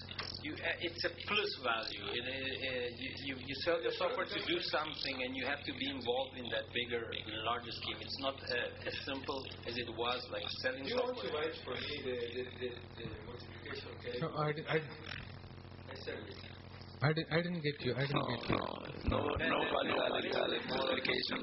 you. 0.42 0.56
Uh, 0.56 0.88
it's 0.88 1.04
a 1.04 1.12
plus 1.28 1.52
value. 1.60 2.06
It, 2.16 2.24
uh, 2.24 2.32
uh, 2.32 2.88
you, 2.96 3.10
you, 3.28 3.34
you 3.44 3.56
sell 3.68 3.78
the 3.84 3.92
software 4.00 4.26
to 4.26 4.40
do 4.48 4.58
something, 4.72 5.16
and 5.20 5.36
you 5.36 5.44
have 5.46 5.60
to 5.68 5.74
be 5.76 5.88
involved 5.92 6.40
in 6.40 6.48
that 6.56 6.72
bigger, 6.72 7.04
larger 7.44 7.72
scheme. 7.76 8.00
It's 8.00 8.20
not 8.24 8.40
uh, 8.40 8.88
as 8.88 8.96
simple 9.04 9.44
as 9.68 9.76
it 9.76 9.90
was 9.92 10.24
like 10.32 10.48
selling 10.64 10.88
You 10.88 10.96
want 10.96 11.20
to 11.20 11.30
write 11.36 11.56
for 11.68 11.76
me 11.76 11.94
the, 12.08 12.16
the, 12.16 12.44
the, 12.56 12.70
the 13.04 13.06
multiplication, 13.28 13.88
okay? 14.00 14.16
no, 14.24 14.32
I, 14.40 14.50
I, 14.72 14.78
I 14.80 15.96
send 16.08 16.24
it. 16.24 16.59
I, 17.00 17.14
di- 17.16 17.30
I 17.32 17.40
didn't 17.40 17.64
get 17.64 17.80
you. 17.80 17.96
I 17.96 18.04
didn't 18.04 18.20
No, 18.20 18.28
get 18.28 18.44
you. 18.52 18.60
no, 18.60 18.68
no, 19.08 19.20
no 19.32 19.60
value 19.72 19.96
added, 20.04 20.36
added 20.36 20.64
multiplication, 20.68 21.40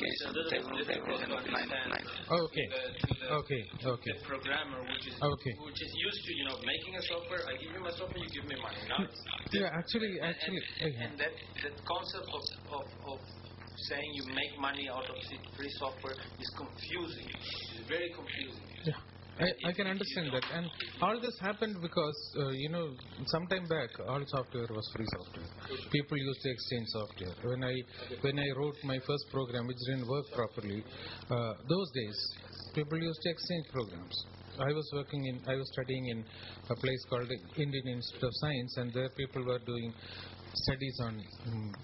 table, 0.52 0.76
table, 0.84 1.16
and 1.16 1.32
of 1.32 1.40
nine, 1.48 1.64
nine. 1.72 2.04
Oh, 2.28 2.44
okay. 2.44 2.66
to 2.68 2.76
the, 2.76 3.08
to 3.08 3.12
the, 3.16 3.26
Okay, 3.40 3.62
okay. 3.88 4.12
the 4.20 4.24
programmer, 4.28 4.84
which 4.84 5.08
is 5.08 5.16
Okay. 5.16 5.54
which 5.64 5.80
is 5.80 5.92
used 5.96 6.22
to 6.28 6.32
you 6.36 6.44
know 6.44 6.56
making 6.60 6.92
a 7.00 7.02
software. 7.08 7.40
I 7.48 7.56
give 7.56 7.72
you 7.72 7.80
my 7.80 7.88
software, 7.96 8.20
you 8.20 8.28
give 8.36 8.44
me 8.44 8.56
money. 8.60 8.84
Now, 8.84 9.00
it's, 9.00 9.16
Yeah, 9.56 9.72
actually, 9.72 10.12
and, 10.20 10.36
actually, 10.36 10.60
and, 10.84 10.92
uh, 10.92 11.04
and 11.08 11.12
that 11.24 11.32
that 11.64 11.76
concept 11.88 12.28
of, 12.36 12.42
of, 12.76 12.84
of 13.16 13.18
saying 13.88 14.10
you 14.12 14.24
make 14.36 14.52
money 14.60 14.92
out 14.92 15.08
of 15.08 15.16
free 15.56 15.72
software 15.80 16.20
is 16.36 16.50
confusing. 16.52 17.32
It's 17.32 17.88
very 17.88 18.12
confusing. 18.12 18.68
yeah. 18.84 19.00
I, 19.38 19.68
I 19.68 19.72
can 19.72 19.86
understand 19.86 20.32
that, 20.32 20.44
and 20.54 20.66
all 21.02 21.20
this 21.20 21.36
happened 21.40 21.76
because 21.82 22.18
uh, 22.38 22.48
you 22.56 22.70
know 22.70 22.88
some 23.26 23.46
time 23.48 23.68
back 23.68 23.90
all 24.08 24.22
software 24.28 24.66
was 24.70 24.90
free 24.96 25.04
software. 25.12 25.44
People 25.92 26.16
used 26.16 26.40
to 26.40 26.50
exchange 26.50 26.86
software. 26.88 27.34
When 27.44 27.62
I 27.62 27.74
when 28.22 28.38
I 28.38 28.48
wrote 28.56 28.76
my 28.84 28.98
first 29.06 29.26
program, 29.30 29.66
which 29.66 29.76
didn't 29.88 30.08
work 30.08 30.24
properly, 30.34 30.82
uh, 31.30 31.52
those 31.68 31.88
days 31.92 32.18
people 32.74 32.98
used 32.98 33.20
to 33.22 33.30
exchange 33.30 33.66
programs. 33.72 34.16
I 34.58 34.72
was 34.72 34.90
working 34.94 35.26
in, 35.26 35.40
I 35.46 35.54
was 35.54 35.68
studying 35.72 36.06
in 36.08 36.24
a 36.70 36.76
place 36.76 37.04
called 37.10 37.28
the 37.28 37.62
Indian 37.62 37.88
Institute 37.88 38.24
of 38.24 38.32
Science, 38.40 38.76
and 38.78 38.92
there 38.94 39.10
people 39.18 39.44
were 39.44 39.58
doing 39.58 39.92
studies 40.54 40.98
on 41.04 41.20
mm, 41.46 41.74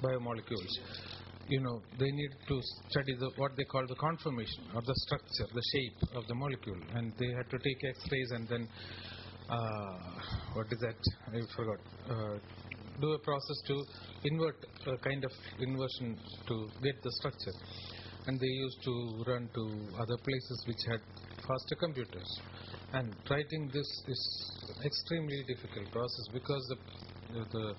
biomolecules. 0.00 1.17
You 1.48 1.60
know, 1.60 1.80
they 1.98 2.10
need 2.10 2.32
to 2.48 2.60
study 2.90 3.14
the, 3.18 3.30
what 3.36 3.56
they 3.56 3.64
call 3.64 3.86
the 3.86 3.94
conformation 3.94 4.64
or 4.74 4.82
the 4.82 4.94
structure, 5.06 5.46
the 5.54 5.62
shape 5.72 6.16
of 6.16 6.26
the 6.26 6.34
molecule, 6.34 6.80
and 6.94 7.12
they 7.18 7.28
had 7.28 7.48
to 7.50 7.58
take 7.58 7.78
X-rays 7.88 8.30
and 8.32 8.48
then 8.48 8.68
uh, 9.48 9.98
what 10.52 10.66
is 10.70 10.78
that? 10.80 11.00
I 11.28 11.40
forgot. 11.56 11.78
Uh, 12.10 12.38
do 13.00 13.12
a 13.12 13.18
process 13.20 13.58
to 13.68 13.82
invert 14.24 14.56
a 14.86 14.98
kind 14.98 15.24
of 15.24 15.32
inversion 15.60 16.18
to 16.48 16.68
get 16.82 17.02
the 17.02 17.12
structure, 17.12 17.56
and 18.26 18.38
they 18.38 18.46
used 18.46 18.82
to 18.84 19.24
run 19.26 19.48
to 19.54 19.62
other 19.96 20.18
places 20.18 20.64
which 20.66 20.82
had 20.90 21.00
faster 21.46 21.76
computers. 21.80 22.40
And 22.92 23.14
writing 23.30 23.70
this 23.72 23.88
is 24.08 24.20
extremely 24.84 25.44
difficult 25.46 25.92
process 25.92 26.26
because 26.32 26.62
the 26.68 27.44
the 27.52 27.74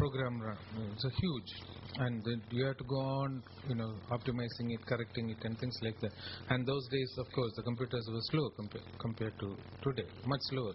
program 0.00 0.40
run, 0.40 0.58
it's 0.92 1.04
a 1.04 1.12
huge 1.22 1.50
and 1.98 2.24
then 2.24 2.40
you 2.50 2.64
have 2.66 2.76
to 2.76 2.84
go 2.84 3.00
on 3.22 3.42
you 3.68 3.74
know 3.74 3.92
optimizing 4.16 4.68
it 4.76 4.82
correcting 4.86 5.30
it 5.30 5.38
and 5.44 5.58
things 5.58 5.76
like 5.82 5.98
that. 6.00 6.12
And 6.50 6.66
those 6.66 6.86
days 6.88 7.10
of 7.18 7.26
course 7.34 7.52
the 7.56 7.62
computers 7.62 8.06
were 8.12 8.24
slow 8.30 8.46
compa- 8.58 8.86
compared 8.98 9.38
to 9.40 9.56
today 9.82 10.08
much 10.26 10.40
slower. 10.50 10.74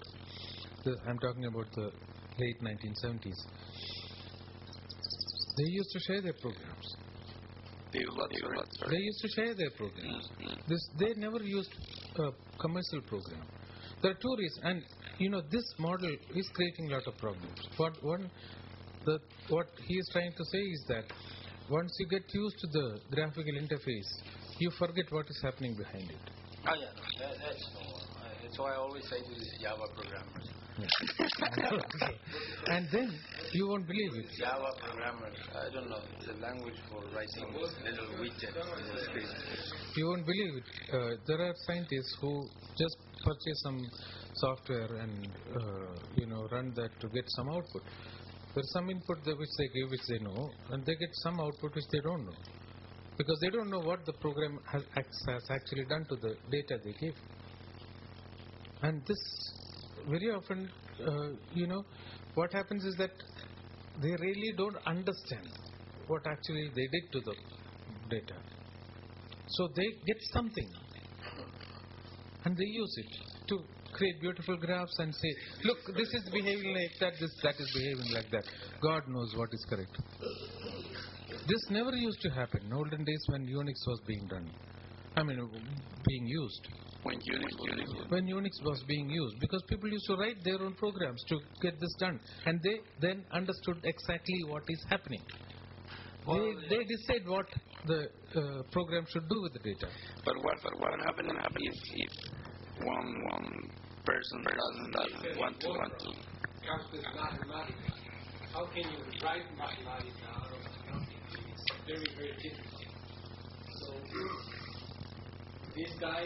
The, 0.84 0.96
i'm 1.10 1.18
talking 1.18 1.46
about 1.46 1.66
the 1.74 1.88
late 2.42 2.60
1970s 2.62 3.40
they 5.58 5.70
used 5.70 5.92
to 5.92 6.00
share 6.08 6.22
their 6.22 6.38
programs. 6.42 6.88
They 7.94 8.00
they 8.00 8.06
what, 8.16 8.30
they 8.30 8.80
sorry. 8.80 9.00
used 9.00 9.22
to 9.22 9.30
share 9.36 9.54
their 9.56 9.72
programs. 9.78 10.28
Mm-hmm. 10.28 10.72
This 10.72 10.84
they 11.00 11.14
never 11.16 11.42
used 11.42 11.72
a 12.18 12.32
commercial 12.60 13.02
program. 13.08 13.46
There 14.02 14.12
are 14.12 14.20
two 14.26 14.36
reasons 14.38 14.60
and 14.64 14.82
you 15.18 15.30
know 15.30 15.42
this 15.50 15.64
model 15.80 16.12
is 16.42 16.50
creating 16.54 16.92
a 16.92 16.96
lot 16.96 17.08
of 17.08 17.18
problems. 17.18 17.60
What 17.78 17.94
one 18.04 18.30
the 19.06 19.20
what 19.50 19.68
he 19.88 19.96
is 19.96 20.10
trying 20.12 20.34
to 20.34 20.46
say 20.54 20.64
is 20.78 20.86
that 20.88 21.06
once 21.70 21.92
you 22.00 22.08
get 22.08 22.24
used 22.34 22.58
to 22.60 22.68
the 22.78 23.00
graphical 23.12 23.56
interface 23.64 24.12
you 24.60 24.72
forget 24.80 25.06
what 25.12 25.26
is 25.30 25.40
happening 25.44 25.76
behind 25.76 26.10
it 26.10 26.36
Oh 26.68 26.74
yeah, 26.74 26.90
that, 27.20 27.38
that's 27.46 27.62
no. 27.78 27.82
Uh, 27.86 28.26
that's 28.42 28.58
why 28.58 28.74
I 28.74 28.78
always 28.78 29.04
say 29.06 29.22
to 29.22 29.30
these 29.30 29.54
Java 29.62 29.86
programmers. 29.94 30.50
and 32.68 32.88
then 32.92 33.14
you 33.54 33.68
won't 33.68 33.86
believe 33.88 34.12
it 34.16 34.26
Java 34.38 34.72
programmers, 34.82 35.38
I 35.54 35.70
don't 35.72 35.90
know, 35.90 36.02
it's 36.18 36.28
a 36.28 36.34
language 36.42 36.76
for 36.90 37.00
writing 37.16 37.54
little 37.54 38.10
widgets 38.20 38.60
on 38.60 38.82
the 38.82 39.00
screen. 39.04 39.30
you 39.96 40.08
won't 40.08 40.26
believe 40.26 40.58
it 40.58 40.66
uh, 40.92 41.16
there 41.28 41.42
are 41.48 41.54
scientists 41.68 42.18
who 42.20 42.50
just 42.78 42.98
purchase 43.24 43.62
some 43.64 43.80
software 44.34 44.96
and 44.98 45.30
uh, 45.56 45.96
you 46.16 46.26
know 46.26 46.46
run 46.52 46.74
that 46.76 46.90
to 47.00 47.08
get 47.08 47.24
some 47.28 47.48
output 47.50 47.84
there's 48.56 48.72
some 48.72 48.90
input 48.90 49.18
which 49.26 49.50
they 49.58 49.68
give 49.76 49.92
which 49.92 50.06
they 50.08 50.20
know 50.20 50.50
and 50.72 50.86
they 50.86 50.96
get 50.96 51.10
some 51.24 51.40
output 51.40 51.76
which 51.76 51.86
they 51.92 52.00
don't 52.00 52.26
know. 52.26 52.38
Because 53.18 53.38
they 53.42 53.50
don't 53.50 53.70
know 53.70 53.80
what 53.80 54.06
the 54.06 54.14
program 54.14 54.60
has, 54.72 54.84
has 54.96 55.44
actually 55.50 55.86
done 55.86 56.06
to 56.10 56.16
the 56.16 56.36
data 56.52 56.80
they 56.84 56.94
give. 57.06 57.16
And 58.82 59.02
this 59.06 59.18
very 60.10 60.32
often 60.32 60.70
uh, 61.06 61.30
you 61.54 61.68
know 61.68 61.84
what 62.36 62.54
happens 62.54 62.86
is 62.86 62.96
that 62.96 63.12
they 64.02 64.12
really 64.12 64.54
don't 64.58 64.78
understand 64.86 65.50
what 66.08 66.22
actually 66.28 66.70
they 66.76 66.88
did 66.88 67.12
to 67.12 67.20
the 67.22 67.36
data. 68.10 68.36
So 69.48 69.68
they 69.76 69.88
get 70.06 70.18
something. 70.34 70.70
And 72.46 72.56
they 72.56 72.66
use 72.66 72.96
it 72.98 73.48
to 73.48 73.60
create 73.96 74.20
beautiful 74.22 74.58
graphs 74.58 74.96
and 75.00 75.14
say, 75.16 75.32
look, 75.64 75.78
this 75.96 76.14
is 76.14 76.30
behaving 76.32 76.74
like 76.74 76.92
that, 77.00 77.14
this 77.20 77.32
that 77.44 77.56
is 77.60 77.72
behaving 77.74 78.12
like 78.14 78.30
that. 78.32 78.44
God 78.82 79.08
knows 79.08 79.34
what 79.36 79.50
is 79.54 79.66
correct. 79.70 79.96
This 81.48 81.64
never 81.70 81.96
used 81.96 82.22
to 82.22 82.30
happen 82.30 82.62
in 82.66 82.74
olden 82.74 83.04
days 83.04 83.24
when 83.28 83.46
Unix 83.46 83.76
was 83.88 84.02
being 84.08 84.28
done. 84.28 84.50
I 85.16 85.24
mean, 85.24 85.40
being 86.08 86.28
used. 86.28 86.68
When 87.04 87.18
Unix, 87.18 87.52
Unix, 87.72 88.10
When 88.10 88.26
Unix 88.26 88.50
was 88.64 88.84
being 88.88 89.10
used, 89.10 89.40
because 89.40 89.62
people 89.70 89.90
used 89.90 90.08
to 90.08 90.16
write 90.16 90.44
their 90.44 90.60
own 90.62 90.74
programs 90.74 91.24
to 91.30 91.38
get 91.62 91.80
this 91.80 91.94
done, 92.00 92.20
and 92.46 92.60
they 92.64 92.80
then 93.00 93.24
understood 93.32 93.78
exactly 93.84 94.44
what 94.48 94.64
is 94.68 94.84
happening. 94.90 95.22
They, 96.28 96.78
they 96.78 96.84
decide 96.84 97.28
what 97.28 97.46
the 97.86 98.10
uh, 98.36 98.64
program 98.72 99.06
should 99.14 99.30
do 99.30 99.42
with 99.44 99.54
the 99.54 99.60
data. 99.60 99.88
But 100.26 100.36
what, 100.44 100.58
but 100.64 100.80
what 100.80 101.00
happened 101.00 101.30
if, 101.30 101.74
if 101.94 102.12
one, 102.84 103.24
one 103.32 103.70
person 104.06 104.46
doesn't, 104.46 104.92
doesn't 104.94 105.40
want 105.40 105.60
to, 105.60 105.70
want 105.70 106.00
to? 106.00 106.36
comes 106.66 106.86
with. 106.92 107.04
How 108.54 108.66
can 108.72 108.84
you 108.88 109.00
write 109.22 109.44
mathematics 109.58 110.22
out 110.30 110.48
of 110.48 110.62
nothing? 110.90 111.22
It's 111.52 111.66
very, 111.86 112.10
very 112.16 112.36
difficult. 112.42 112.88
So, 113.84 113.94
this 115.76 115.92
guy, 116.00 116.24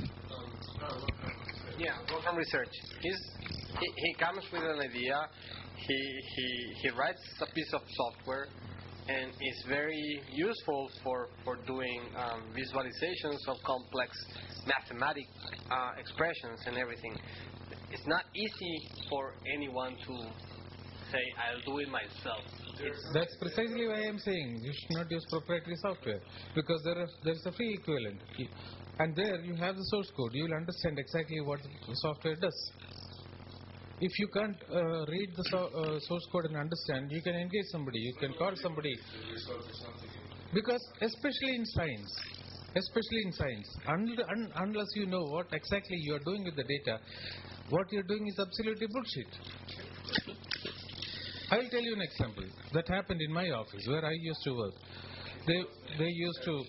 um, 0.00 0.48
uh, 0.80 0.94
what 0.94 1.14
kind 1.20 1.36
of 1.36 1.46
research? 1.46 1.78
Yeah, 1.78 2.36
Research. 2.36 2.74
He's, 3.02 3.20
he, 3.78 3.86
he 3.96 4.14
comes 4.14 4.42
with 4.52 4.62
an 4.62 4.80
idea, 4.80 5.28
he, 5.76 5.98
he, 6.36 6.74
he 6.82 6.90
writes 6.90 7.20
a 7.40 7.46
piece 7.52 7.72
of 7.74 7.82
software, 7.92 8.48
and 9.08 9.32
it's 9.38 9.64
very 9.68 10.22
useful 10.32 10.88
for, 11.02 11.28
for 11.44 11.56
doing 11.66 12.00
um, 12.16 12.42
visualizations 12.56 13.38
of 13.48 13.56
complex 13.64 14.16
mathematic 14.66 15.26
uh, 15.70 15.90
expressions 15.98 16.60
and 16.66 16.78
everything. 16.78 17.14
It's 17.90 18.06
not 18.06 18.24
easy 18.34 18.88
for 19.10 19.34
anyone 19.54 19.96
to 20.06 20.14
say, 21.12 21.22
I'll 21.36 21.62
do 21.66 21.78
it 21.80 21.88
myself. 21.88 22.42
That's 23.12 23.36
precisely 23.40 23.86
why 23.86 24.00
I 24.02 24.08
am 24.08 24.18
saying 24.18 24.58
you 24.62 24.72
should 24.72 24.96
not 24.96 25.10
use 25.10 25.24
proprietary 25.30 25.76
software 25.76 26.20
because 26.54 26.80
there 26.84 27.00
is 27.02 27.10
there 27.22 27.34
is 27.34 27.46
a 27.46 27.52
free 27.52 27.78
equivalent. 27.80 28.20
And 28.98 29.14
there 29.14 29.40
you 29.42 29.54
have 29.56 29.76
the 29.76 29.86
source 29.90 30.10
code. 30.16 30.30
You 30.34 30.44
will 30.44 30.54
understand 30.54 30.98
exactly 30.98 31.40
what 31.40 31.60
the 31.62 31.94
software 31.94 32.36
does. 32.36 32.72
If 34.06 34.18
you 34.18 34.28
can't 34.28 34.56
uh, 34.70 35.06
read 35.06 35.30
the 35.34 35.44
so, 35.50 35.58
uh, 35.58 35.98
source 36.08 36.26
code 36.30 36.44
and 36.50 36.56
understand, 36.58 37.10
you 37.10 37.22
can 37.22 37.34
engage 37.36 37.68
somebody. 37.72 38.00
You 38.00 38.12
can 38.20 38.34
call 38.34 38.52
somebody. 38.56 38.94
Because 40.52 40.82
especially 41.00 41.54
in 41.54 41.64
science, 41.64 42.10
especially 42.76 43.22
in 43.24 43.32
science, 43.32 43.68
un- 43.88 44.18
un- 44.34 44.52
unless 44.56 44.88
you 44.96 45.06
know 45.06 45.22
what 45.34 45.46
exactly 45.52 45.96
you 46.00 46.14
are 46.16 46.24
doing 46.30 46.44
with 46.44 46.54
the 46.54 46.64
data, 46.64 47.00
what 47.70 47.90
you 47.92 48.00
are 48.00 48.08
doing 48.12 48.26
is 48.28 48.38
absolutely 48.38 48.88
bullshit. 48.88 49.30
I 51.50 51.56
will 51.58 51.70
tell 51.70 51.80
you 51.80 51.94
an 51.94 52.02
example 52.02 52.44
that 52.74 52.86
happened 52.88 53.22
in 53.22 53.32
my 53.32 53.48
office 53.50 53.86
where 53.88 54.04
I 54.04 54.12
used 54.20 54.42
to 54.44 54.52
work. 54.54 54.74
They 55.46 55.60
they 55.98 56.10
used 56.10 56.42
to 56.44 56.62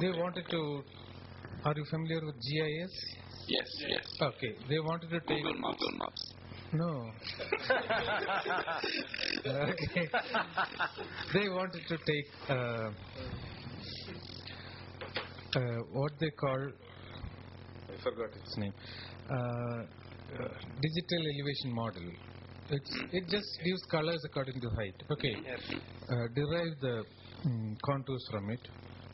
they 0.00 0.10
wanted 0.10 0.44
to. 0.50 0.82
Are 1.64 1.74
you 1.74 1.84
familiar 1.90 2.20
with 2.26 2.36
GIS? 2.36 2.94
Yes, 3.48 3.66
yes. 3.88 4.04
Okay, 4.20 4.54
they 4.68 4.80
wanted 4.80 5.10
to 5.10 5.20
take. 5.20 5.42
Google 5.42 5.60
Maps. 5.60 5.78
Google 5.78 5.98
Maps. 5.98 6.34
No. 6.72 7.10
okay. 9.46 10.08
they 11.32 11.48
wanted 11.48 11.82
to 11.88 11.96
take 11.96 12.26
uh, 12.50 12.90
uh, 15.54 15.60
what 15.92 16.12
they 16.18 16.30
call. 16.30 16.70
I 17.88 18.02
forgot 18.02 18.30
its 18.36 18.56
name. 18.56 18.74
Uh, 19.30 19.34
uh, 19.34 20.48
digital 20.82 21.22
elevation 21.34 21.72
model. 21.72 22.10
It's, 22.68 22.96
it 23.12 23.28
just 23.28 23.46
gives 23.64 23.82
colors 23.90 24.20
according 24.24 24.60
to 24.60 24.68
height. 24.70 25.02
Okay. 25.12 25.36
Uh, 25.36 26.26
derive 26.34 26.80
the 26.80 27.04
mm, 27.46 27.76
contours 27.84 28.26
from 28.30 28.50
it. 28.50 28.60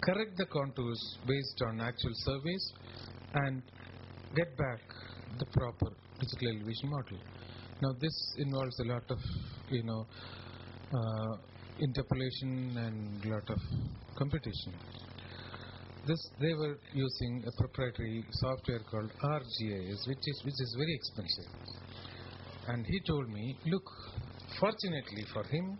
Correct 0.03 0.37
the 0.39 0.47
contours 0.47 1.19
based 1.27 1.63
on 1.69 1.81
actual 1.81 2.13
surveys, 2.25 2.73
and 3.35 3.63
get 4.35 4.57
back 4.57 4.81
the 5.39 5.47
proper 5.47 5.93
digital 6.19 6.49
elevation 6.57 6.91
model. 6.91 7.19
Now 7.81 7.93
this 8.01 8.35
involves 8.39 8.79
a 8.81 8.85
lot 8.85 9.05
of, 9.11 9.19
you 9.71 9.83
know, 9.83 10.07
uh, 10.93 11.37
interpolation 11.81 12.77
and 12.77 13.25
a 13.25 13.29
lot 13.29 13.51
of 13.51 13.59
computation. 14.17 14.73
This 16.07 16.19
they 16.41 16.53
were 16.55 16.79
using 16.93 17.45
a 17.47 17.53
proprietary 17.61 18.25
software 18.31 18.81
called 18.91 19.11
ArcGIS, 19.23 20.09
which 20.09 20.25
is 20.27 20.43
which 20.45 20.61
is 20.67 20.77
very 20.77 20.95
expensive. 20.95 21.51
And 22.69 22.87
he 22.87 23.01
told 23.07 23.29
me, 23.29 23.57
look, 23.67 23.85
fortunately 24.61 25.25
for 25.33 25.45
him, 25.45 25.79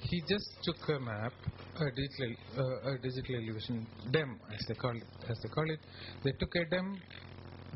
he 0.00 0.20
just 0.28 0.48
took 0.62 0.76
a 0.96 1.00
map, 1.00 1.32
a 1.76 1.90
digital, 1.90 2.34
uh, 2.56 2.90
a 2.90 2.98
digital 2.98 3.36
elevation 3.36 3.86
DEM, 4.10 4.40
as 4.52 4.64
they 4.68 4.74
call 4.74 4.96
it. 4.96 5.06
As 5.28 5.38
they 5.42 5.48
call 5.48 5.70
it, 5.70 5.80
they 6.24 6.32
took 6.32 6.54
a 6.54 6.64
DEM, 6.70 6.96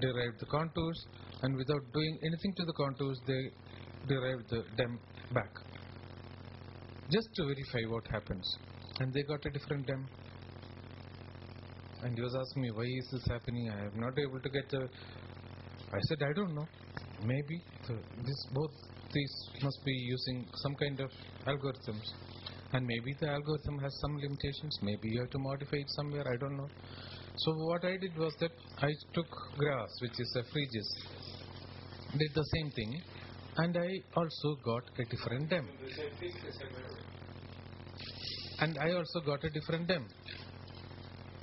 derived 0.01 0.41
the 0.41 0.47
contours, 0.47 1.07
and 1.43 1.57
without 1.57 1.93
doing 1.93 2.19
anything 2.23 2.55
to 2.57 2.65
the 2.65 2.73
contours, 2.73 3.19
they 3.27 3.51
derived 4.09 4.49
the 4.51 4.65
DEM 4.77 4.99
back, 5.33 5.51
just 7.11 7.29
to 7.35 7.45
verify 7.45 7.83
what 7.89 8.07
happens. 8.09 8.57
And 9.01 9.13
they 9.13 9.23
got 9.23 9.45
a 9.47 9.51
different 9.51 9.87
DEM. 9.87 10.07
And 12.03 12.17
he 12.17 12.23
was 12.23 12.35
asking 12.35 12.63
me, 12.63 12.71
why 12.73 12.85
is 12.85 13.09
this 13.13 13.25
happening? 13.29 13.71
I 13.71 13.85
am 13.87 14.01
not 14.01 14.19
able 14.19 14.41
to 14.41 14.51
get 14.51 14.69
the. 14.71 14.89
I 15.93 16.01
said, 16.09 16.19
I 16.23 16.33
don't 16.33 16.55
know. 16.55 16.67
Maybe 17.25 17.63
the, 17.87 17.95
this 18.25 18.47
both 18.53 18.73
these 19.13 19.35
must 19.63 19.79
be 19.85 19.93
using 19.93 20.47
some 20.55 20.75
kind 20.75 20.99
of 21.01 21.11
algorithms, 21.47 22.03
and 22.73 22.87
maybe 22.87 23.15
the 23.21 23.29
algorithm 23.29 23.79
has 23.79 23.95
some 24.01 24.17
limitations. 24.17 24.79
Maybe 24.83 25.11
you 25.11 25.21
have 25.21 25.31
to 25.31 25.39
modify 25.39 25.77
it 25.77 25.91
somewhere. 25.91 26.27
I 26.27 26.37
don't 26.39 26.57
know. 26.57 26.69
So 27.37 27.53
what 27.67 27.85
I 27.85 27.97
did 27.97 28.17
was 28.19 28.35
that 28.41 28.53
I 28.79 28.91
took 29.15 29.27
grass, 29.57 29.89
which 30.01 30.19
is 30.19 30.37
a 30.37 30.45
free 30.53 30.69
did 32.19 32.31
the 32.35 32.45
same 32.55 32.71
thing, 32.71 33.03
and 33.57 33.77
I 33.77 33.89
also 34.15 34.57
got 34.65 34.83
a 34.99 35.05
different 35.05 35.49
DEM. 35.49 35.69
And 38.61 38.79
I 38.79 38.93
also 38.93 39.21
got 39.25 39.43
a 39.45 39.51
different 39.51 39.89
DEM. 39.89 40.07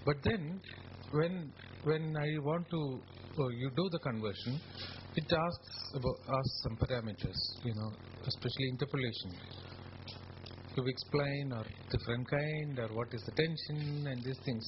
But 0.05 0.17
then, 0.23 0.61
when 1.11 1.51
when 1.83 2.15
I 2.17 2.37
want 2.39 2.69
to, 2.69 3.01
uh, 3.39 3.47
you 3.49 3.71
do 3.75 3.89
the 3.91 3.99
conversion, 3.99 4.61
it 5.15 5.25
asks 5.33 5.77
about 5.95 6.17
asks 6.37 6.61
some 6.63 6.77
parameters, 6.77 7.39
you 7.63 7.73
know, 7.75 7.91
especially 8.27 8.69
interpolation. 8.69 9.31
Cubic 10.79 10.95
spline 11.11 11.51
or 11.51 11.65
different 11.91 12.25
kind 12.29 12.79
or 12.79 12.87
what 12.95 13.13
is 13.13 13.21
the 13.25 13.33
tension 13.33 14.07
and 14.07 14.23
these 14.23 14.39
things. 14.45 14.65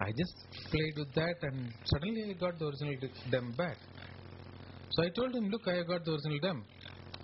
I 0.00 0.10
just 0.10 0.34
played 0.70 0.94
with 0.96 1.14
that 1.14 1.36
and 1.42 1.72
suddenly 1.84 2.30
I 2.30 2.32
got 2.32 2.58
the 2.58 2.66
original 2.66 2.96
DEM 3.30 3.52
back. 3.56 3.76
So 4.90 5.04
I 5.04 5.10
told 5.10 5.34
him, 5.36 5.50
look, 5.50 5.62
I 5.68 5.82
got 5.84 6.04
the 6.04 6.12
original 6.12 6.38
DEM. 6.42 6.64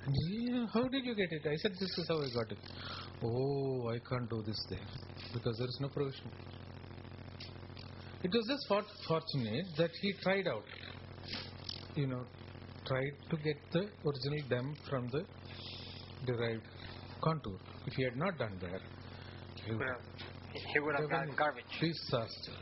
And 0.05 0.15
he, 0.15 0.51
"Yeah, 0.51 0.67
how 0.73 0.87
did 0.87 1.05
you 1.05 1.15
get 1.17 1.33
it? 1.33 1.47
I 1.47 1.57
said, 1.57 1.73
this 1.73 1.93
is 1.99 2.07
how 2.09 2.19
I 2.23 2.29
got 2.39 2.53
it. 2.53 2.59
Oh, 3.25 3.89
I 3.89 3.99
can't 4.09 4.31
do 4.31 4.41
this 4.47 4.61
there 4.71 4.87
because 5.33 5.57
there 5.59 5.71
is 5.75 5.79
no 5.81 5.89
provision. 5.89 6.31
It 8.23 8.31
was 8.33 8.47
just 8.53 8.69
for- 8.69 8.93
fortunate 9.09 9.67
that 9.79 9.91
he 10.01 10.13
tried 10.23 10.47
out, 10.47 10.65
you 11.97 12.07
know, 12.07 12.25
tried 12.87 13.15
to 13.31 13.37
get 13.49 13.59
the 13.73 13.83
original 14.07 14.43
DEM 14.49 14.75
from 14.89 15.09
the 15.09 15.25
derived 16.25 16.63
contour. 17.21 17.59
If 17.89 17.95
he 17.97 18.05
had 18.05 18.17
not 18.21 18.37
done 18.37 18.53
that, 18.61 18.81
he 19.65 19.73
would 19.73 19.81
have 19.89 20.05
He 20.53 20.79
would 20.81 20.95
have 21.01 21.09
got 21.09 21.25
garbage. 21.41 21.65
disaster. 21.81 22.59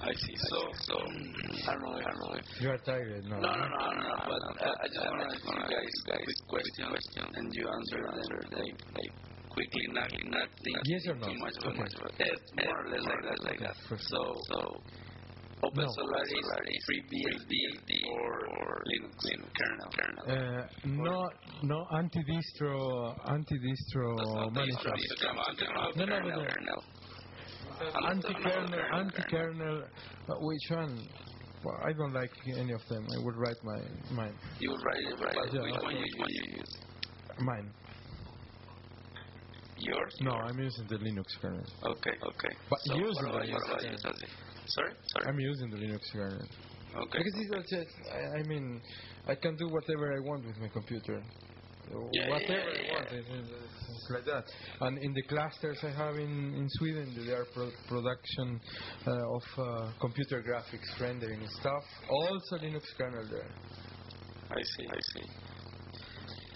I 0.00 0.12
see. 0.14 0.36
So, 0.46 0.58
so 0.86 0.94
I 1.66 1.72
don't 1.74 1.82
know. 1.82 1.98
I 1.98 2.02
don't 2.06 2.20
know. 2.22 2.38
If, 2.38 2.62
You 2.62 2.70
are 2.70 2.78
tired 2.86 3.24
now. 3.26 3.40
no, 3.42 3.50
no, 3.50 3.66
no, 3.66 3.66
no, 3.66 3.98
no. 3.98 4.14
But 4.30 4.40
uh, 4.62 4.70
I 4.78 4.86
just 4.86 5.02
want 5.10 5.18
to 5.18 5.26
ask 5.26 5.42
you 5.42 5.74
guys, 5.74 5.94
guys, 6.06 6.34
question, 6.46 6.84
question, 6.94 7.24
and 7.34 7.46
you 7.50 7.64
answer, 7.66 7.98
answer, 7.98 8.38
like, 8.62 8.76
like 8.94 9.12
quickly, 9.50 9.84
not, 9.90 10.08
not 10.30 10.48
think 10.62 10.76
Yes 10.86 11.02
or 11.10 11.16
no? 11.18 11.26
too 11.26 11.38
much, 11.42 11.54
too 11.58 11.68
Okay. 11.70 11.82
much. 11.82 11.94
But 11.98 12.64
more 12.64 12.78
or 12.78 12.88
less 12.94 13.04
like 13.10 13.22
that, 13.26 13.38
like 13.42 13.58
that. 13.58 13.74
So, 14.06 14.22
so. 14.54 14.58
Open 15.62 15.84
No. 15.84 15.92
Solaris, 15.92 16.32
or, 18.08 18.48
or 18.48 18.82
Linux, 18.88 19.12
Linux 19.28 19.50
kernel, 19.58 19.90
kernel. 19.92 20.24
Uh, 20.26 20.66
no, 20.84 21.30
no 21.62 21.86
anti-distro, 21.96 23.14
anti-distro 23.30 24.52
manifest. 24.52 24.86
Come 25.20 25.38
on, 25.38 25.56
come 25.56 25.76
on, 25.76 25.92
No, 25.96 26.04
no, 26.06 26.18
no, 26.18 26.36
no. 26.36 26.76
Anti-kernel, 28.08 28.80
anti-kernel. 28.94 29.82
Uh, 30.28 30.34
which 30.40 30.70
one? 30.70 31.06
Well, 31.62 31.76
I 31.84 31.92
don't 31.92 32.14
like 32.14 32.30
any 32.56 32.72
of 32.72 32.80
them. 32.88 33.06
I 33.06 33.18
would 33.24 33.36
write 33.36 33.56
my 33.62 33.80
mine. 34.16 34.34
You 34.60 34.70
would 34.70 34.82
write 34.82 35.04
it, 35.12 35.20
right? 35.22 35.36
Yeah, 35.52 35.60
Which 35.60 35.82
one 35.82 35.96
you, 35.96 36.06
one 36.18 36.28
you 36.30 36.56
use? 36.56 36.78
Mine. 37.40 37.70
Yours? 39.76 40.14
No, 40.20 40.32
I'm 40.32 40.58
using 40.58 40.86
the 40.88 40.96
Linux 40.96 41.24
kernel. 41.40 41.64
Okay, 41.84 42.10
okay. 42.22 42.56
But 42.68 42.78
so 42.84 42.94
using 42.94 43.24
what 43.24 43.34
about, 43.34 43.46
the 43.46 43.52
what 43.52 43.62
about 43.66 43.80
Linux 43.82 43.92
you, 43.92 44.10
Tazi? 44.10 44.28
Sorry? 44.70 44.92
Sorry? 45.12 45.26
I'm 45.28 45.38
using 45.40 45.70
the 45.70 45.76
Linux 45.76 46.00
kernel. 46.12 46.46
Okay. 46.96 47.18
Because 47.18 47.34
it's 47.36 47.70
just, 47.70 47.90
I, 48.12 48.38
I 48.40 48.42
mean, 48.42 48.80
I 49.26 49.34
can 49.34 49.56
do 49.56 49.68
whatever 49.68 50.12
I 50.12 50.20
want 50.26 50.46
with 50.46 50.56
my 50.58 50.68
computer. 50.68 51.22
Yeah, 52.12 52.28
whatever 52.28 52.52
yeah, 52.52 52.82
yeah, 52.82 52.90
I 52.90 52.92
want. 52.92 53.12
It's, 53.12 53.28
it's- 53.28 53.66
it's 53.90 54.10
like 54.10 54.24
that. 54.26 54.44
And 54.80 54.98
in 54.98 55.12
the 55.12 55.22
clusters 55.22 55.78
I 55.82 55.90
have 55.90 56.14
in, 56.16 56.54
in 56.54 56.66
Sweden, 56.78 57.12
there 57.26 57.40
are 57.42 57.46
pro- 57.52 57.70
production 57.88 58.60
uh, 59.06 59.10
of 59.36 59.42
uh, 59.58 59.92
computer 60.00 60.42
graphics 60.42 61.00
rendering 61.00 61.46
stuff. 61.60 61.82
Also 62.08 62.58
Linux 62.64 62.82
kernel 62.96 63.26
there. 63.30 63.50
I 64.50 64.62
see, 64.62 64.86
I 64.88 65.00
see. 65.12 65.26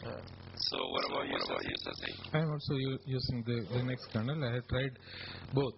Uh, 0.06 0.43
So 0.56 0.78
what 0.90 1.04
about 1.10 1.26
you, 1.26 1.34
what 1.34 1.50
about 1.50 1.64
you, 1.64 1.76
Tazi? 1.84 2.34
I'm 2.34 2.50
also 2.50 2.74
u- 2.74 2.98
using 3.06 3.42
the 3.44 3.66
Linux 3.76 3.98
kernel. 4.12 4.44
I 4.44 4.54
have 4.54 4.66
tried 4.68 4.92
both 5.52 5.74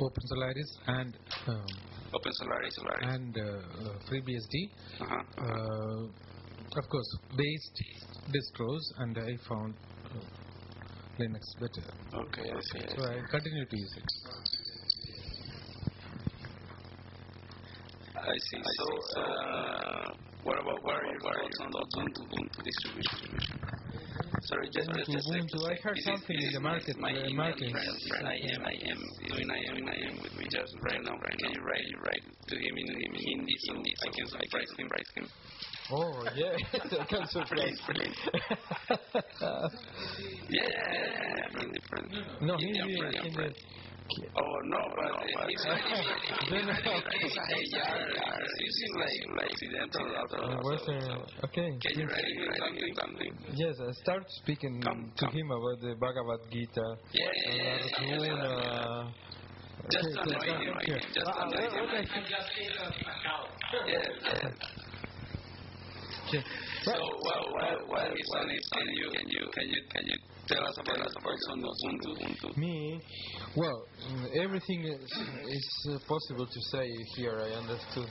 Open 0.00 0.22
Solaris 0.26 0.78
and 0.86 1.16
um, 1.48 1.66
Open 2.14 2.32
Solaris, 2.32 2.74
Solaris. 2.74 3.04
and 3.14 3.36
uh, 3.36 3.42
uh, 3.42 3.98
FreeBSD. 4.08 4.54
Uh-huh. 5.00 5.44
Uh, 5.44 6.78
of 6.78 6.88
course, 6.88 7.18
based 7.36 7.82
distros, 8.30 8.84
and 8.98 9.18
I 9.18 9.36
found 9.48 9.74
uh, 10.14 10.18
Linux 11.18 11.42
better. 11.58 11.92
Okay, 12.14 12.50
I 12.50 12.60
see. 12.72 12.84
I 12.86 12.96
So 12.96 13.02
see. 13.02 13.18
I 13.18 13.20
continue 13.30 13.66
to 13.66 13.76
use 13.76 13.94
it. 13.96 14.04
I 18.16 18.36
see. 18.50 18.62
So, 18.62 19.20
uh, 19.20 20.08
what 20.44 20.58
about 20.60 20.82
what 20.84 20.94
are 20.94 21.04
your 21.04 21.20
thoughts 21.20 21.58
on 21.62 21.70
the 21.72 21.80
Ubuntu, 21.80 22.20
Ubuntu 22.26 22.58
distribution? 22.64 23.58
Sorry, 24.46 24.66
just 24.72 24.88
just 24.90 25.10
just 25.10 25.28
like 25.28 25.42
Ubuntu, 25.42 25.58
I 25.70 25.74
heard 25.82 25.98
something 26.04 26.38
in 26.38 26.52
the 26.54 26.60
market, 26.60 26.96
My 26.98 27.10
uh, 27.10 27.26
email 27.26 27.34
market. 27.50 27.70
friend, 27.70 27.96
friend, 28.08 28.26
I 28.28 28.36
am, 28.54 28.60
I 28.62 28.74
am 28.90 29.00
doing, 29.26 29.48
I 29.50 29.60
am, 29.70 29.76
I 29.88 29.96
am 30.10 30.14
with 30.22 30.34
me 30.38 30.46
just 30.50 30.72
right 30.86 31.02
now. 31.02 31.12
Right 31.18 31.38
now, 31.42 31.50
you 31.50 31.62
write, 31.62 31.84
you 31.86 31.98
write 31.98 32.22
to 32.48 32.54
him 32.56 32.74
in, 32.78 32.86
in 32.88 33.12
Hindi, 33.14 33.54
so 33.66 33.74
I 33.74 34.10
can 34.14 34.26
surprise 34.28 34.70
him, 34.78 34.88
write 34.90 35.10
him. 35.16 35.26
oh, 35.92 36.24
yeah. 36.34 36.54
I 37.00 37.04
can 37.04 37.26
surprise. 37.34 37.48
Brilliant, 37.50 37.80
brilliant. 37.86 38.16
Yeah, 40.50 41.48
friend, 41.52 41.70
friend. 41.88 42.08
No, 42.42 42.54
Indian 42.58 42.86
Hindi, 42.88 42.98
friend, 42.98 43.14
Hindi. 43.22 43.34
friend. 43.36 43.54
Oh 44.10 44.56
no, 44.64 44.80
but 44.96 45.06
he's 45.22 45.38
he's 45.46 45.64
like 48.98 49.22
like 49.36 49.50
accidental. 49.50 50.06
It 50.10 50.58
was, 50.62 50.82
okay. 51.44 51.70
Can 51.80 51.94
you 51.94 52.06
something? 52.58 52.94
Something. 53.00 53.32
Yes, 53.54 53.74
I 53.80 53.92
start 54.02 54.24
speaking 54.42 54.82
to 54.82 55.26
him 55.30 55.50
about 55.50 55.80
the 55.80 55.94
Bhagavad 55.98 56.40
Gita. 56.50 56.96
Yeah, 57.12 57.30
yeah, 57.46 57.54
yeah, 57.54 57.78
yeah, 58.00 58.18
yeah, 58.18 58.44
yeah, 58.44 59.10
Just 59.90 60.06
Okay, 60.18 60.34
annoy 60.34 60.58
him, 60.58 60.76
okay. 60.76 61.00
just 61.14 61.26
Uh, 61.26 61.42
annoy 61.42 61.62
him. 61.62 61.72
what 61.72 61.90
I 61.90 62.00
I 62.00 62.02
just 62.02 62.50
ate 62.58 62.76
a, 62.78 62.86
a 62.86 63.14
cow. 63.24 63.42
Yeah, 63.86 64.02
yeah. 64.22 64.50
Okay. 66.28 66.42
So, 66.84 66.92
well, 66.92 67.44
while, 67.52 67.78
while 67.88 68.10
he's 68.14 68.30
on 68.40 68.48
it, 68.50 68.62
can 68.72 68.86
you, 68.96 69.10
can 69.12 69.28
you, 69.28 69.42
can 69.52 69.68
you, 69.68 69.80
can 69.92 70.04
you 70.06 70.16
tell 70.48 70.64
us 70.66 70.76
about 70.80 70.96
the 70.96 71.20
person 71.20 71.64
of 71.64 71.74
Ubuntu? 72.16 72.56
Me, 72.56 73.00
well, 73.56 73.84
everything 74.40 74.84
is, 74.84 75.00
is 75.48 75.88
uh, 75.90 75.98
possible 76.08 76.46
to 76.46 76.60
say 76.72 76.88
here. 77.16 77.38
I 77.38 77.50
understood. 77.58 78.08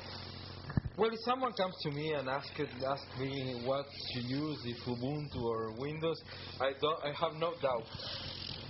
Well, 0.98 1.10
if 1.10 1.20
someone 1.26 1.54
comes 1.54 1.74
to 1.84 1.91
me 1.91 2.14
and 2.14 2.30
asks 2.30 2.52
ask 2.86 3.20
me 3.20 3.62
what 3.66 3.86
to 4.14 4.20
use, 4.22 4.60
if 4.66 4.78
Ubuntu 4.86 5.41
or 5.41 5.72
Windows, 5.80 6.22
I 6.60 6.72
don't. 6.80 7.04
I 7.04 7.08
have 7.20 7.34
no 7.40 7.54
doubt. 7.62 7.88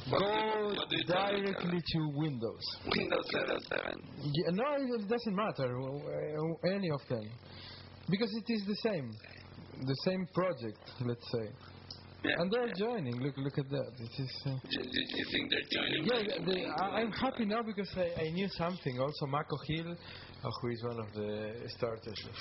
What 0.10 0.20
Go 0.20 0.28
you- 0.28 0.78
what 0.78 0.90
do 0.90 0.96
you 0.96 1.04
tell 1.08 1.28
them? 1.28 1.44
directly 1.44 1.82
to 1.86 2.00
Windows. 2.16 2.64
Windows 2.98 3.26
7. 3.32 3.60
7. 3.68 4.02
Yeah, 4.24 4.52
no, 4.54 4.64
it 4.96 5.08
doesn't 5.10 5.36
matter 5.36 5.70
uh, 5.78 6.68
any 6.70 6.90
of 6.90 7.02
them, 7.10 7.30
because 8.10 8.32
it 8.34 8.52
is 8.54 8.64
the 8.66 8.76
same, 8.90 9.12
the 9.86 9.96
same 10.06 10.28
project. 10.34 10.80
Let's 11.02 11.28
say, 11.32 11.48
Yeah. 12.24 12.36
and 12.42 12.52
they're 12.52 12.74
joining. 12.74 13.16
Look, 13.22 13.38
look 13.38 13.58
at 13.58 13.70
that. 13.70 13.92
It 13.98 14.12
is. 14.24 14.34
Uh, 14.46 14.50
Do, 14.50 14.82
do 14.84 15.02
you 15.18 15.26
think 15.32 15.50
they're 15.52 15.70
joining? 15.72 16.02
yeah, 16.06 16.46
they, 16.46 16.66
I, 16.66 17.02
I'm 17.02 17.12
happy 17.12 17.46
now 17.46 17.64
because 17.64 17.90
I, 17.96 18.12
I 18.24 18.30
knew 18.32 18.48
something. 18.58 19.00
Also, 19.00 19.26
Mako 19.28 19.56
Hill, 19.68 19.92
uh, 19.92 20.50
who 20.62 20.68
is 20.70 20.84
one 20.84 21.00
of 21.00 21.14
the 21.14 21.70
starters, 21.78 22.20
of, 22.28 22.36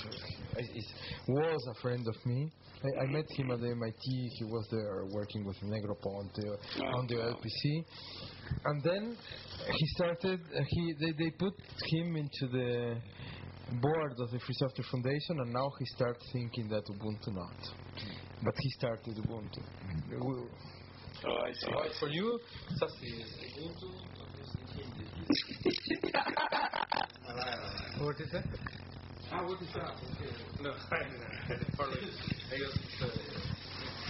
uh, 0.57 0.59
is, 0.59 0.87
was 1.29 1.61
a 1.71 1.81
friend 1.81 2.05
of 2.05 2.15
me. 2.25 2.51
I, 2.83 3.03
I 3.03 3.05
met 3.07 3.25
him 3.37 3.51
at 3.51 3.59
the 3.61 3.67
MIT. 3.71 4.03
He 4.39 4.43
was 4.45 4.67
there 4.71 5.05
working 5.13 5.45
with 5.45 5.57
Negroponte 5.63 6.45
on 6.97 7.07
the 7.07 7.15
LPC, 7.15 7.85
and 8.65 8.83
then 8.83 9.17
he 9.65 9.85
started. 9.95 10.39
Uh, 10.55 10.61
he 10.67 10.93
they, 10.99 11.11
they 11.23 11.31
put 11.31 11.53
him 11.91 12.15
into 12.15 12.47
the 12.51 12.97
board 13.81 14.13
of 14.19 14.31
the 14.31 14.39
Free 14.39 14.55
Software 14.59 14.85
Foundation, 14.91 15.39
and 15.41 15.53
now 15.53 15.69
he 15.79 15.85
starts 15.95 16.23
thinking 16.33 16.67
that 16.69 16.83
Ubuntu 16.85 17.33
not. 17.33 17.59
But 18.43 18.55
he 18.57 18.69
started 18.71 19.15
Ubuntu. 19.17 19.61
We- 20.09 20.49
Oh, 21.21 21.35
I 21.43 21.51
see. 21.51 21.67
Right, 21.73 21.91
for 21.99 22.07
you, 22.07 22.39
What 27.99 28.15
is 28.21 28.31
that? 28.31 28.45
Ah, 29.31 29.43
what 29.45 29.61
is 29.61 29.67
that? 29.73 29.91
Okay. 30.15 30.31
No, 30.61 30.69
I 30.91 31.03
was 32.55 32.73
uh, 33.01 33.07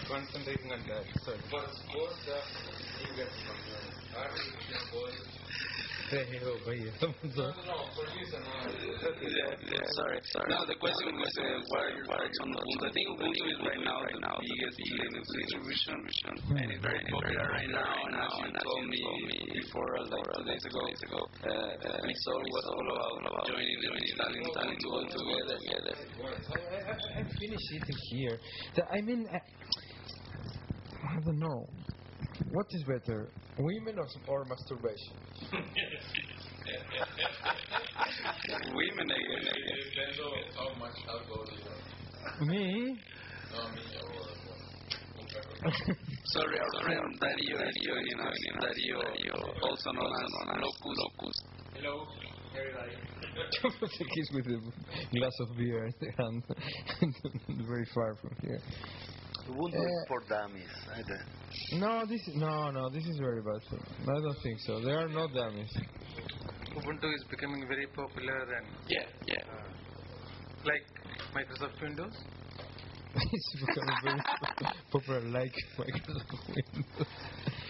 concentrating 0.07 0.71
on 0.71 0.81
that. 0.87 1.03
Sorry. 1.25 1.39
Hey, 1.39 1.57
oh, 1.95 2.07
भैया 3.09 3.25
Yeah, 9.29 9.53
yeah, 9.61 9.85
sorry, 9.93 10.17
sorry. 10.33 10.49
No, 10.49 10.65
the 10.65 10.73
question 10.81 11.13
was 11.13 11.33
uh, 11.37 11.45
what 11.69 11.85
are 11.85 11.93
your 11.93 12.05
thoughts 12.09 12.37
on 12.41 12.49
is 12.49 13.59
right 13.61 13.83
now 13.85 14.01
the 14.01 14.17
now 14.17 14.33
biggest 14.41 14.77
Linux 14.89 15.21
distribution, 15.37 16.01
and 16.57 16.71
it's 16.73 16.81
very 16.81 17.05
popular 17.13 17.45
right 17.53 17.69
now. 17.69 17.93
And 18.09 18.17
as 18.17 18.33
you 18.41 18.49
told 18.57 18.89
me 18.89 19.05
before, 19.53 20.01
like 20.09 20.25
two 20.33 20.49
days 20.49 20.65
ago, 20.65 21.21
uh, 21.45 21.77
uh, 21.77 22.09
about 23.29 23.45
joining 23.45 23.77
and 24.17 24.33
installing 24.33 24.81
all 24.89 25.05
together. 25.13 25.57
I, 26.57 27.21
I, 27.21 27.29
finished 27.37 27.69
eating 27.69 27.99
here. 28.09 28.39
I 28.89 29.01
mean, 29.01 29.29
I 29.29 31.19
don't 31.21 31.37
know. 31.37 31.69
What 32.51 32.65
is 32.71 32.83
better, 32.83 33.29
women 33.57 33.99
or, 33.99 34.07
or 34.27 34.45
masturbation? 34.45 35.13
Women 38.73 39.11
again, 39.11 39.43
again. 39.43 39.79
Depends 39.91 40.19
on 40.23 40.31
how 40.55 40.69
much 40.79 40.97
alcohol 41.07 41.45
you 41.51 41.63
have. 41.67 42.47
Me? 42.47 42.63
Not 43.51 43.75
me 43.75 43.81
or 44.01 44.19
Sorry, 46.25 46.57
our 46.59 46.83
friend 46.83 47.19
Dario, 47.19 47.57
Dario, 47.57 47.93
you 48.05 48.15
know, 48.15 48.31
you 48.31 48.51
know, 48.53 48.61
Dario, 48.61 48.97
also 49.61 49.91
known 49.91 50.11
as 50.23 50.31
Locus. 50.55 50.97
Locus. 50.97 51.37
Hello, 51.75 51.93
everybody. 52.55 52.95
He's 54.15 54.29
with 54.33 54.47
a 54.47 54.59
glass 55.17 55.35
of 55.41 55.57
beer 55.57 55.85
in 55.85 55.93
the 55.99 56.11
hand, 56.17 56.43
very 57.67 57.85
far 57.93 58.15
from 58.15 58.35
here. 58.41 58.61
Ubuntu 59.49 59.75
Uh, 59.77 59.83
is 59.83 60.05
for 60.07 60.19
dummies. 60.29 60.73
No, 61.73 62.05
this 62.05 62.21
no, 62.35 62.71
no, 62.71 62.89
this 62.89 63.05
is 63.05 63.17
very 63.19 63.41
bad. 63.41 63.61
I 63.73 64.05
don't 64.25 64.41
think 64.43 64.59
so. 64.67 64.79
They 64.81 64.91
are 64.91 65.07
not 65.07 65.33
dummies. 65.33 65.71
Ubuntu 66.77 67.07
is 67.15 67.23
becoming 67.29 67.67
very 67.67 67.87
popular 67.87 68.37
and 68.57 68.67
Yeah, 68.87 69.05
yeah. 69.25 69.43
like 70.63 70.85
Microsoft 71.33 71.81
Windows. 71.81 72.13
It's 73.15 73.49
becoming 73.59 73.95
very 74.03 74.21
popular, 74.91 75.21
like. 75.29 75.55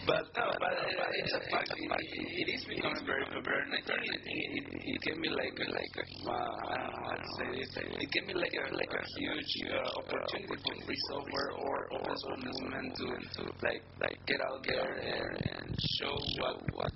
But, 0.10 0.26
no, 0.34 0.42
but 0.58 0.74
uh, 0.74 1.20
it's 1.22 1.34
a 1.38 1.42
fact. 1.54 1.70
It, 1.70 1.92
it 1.94 2.48
is 2.58 2.66
becoming 2.66 3.06
very 3.06 3.22
popular, 3.30 3.62
and 3.62 3.74
I 3.78 3.82
think 3.86 4.02
it, 4.10 4.22
it, 4.26 4.66
it 4.66 5.02
can 5.06 5.22
be 5.22 5.30
like 5.30 5.54
like 5.54 5.96
a, 6.02 6.06
uh, 6.26 6.34
I 6.34 6.76
don't 6.82 6.94
know 6.98 7.14
to 7.14 7.44
this. 7.54 7.70
It 7.78 8.10
can 8.10 8.26
be 8.26 8.34
like 8.34 8.56
a 8.58 8.74
like 8.74 8.90
a 8.90 9.04
huge 9.22 9.54
uh, 9.70 10.00
opportunity 10.02 10.56
for 10.66 10.74
free 10.82 11.02
software 11.14 11.52
or 11.62 11.94
open 11.94 12.16
source 12.26 12.42
movement 12.42 12.90
to 12.98 13.06
to 13.38 13.42
like 13.62 13.84
like 14.02 14.18
get 14.26 14.42
out 14.42 14.66
there 14.66 14.90
and 14.98 15.78
show 16.02 16.16
what 16.42 16.58
what 16.74 16.92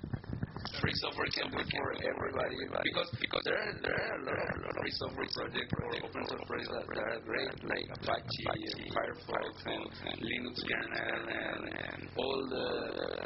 free 0.80 0.96
software 1.00 1.30
can 1.34 1.48
do 1.50 1.60
for 1.60 1.88
everybody. 2.00 2.56
Because 2.84 3.10
because 3.20 3.42
there 3.44 3.58
are 3.58 3.74
there 3.84 3.98
are 3.98 4.14
a 4.14 4.60
lot 4.64 4.74
of, 4.74 4.82
free 4.82 4.94
software 5.00 5.30
projects 5.34 5.72
or 5.76 5.90
open 6.04 6.22
source 6.28 6.44
projects 6.48 6.70
that, 6.72 6.84
that 6.94 7.06
are 7.14 7.20
great, 7.24 7.52
like 7.64 7.86
Apache, 8.00 8.46
and 8.54 8.80
Firefox, 8.94 9.52
and, 9.68 9.84
and 10.08 10.16
Linux 10.20 10.56
kernel, 10.64 11.24
and, 11.28 11.64
and 11.74 12.00
all 12.16 12.40
the 12.50 12.66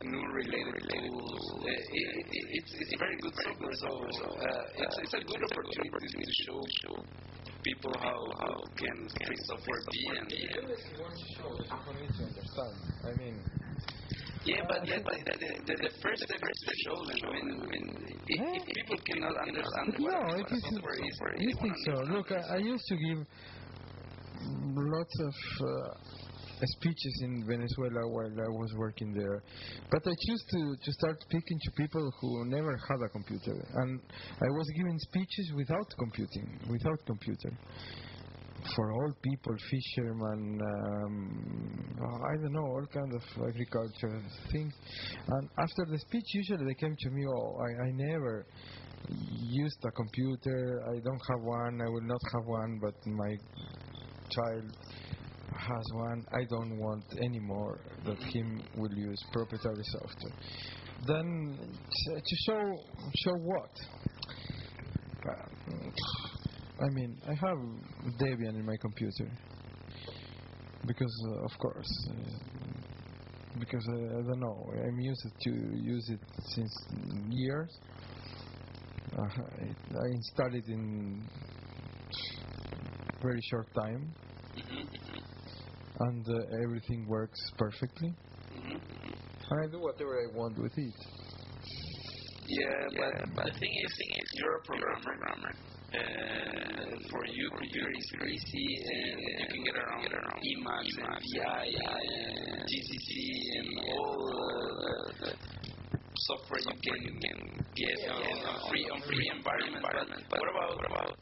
new 0.06 0.24
related 0.34 0.82
tools. 0.88 1.44
Uh, 1.58 1.70
it, 1.70 2.08
it, 2.30 2.46
it's 2.58 2.72
it's 2.78 2.94
very 2.98 3.16
good 3.22 3.34
software. 3.42 3.76
So 3.82 3.90
uh, 3.92 4.82
it's 4.82 4.96
it's 5.02 5.14
a 5.14 5.22
good 5.22 5.42
opportunity 5.42 6.24
to 6.26 6.32
show 6.46 6.58
show 6.82 6.96
people 7.62 7.92
how 7.98 8.20
how 8.40 8.56
can 8.78 8.98
free 9.26 9.40
software 9.50 9.82
be 9.90 10.00
and. 10.14 10.26
and 10.26 10.68
for 11.84 11.94
me 11.94 12.06
to 12.06 12.22
understand. 12.22 12.74
I 13.04 13.12
mean, 13.18 13.36
yeah, 14.44 14.62
but 14.68 14.86
yeah, 14.86 14.98
but 15.04 15.14
the, 15.14 15.34
the, 15.66 15.74
the 15.74 15.90
first 16.02 16.22
step 16.22 16.40
is 16.40 16.60
to 16.66 16.74
show 16.84 16.96
them. 17.06 17.18
I 17.24 17.32
mean, 17.32 17.46
I 17.52 17.66
mean 17.66 17.86
if, 18.28 18.40
if 18.56 18.76
people 18.76 18.98
cannot 19.06 19.36
understand 19.36 19.94
what, 19.98 20.12
no, 20.12 20.18
what 20.20 20.40
it 20.40 20.52
a 20.52 20.56
is. 20.56 21.20
You 21.38 21.52
think 21.62 21.74
so? 21.86 21.92
Look, 22.12 22.32
I, 22.32 22.54
I 22.54 22.58
used 22.58 22.84
to 22.88 22.96
give 22.96 23.26
lots 24.76 25.20
of 25.20 25.34
uh, 25.60 25.94
speeches 26.78 27.20
in 27.22 27.44
Venezuela 27.46 28.08
while 28.08 28.30
I 28.30 28.50
was 28.58 28.72
working 28.76 29.12
there, 29.14 29.42
but 29.90 30.02
I 30.06 30.14
choose 30.26 30.44
to 30.50 30.76
to 30.82 30.92
start 30.92 31.22
speaking 31.22 31.58
to 31.64 31.70
people 31.72 32.12
who 32.20 32.44
never 32.46 32.76
had 32.76 33.00
a 33.04 33.08
computer, 33.08 33.56
and 33.82 34.00
I 34.40 34.50
was 34.50 34.66
giving 34.76 34.98
speeches 34.98 35.52
without 35.56 35.88
computing, 35.98 36.60
without 36.68 37.04
computer. 37.06 37.52
For 38.74 38.92
all 38.92 39.12
people, 39.22 39.56
fishermen, 39.70 40.60
um, 40.60 41.96
I 42.00 42.36
don't 42.42 42.52
know, 42.52 42.66
all 42.66 42.86
kinds 42.92 43.14
of 43.14 43.22
agriculture 43.48 44.22
things. 44.52 44.74
And 45.28 45.48
after 45.58 45.86
the 45.90 45.98
speech, 45.98 46.24
usually 46.34 46.64
they 46.66 46.74
came 46.74 46.96
to 46.98 47.10
me, 47.10 47.24
oh, 47.26 47.56
I, 47.56 47.84
I 47.86 47.90
never 47.92 48.46
used 49.08 49.78
a 49.84 49.90
computer. 49.92 50.82
I 50.86 50.98
don't 51.00 51.22
have 51.30 51.40
one. 51.40 51.80
I 51.80 51.88
will 51.88 52.02
not 52.02 52.20
have 52.32 52.46
one, 52.46 52.78
but 52.82 52.94
my 53.06 53.36
child 54.30 54.76
has 55.56 55.84
one. 55.94 56.24
I 56.32 56.44
don't 56.50 56.78
want 56.78 57.04
anymore 57.22 57.80
that 58.04 58.18
him 58.18 58.62
will 58.76 58.92
use 58.94 59.18
proprietary 59.32 59.84
software. 59.84 60.34
Then 61.06 61.58
to 62.06 62.36
show 62.46 62.60
show 63.14 63.34
what? 63.34 63.70
Uh, 65.28 66.27
I 66.80 66.88
mean, 66.90 67.20
I 67.26 67.34
have 67.34 67.58
Debian 68.20 68.54
in 68.54 68.64
my 68.64 68.76
computer 68.80 69.30
because, 70.86 71.26
uh, 71.28 71.44
of 71.44 71.58
course, 71.58 72.08
uh, 72.10 72.38
because 73.58 73.84
I, 73.90 73.96
I 73.96 74.22
don't 74.22 74.40
know. 74.40 74.64
I'm 74.72 75.00
used 75.00 75.26
to 75.40 75.50
use 75.50 76.08
it 76.08 76.20
since 76.54 76.72
years. 77.30 77.78
Uh, 79.16 79.22
I, 79.22 80.06
installed 80.14 80.54
it 80.54 80.66
in 80.68 81.26
very 83.20 83.40
short 83.50 83.66
time, 83.74 84.14
and 86.00 86.28
uh, 86.28 86.62
everything 86.62 87.06
works 87.08 87.40
perfectly. 87.56 88.14
I 89.50 89.66
do 89.72 89.80
whatever 89.80 90.14
I 90.14 90.36
want 90.36 90.58
with 90.58 90.72
it. 90.76 90.94
Yeah, 92.46 93.02
but 93.34 93.44
the 93.46 93.58
thing 93.58 93.74
is, 93.84 93.92
you're 94.34 94.56
a 94.56 94.62
programmer. 94.64 95.12
And 95.12 95.77
for 95.88 97.24
you, 97.26 97.48
computer 97.56 97.90
is 97.96 98.08
easy, 98.28 98.68
and 98.92 99.20
you 99.40 99.46
can 99.48 99.64
get 99.64 99.76
around, 99.76 100.02
get 100.02 100.12
around 100.12 100.40
Emacs 100.44 100.92
and 101.00 101.16
VI 101.32 101.64
and 101.64 102.60
GCC 102.68 103.10
and 103.56 103.68
all 103.88 105.12
the 105.20 105.32
software 106.28 106.60
you 106.60 106.76
can, 106.82 106.98
you 107.00 107.14
can 107.24 107.64
get 107.74 108.10
on 108.10 108.20
a 108.20 108.68
free 108.68 108.84
on 108.92 109.00
free 109.02 109.30
environment. 109.34 110.24
But 110.28 110.40
what 110.40 110.50
about 110.50 110.76
what 110.76 110.86
about 110.92 111.16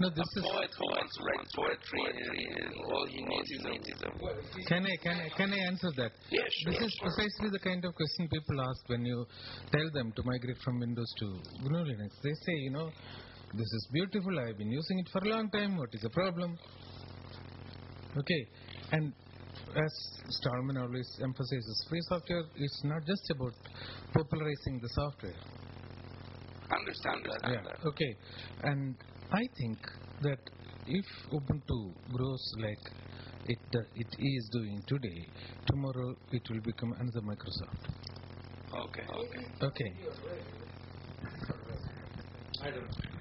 No, 0.00 0.08
this 0.08 0.24
a 0.24 0.38
is. 0.40 0.44
poet 0.46 0.70
who 0.78 0.84
wants 0.94 1.12
to 1.18 1.22
write 1.26 1.48
poetry 1.52 2.02
and, 2.08 2.64
and 2.64 2.74
all 2.88 3.04
he 3.10 3.20
needs 3.20 3.50
is 3.50 3.62
a, 3.66 4.64
Can 4.68 4.86
I 4.86 4.96
can 5.02 5.16
I 5.20 5.28
can 5.36 5.52
I 5.52 5.58
answer 5.68 5.90
that? 6.00 6.12
Yeah, 6.30 6.46
sure, 6.48 6.72
This 6.72 6.80
is 6.80 6.92
sure. 6.96 7.10
precisely 7.12 7.50
the 7.52 7.58
kind 7.58 7.84
of 7.84 7.94
question 7.94 8.28
people 8.32 8.56
ask 8.62 8.88
when 8.88 9.04
you 9.04 9.26
tell 9.72 9.90
them 9.92 10.12
to 10.16 10.22
migrate 10.24 10.56
from 10.64 10.80
Windows 10.80 11.12
to 11.20 11.26
GNU 11.60 11.82
Linux. 11.92 12.10
They 12.22 12.32
say, 12.46 12.54
you 12.64 12.70
know, 12.70 12.88
this 13.54 13.72
is 13.72 13.88
beautiful. 13.92 14.38
I've 14.38 14.58
been 14.58 14.70
using 14.70 14.98
it 14.98 15.08
for 15.12 15.20
a 15.24 15.28
long 15.28 15.50
time. 15.50 15.76
What 15.78 15.88
is 15.92 16.00
the 16.02 16.10
problem? 16.10 16.58
Okay, 18.16 18.48
and 18.92 19.12
as 19.76 19.92
Stallman 20.28 20.76
always 20.76 21.08
emphasizes, 21.22 21.86
free 21.88 22.00
software 22.08 22.44
is 22.56 22.80
not 22.84 23.04
just 23.06 23.30
about 23.30 23.52
popularizing 24.12 24.80
the 24.82 24.88
software. 24.88 25.34
understand 26.70 27.24
that. 27.24 27.50
Yeah. 27.50 27.88
Okay. 27.88 28.16
And 28.64 28.94
I 29.32 29.44
think 29.58 29.78
that 30.22 30.38
if 30.86 31.06
Ubuntu 31.32 31.92
grows 32.12 32.52
like 32.58 32.84
it 33.46 33.58
uh, 33.74 33.80
it 33.94 34.08
is 34.18 34.48
doing 34.52 34.82
today, 34.86 35.26
tomorrow 35.66 36.14
it 36.32 36.42
will 36.50 36.60
become 36.60 36.92
another 36.98 37.20
Microsoft. 37.20 37.88
Okay, 38.72 39.06
okay. 39.12 39.44
Okay. 39.62 39.92
I 42.62 42.70
don't 42.70 42.82
know. 42.82 43.17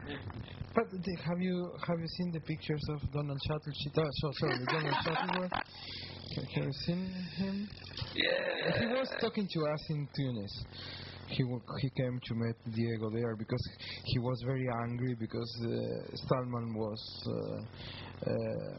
But 0.76 0.86
have 1.26 1.42
you 1.42 1.72
have 1.88 2.00
you 2.00 2.08
seen 2.18 2.32
the 2.32 2.40
pictures 2.42 2.84
of 2.90 3.12
Donald 3.12 3.40
Shuttlesworth? 3.50 3.98
Oh, 3.98 4.10
so, 4.12 4.32
sorry, 4.40 4.66
Donald 4.66 4.96
Shuttleworth. 5.04 5.52
Have 5.52 6.66
you 6.66 6.72
seen 6.86 7.12
him? 7.38 7.70
Yeah. 8.14 8.80
He 8.80 8.86
was 8.86 9.10
talking 9.20 9.48
to 9.52 9.60
us 9.74 9.90
in 9.90 10.08
Tunis. 10.16 10.64
He 11.30 11.44
w- 11.44 11.62
he 11.82 11.90
came 12.02 12.20
to 12.24 12.36
meet 12.36 12.76
Diego 12.76 13.10
there 13.10 13.36
because 13.36 13.64
he 14.06 14.20
was 14.20 14.42
very 14.46 14.68
angry 14.84 15.16
because 15.20 15.52
uh, 15.66 16.16
Stallman 16.26 16.74
was 16.76 17.02
uh, 17.28 18.30
uh, 18.30 18.78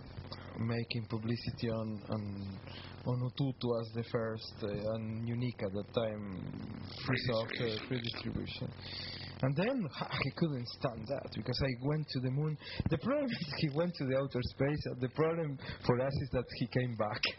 making 0.58 1.06
publicity 1.10 1.68
on 1.70 2.00
on 2.08 2.58
on 3.06 3.30
Ututu 3.30 3.68
as 3.80 3.88
the 3.94 4.04
first 4.10 4.54
uh, 4.62 4.94
and 4.94 5.26
unique 5.28 5.60
at 5.62 5.72
that 5.72 5.94
time 5.94 6.82
free 7.06 7.22
software 7.26 7.76
free 7.88 8.00
distribution. 8.00 8.68
And 9.42 9.54
then 9.56 9.88
he 10.24 10.30
couldn't 10.36 10.68
stand 10.80 11.06
that 11.08 11.30
because 11.34 11.60
I 11.62 11.86
went 11.86 12.06
to 12.08 12.20
the 12.20 12.30
moon. 12.30 12.56
The 12.90 12.98
problem 12.98 13.30
is 13.30 13.54
he 13.58 13.68
went 13.74 13.94
to 13.96 14.04
the 14.06 14.16
outer 14.16 14.40
space. 14.42 14.82
And 14.86 15.00
the 15.00 15.08
problem 15.10 15.58
for 15.86 16.00
us 16.00 16.12
is 16.22 16.28
that 16.32 16.44
he 16.56 16.66
came 16.66 16.96
back. 16.96 17.20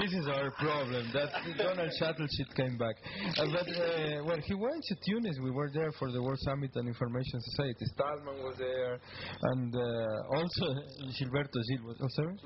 this 0.00 0.12
is 0.12 0.26
our 0.26 0.50
problem. 0.52 1.10
That 1.12 1.30
Donald 1.56 1.90
Shuttle 1.98 2.26
shit 2.36 2.54
came 2.54 2.76
back. 2.78 2.96
Uh, 3.38 3.46
but 3.52 3.68
uh, 3.68 4.24
when 4.24 4.40
he 4.42 4.54
went 4.54 4.82
to 4.82 4.96
Tunis, 5.06 5.38
we 5.42 5.50
were 5.50 5.70
there 5.72 5.92
for 5.98 6.10
the 6.10 6.22
World 6.22 6.38
Summit 6.42 6.70
on 6.76 6.86
Information 6.86 7.40
Society. 7.40 7.84
Stallman 7.94 8.42
was 8.42 8.56
there, 8.58 8.98
and 9.42 9.74
uh, 9.74 10.36
also 10.36 10.74
Gilberto 11.18 11.60
Gil 11.68 11.84
was. 11.86 11.96
Oh, 12.00 12.08
sorry. 12.16 12.36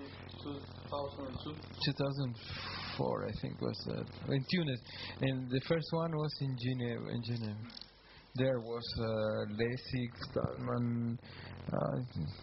2004, 1.84 2.91
I 3.00 3.32
think, 3.40 3.60
was 3.60 3.88
in 4.28 4.44
Tunis, 4.50 4.80
and 5.20 5.50
the 5.50 5.60
first 5.68 5.86
one 5.92 6.12
was 6.12 6.34
in 6.40 6.56
Geneva. 6.58 7.08
In 7.08 7.22
Geneva, 7.24 7.56
there 8.34 8.60
was 8.60 8.84
uh, 8.98 9.04
Lessig, 9.60 10.10
Stallman, 10.30 11.18
uh, 11.72 11.98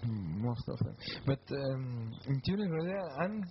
most 0.05 0.63
of 0.67 0.77
them. 0.79 0.95
But 1.25 1.39
um, 1.51 2.11
in 2.27 2.41
Tunis, 2.45 2.67
and 3.19 3.43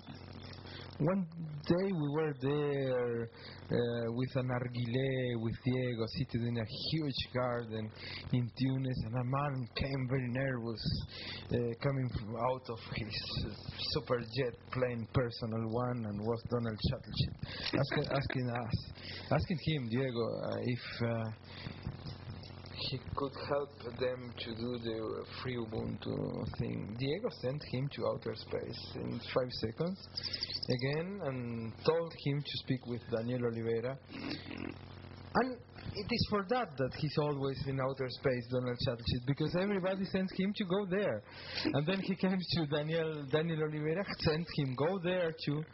one 0.99 1.25
day 1.67 1.93
we 1.93 2.09
were 2.11 2.35
there 2.43 3.23
uh, 3.23 4.13
with 4.13 4.35
an 4.35 4.49
narguilé 4.49 5.41
with 5.41 5.55
Diego 5.65 6.05
seated 6.17 6.43
in 6.43 6.57
a 6.59 6.67
huge 6.91 7.35
garden 7.35 7.91
in 8.33 8.51
Tunis, 8.59 8.99
and 9.07 9.15
a 9.15 9.25
man 9.25 9.69
came 9.77 10.09
very 10.11 10.29
nervous, 10.29 11.07
uh, 11.53 11.57
coming 11.83 12.11
out 12.51 12.67
of 12.69 12.79
his 12.97 13.47
uh, 13.47 13.51
super 13.93 14.19
jet 14.19 14.55
plane, 14.73 15.07
personal 15.13 15.69
one, 15.71 16.05
and 16.05 16.21
was 16.21 16.43
Donald 16.51 16.79
Shuttleship, 16.91 17.79
asking, 17.79 18.17
asking 18.17 18.51
us, 18.51 18.91
asking 19.31 19.59
him, 19.67 19.89
Diego, 19.89 20.27
uh, 20.43 20.57
if. 20.65 21.03
He 22.81 22.99
could 23.17 23.33
help 23.49 23.99
them 23.99 24.33
to 24.39 24.51
do 24.55 24.79
the 24.79 25.25
free 25.43 25.57
Ubuntu 25.57 26.45
thing. 26.59 26.97
Diego 26.99 27.29
sent 27.43 27.61
him 27.73 27.89
to 27.97 28.07
outer 28.07 28.35
space 28.37 28.93
in 28.95 29.21
five 29.35 29.51
seconds 29.51 29.99
again 30.71 31.21
and 31.25 31.73
told 31.85 32.13
him 32.25 32.41
to 32.41 32.53
speak 32.65 32.87
with 32.87 33.01
Daniel 33.11 33.47
Oliveira. 33.47 33.99
And 35.35 35.57
it 35.95 36.07
is 36.11 36.27
for 36.31 36.45
that 36.51 36.77
that 36.77 36.91
he's 36.97 37.19
always 37.19 37.59
in 37.67 37.81
outer 37.81 38.09
space, 38.09 38.47
Donald 38.51 38.79
Shuttleship, 38.87 39.27
because 39.27 39.55
everybody 39.61 40.05
sends 40.07 40.33
him 40.37 40.53
to 40.55 40.65
go 40.65 40.87
there. 40.89 41.23
And 41.65 41.87
then 41.87 42.01
he 42.01 42.15
came 42.15 42.39
to 42.39 42.67
Daniel 42.67 43.27
Daniel 43.31 43.65
Oliveira, 43.65 44.05
sent 44.21 44.47
him 44.57 44.75
go 44.77 44.99
there 45.03 45.35
too. 45.45 45.65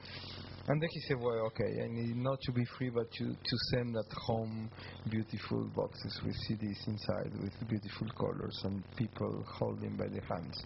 And 0.67 0.81
then 0.81 0.89
he 0.91 1.01
said, 1.01 1.19
well, 1.21 1.51
okay, 1.53 1.83
I 1.83 1.89
need 1.89 2.17
not 2.17 2.41
to 2.43 2.53
be 2.53 2.65
free, 2.79 2.89
but 2.89 3.11
to, 3.13 3.25
to 3.25 3.57
send 3.73 3.95
at 3.97 4.11
home 4.27 4.71
beautiful 5.11 5.69
boxes 5.77 6.21
with 6.25 6.35
CDs 6.49 6.89
inside, 6.89 7.33
with 7.43 7.53
beautiful 7.69 8.09
colors, 8.17 8.59
and 8.65 8.83
people 8.97 9.45
holding 9.47 9.97
by 9.97 10.07
the 10.09 10.23
hands. 10.23 10.57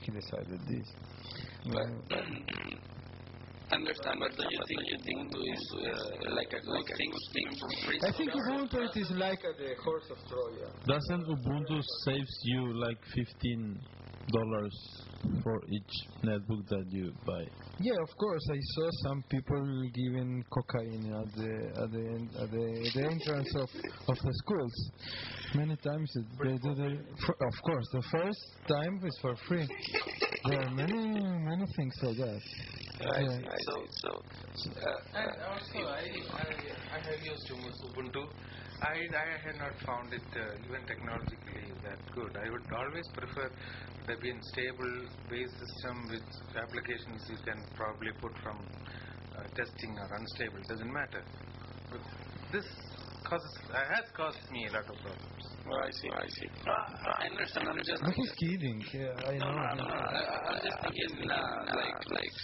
He 0.00 0.12
decided 0.12 0.60
this. 0.66 0.88
But, 1.66 2.16
understand, 3.76 4.16
but 4.20 4.36
do 4.36 4.44
you 4.48 4.60
think 4.66 4.80
you 4.86 4.98
think 5.04 5.28
Ubuntu 5.28 5.40
is 5.52 5.74
uh, 5.74 6.34
like 6.34 6.48
a 6.48 6.60
good 6.64 6.86
thing, 6.96 7.12
thing 7.32 7.48
for 7.60 8.08
I 8.08 8.12
think? 8.16 8.30
Ubuntu 8.32 8.88
it 8.88 8.96
is 8.98 9.10
like 9.16 9.40
uh, 9.44 9.52
the 9.58 9.74
horse 9.82 10.08
of 10.10 10.16
Troya. 10.28 10.72
Doesn't 10.86 11.26
Ubuntu 11.28 11.82
saves 12.06 12.38
you 12.44 12.72
like 12.80 12.98
fifteen 13.14 13.78
dollars 14.32 14.74
for 15.42 15.60
each 15.68 15.94
netbook 16.22 16.66
that 16.68 16.84
you 16.90 17.12
buy? 17.26 17.44
Yeah, 17.80 17.94
of 18.02 18.16
course. 18.18 18.42
I 18.50 18.58
saw 18.74 18.88
some 19.04 19.24
people 19.28 19.90
giving 19.94 20.44
cocaine 20.50 21.12
at 21.12 21.32
the 21.34 21.52
at 21.82 21.90
the 21.90 22.04
at 22.42 22.50
the, 22.50 22.90
the 22.94 23.04
entrance 23.10 23.54
of, 23.56 23.68
of 24.08 24.16
the 24.22 24.32
schools. 24.44 24.90
Many 25.54 25.76
times 25.76 26.10
it- 26.16 26.38
they 26.44 26.56
do 26.58 26.74
the, 26.74 26.90
of 27.46 27.54
course 27.64 27.86
the 27.92 28.02
first 28.10 28.40
time 28.68 29.00
is 29.04 29.18
for 29.20 29.34
free. 29.48 29.66
There 30.48 30.60
are 30.60 30.70
many 30.70 31.20
many 31.20 31.66
things 31.76 31.94
like 32.02 32.16
that. 32.16 32.40
Yeah. 33.00 33.40
So, 33.66 33.74
so, 34.02 34.10
uh, 34.70 35.18
And 35.18 35.30
also, 35.50 35.78
I, 35.88 36.06
I, 36.30 36.46
I 36.94 36.98
have 37.02 37.20
used 37.22 37.50
Ubuntu. 37.50 38.22
I, 38.82 38.94
I 38.94 39.26
had 39.46 39.56
not 39.58 39.74
found 39.86 40.12
it 40.12 40.22
uh, 40.36 40.64
even 40.66 40.86
technologically 40.86 41.72
that 41.82 41.98
good. 42.14 42.36
I 42.36 42.50
would 42.50 42.66
always 42.72 43.06
prefer 43.16 43.50
Debian 44.06 44.38
stable 44.52 44.94
base 45.30 45.50
system 45.58 46.06
with 46.10 46.26
applications 46.54 47.22
you 47.28 47.38
can 47.44 47.64
probably 47.74 48.12
put 48.20 48.32
from 48.42 48.58
uh, 49.38 49.42
testing 49.56 49.96
or 49.98 50.08
unstable. 50.18 50.60
Doesn't 50.68 50.92
matter. 50.92 51.22
But 51.90 52.00
this 52.52 52.66
causes 53.24 53.54
uh, 53.72 53.76
has 53.94 54.04
caused 54.16 54.44
me 54.52 54.66
a 54.68 54.72
lot 54.72 54.84
of 54.84 54.96
problems. 55.00 55.44
well, 55.66 55.80
I 55.80 55.90
see, 55.90 56.10
I 56.12 56.26
see. 56.28 56.48
Uh, 56.68 56.70
I 57.08 57.26
understand. 57.32 57.68
I'm 57.68 57.78
just. 57.78 58.02
But 58.04 58.12
he's 58.14 58.32
kidding. 58.36 58.84
Yeah, 58.92 59.16
I 59.24 59.38
No, 59.38 59.48
no, 59.48 59.56
no, 59.56 59.74
know. 59.74 59.88
no. 59.88 59.94
I, 59.96 60.22
I'm 60.52 60.60
just 60.60 60.78
thinking, 60.84 61.30
uh, 61.30 61.64
like, 61.72 61.94
like, 62.12 62.34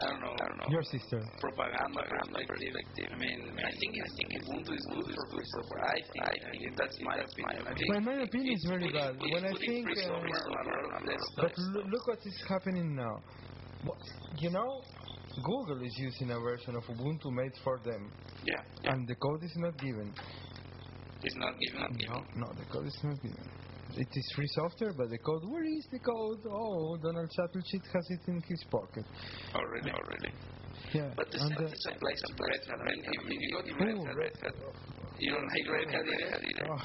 I 0.00 0.06
don't 0.06 0.20
know, 0.20 0.30
I 0.30 0.46
don't 0.48 0.58
know. 0.58 0.68
Your 0.70 0.82
sister. 0.84 1.18
propaganda 1.40 2.02
perspective. 2.06 3.08
I 3.10 3.16
mean, 3.18 3.40
I 3.58 3.72
think 3.78 3.92
I 3.98 4.08
think 4.14 4.28
Ubuntu 4.42 4.72
is 4.74 4.86
good 4.94 5.06
for 5.14 5.26
free 5.34 5.48
software. 5.58 5.84
I 5.84 5.98
think, 5.98 6.22
I 6.22 6.50
think 6.54 6.76
that's 6.78 6.98
my 7.02 7.16
opinion. 7.18 7.66
I 7.66 7.74
think 7.74 8.04
my 8.04 8.22
opinion 8.22 8.54
is 8.54 8.64
very 8.68 8.92
bad. 8.92 9.18
putting- 9.18 9.32
When 9.34 9.44
I 9.44 9.52
think, 9.58 9.86
free 9.86 10.02
software 10.02 10.44
um, 10.46 10.54
on 10.54 10.66
a 10.66 10.88
lot 10.88 11.02
of 11.02 11.06
this 11.08 11.22
But 11.36 11.52
look 11.92 12.06
what 12.06 12.18
is 12.24 12.38
happening 12.48 12.94
now. 12.94 13.16
What- 13.84 13.98
You 14.38 14.50
know, 14.50 14.82
Google 15.42 15.82
is 15.82 15.94
using 15.98 16.30
a 16.30 16.38
version 16.40 16.76
of 16.76 16.84
Ubuntu 16.84 17.30
made 17.32 17.54
for 17.64 17.78
them, 17.84 18.10
yeah, 18.44 18.62
yeah. 18.82 18.92
and 18.92 19.06
the 19.08 19.14
code 19.16 19.42
is 19.42 19.54
not 19.56 19.76
given. 19.78 20.14
It's 21.22 21.36
not 21.36 21.54
given, 21.58 21.80
not 21.80 21.92
given. 21.98 22.24
No, 22.36 22.46
no, 22.46 22.52
the 22.54 22.64
code 22.66 22.86
is 22.86 22.98
not 23.02 23.20
given. 23.22 23.50
It 23.98 24.08
is 24.14 24.32
free 24.36 24.46
software, 24.54 24.92
but 24.96 25.10
the 25.10 25.18
code, 25.18 25.42
where 25.50 25.64
is 25.64 25.86
the 25.90 25.98
code? 25.98 26.38
Oh, 26.46 26.96
Donald 27.02 27.28
Shuttleshit 27.36 27.82
has 27.92 28.06
it 28.10 28.20
in 28.28 28.40
his 28.46 28.62
pocket. 28.70 29.04
Already, 29.54 29.90
already. 29.90 30.32
Yeah, 30.94 31.10
But 31.16 31.26
the 31.32 31.38
and 31.42 31.50
same 31.50 31.66
uh, 31.66 31.96
applies 31.98 32.20
to 32.22 32.32
Red 32.38 32.62
Hat. 32.70 32.78
I 32.78 33.28
mean, 33.28 33.40
you 33.40 33.50
go 33.52 33.62
to 33.66 33.74
Red 33.84 33.96
Oh, 33.98 34.04
Hat, 34.06 34.16
Red 34.16 34.34
Hat, 34.40 34.54
you 35.18 35.32
don't 35.34 35.48
like 35.50 35.68
Red 35.68 35.88
Hat 35.90 36.40
either. 36.46 36.66
oh, 36.70 36.78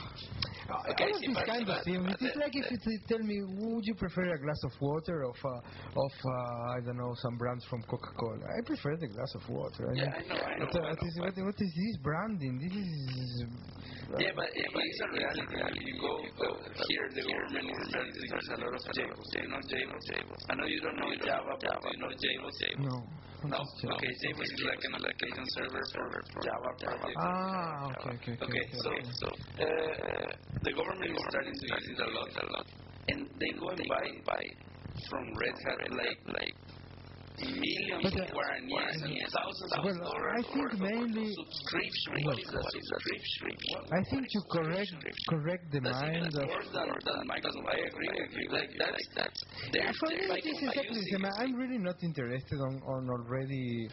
Uh, 0.70 0.80
Okay, 0.94 1.04
all 1.04 1.16
of 1.16 1.22
this 1.22 1.42
kind 1.46 1.68
of 1.68 1.78
thing. 1.84 2.00
It 2.08 2.22
is 2.24 2.32
the- 2.34 2.40
like 2.40 2.56
if 2.56 2.66
you 2.72 3.00
tell 3.08 3.20
me, 3.20 3.38
would 3.44 3.86
you 3.86 3.96
prefer 3.96 4.24
a 4.34 4.40
glass 4.40 4.62
of 4.64 4.74
water 4.80 5.24
of 5.24 5.36
uh, 5.44 6.00
of 6.04 6.14
uh, 6.24 6.76
I 6.76 6.80
don't 6.86 6.98
know 6.98 7.14
some 7.24 7.36
brands 7.38 7.66
from 7.70 7.84
Coca-Cola? 7.84 8.46
I 8.48 8.60
prefer 8.66 8.96
the 8.98 9.08
glass 9.12 9.32
of 9.36 9.44
water. 9.50 9.84
I 9.90 9.94
Yeah, 9.96 10.04
mean, 10.04 10.14
I 10.14 10.24
know, 10.24 10.40
I 10.40 10.54
know, 10.60 10.66
What, 10.66 10.76
uh, 10.76 10.80
I 10.80 10.90
what 10.90 11.02
know, 11.02 11.08
is, 11.08 11.16
what, 11.20 11.34
what 11.52 11.60
is 11.60 11.72
this 11.76 11.96
branding? 12.04 12.54
This 12.64 12.74
is. 12.74 13.48
Yeah, 14.14 14.32
but, 14.36 14.48
yeah, 14.56 14.70
but 14.74 14.84
it's 14.86 15.02
a 15.04 15.08
reality. 15.12 15.84
You 15.84 15.96
go, 16.00 16.12
go 16.38 16.50
here, 16.88 17.08
the 17.18 17.24
government 17.28 17.66
is 17.68 18.30
use 18.32 18.50
a 18.54 18.58
lot 18.62 18.74
of 18.74 18.84
JBoss. 18.94 19.30
You 19.36 19.48
know 19.50 19.62
JBoss? 19.68 20.42
I 20.50 20.54
know 20.56 20.68
you 20.68 20.80
don't 20.80 20.98
know 21.02 21.12
Java, 21.24 21.54
but 21.60 21.92
you 21.92 22.00
know 22.00 22.12
JBoss? 22.14 22.60
No. 22.80 22.98
No. 23.44 23.60
Java? 23.60 23.96
Okay, 23.96 24.14
JBoss 24.24 24.48
is 24.48 24.64
like 24.64 24.84
an 24.88 24.94
application 24.96 25.46
server 25.52 25.84
for 25.92 26.42
Java 26.48 26.72
project. 26.80 27.18
Ah, 27.20 27.92
okay, 27.92 28.10
okay, 28.16 28.32
okay. 28.34 28.46
Okay, 28.48 28.66
so, 28.80 28.90
so 29.20 29.28
uh, 29.60 30.32
the 30.64 30.72
government 30.72 31.12
is 31.12 31.24
starting 31.30 31.54
to 31.54 31.66
use 31.68 31.88
it 31.92 32.00
a 32.00 32.10
lot, 32.16 32.30
a 32.32 32.46
lot. 32.54 32.68
And 33.10 33.28
they 33.40 33.52
go 33.60 33.68
and 33.70 33.84
buy, 33.90 34.08
buy 34.26 34.44
from 35.10 35.24
Red 35.36 35.56
Hat 35.66 35.92
like, 35.92 36.20
like 36.32 36.56
millions 37.42 38.04
But, 38.04 38.14
uh, 38.14 38.26
guaraníes 38.30 38.98
and 39.04 39.16
thousands 39.34 39.72
of 39.74 39.84
Well, 39.84 39.98
I 40.38 40.42
think 40.44 40.70
mainly. 40.80 41.34
subscription. 41.34 42.14
Look, 42.24 42.38
What 42.38 42.40
is 42.40 42.54
a 42.54 42.62
subscription? 42.62 43.52
I 43.92 44.02
think 44.10 44.24
to 44.30 44.40
correct 44.52 44.92
correct 45.30 45.66
the 45.72 45.80
that's 45.82 46.02
mind 46.02 46.36
of. 46.36 46.48
worse 46.48 46.70
than, 46.74 46.88
than 46.88 47.28
Microsoft. 47.28 47.68
I 47.70 47.80
agree 47.90 48.12
with 48.22 48.34
you. 48.38 48.48
Like 48.52 48.70
that's 48.78 49.08
that's 49.16 49.40
they're, 49.74 49.94
For 50.00 50.08
me, 50.10 50.16
they're 50.16 50.24
it 50.24 50.30
fighting 50.30 50.56
is 50.56 50.62
by 50.62 50.68
exactly 50.70 50.94
the 50.94 51.06
using 51.10 51.24
same. 51.24 51.40
I'm 51.40 51.54
really 51.56 51.78
not 51.80 51.98
interested 52.04 52.60
on, 52.60 52.74
on 52.86 53.10
already 53.10 53.90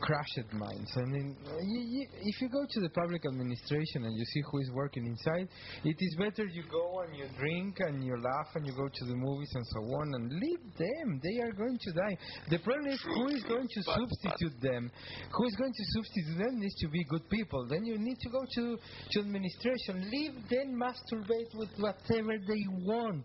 crashed 0.00 0.52
minds. 0.52 0.90
I 0.96 1.04
mean, 1.04 1.36
you, 1.62 1.80
you, 1.80 2.06
if 2.22 2.40
you 2.40 2.48
go 2.48 2.64
to 2.68 2.80
the 2.80 2.88
public 2.90 3.24
administration 3.26 4.04
and 4.04 4.16
you 4.16 4.24
see 4.24 4.42
who 4.50 4.58
is 4.58 4.70
working 4.72 5.06
inside, 5.06 5.48
it 5.84 5.96
is 5.98 6.16
better 6.18 6.44
you 6.46 6.64
go 6.70 7.00
and 7.00 7.16
you 7.16 7.26
drink 7.38 7.76
and 7.80 8.04
you 8.04 8.16
laugh 8.20 8.48
and 8.54 8.66
you 8.66 8.72
go 8.72 8.88
to 8.88 9.04
the 9.04 9.14
movies 9.14 9.50
and 9.54 9.66
so 9.66 9.80
on 9.80 10.14
and 10.14 10.32
leave 10.32 10.64
them. 10.78 11.20
They 11.22 11.40
are 11.42 11.52
going 11.52 11.78
to 11.80 11.92
die. 11.92 12.16
The 12.50 12.58
problem 12.58 12.92
is 12.92 13.00
who 13.02 13.28
is 13.28 13.42
going 13.44 13.68
to 13.68 13.82
substitute 13.82 14.60
them. 14.60 14.90
Who 15.32 15.44
is 15.46 15.54
going 15.56 15.72
to 15.72 15.84
substitute 15.94 16.38
them 16.38 16.60
needs 16.60 16.74
to 16.80 16.88
be 16.88 17.04
good 17.04 17.28
people. 17.30 17.66
Then 17.68 17.84
you 17.84 17.98
need 17.98 18.18
to 18.20 18.30
go 18.30 18.42
to, 18.54 18.78
to 19.12 19.20
administration. 19.20 20.10
Leave 20.10 20.34
them 20.48 20.80
masturbate 20.80 21.54
with 21.54 21.70
whatever 21.78 22.38
they 22.38 22.64
want. 22.84 23.24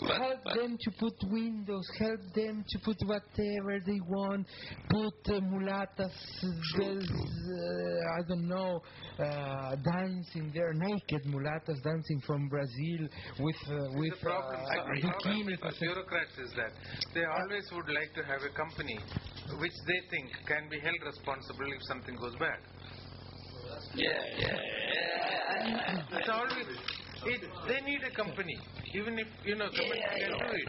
Help 0.00 0.44
them 0.54 0.78
to 0.80 0.90
put 0.98 1.14
windows. 1.30 1.86
Help 1.98 2.20
them 2.34 2.64
to 2.68 2.78
put 2.84 2.96
whatever 3.04 3.78
they 3.86 4.00
want. 4.08 4.46
Put 4.88 5.34
uh, 5.34 5.40
mulatas, 5.40 6.13
there's, 6.76 7.08
uh, 7.08 8.18
I 8.18 8.22
don't 8.28 8.48
know, 8.48 8.80
uh, 9.18 9.76
dancing 9.92 10.50
there, 10.54 10.72
naked 10.74 11.24
mulatas 11.26 11.82
dancing 11.82 12.20
from 12.26 12.48
Brazil 12.48 13.08
with 13.38 13.56
uh, 13.68 13.76
with 13.96 14.12
the 14.12 14.20
problem, 14.20 14.60
uh, 14.60 14.84
the 14.94 15.00
problem 15.00 15.46
bikinis. 15.46 15.62
with 15.64 15.80
bureaucrats 15.80 16.38
is 16.38 16.52
that 16.56 16.72
they 17.14 17.24
always 17.24 17.64
would 17.72 17.88
like 17.88 18.12
to 18.14 18.22
have 18.24 18.42
a 18.42 18.52
company 18.56 18.98
which 19.58 19.76
they 19.86 20.00
think 20.10 20.30
can 20.46 20.68
be 20.68 20.80
held 20.80 21.00
responsible 21.04 21.66
if 21.72 21.82
something 21.88 22.16
goes 22.16 22.36
bad. 22.36 22.58
Yeah, 23.94 24.10
yeah. 24.38 24.58
It's 26.10 26.28
always 26.28 26.66
it, 27.26 27.40
they 27.68 27.80
need 27.80 28.02
a 28.04 28.14
company, 28.14 28.58
even 28.94 29.18
if 29.18 29.28
you 29.44 29.54
know 29.56 29.66
company 29.66 30.00
Yeah, 30.00 30.28
can 30.28 30.34
I 30.34 30.50
do 30.50 30.52
it. 30.52 30.68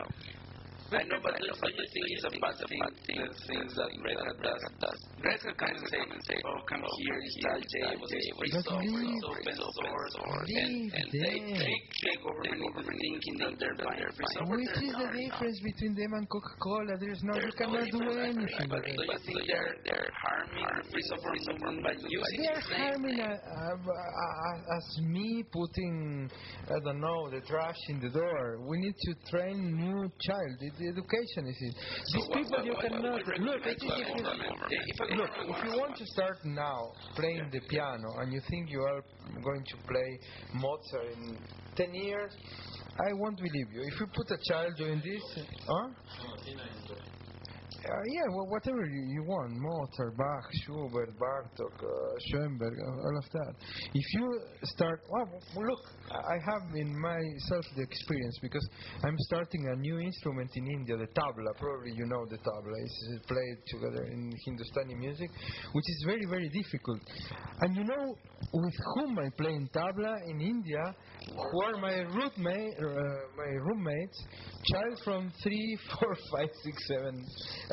Know. 0.92 1.00
I 1.00 1.04
know, 1.10 1.18
but 1.24 1.34
don't 1.34 1.58
don't 1.58 1.74
you 1.74 1.88
think 1.90 2.06
it's 2.14 2.26
a 2.26 2.32
bad 2.38 2.56
thing, 2.62 2.82
the 3.10 3.34
things 3.50 3.74
that 3.74 3.90
Red 4.06 4.22
Hat 4.22 4.38
does? 4.78 5.00
Red 5.18 5.40
Hat 5.42 5.58
comes 5.58 5.82
and 5.82 6.22
say, 6.30 6.38
oh, 6.46 6.62
come 6.70 6.84
here, 6.86 7.20
install 7.26 7.58
JBoss, 7.58 8.14
free 8.38 8.54
software, 8.62 9.26
open 9.26 9.58
source, 9.58 10.50
and, 10.54 11.10
they 11.10 11.42
take 11.58 11.86
the 12.06 12.14
government 12.22 12.86
thinking 12.86 13.36
that 13.42 13.54
they're 13.58 13.78
buying 13.82 14.14
free 14.14 14.30
software. 14.38 14.62
Which 14.62 14.78
is 14.78 14.94
the 14.94 15.10
difference 15.10 15.60
between 15.66 15.94
them 15.98 16.12
and 16.14 16.30
Coca-Cola? 16.30 16.94
There's 17.02 17.24
no, 17.24 17.34
you 17.34 17.52
cannot 17.58 17.90
do 17.90 18.02
anything. 18.22 18.70
But 18.70 18.86
do 18.86 18.94
you 18.94 19.18
think 19.26 19.42
they're, 19.50 19.76
they're 19.90 20.12
harming 20.22 20.70
the 20.70 20.86
free 20.92 21.06
software 21.10 21.34
movement 21.50 21.82
by 21.82 21.94
using 21.98 22.42
They 22.42 22.48
are 22.48 22.62
the 22.62 22.70
same 22.70 22.78
harming 22.78 23.20
uh, 23.22 23.34
uh, 23.34 23.90
uh, 23.90 24.78
as 24.78 24.86
me 25.02 25.44
putting, 25.50 26.30
I 26.70 26.78
don't 26.86 27.02
know, 27.02 27.30
the 27.32 27.42
trash 27.42 27.82
in 27.90 28.00
the 28.00 28.10
door. 28.10 28.62
We 28.70 28.78
need 28.78 28.96
to 29.02 29.14
train 29.32 29.76
new 29.76 30.12
child. 30.22 30.58
The, 30.78 30.84
the 30.84 30.90
education 30.92 31.48
is 31.48 31.58
it. 31.62 31.76
These 32.14 32.28
what- 32.28 32.38
people 32.38 32.58
what- 32.58 32.66
you 32.66 32.74
what- 32.74 32.82
cannot 32.82 33.04
look. 33.04 33.28
recommend 33.28 33.66
It 33.66 33.76
is 33.76 33.82
to 33.82 34.02
if 34.02 34.08
you, 34.18 34.24
government? 34.24 34.52
If 34.70 35.00
a 35.00 35.16
look, 35.16 35.30
if 35.58 35.64
you 35.66 35.72
want 35.80 35.96
to 35.98 36.06
start 36.08 36.38
now 36.46 36.92
playing 37.16 37.50
the 37.52 37.60
piano 37.70 38.10
and 38.20 38.34
you 38.34 38.42
think 38.50 38.70
you 38.70 38.82
are 38.82 39.02
going 39.44 39.64
to 39.72 39.78
play 39.88 40.20
Mozart 40.54 41.14
in 41.18 41.38
ten 41.76 41.94
years, 41.94 42.32
I 42.98 43.12
won't 43.14 43.38
believe 43.38 43.68
you. 43.74 43.82
If 43.92 44.00
you 44.00 44.08
put 44.08 44.32
a 44.32 44.38
child 44.50 44.74
doing 44.78 45.02
this, 45.04 45.46
huh? 45.68 45.90
Uh, 47.86 48.02
yeah, 48.10 48.26
well, 48.34 48.48
whatever 48.50 48.84
you, 48.84 49.04
you 49.14 49.24
want, 49.24 49.54
Mozart, 49.54 50.18
Bach, 50.18 50.50
Schubert, 50.66 51.14
Bartok, 51.22 51.78
uh, 51.84 52.18
Schoenberg, 52.30 52.74
uh, 52.74 53.06
all 53.06 53.18
of 53.18 53.26
that. 53.32 53.54
If 53.94 54.06
you 54.14 54.40
start, 54.64 55.02
well, 55.08 55.30
look, 55.56 55.84
I 56.10 56.38
have 56.50 56.64
in 56.74 57.00
myself 57.00 57.64
the 57.76 57.84
experience 57.84 58.40
because 58.42 58.68
I'm 59.06 59.16
starting 59.30 59.70
a 59.72 59.76
new 59.76 60.00
instrument 60.00 60.50
in 60.56 60.66
India, 60.66 60.98
the 60.98 61.06
tabla. 61.14 61.54
Probably 61.60 61.94
you 61.94 62.08
know 62.08 62.26
the 62.26 62.38
tabla. 62.38 62.74
It's 62.74 63.26
played 63.28 63.58
together 63.68 64.06
in 64.06 64.32
Hindustani 64.46 64.96
music, 64.96 65.30
which 65.74 65.86
is 65.88 66.04
very, 66.08 66.26
very 66.26 66.50
difficult. 66.50 67.02
And 67.62 67.76
you 67.76 67.84
know 67.84 68.16
with 68.54 68.74
whom 68.96 69.20
I 69.20 69.30
play 69.38 69.54
in 69.54 69.70
tabla 69.70 70.16
in 70.28 70.42
India, 70.42 70.96
who 71.28 71.62
are 71.64 71.78
my 71.80 71.98
roommate, 72.18 72.74
uh, 72.80 72.94
my 73.38 73.52
roommates, 73.62 74.24
child 74.72 75.00
from 75.04 75.32
three, 75.44 75.78
four, 76.00 76.16
five, 76.34 76.50
six, 76.64 76.88
seven. 76.88 77.26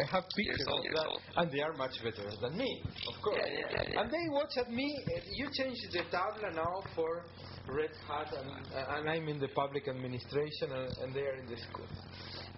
I 0.02 0.06
have 0.10 0.24
pictures 0.36 0.66
of 0.66 0.72
old, 0.74 0.84
that, 0.84 0.92
years 0.92 1.06
old. 1.08 1.20
and 1.36 1.52
they 1.52 1.60
are 1.60 1.72
much 1.74 1.94
better 2.02 2.26
than 2.40 2.56
me, 2.56 2.82
of 3.08 3.22
course. 3.22 3.38
Yeah, 3.38 3.52
yeah, 3.70 3.82
yeah. 3.92 4.00
And 4.00 4.10
they 4.10 4.24
watch 4.30 4.54
at 4.58 4.70
me. 4.70 4.88
uh, 5.16 5.20
You 5.38 5.48
change 5.52 5.78
the 5.92 6.02
tabla 6.10 6.54
now 6.54 6.82
for 6.94 7.24
Red 7.68 7.90
Hat, 8.08 8.28
and, 8.36 8.50
and 8.98 9.08
I'm 9.08 9.28
in 9.28 9.38
the 9.38 9.48
public 9.48 9.86
administration, 9.88 10.72
and, 10.72 10.88
and 11.02 11.14
they 11.14 11.22
are 11.22 11.36
in 11.38 11.46
the 11.46 11.56
school. 11.56 11.86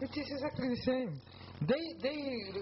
It 0.01 0.11
is 0.11 0.27
exactly 0.37 0.69
the 0.69 0.83
same. 0.87 1.21
They 1.69 1.85
they 2.03 2.19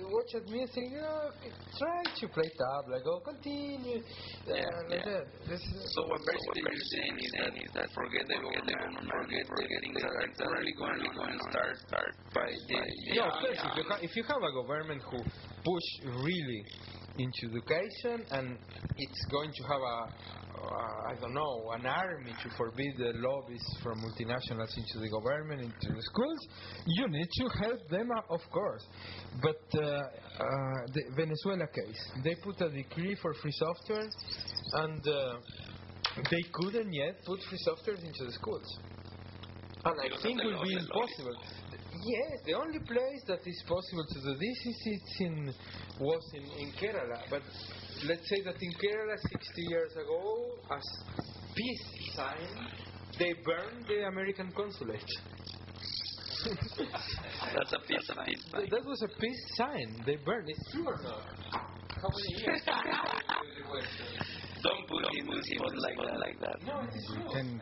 watch 0.06 0.34
at 0.36 0.46
me 0.46 0.60
and 0.62 0.70
say, 0.70 0.84
know, 1.00 1.30
try 1.78 2.02
to 2.20 2.28
play 2.28 2.50
tabla, 2.60 3.02
go 3.02 3.20
continue. 3.20 3.98
Uh, 3.98 4.54
Yeah, 4.54 4.62
like 4.88 5.02
yeah. 5.02 5.10
that. 5.10 5.24
This 5.48 5.60
is- 5.60 5.92
So 5.94 6.06
what 6.06 6.20
basically 6.22 6.62
you're 6.62 6.88
saying 6.94 7.14
is 7.18 7.32
that, 7.40 7.52
is 7.56 7.70
that 7.74 7.88
forget 7.94 8.24
the 8.28 8.36
government, 8.36 9.10
forget 9.10 9.44
the 9.48 9.80
things 9.82 9.96
that 10.02 10.12
are 10.12 10.28
currently 10.38 10.74
going 10.78 10.98
to 11.02 11.10
going 11.18 11.34
to 11.38 11.44
start 11.50 11.74
start 11.88 12.12
by 12.34 12.48
the 12.52 12.78
Yeah, 13.16 13.26
of 13.26 13.32
course. 13.42 13.58
If 13.58 13.76
you, 13.76 13.84
ha- 13.90 14.02
if 14.02 14.12
you 14.16 14.22
have 14.24 14.42
a 14.42 14.52
government 14.60 15.02
who 15.10 15.18
push 15.64 15.88
really 16.06 16.60
into 17.18 17.44
education 17.52 18.24
and 18.30 18.58
it's 18.96 19.22
going 19.30 19.52
to 19.52 19.62
have 19.68 19.82
a, 19.82 19.98
uh, 20.62 21.10
I 21.10 21.14
don't 21.20 21.34
know, 21.34 21.70
an 21.72 21.86
army 21.86 22.32
to 22.42 22.50
forbid 22.56 22.96
the 22.96 23.12
lobbies 23.16 23.64
from 23.82 23.98
multinationals 24.00 24.76
into 24.76 25.00
the 25.00 25.10
government, 25.10 25.62
into 25.62 25.94
the 25.94 26.02
schools, 26.02 26.38
you 26.86 27.08
need 27.08 27.28
to 27.38 27.48
help 27.60 27.88
them, 27.88 28.08
of 28.30 28.40
course. 28.50 28.84
But 29.42 29.60
uh, 29.74 29.86
uh, 29.86 30.00
the 30.94 31.02
Venezuela 31.16 31.66
case, 31.66 32.12
they 32.22 32.36
put 32.42 32.60
a 32.60 32.70
decree 32.70 33.16
for 33.20 33.34
free 33.34 33.52
software 33.52 34.08
and 34.74 35.06
uh, 35.06 35.34
they 36.30 36.42
couldn't 36.52 36.92
yet 36.92 37.24
put 37.24 37.40
free 37.48 37.58
software 37.58 37.96
into 37.96 38.24
the 38.24 38.32
schools. 38.32 38.78
And 39.84 39.98
I 40.00 40.22
think 40.22 40.40
the 40.40 40.46
will 40.46 40.62
be 40.62 40.74
impossible. 40.74 41.36
Yes, 41.92 42.40
the 42.46 42.54
only 42.54 42.78
place 42.78 43.22
that 43.26 43.40
is 43.44 43.62
possible 43.66 44.06
to 44.08 44.20
do 44.20 44.34
this 44.38 44.58
is 44.66 44.78
it's 44.86 45.20
in 45.20 45.54
was 46.00 46.22
in, 46.34 46.44
in 46.58 46.72
Kerala. 46.72 47.18
But 47.28 47.42
let's 48.06 48.28
say 48.28 48.42
that 48.42 48.56
in 48.60 48.72
Kerala 48.72 49.16
60 49.18 49.62
years 49.68 49.92
ago, 49.92 50.46
as 50.70 50.82
peace 51.54 52.14
sign, 52.14 52.68
they 53.18 53.34
burned 53.44 53.86
the 53.86 54.06
American 54.06 54.52
consulate. 54.56 55.04
That's 57.54 57.72
a 57.72 57.78
peace 57.86 58.10
Th- 58.54 58.70
that 58.70 58.84
was 58.84 59.02
a 59.02 59.08
peace 59.20 59.44
sign. 59.56 60.02
They 60.04 60.16
burned. 60.16 60.48
It's 60.48 60.72
true 60.72 60.86
or 60.86 60.98
not? 61.02 61.22
How 61.52 62.08
many 62.08 62.42
years? 62.42 62.60
Don't 64.62 64.86
put 64.88 65.02
him 65.14 65.28
on 65.28 65.42
spot 65.42 65.74
like 65.76 65.96
that. 65.96 66.18
Like 66.18 66.38
that. 66.40 66.56
no, 66.66 66.80
it 66.82 66.94
is 66.94 67.04
true. 67.14 67.28
Ten 67.32 67.60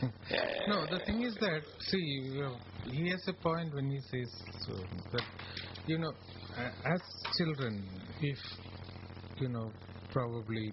Yeah, 0.30 0.44
yeah, 0.44 0.66
No, 0.68 0.86
the 0.86 1.00
thing 1.04 1.22
is 1.22 1.34
that 1.40 1.62
see, 1.80 1.98
you 1.98 2.40
know, 2.40 2.56
he 2.90 3.08
has 3.10 3.22
a 3.28 3.32
point 3.34 3.74
when 3.74 3.90
he 3.90 4.00
says 4.10 4.30
so, 4.66 4.74
that 5.12 5.24
you 5.86 5.98
know, 5.98 6.12
as 6.56 7.00
children, 7.38 7.84
if 8.20 8.38
you 9.40 9.48
know, 9.48 9.70
probably 10.12 10.72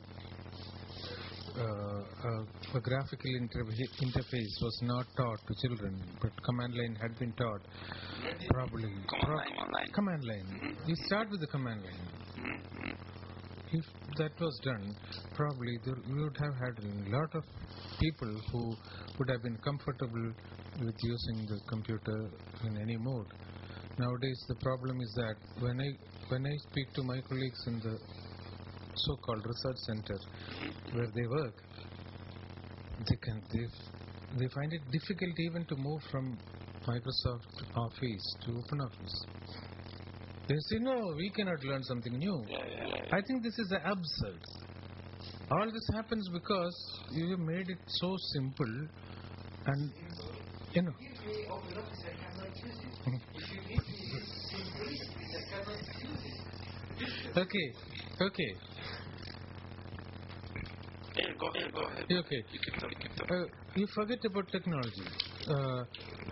uh, 1.58 1.62
a, 1.62 2.78
a 2.78 2.82
graphical 2.82 3.32
interfa- 3.40 3.92
interface 4.04 4.56
was 4.62 4.80
not 4.84 5.06
taught 5.16 5.40
to 5.48 5.68
children, 5.68 6.02
but 6.22 6.32
command 6.44 6.74
line 6.76 6.96
had 7.02 7.18
been 7.18 7.32
taught, 7.34 7.62
probably 8.52 8.90
Command 9.08 9.38
line, 9.38 9.48
command 9.56 9.72
line. 9.74 9.88
command 9.94 10.24
line. 10.26 10.78
You 10.86 10.96
start 11.08 11.30
with 11.32 11.40
the 11.42 11.48
command 11.48 11.82
line. 11.82 12.58
if 13.72 13.86
that 14.18 14.32
was 14.40 14.60
done, 14.64 14.96
probably 15.34 15.78
we 16.08 16.24
would 16.24 16.38
have 16.40 16.56
had 16.56 16.76
a 16.84 17.16
lot 17.16 17.36
of 17.36 17.44
people 18.00 18.32
who 18.52 18.76
would 19.18 19.30
have 19.30 19.42
been 19.44 19.58
comfortable 19.64 20.34
with 20.80 20.96
using 21.04 21.46
the 21.48 21.60
computer 21.68 22.30
in 22.66 22.78
any 22.82 22.98
mode. 22.98 23.28
Nowadays, 23.98 24.46
the 24.48 24.56
problem 24.56 25.00
is 25.02 25.14
that 25.16 25.36
when 25.62 25.80
I 25.80 25.90
when 26.30 26.46
I 26.46 26.56
speak 26.70 26.92
to 26.96 27.04
my 27.04 27.22
colleagues 27.30 27.62
in 27.68 27.80
the 27.80 27.98
so-called 28.96 29.46
research 29.46 29.78
center 29.88 30.18
where 30.94 31.08
they 31.16 31.28
work, 31.28 31.56
they 33.08 33.16
can 33.22 33.42
they, 33.54 33.66
they 34.40 34.48
find 34.54 34.74
it 34.74 34.82
difficult 34.92 35.40
even 35.40 35.66
to 35.66 35.76
move 35.78 36.02
from 36.12 36.38
Microsoft 36.88 37.56
Office 37.76 38.36
to 38.46 38.52
OpenOffice. 38.52 39.18
They 40.48 40.56
say, 40.70 40.78
no, 40.80 41.14
we 41.18 41.32
cannot 41.32 41.64
learn 41.64 41.84
something 41.84 42.14
new. 42.20 42.46
I 43.12 43.20
think 43.22 43.42
this 43.42 43.58
is 43.58 43.74
absurd. 43.84 44.42
All 45.50 45.66
this 45.66 45.88
happens 45.96 46.30
because 46.32 46.76
you 47.12 47.32
have 47.32 47.40
made 47.40 47.70
it 47.70 47.80
so 47.88 48.16
simple 48.34 48.88
and, 49.66 49.92
you 50.76 50.82
know. 50.82 50.94
Okay, 57.38 57.68
okay. 58.22 58.52
Go 61.40 61.48
ahead, 61.48 61.74
go 61.74 61.82
ahead. 61.82 62.06
Okay. 62.12 62.42
You. 62.52 63.36
Uh, 63.36 63.46
you 63.76 63.88
forget 63.96 64.20
about 64.26 64.48
technology. 64.52 65.04
Uh, 65.48 65.84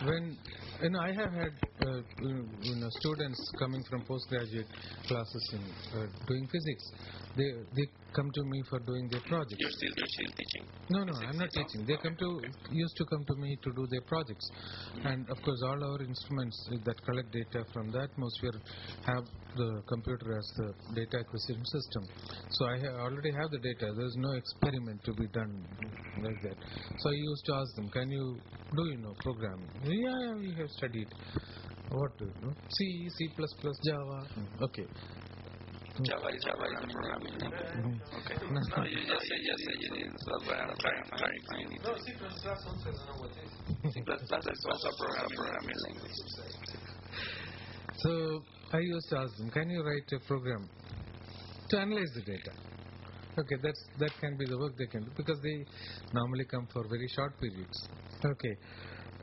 when 0.05 0.37
you 0.81 0.89
know, 0.89 0.99
I 0.99 1.11
have 1.13 1.31
had 1.31 1.53
uh, 1.85 2.01
you 2.21 2.75
know 2.75 2.89
students 2.99 3.39
coming 3.59 3.83
from 3.89 4.03
postgraduate 4.05 4.67
classes 5.07 5.53
in 5.53 5.61
uh, 5.99 6.05
doing 6.27 6.47
physics. 6.51 6.91
They 7.37 7.49
they 7.75 7.87
come 8.15 8.29
to 8.31 8.43
me 8.45 8.61
for 8.69 8.79
doing 8.79 9.09
their 9.09 9.21
projects. 9.21 9.59
You're 9.59 9.75
still, 9.77 9.93
you're 9.97 10.13
still 10.15 10.33
teaching. 10.37 10.65
No, 10.89 11.03
no, 11.03 11.13
I'm 11.27 11.37
not 11.37 11.49
teaching. 11.51 11.85
They 11.85 11.97
come 11.97 12.15
to 12.15 12.29
used 12.71 12.97
to 12.97 13.05
come 13.05 13.23
to 13.25 13.35
me 13.35 13.57
to 13.63 13.69
do 13.73 13.87
their 13.89 14.01
projects, 14.01 14.45
mm-hmm. 14.49 15.07
and 15.07 15.29
of 15.29 15.37
course, 15.41 15.61
all 15.65 15.79
our 15.83 16.01
instruments 16.01 16.57
that 16.85 16.97
collect 17.05 17.31
data 17.31 17.65
from 17.73 17.91
the 17.91 18.01
atmosphere 18.01 18.57
have 19.05 19.25
the 19.55 19.81
computer 19.87 20.37
as 20.37 20.47
the 20.57 20.69
data 20.95 21.19
acquisition 21.19 21.65
system. 21.65 22.03
So 22.49 22.65
I 22.65 22.77
ha- 22.79 22.97
already 23.05 23.31
have 23.31 23.49
the 23.51 23.59
data. 23.59 23.93
There 23.95 24.05
is 24.05 24.17
no 24.17 24.31
experiment 24.33 25.03
to 25.05 25.13
be 25.13 25.27
done 25.33 25.53
like 26.21 26.41
that. 26.43 26.57
So 26.99 27.09
I 27.09 27.13
used 27.13 27.45
to 27.45 27.53
ask 27.55 27.75
them, 27.75 27.89
"Can 27.89 28.09
you 28.09 28.37
do 28.75 28.83
you 28.91 28.97
know 28.97 29.13
programming?" 29.19 29.69
Yeah, 29.83 30.33
we 30.35 30.53
have 30.57 30.69
studied. 30.77 31.09
What 31.89 32.17
do 32.17 32.25
you 32.25 32.33
know? 32.41 32.53
C, 32.69 33.09
C++, 33.17 33.29
Java. 33.85 34.25
Mm-hmm. 34.25 34.63
Okay. 34.63 34.87
Java 36.01 36.25
is 36.33 36.41
Java 36.41 36.65
is 36.65 36.81
a 36.81 36.89
programming 36.89 37.37
language. 37.37 38.01
Okay. 38.17 38.37
No, 38.49 38.81
you 38.89 38.97
just 39.05 39.25
say, 39.29 39.37
just 39.45 39.61
say, 39.61 39.75
you 39.77 39.89
didn't. 39.93 40.17
That's 40.25 40.41
why 40.49 40.57
I'm 40.57 40.73
trying, 40.81 41.05
clarifying 41.05 41.69
it. 41.69 41.81
No, 41.85 41.93
C++ 42.01 42.17
also 42.17 42.49
I 42.49 42.97
don't 42.97 43.05
know 43.05 43.21
what 43.21 43.29
is. 43.37 43.53
C++ 43.93 44.01
is 44.01 44.65
also 44.65 44.89
programming, 44.97 45.37
programming 45.37 45.79
language. 45.85 46.17
So 48.01 48.41
I 48.73 48.79
used 48.81 49.07
to 49.13 49.17
ask 49.21 49.37
them, 49.37 49.51
can 49.51 49.69
you 49.69 49.85
write 49.85 50.09
a 50.17 50.19
program 50.25 50.67
to 51.69 51.77
analyze 51.77 52.09
the 52.15 52.25
data? 52.25 52.53
Okay, 53.37 53.57
that's 53.61 53.81
that 53.99 54.13
can 54.19 54.37
be 54.37 54.45
the 54.49 54.57
work 54.57 54.73
they 54.77 54.89
can 54.89 55.05
do 55.05 55.11
because 55.15 55.39
they 55.41 55.65
normally 56.13 56.45
come 56.49 56.67
for 56.73 56.87
very 56.89 57.07
short 57.15 57.33
periods. 57.39 57.77
Okay, 58.25 58.55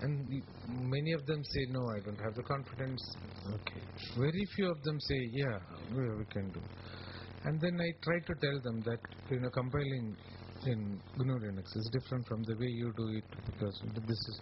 and 0.02 0.42
many 0.68 1.12
of 1.12 1.26
them 1.26 1.42
say 1.44 1.66
no, 1.70 1.80
I 1.90 2.00
don't 2.04 2.20
have 2.20 2.34
the 2.34 2.42
confidence. 2.42 3.02
Okay, 3.48 3.82
very 4.16 4.44
few 4.56 4.70
of 4.70 4.82
them 4.82 4.98
say 5.00 5.20
yeah, 5.32 5.58
we, 5.94 6.02
we 6.18 6.24
can 6.26 6.50
do. 6.50 6.60
And 7.44 7.60
then 7.60 7.80
I 7.80 7.88
try 8.02 8.18
to 8.18 8.34
tell 8.40 8.60
them 8.62 8.82
that 8.82 9.00
you 9.30 9.40
know 9.40 9.50
compiling 9.50 10.16
in 10.66 11.00
GNU 11.16 11.34
Linux 11.40 11.64
is 11.74 11.90
different 11.92 12.26
from 12.26 12.42
the 12.42 12.54
way 12.54 12.68
you 12.68 12.92
do 12.96 13.08
it 13.16 13.24
because 13.46 13.80
this 13.94 14.20
is 14.28 14.40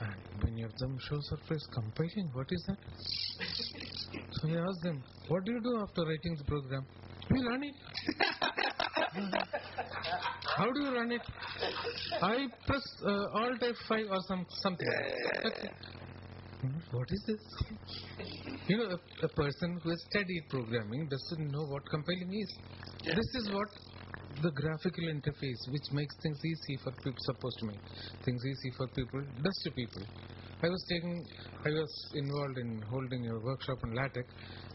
and 0.00 0.44
many 0.44 0.62
of 0.62 0.76
them 0.78 0.96
show 1.08 1.18
surprise 1.20 1.66
compiling. 1.72 2.30
What 2.32 2.46
is 2.50 2.64
that? 2.68 2.78
so 4.32 4.48
I 4.48 4.60
ask 4.60 4.80
them, 4.82 5.02
what 5.28 5.44
do 5.44 5.52
you 5.52 5.60
do 5.60 5.80
after 5.80 6.02
writing 6.02 6.36
the 6.36 6.44
program? 6.44 6.86
We 7.30 7.40
learn 7.40 7.64
it. 7.64 7.74
How 10.56 10.70
do 10.72 10.80
you 10.80 10.94
run 10.94 11.12
it? 11.12 11.22
I 12.22 12.46
press 12.66 12.82
uh, 13.04 13.38
Alt 13.40 13.60
F5 13.60 14.10
or 14.10 14.20
some 14.28 14.46
something. 14.62 14.88
Okay. 15.44 15.70
What 16.90 17.08
is 17.10 17.22
this? 17.26 17.40
You 18.66 18.78
know, 18.78 18.96
a, 18.96 19.24
a 19.24 19.28
person 19.28 19.78
who 19.82 19.90
has 19.90 20.04
studied 20.10 20.44
programming 20.48 21.08
doesn't 21.08 21.50
know 21.50 21.64
what 21.64 21.82
compiling 21.90 22.32
is. 22.32 22.58
This 23.04 23.42
is 23.42 23.50
what 23.52 23.68
the 24.42 24.50
graphical 24.50 25.04
interface, 25.04 25.60
which 25.70 25.86
makes 25.92 26.14
things 26.22 26.38
easy 26.44 26.76
for 26.82 26.92
people, 26.92 27.18
supposed 27.20 27.58
to 27.60 27.66
make 27.66 27.80
things 28.24 28.42
easy 28.44 28.70
for 28.76 28.86
people, 28.88 29.22
does 29.42 29.62
to 29.64 29.70
people. 29.72 30.02
I 30.62 30.68
was 30.68 30.82
taking, 30.88 31.26
I 31.64 31.68
was 31.68 31.92
involved 32.14 32.58
in 32.58 32.80
holding 32.88 33.28
a 33.28 33.38
workshop 33.44 33.76
on 33.84 33.92
LaTeX, 33.94 34.24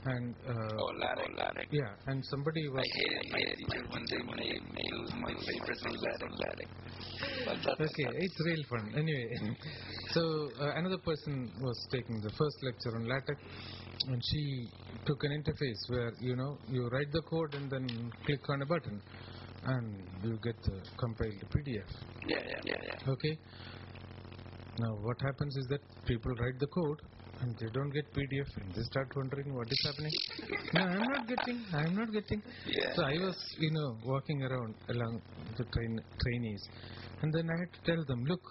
and 0.05 0.35
uh, 0.45 0.53
Oh, 0.77 0.91
LaTeX, 1.01 1.29
LaTeX. 1.37 1.67
yeah, 1.71 1.89
and 2.05 2.23
somebody 2.29 2.67
was. 2.69 2.85
I 2.85 2.89
hate 2.97 3.13
it, 3.17 3.25
I 3.33 3.37
hate 3.37 3.49
it. 3.49 3.67
Till 3.73 3.87
one 3.89 4.05
day 4.05 4.21
when 4.29 4.39
I 4.39 4.45
use 4.45 5.11
my 5.17 5.33
favorite 5.33 5.79
thing, 5.81 5.95
LaTeX, 6.05 6.31
LaTeX. 6.37 6.69
Okay, 7.81 8.09
it's 8.13 8.39
real 8.45 8.63
fun. 8.69 8.93
Anyway, 8.93 9.25
so 10.13 10.21
uh, 10.61 10.73
another 10.77 10.99
person 10.99 11.49
was 11.59 11.77
taking 11.91 12.21
the 12.21 12.29
first 12.37 12.57
lecture 12.61 12.93
on 12.95 13.07
LaTeX, 13.09 13.39
and 14.07 14.21
she 14.21 14.69
took 15.05 15.17
an 15.23 15.31
interface 15.41 15.81
where 15.89 16.11
you 16.21 16.35
know 16.35 16.57
you 16.69 16.87
write 16.93 17.11
the 17.11 17.21
code 17.23 17.55
and 17.55 17.71
then 17.71 18.11
click 18.25 18.41
on 18.49 18.61
a 18.61 18.65
button, 18.67 19.01
and 19.65 19.97
you 20.23 20.37
get 20.43 20.61
the 20.61 20.77
compiled 20.99 21.41
PDF. 21.49 21.89
Yeah, 22.27 22.37
yeah, 22.37 22.61
yeah, 22.65 22.81
yeah. 22.85 23.11
Okay. 23.13 23.35
Now 24.81 24.93
what 25.07 25.17
happens 25.21 25.55
is 25.61 25.65
that 25.69 25.81
people 26.07 26.31
write 26.41 26.57
the 26.59 26.67
code 26.67 26.99
and 27.41 27.57
they 27.59 27.69
don't 27.73 27.91
get 27.91 28.05
PDF 28.17 28.49
and 28.61 28.73
they 28.73 28.83
start 28.91 29.09
wondering 29.15 29.53
what 29.53 29.67
is 29.69 29.81
happening. 29.85 30.13
no, 30.75 30.81
I'm 30.81 31.07
not 31.13 31.27
getting. 31.27 31.57
I'm 31.73 31.95
not 31.95 32.11
getting. 32.11 32.41
Yeah. 32.67 32.93
So 32.95 33.03
I 33.03 33.13
was, 33.25 33.37
you 33.59 33.71
know, 33.77 33.97
walking 34.05 34.43
around 34.43 34.75
along 34.89 35.21
the 35.57 35.65
train 35.73 35.99
trainees, 36.23 36.63
and 37.21 37.33
then 37.33 37.49
I 37.49 37.57
had 37.61 37.71
to 37.77 37.81
tell 37.95 38.05
them, 38.05 38.23
look, 38.25 38.41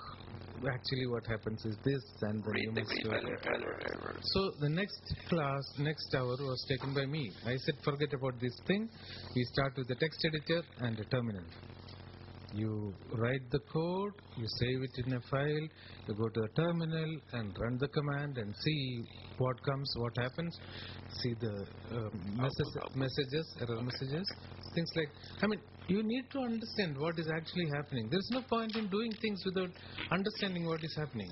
actually 0.69 1.07
what 1.15 1.25
happens 1.27 1.65
is 1.65 1.77
this, 1.85 2.03
and 2.23 2.43
then 2.45 2.55
you 2.57 2.71
Read 2.71 2.77
the 2.77 2.81
must 2.81 3.03
do 3.03 3.09
value, 3.11 3.27
that. 3.31 3.45
value, 3.45 3.75
value. 4.03 4.21
So 4.35 4.41
the 4.61 4.71
next 4.71 5.03
class, 5.29 5.65
next 5.79 6.15
hour 6.15 6.37
was 6.51 6.67
taken 6.69 6.93
by 6.95 7.07
me. 7.07 7.31
I 7.47 7.57
said, 7.67 7.77
forget 7.85 8.13
about 8.13 8.41
this 8.41 8.57
thing. 8.67 8.89
We 9.37 9.45
start 9.55 9.73
with 9.77 9.89
the 9.89 9.97
text 9.97 10.19
editor 10.27 10.63
and 10.81 10.99
a 10.99 11.05
terminal. 11.15 11.47
You 12.53 12.93
write 13.15 13.49
the 13.51 13.61
code, 13.73 14.13
you 14.37 14.47
save 14.59 14.83
it 14.83 15.07
in 15.07 15.13
a 15.15 15.21
file, 15.31 15.67
you 16.09 16.15
go 16.15 16.29
to 16.29 16.41
the 16.41 16.49
terminal 16.57 17.11
and 17.33 17.57
run 17.61 17.79
the 17.79 17.89
command 17.89 18.39
and 18.39 18.55
see 18.65 19.05
what 19.39 19.63
comes, 19.63 19.93
what 19.97 20.17
happens, 20.17 20.59
see 21.23 21.35
the 21.41 21.65
um, 21.97 22.11
message, 22.37 22.73
messages, 22.95 23.47
error 23.61 23.81
messages, 23.83 24.27
things 24.75 24.91
like. 24.97 25.09
I 25.43 25.47
mean, 25.47 25.61
you 25.87 26.03
need 26.03 26.25
to 26.33 26.39
understand 26.41 26.99
what 26.99 27.19
is 27.19 27.29
actually 27.37 27.69
happening. 27.75 28.09
There 28.11 28.19
is 28.19 28.31
no 28.33 28.43
point 28.43 28.75
in 28.77 28.89
doing 28.89 29.13
things 29.23 29.41
without 29.45 29.71
understanding 30.11 30.67
what 30.67 30.83
is 30.83 30.95
happening. 30.97 31.31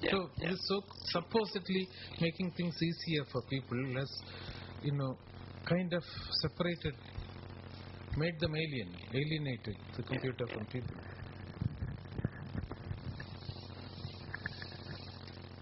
Yeah, 0.00 0.10
So 0.12 0.30
yeah. 0.38 0.50
this 0.50 0.58
so 0.68 0.80
supposedly 1.12 1.88
making 2.20 2.52
things 2.56 2.74
easier 2.82 3.24
for 3.32 3.42
people, 3.50 3.78
less, 3.94 4.12
you 4.82 4.92
know, 4.92 5.16
kind 5.66 5.92
of 5.92 6.02
separated, 6.42 6.94
made 8.18 8.38
them 8.40 8.54
alien, 8.54 8.88
alienated 9.14 9.76
the 9.96 10.02
computer 10.02 10.46
from 10.52 10.64
people. 10.66 10.96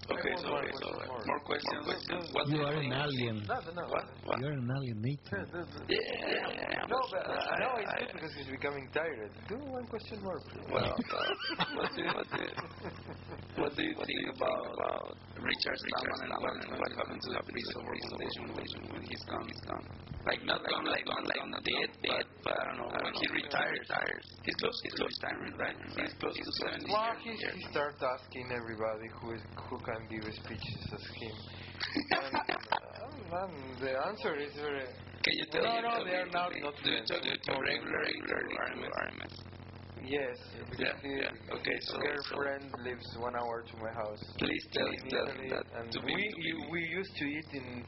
Okay, 0.09 0.35
so, 0.41 0.49
okay, 0.49 0.73
so 0.81 0.89
uh, 0.89 1.27
more 1.27 1.41
questions. 1.41 1.87
What 2.33 2.49
You 2.49 2.63
are 2.65 2.75
think? 2.79 2.93
an 2.93 3.01
alien. 3.03 3.37
No, 3.49 3.55
no, 3.55 3.73
no. 3.73 3.89
What? 3.89 4.05
What? 4.25 4.41
You're 4.41 4.53
an 4.53 4.69
alienator. 4.69 5.47
Yeah, 5.89 5.99
yeah, 6.29 6.49
yeah. 6.55 6.76
No, 6.89 6.99
but 7.11 7.25
uh, 7.27 7.35
I- 7.35 7.59
no, 7.59 7.71
it's 7.83 7.91
I- 7.91 7.99
good 7.99 8.13
because 8.15 8.33
he's 8.39 8.51
becoming 8.51 8.87
tired. 8.95 9.31
Do 9.49 9.57
one 9.59 9.87
question 9.87 10.23
more, 10.23 10.39
please. 10.51 10.67
Well, 10.71 10.87
uh, 10.87 11.75
what 11.75 11.91
do 11.95 12.03
you, 12.03 12.11
what 12.15 12.29
do 12.31 12.39
you, 12.43 12.53
what 13.59 13.73
do 13.75 13.83
you 13.83 13.95
think 13.99 14.27
about, 14.39 14.63
about 14.71 15.07
Richard 15.43 15.79
Stallman 15.83 16.31
and 16.31 16.39
what, 16.39 16.55
what 16.79 16.91
happened 16.95 17.21
to 17.27 17.31
the 17.35 17.43
priest 17.43 17.71
of 17.75 17.83
organization 17.83 18.43
when 18.95 19.03
he's 19.03 19.25
gone? 19.27 19.47
He's 19.51 19.65
gone. 19.67 19.87
Like 20.27 20.43
not 20.43 20.59
gone, 20.59 20.87
like 20.91 21.07
gone, 21.07 21.23
like 21.23 21.39
not 21.47 21.63
dead, 21.63 21.91
dead, 22.03 22.27
but 22.43 22.55
I 22.59 22.63
don't 22.67 22.79
know. 22.83 22.91
I 22.91 22.99
don't 22.99 23.15
he 23.15 23.31
retired, 23.31 23.79
retired. 23.79 24.23
He's 24.43 24.59
close, 24.59 24.75
he's 24.83 24.95
close 24.99 25.15
to 25.15 25.27
retirement, 25.27 25.55
right? 25.55 25.77
He's 26.03 26.15
close 26.19 26.35
to 26.35 26.53
seventy 26.67 26.91
Well, 26.91 27.15
he, 27.23 27.31
he 27.31 27.63
started 27.71 28.03
asking 28.03 28.51
everybody 28.51 29.07
who 29.23 29.39
is 29.39 29.43
who 29.71 29.79
can 29.87 30.03
give 30.11 30.27
speeches 30.35 30.83
as 30.99 31.05
him. 31.15 31.37
and, 32.27 32.35
uh, 32.43 33.39
and 33.47 33.55
the 33.79 33.93
answer 34.03 34.35
is 34.35 34.51
very. 34.59 34.87
Can 35.27 35.39
you 35.43 35.47
tell 35.51 35.63
No, 35.67 35.81
no, 35.83 36.05
they 36.05 36.15
are 36.23 36.27
not- 36.27 36.55
not 36.55 36.75
do 36.79 36.91
you 36.91 37.03
friends. 37.03 37.11
to 37.11 37.53
regular, 37.59 37.91
no, 37.91 37.99
regular 37.99 38.77
no, 38.79 38.89
RMS? 38.95 39.35
Yes, 40.07 40.39
Yeah, 40.79 40.95
yeah. 41.03 41.31
Okay, 41.51 41.79
so- 41.81 41.99
girlfriend 41.99 42.71
lives 42.79 43.17
one 43.19 43.35
hour 43.35 43.63
to 43.63 43.77
my 43.79 43.91
house. 43.91 44.23
Please 44.39 44.65
tell, 44.71 44.87
him 44.87 45.09
that 45.51 45.65
and 45.75 45.91
to 45.91 45.99
we 46.07 46.15
to 46.15 46.43
you, 46.47 46.67
we 46.71 46.81
used 46.81 47.17
to 47.17 47.25
eat 47.27 47.49
in 47.55 47.85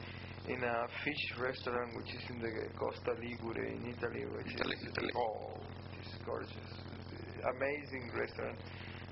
in 0.48 0.64
a 0.64 0.88
fish 1.04 1.24
restaurant 1.38 1.94
which 1.94 2.12
is 2.16 2.22
in 2.30 2.40
the 2.40 2.50
Costa 2.74 3.12
Ligure 3.22 3.64
in 3.68 3.86
Italy, 3.86 4.24
which 4.34 4.52
Italy, 4.54 4.74
is 4.74 4.88
Italy. 4.88 5.12
oh, 5.14 5.60
it's 6.00 6.16
gorgeous, 6.24 6.72
amazing 7.54 8.10
restaurant, 8.18 8.58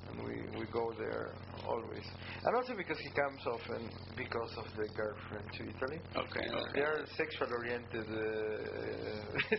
and 0.09 0.25
we 0.25 0.59
we 0.59 0.67
go 0.73 0.93
there 0.99 1.35
always, 1.69 2.05
and 2.45 2.57
also 2.57 2.75
because 2.77 2.99
he 2.99 3.11
comes 3.11 3.41
often 3.47 3.91
because 4.17 4.53
of 4.59 4.67
the 4.77 4.89
girlfriend 4.95 5.47
to 5.53 5.63
Italy. 5.65 6.01
Okay, 6.15 6.47
okay. 6.49 6.73
They 6.75 6.83
are 6.83 7.05
sexual 7.17 7.49
oriented. 7.51 8.07
Uh, 8.07 9.17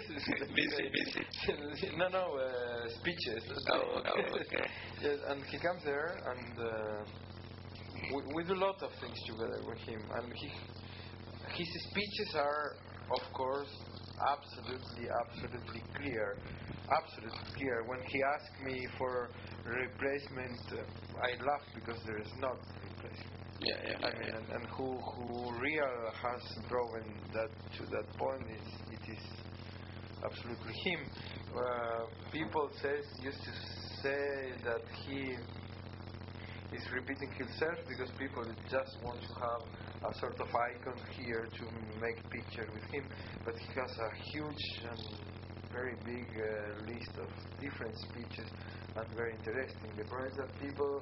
Busy, 0.57 0.89
busy. 0.91 1.95
no, 1.97 2.07
no, 2.07 2.37
uh, 2.37 2.89
speeches. 2.99 3.43
Oh, 3.71 3.81
oh, 3.95 3.99
okay. 4.01 4.67
yes, 5.01 5.19
and 5.29 5.43
he 5.45 5.57
comes 5.59 5.83
there, 5.83 6.17
and 6.25 6.59
uh, 6.59 7.05
we, 8.13 8.21
we 8.35 8.43
do 8.43 8.53
a 8.53 8.63
lot 8.63 8.81
of 8.81 8.89
things 9.01 9.17
together 9.27 9.61
with 9.67 9.79
him. 9.79 10.01
And 10.15 10.33
he, 10.33 10.47
his 11.57 11.69
speeches 11.91 12.35
are, 12.35 12.73
of 13.13 13.33
course, 13.33 13.69
absolutely, 14.31 15.07
absolutely 15.09 15.83
clear. 15.95 16.37
Absolutely 16.89 17.45
clear. 17.55 17.83
When 17.87 17.99
he 18.07 18.19
asked 18.23 18.63
me 18.63 18.87
for 18.97 19.29
replacement, 19.67 20.59
uh, 20.71 21.21
I 21.21 21.31
laugh 21.43 21.65
because 21.75 21.99
there 22.05 22.19
is 22.19 22.31
not 22.39 22.57
replacement. 22.83 23.35
Yeah, 23.59 23.75
yeah, 23.83 24.07
I 24.07 24.09
yeah, 24.13 24.19
mean, 24.19 24.29
yeah. 24.29 24.37
and, 24.37 24.47
and 24.53 24.63
who 24.77 24.97
who 25.01 25.51
real 25.59 25.95
has 26.13 26.41
driven 26.69 27.07
that 27.33 27.51
to 27.77 27.83
that 27.89 28.07
point 28.17 28.45
is 28.53 28.67
it 28.91 29.03
is 29.11 29.23
absolutely 30.23 30.73
him. 30.85 30.99
Uh, 31.51 32.05
people 32.31 32.69
says 32.81 33.03
used 33.21 33.41
to 33.43 33.51
say 34.03 34.53
that 34.63 34.83
he 35.05 35.35
is 36.75 36.83
repeating 36.93 37.31
himself 37.37 37.79
because 37.87 38.11
people 38.19 38.43
just 38.69 38.93
want 39.03 39.19
to 39.21 39.31
have 39.39 40.11
a 40.11 40.13
sort 40.19 40.39
of 40.39 40.47
icon 40.47 40.99
here 41.15 41.47
to 41.57 41.65
make 41.99 42.17
picture 42.29 42.67
with 42.73 42.83
him, 42.91 43.05
but 43.45 43.55
he 43.57 43.67
has 43.79 43.89
a 43.89 44.09
huge 44.31 44.65
and 44.85 45.01
very 45.77 45.95
big 46.05 46.25
uh, 46.33 46.47
list 46.89 47.13
of 47.21 47.29
different 47.61 47.93
speeches 48.09 48.49
and 48.97 49.05
very 49.13 49.33
interesting. 49.37 49.93
The 49.93 50.05
problem 50.09 50.29
is 50.33 50.37
that 50.41 50.51
people 50.57 51.01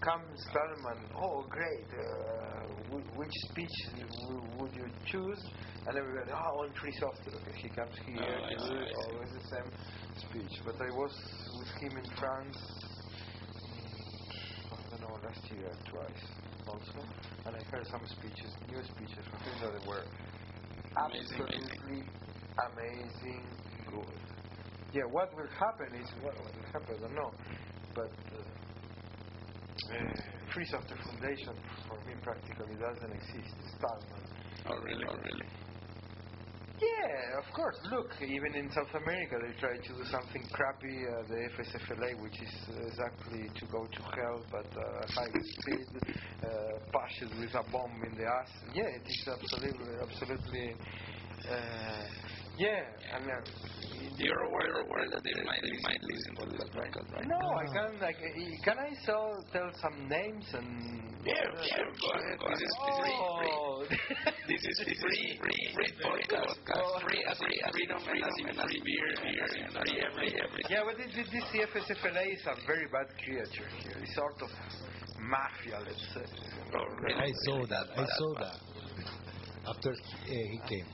come 0.00 0.24
Stallman, 0.48 1.00
oh 1.16 1.44
great, 1.52 1.88
uh, 1.92 2.64
wh- 2.88 3.08
which 3.16 3.36
speech 3.52 3.76
w- 4.24 4.46
would 4.56 4.72
you 4.74 4.88
choose? 5.04 5.40
And 5.86 5.98
everybody, 5.98 6.32
oh, 6.32 6.64
on 6.64 6.72
free 6.80 6.92
software. 6.98 7.36
Okay, 7.40 7.54
he 7.62 7.70
comes 7.70 7.94
here, 8.06 8.40
Oh, 8.40 8.46
he 8.48 8.56
see, 8.56 8.92
always 9.04 9.30
the 9.36 9.44
same 9.52 9.68
speech. 10.28 10.54
But 10.64 10.76
I 10.80 10.90
was 10.90 11.14
with 11.60 11.72
him 11.84 11.92
in 11.98 12.08
France, 12.16 12.58
I 14.72 14.80
don't 14.90 15.02
know, 15.02 15.16
last 15.24 15.44
year 15.52 15.72
twice 15.90 16.24
also, 16.66 17.00
and 17.46 17.52
I 17.56 17.62
heard 17.70 17.86
some 17.92 18.02
speeches, 18.18 18.50
new 18.66 18.82
speeches 18.82 19.24
from 19.30 19.40
him 19.44 19.56
that 19.60 19.86
were 19.86 20.04
Amazing, 20.96 21.38
absolutely 21.38 22.02
amazing, 22.72 23.44
Yeah, 24.92 25.06
what 25.10 25.34
will 25.36 25.50
happen 25.58 26.00
is, 26.00 26.08
what 26.22 26.34
will 26.36 26.66
happen, 26.72 26.96
I 26.96 27.00
don't 27.02 27.14
know, 27.14 27.32
but 27.94 28.12
uh, 28.32 28.40
uh, 29.92 30.20
Free 30.52 30.64
Software 30.70 31.00
Foundation 31.04 31.54
for 31.88 31.98
me 32.06 32.14
practically 32.22 32.76
doesn't 32.80 33.12
exist. 33.12 33.54
Stallman. 33.76 34.24
Oh, 34.66 34.78
really? 34.84 35.04
Oh, 35.08 35.16
really? 35.16 35.48
Yeah, 36.76 37.38
of 37.40 37.48
course. 37.56 37.76
Look, 37.90 38.12
even 38.20 38.52
in 38.54 38.68
South 38.70 38.92
America, 38.92 39.40
they 39.40 39.52
try 39.56 39.72
to 39.72 39.92
do 39.96 40.04
something 40.12 40.44
crappy. 40.52 40.96
Uh, 41.08 41.24
the 41.28 41.38
FSFLA, 41.56 42.20
which 42.20 42.36
is 42.42 42.54
exactly 42.88 43.48
to 43.48 43.64
go 43.72 43.86
to 43.86 44.02
hell, 44.12 44.44
but 44.52 44.68
uh, 44.76 45.06
high 45.08 45.32
speed, 45.40 45.88
uh, 45.96 46.48
pushed 46.92 47.32
with 47.40 47.54
a 47.54 47.64
bomb 47.72 47.96
in 48.04 48.12
the 48.16 48.24
ass. 48.28 48.52
Yeah, 48.74 48.92
it 48.92 49.04
is 49.08 49.24
absolutely, 49.24 49.92
absolutely. 50.04 50.76
Uh, 51.48 52.04
yeah, 52.58 52.82
and 53.14 53.24
uh, 53.30 53.34
You're 54.16 54.42
aware, 54.48 54.80
aware 54.80 55.06
that 55.12 55.22
they 55.22 55.34
might, 55.44 55.60
they 55.62 55.78
might 55.84 56.02
listen 56.02 56.32
to 56.40 56.44
this 56.56 56.68
podcast, 56.72 57.08
right? 57.12 57.26
no, 57.28 57.36
I 57.36 57.66
can't. 57.74 58.00
like. 58.00 58.16
uh, 58.16 58.64
Can 58.64 58.78
I 58.78 58.90
so 59.04 59.34
tell 59.52 59.70
some 59.80 60.08
names 60.08 60.44
and? 60.54 61.02
Yeah, 61.26 61.34
yeah, 61.34 61.82
go 62.00 62.08
ahead. 62.14 62.38
This 62.38 62.62
is 62.62 62.74
free, 62.78 62.94
free. 63.02 63.50
Oh. 63.50 63.82
This 64.46 64.62
is 64.62 64.76
free, 64.86 65.38
free, 65.42 65.62
free 65.74 65.92
podcast. 65.98 66.54
Free 67.02 67.24
as 67.28 67.36
free 67.38 67.60
as 67.66 67.72
freedom, 67.74 67.98
freedom, 68.06 68.30
and 68.46 68.58
as 68.60 68.70
beer, 68.86 69.08
beer, 69.26 69.48
and 69.58 69.72
free 69.74 70.00
every, 70.06 70.28
every. 70.38 70.62
Yeah, 70.70 70.86
but 70.86 70.96
this, 70.96 71.10
this 71.18 71.44
the 71.50 71.66
FSFLA 71.66 72.30
is 72.32 72.46
a 72.46 72.54
very 72.64 72.86
bad 72.94 73.10
creature 73.18 73.66
here. 73.82 73.98
It's 74.00 74.14
sort 74.14 74.38
of 74.40 74.50
mafia, 75.18 75.82
let's 75.82 76.06
say. 76.14 76.24
I 77.10 77.30
saw 77.44 77.66
that. 77.66 77.86
I 77.96 78.06
saw 78.06 78.34
that. 78.38 78.58
After 79.66 79.90
uh, 79.90 79.94
he 80.30 80.60
came. 80.68 80.86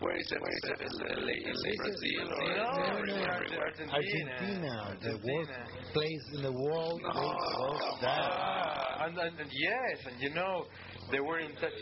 Where 0.00 0.16
is 0.16 0.30
it? 0.30 0.40
Where 0.40 0.52
is 0.52 0.64
it? 0.64 0.78
LA, 1.18 1.34
LA, 1.50 1.72
Brazil, 1.82 2.26
or 2.30 2.56
No, 2.56 2.70
everywhere, 2.86 3.06
no, 3.06 3.34
everywhere. 3.34 3.72
Argentina, 3.90 4.96
the 5.02 5.18
worst 5.26 5.50
place 5.92 6.24
in 6.34 6.42
the 6.42 6.52
world. 6.52 7.00
No. 7.02 7.08
was 7.08 7.98
that. 8.02 8.30
Ah, 8.30 9.04
and, 9.06 9.18
and, 9.18 9.40
and 9.40 9.50
yes, 9.50 10.06
and 10.06 10.20
you 10.22 10.30
know, 10.34 10.66
they 11.10 11.20
were 11.20 11.40
in 11.40 11.52
touch. 11.56 11.72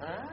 Huh? 0.00 0.28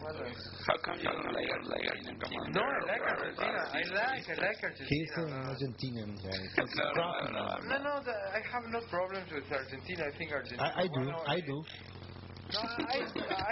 How 0.00 0.76
come 0.82 0.96
you 0.98 1.04
don't 1.04 1.28
like, 1.34 1.44
like 1.68 1.84
Argentina? 1.92 2.40
No, 2.56 2.62
I 2.62 2.78
like 2.88 3.04
Argentina. 3.04 3.60
I 3.68 3.82
like, 3.92 4.24
I 4.30 4.34
like 4.40 4.60
Argentina. 4.64 4.88
He's 4.88 5.12
an 5.16 5.28
Argentinian 5.28 6.10
guy. 6.24 6.40
He's 6.40 6.74
No, 6.76 6.84
no, 6.84 6.94
talking 6.94 7.32
no, 7.34 7.40
about 7.44 7.60
No, 7.68 7.76
no, 7.84 7.94
the, 8.00 8.14
I 8.32 8.40
have 8.50 8.64
no 8.72 8.80
problems 8.88 9.28
with 9.30 9.44
Argentina. 9.52 10.04
I 10.08 10.16
think 10.16 10.32
Argentina. 10.32 10.72
I, 10.74 10.82
I 10.82 10.86
do. 10.88 11.10
I 11.36 11.40
do. 11.40 11.62
No, 12.52 12.60
I, 12.60 12.98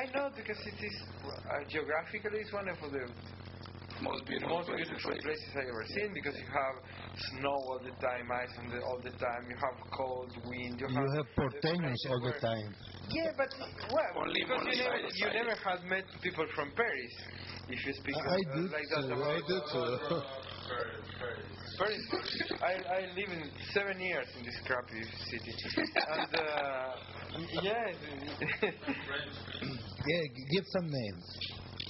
I 0.03 0.05
know 0.15 0.31
because 0.35 0.59
it 0.67 0.79
is 0.83 0.97
uh, 1.25 1.65
geographically 1.71 2.41
it's 2.41 2.53
one 2.53 2.69
of 2.69 2.79
the 2.81 3.05
Most 4.03 4.23
beautiful, 4.27 4.59
most 4.59 4.71
beautiful 4.71 5.11
places. 5.11 5.25
places 5.27 5.51
I 5.59 5.63
ever 5.67 5.85
seen 5.91 6.11
because 6.15 6.37
you 6.39 6.47
have 6.55 6.77
snow 7.35 7.57
all 7.67 7.81
the 7.83 7.91
time, 7.99 8.31
ice 8.31 8.55
on 8.63 8.71
the, 8.71 8.79
all 8.87 9.01
the 9.03 9.11
time. 9.19 9.43
You 9.51 9.59
have 9.59 9.77
cold 9.91 10.31
wind. 10.47 10.79
You, 10.79 10.87
You 10.87 11.07
have 11.19 11.29
porteños 11.35 11.99
all 12.11 12.21
the 12.23 12.35
time. 12.39 12.71
Yeah, 13.11 13.31
but 13.37 13.51
well, 13.91 14.23
Only- 14.23 14.39
because 14.47 14.63
only 14.63 14.77
you 14.79 14.85
never, 14.85 14.99
side- 15.03 15.19
you 15.19 15.29
never 15.35 15.55
had 15.67 15.81
met 15.85 16.05
people 16.23 16.47
from 16.55 16.71
Paris. 16.79 17.15
If 17.69 17.79
you 17.87 17.93
speak 18.01 18.15
I, 18.17 18.21
I 18.21 18.39
uh, 18.39 18.61
like 18.71 18.89
that 18.89 19.03
too. 19.03 19.19
about 19.19 20.23
I 20.69 20.85
do 20.85 21.03
too. 21.03 21.49
Paris. 21.79 22.03
I, 22.61 22.75
I 22.93 23.01
live 23.15 23.31
in 23.31 23.51
seven 23.73 24.01
years 24.01 24.27
in 24.39 24.45
this 24.45 24.59
crappy 24.67 25.03
city, 25.31 25.55
and 25.77 26.35
uh, 26.35 26.93
y- 27.35 27.47
yes, 27.63 27.95
yeah, 30.07 30.23
give 30.53 30.65
some 30.73 30.91
names. 30.91 31.25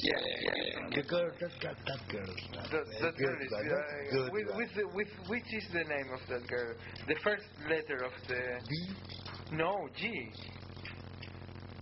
Yeah, 0.01 0.13
yeah, 0.15 0.37
yeah. 0.43 0.89
yeah. 0.91 1.03
The 1.03 1.03
girl, 1.09 1.31
that, 1.41 1.51
that, 1.63 1.77
that 1.87 2.09
girl. 2.09 2.35
that, 2.53 2.71
that 2.71 3.09
a 3.09 3.13
girl 3.13 3.35
good 3.35 3.47
is 3.47 3.53
uh, 3.53 3.63
good 4.13 4.33
with, 4.33 4.47
with, 4.57 4.75
the, 4.77 4.87
with 4.95 5.09
which 5.29 5.55
is 5.55 5.67
the 5.73 5.85
name 5.85 6.11
of 6.15 6.21
that 6.29 6.47
girl? 6.47 6.75
The 7.09 7.17
first 7.25 7.47
letter 7.69 8.05
of 8.05 8.13
the 8.29 8.61
B. 8.69 9.57
no 9.57 9.89
G. 9.97 10.33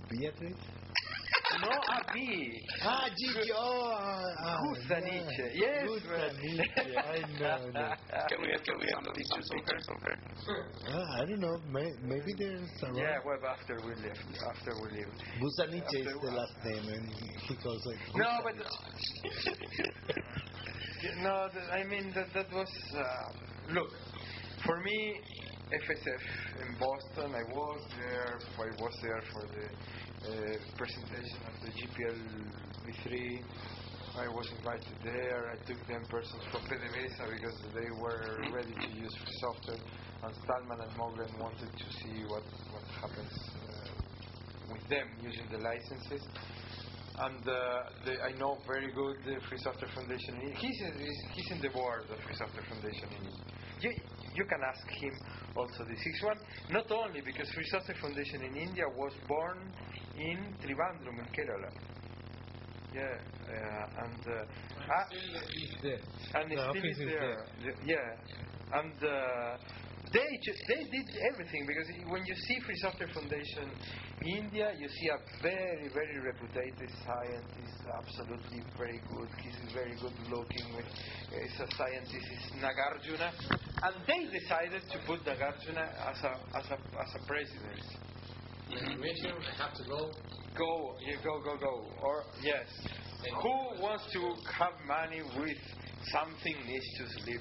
Beatriz. 0.09 0.76
No, 1.61 1.69
a 1.69 2.13
B. 2.13 2.61
Ah, 2.83 3.09
Gigi. 3.17 3.51
Oh, 3.55 3.93
ah, 3.95 4.25
ah, 4.39 4.59
Gusaniche. 4.63 5.51
Yes, 5.55 5.89
man. 5.89 5.89
Gusaniche. 5.89 6.97
I 6.97 6.99
know. 7.39 7.71
know. 7.71 7.95
Can 8.29 8.39
we, 8.43 8.49
can 8.65 8.77
we 8.79 8.87
have 8.93 9.05
some 9.05 9.15
pictures 9.59 9.87
of 9.89 9.99
her? 10.03 10.13
Of? 10.13 10.19
Ah, 10.89 11.23
I 11.23 11.25
don't 11.25 11.41
know. 11.41 11.59
May, 11.71 11.89
maybe 12.03 12.33
there's 12.39 12.69
around. 12.83 12.97
Yeah, 12.97 13.19
well, 13.25 13.39
after 13.51 13.77
we 13.87 13.95
left, 14.03 14.27
after 14.51 14.73
we 14.83 14.89
left. 14.99 15.17
Busaniche 15.41 16.01
is 16.01 16.07
the 16.23 16.31
last 16.33 16.57
name, 16.65 16.89
and 16.93 17.07
he 17.49 17.55
calls 17.57 17.87
it. 17.87 17.99
No, 18.17 18.41
but 18.43 18.55
no, 21.23 21.49
th- 21.53 21.69
I 21.73 21.85
mean 21.85 22.13
that 22.15 22.33
that 22.35 22.51
was 22.53 22.69
uh, 22.97 23.29
look 23.73 23.91
for 24.65 24.81
me. 24.83 25.21
FSF 25.67 26.23
in 26.63 26.79
Boston. 26.79 27.35
I 27.35 27.43
was 27.51 27.83
there. 27.99 28.39
I 28.39 28.71
was 28.79 28.95
there 29.03 29.23
for 29.33 29.43
the 29.51 29.67
uh, 29.67 30.59
presentation 30.79 31.43
of 31.43 31.55
the 31.67 31.71
GPL 31.75 32.19
V3. 32.87 33.43
I 34.17 34.29
was 34.29 34.47
invited 34.59 34.95
there. 35.03 35.51
I 35.51 35.57
took 35.67 35.83
them 35.89 36.07
persons 36.09 36.43
from 36.53 36.63
PDVSA 36.71 37.35
because 37.35 37.59
they 37.75 37.91
were 37.99 38.55
ready 38.55 38.75
to 38.79 38.89
use 38.95 39.11
software, 39.43 39.83
and 40.23 40.33
Stallman 40.45 40.87
and 40.87 40.93
Moglen 40.95 41.35
wanted 41.41 41.73
to 41.75 41.87
see 41.99 42.23
what 42.31 42.47
what 42.71 42.87
happens 43.03 43.35
uh, 43.67 44.73
with 44.73 44.89
them 44.89 45.09
using 45.21 45.51
the 45.51 45.59
licenses 45.59 46.23
and 47.19 47.49
uh, 47.49 47.55
the, 48.05 48.13
I 48.23 48.33
know 48.39 48.59
very 48.67 48.93
good 48.93 49.17
the 49.25 49.41
Free 49.49 49.59
Software 49.59 49.91
Foundation. 49.95 50.37
He's 50.61 50.81
in, 50.83 50.93
he's, 51.33 51.51
in 51.51 51.61
the 51.63 51.71
board 51.71 52.05
of 52.13 52.19
Free 52.21 52.37
Software 52.37 52.65
Foundation. 52.69 53.09
In, 53.09 53.25
you, 53.81 53.91
you 54.37 54.45
can 54.45 54.61
ask 54.63 54.87
him 55.01 55.13
also 55.57 55.85
this 55.85 55.99
is 56.05 56.23
one. 56.23 56.39
Not 56.71 56.91
only 56.93 57.21
because 57.23 57.49
Free 57.53 57.65
Software 57.71 57.97
Foundation 58.01 58.43
in 58.43 58.57
India 58.57 58.85
was 58.97 59.13
born 59.27 59.73
in 60.17 60.55
Trivandrum 60.61 61.19
in 61.19 61.27
Kerala. 61.33 61.71
Yeah, 62.95 63.03
uh, 63.03 64.05
and 64.05 64.21
uh, 64.27 64.45
ah, 64.89 65.05
Still 65.11 65.37
is 65.63 65.75
there. 65.83 66.41
and 66.41 66.51
The 66.51 66.69
still 66.71 66.85
is 66.85 66.99
is 66.99 67.09
there. 67.09 67.47
Yeah, 67.85 68.79
and 68.79 68.95
uh, 69.03 69.57
they 70.13 70.29
ju- 70.43 70.61
they 70.69 70.83
did 70.91 71.09
everything 71.33 71.67
because 71.67 71.89
when 72.11 72.25
you 72.27 72.35
see 72.35 72.61
Free 72.65 72.77
Software 72.83 73.09
Foundation 73.15 73.71
in 74.23 74.45
India, 74.45 74.73
you 74.79 74.89
see 74.89 75.09
a 75.09 75.19
very 75.43 75.89
very 75.93 76.19
reputed 76.21 76.91
scientist, 77.05 77.79
absolutely 77.91 78.63
very 78.79 79.01
good. 79.09 79.29
He's 79.43 79.73
very 79.73 79.95
good 80.01 80.15
looking. 80.31 80.75
With, 80.77 80.87
he's 81.31 81.61
a 81.61 81.69
scientist. 81.77 82.27
Is 82.27 82.63
Nagarjuna, 82.63 83.31
and 83.83 83.95
they 84.07 84.39
decided 84.39 84.83
to 84.91 84.99
put 85.07 85.25
Nagarjuna 85.25 85.85
as 86.11 86.19
a 86.25 86.33
as 86.57 86.67
a 86.71 86.79
as 86.79 87.11
a 87.15 87.27
president. 87.27 87.83
Mission, 88.99 89.31
I 89.31 89.63
have 89.63 89.75
to 89.75 89.85
go. 89.85 90.11
Go, 90.59 90.97
yeah, 91.07 91.17
go, 91.23 91.41
go, 91.45 91.57
go. 91.57 91.89
Or 92.03 92.25
yes, 92.43 92.67
who 93.43 93.83
wants 93.83 94.05
to 94.13 94.21
have 94.59 94.73
money 94.87 95.21
with 95.39 95.59
something 96.11 96.57
needs 96.67 96.89
to 96.99 97.23
sleep? 97.23 97.41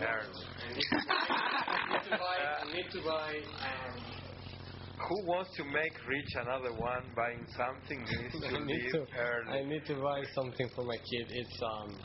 Earn. 0.00 0.26
I 0.32 0.72
need 0.74 0.84
to 0.90 0.96
buy. 1.06 1.26
I 1.68 1.92
need 1.92 2.04
to 2.04 2.16
buy. 2.16 2.36
I 2.40 2.72
need 2.72 2.88
to 2.92 3.00
buy 3.04 3.32
um, 3.60 4.00
Who 5.08 5.26
wants 5.26 5.50
to 5.56 5.64
make 5.64 5.92
rich 6.08 6.32
another 6.40 6.72
one 6.72 7.04
buying 7.14 7.44
something 7.56 8.00
needs 8.00 8.40
to 8.40 8.56
I 8.56 8.64
need 8.64 8.90
to, 8.92 9.06
early? 9.18 9.58
I 9.60 9.62
need 9.68 9.84
to 9.86 9.94
buy 10.00 10.22
something 10.34 10.68
for 10.74 10.84
my 10.84 10.96
kid. 10.96 11.26
It's 11.30 11.62
um. 11.62 11.96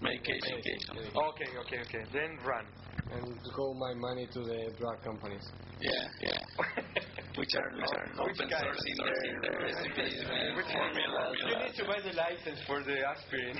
Medication. 0.00 0.40
medication. 0.50 1.16
Okay, 1.16 1.50
okay, 1.64 1.80
okay. 1.80 2.04
Then 2.12 2.36
run. 2.44 2.66
And 3.14 3.38
go 3.54 3.74
my 3.74 3.94
money 3.94 4.26
to 4.32 4.40
the 4.40 4.74
drug 4.78 5.02
companies. 5.04 5.42
Yeah, 5.80 5.90
yeah. 6.22 6.40
Which 7.38 7.50
are 7.58 7.70
which 7.74 7.90
are 7.98 8.06
Which 8.26 8.38
open 8.38 8.48
guys? 8.48 8.62
sourcing 8.62 8.96
their, 9.02 9.40
their 9.42 9.58
recipes 9.66 10.22
and 10.22 10.56
Which 10.56 10.70
formulas. 10.70 11.34
You 11.46 11.56
need 11.66 11.74
to 11.74 11.84
buy 11.84 11.98
the 11.98 12.14
license 12.14 12.62
for 12.66 12.78
the 12.82 13.02
aspirin. 13.02 13.58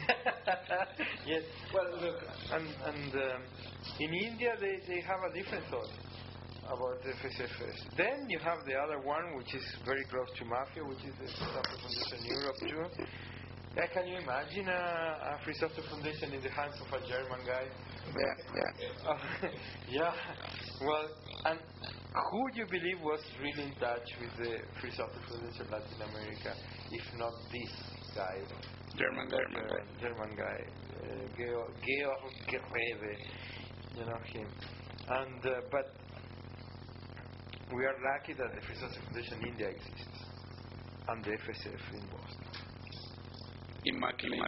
yes. 1.27 1.43
Well, 1.75 1.91
look, 2.01 2.23
and, 2.55 2.67
and 2.87 3.11
um, 3.15 3.43
in 3.99 4.15
India 4.15 4.55
they, 4.61 4.79
they 4.87 5.01
have 5.03 5.19
a 5.27 5.35
different 5.35 5.67
thought 5.71 5.91
about 6.71 7.03
the 7.03 7.13
FSFS. 7.19 7.97
Then 7.97 8.27
you 8.29 8.39
have 8.39 8.59
the 8.65 8.75
other 8.75 9.01
one, 9.03 9.37
which 9.37 9.53
is 9.55 9.65
very 9.85 10.05
close 10.05 10.31
to 10.39 10.45
mafia, 10.45 10.85
which 10.87 11.03
is 11.03 11.15
the 11.19 11.27
Free 11.27 11.51
Software 11.51 11.81
Foundation 11.83 12.21
Europe 12.31 12.57
too. 12.63 13.05
Yeah, 13.77 13.87
can 13.93 14.07
you 14.07 14.19
imagine 14.19 14.69
a, 14.69 15.35
a 15.35 15.39
Free 15.45 15.55
Software 15.59 15.85
Foundation 15.91 16.33
in 16.33 16.41
the 16.41 16.51
hands 16.51 16.75
of 16.81 16.87
a 16.95 17.01
German 17.09 17.43
guy? 17.45 17.67
Yeah, 18.07 18.35
yeah. 18.55 19.11
Uh, 19.11 19.19
yeah. 19.89 20.15
Well, 20.81 21.09
and 21.47 21.59
who 22.15 22.51
do 22.55 22.61
you 22.61 22.67
believe 22.67 23.01
was 23.03 23.19
really 23.43 23.71
in 23.71 23.75
touch 23.81 24.07
with 24.21 24.31
the 24.39 24.59
Free 24.81 24.93
Software 24.95 25.27
Foundation 25.27 25.67
in 25.67 25.73
Latin 25.73 26.03
America, 26.07 26.55
if 26.93 27.03
not 27.19 27.35
this 27.51 27.75
guy? 28.15 28.39
German 28.97 29.29
guy, 29.29 29.43
German 29.43 29.67
guy. 29.67 29.75
Uh, 29.75 30.01
German 30.01 30.31
guy, 30.39 30.59
uh, 31.03 31.27
Georg 31.35 31.75
Greve, 32.71 33.19
you 33.99 34.05
know 34.07 34.21
him. 34.23 34.47
And 35.09 35.47
uh, 35.47 35.61
but 35.73 35.91
we 37.75 37.85
are 37.85 37.97
lucky 38.15 38.35
that 38.35 38.55
the 38.55 38.61
Free 38.65 38.77
Software 38.79 39.03
Foundation 39.03 39.43
India 39.49 39.67
exists, 39.67 40.23
and 41.09 41.25
the 41.25 41.31
FSF 41.31 41.83
in 41.93 42.07
Boston. 42.07 42.64
Immaculate. 43.85 44.41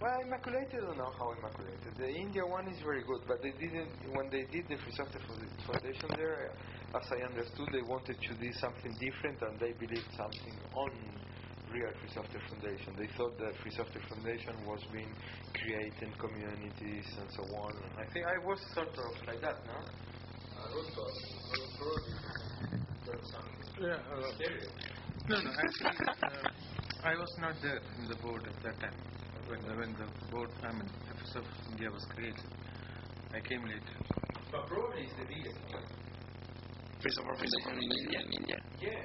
Well, 0.00 0.18
Immaculated, 0.24 0.80
I 0.80 0.86
don't 0.88 0.96
know 0.98 1.12
how 1.18 1.28
Immaculated. 1.36 1.92
The 1.98 2.08
India 2.08 2.42
one 2.46 2.66
is 2.68 2.80
very 2.80 3.02
good, 3.04 3.22
but 3.28 3.42
they 3.42 3.52
didn't. 3.60 3.92
When 4.16 4.30
they 4.30 4.44
did 4.48 4.64
the 4.68 4.76
Free 4.80 4.94
Software 4.96 5.20
Foundation 5.68 6.08
there, 6.16 6.50
as 6.96 7.06
I 7.12 7.20
understood, 7.28 7.68
they 7.72 7.82
wanted 7.82 8.16
to 8.20 8.32
do 8.40 8.50
something 8.60 8.92
different, 9.00 9.38
and 9.42 9.60
they 9.60 9.72
believed 9.76 10.08
something 10.16 10.56
on 10.72 10.90
real 11.72 11.92
Free 12.00 12.12
Software 12.14 12.42
Foundation. 12.48 12.94
They 12.96 13.08
thought 13.18 13.36
that 13.38 13.52
Free 13.60 13.72
Software 13.76 14.04
Foundation 14.08 14.54
was 14.64 14.80
being 14.92 15.12
creating 15.52 16.12
communities 16.16 17.06
and 17.20 17.28
so 17.36 17.42
on. 17.56 17.72
And 17.84 17.92
I 18.00 18.06
think 18.12 18.24
I 18.26 18.38
was 18.46 18.58
sort 18.74 18.88
of 18.96 19.12
like 19.28 19.40
that, 19.42 19.60
no? 19.66 19.76
Yeah. 23.80 23.98
Uh, 24.08 24.32
no, 25.28 25.36
no. 25.40 25.50
Actually, 25.50 25.96
uh, 26.22 26.73
I 27.04 27.20
was 27.20 27.28
not 27.38 27.52
there 27.60 27.80
in 28.00 28.08
the 28.08 28.16
board 28.16 28.48
at 28.48 28.56
that 28.64 28.80
time 28.80 28.96
when 29.46 29.60
the, 29.60 29.76
when 29.76 29.92
the 29.92 30.08
board, 30.32 30.48
I 30.64 30.72
mean, 30.72 30.88
FSF 31.12 31.44
India 31.72 31.90
was 31.92 32.00
created. 32.16 32.48
I 33.28 33.40
came 33.44 33.60
later. 33.60 33.96
But 34.50 34.64
probably 34.66 35.04
it's 35.04 35.12
the 35.20 35.28
biggest 35.28 35.60
one. 35.68 35.84
Free 37.04 37.12
Software 37.12 37.36
Foundation 37.36 37.76
in 37.76 37.92
India. 37.92 38.20
In 38.24 38.32
India. 38.40 38.58
Yeah. 38.80 39.04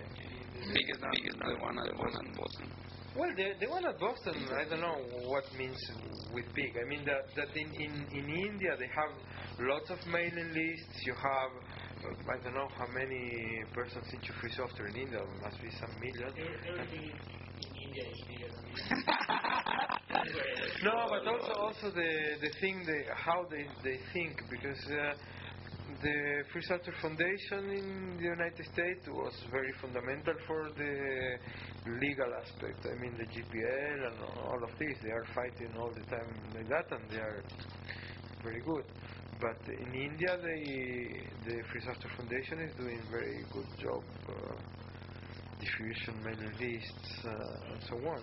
Biggest, 0.71 0.99
biggest, 1.11 1.37
the 1.43 1.59
one 1.59 1.75
at 1.75 1.91
Boston. 1.91 2.31
Boston. 2.39 2.71
Well, 3.19 3.35
the, 3.35 3.47
the 3.59 3.67
one 3.67 3.83
at 3.83 3.99
Boston, 3.99 4.47
I 4.55 4.63
don't 4.63 4.79
know 4.79 4.95
what 5.27 5.43
means 5.59 5.75
with 6.31 6.47
big. 6.55 6.79
I 6.79 6.87
mean 6.87 7.03
that, 7.03 7.27
that 7.35 7.51
in, 7.51 7.67
in, 7.83 7.91
in 8.15 8.25
India 8.31 8.79
they 8.79 8.87
have 8.95 9.11
lots 9.59 9.91
of 9.91 9.99
mailing 10.07 10.55
lists. 10.55 11.03
You 11.03 11.15
have, 11.19 11.51
uh, 12.07 12.31
I 12.31 12.39
don't 12.47 12.55
know 12.55 12.71
how 12.79 12.87
many 12.95 13.59
persons 13.75 14.07
into 14.13 14.31
free 14.39 14.55
software 14.55 14.87
in 14.87 14.95
India. 14.95 15.19
There 15.19 15.41
must 15.43 15.59
be 15.59 15.67
some 15.75 15.91
million. 15.99 16.31
No, 20.83 21.07
but 21.09 21.27
also 21.27 21.53
also 21.59 21.91
the 21.91 22.37
the 22.41 22.49
thing 22.61 22.85
they 22.85 23.03
how 23.13 23.45
they 23.51 23.65
they 23.83 23.99
think 24.13 24.41
because 24.49 24.79
uh, 24.87 25.13
the 26.01 26.43
Free 26.53 26.61
Software 26.61 26.95
Foundation 27.01 27.69
in 27.69 28.15
the 28.17 28.23
United 28.23 28.65
States 28.71 29.05
was 29.07 29.33
very 29.51 29.73
fundamental 29.81 30.33
for 30.47 30.69
the 30.77 31.37
legal 31.99 32.31
aspect. 32.41 32.85
I 32.85 32.95
mean 33.01 33.17
the 33.17 33.25
GPL 33.25 34.07
and 34.07 34.17
all 34.47 34.63
of 34.63 34.69
this. 34.79 34.95
They 35.03 35.11
are 35.11 35.25
fighting 35.35 35.75
all 35.77 35.91
the 35.91 36.03
time 36.07 36.31
like 36.55 36.69
that, 36.69 36.89
and 36.95 37.09
they 37.11 37.19
are 37.19 37.43
very 38.43 38.61
good. 38.61 38.85
But 39.41 39.57
in 39.67 39.93
India, 39.95 40.37
they, 40.37 41.23
the 41.45 41.63
Free 41.71 41.79
Software 41.81 42.11
Foundation 42.17 42.59
is 42.59 42.73
doing 42.75 43.01
very 43.09 43.45
good 43.53 43.67
job. 43.79 44.03
Uh, 44.27 44.78
diffusion 45.59 46.23
mailing 46.23 46.53
lists 46.59 47.25
uh, 47.25 47.71
and 47.71 47.81
so 47.83 47.95
on. 48.07 48.21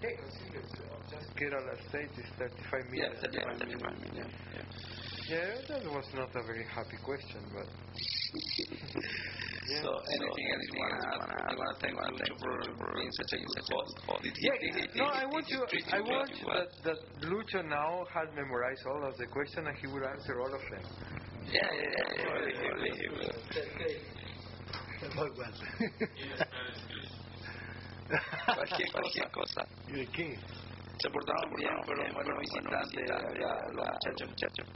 Hey, 0.00 0.14
consider 0.18 0.58
it, 0.58 0.66
just 1.10 1.36
Kerala 1.36 1.76
state 1.88 2.10
is 2.18 2.26
35 2.38 2.90
million. 2.90 3.12
Yeah, 3.12 3.20
35 3.20 3.58
35 3.58 4.00
million. 4.02 4.28
Yeah. 4.54 4.62
Yeah, 5.28 5.54
that 5.68 5.84
was 5.86 6.04
not 6.14 6.30
a 6.34 6.42
very 6.42 6.64
happy 6.74 6.96
question, 7.04 7.40
but. 7.54 7.68
So, 9.62 9.94
anything 9.94 10.46
else 10.52 10.66
you 10.68 10.74
want 10.74 10.90
to 10.90 10.96
add? 11.06 11.22
You 11.48 11.54
want 11.56 11.70
to 11.70 11.76
thank 11.80 11.94
Lucho 11.94 12.34
for, 12.76 12.90
being 12.98 13.14
such 13.14 13.32
a 13.32 13.36
good 13.38 13.62
host? 13.70 13.94
Yeah, 14.42 14.58
he, 14.58 14.66
no, 14.98 15.06
did 15.06 15.10
I 15.14 15.24
want 15.24 15.46
you. 15.48 15.64
I 15.92 16.00
want 16.00 16.30
that, 16.50 16.66
that 16.82 16.98
Lucho 17.30 17.62
now 17.64 18.04
has 18.12 18.28
memorized 18.34 18.84
all 18.86 19.04
of 19.06 19.16
the 19.16 19.26
questions 19.26 19.66
and 19.68 19.76
he 19.78 19.86
will 19.86 20.04
answer 20.04 20.40
all 20.42 20.52
of 20.52 20.60
them. 20.66 20.82
Yeah, 21.46 21.70
yeah, 21.72 21.90
yeah. 22.18 22.26
He 25.02 25.08
will, 25.18 25.26
he 25.26 25.34
will, 25.34 25.50
he 25.58 25.66
will. 26.14 26.46
Cualquier, 28.54 28.86
cualquier 28.92 29.28
cosa. 29.32 29.66
¿De 29.88 30.06
qué? 30.06 30.38
Se 31.02 31.10
portaron 31.10 31.50
bien, 31.56 31.74
fueron 31.84 32.12
buenos 32.14 32.38
visitantes, 32.38 33.08
la- 33.08 33.72
los 33.72 33.88
muchachos, 33.88 34.28
muchachos. 34.28 34.66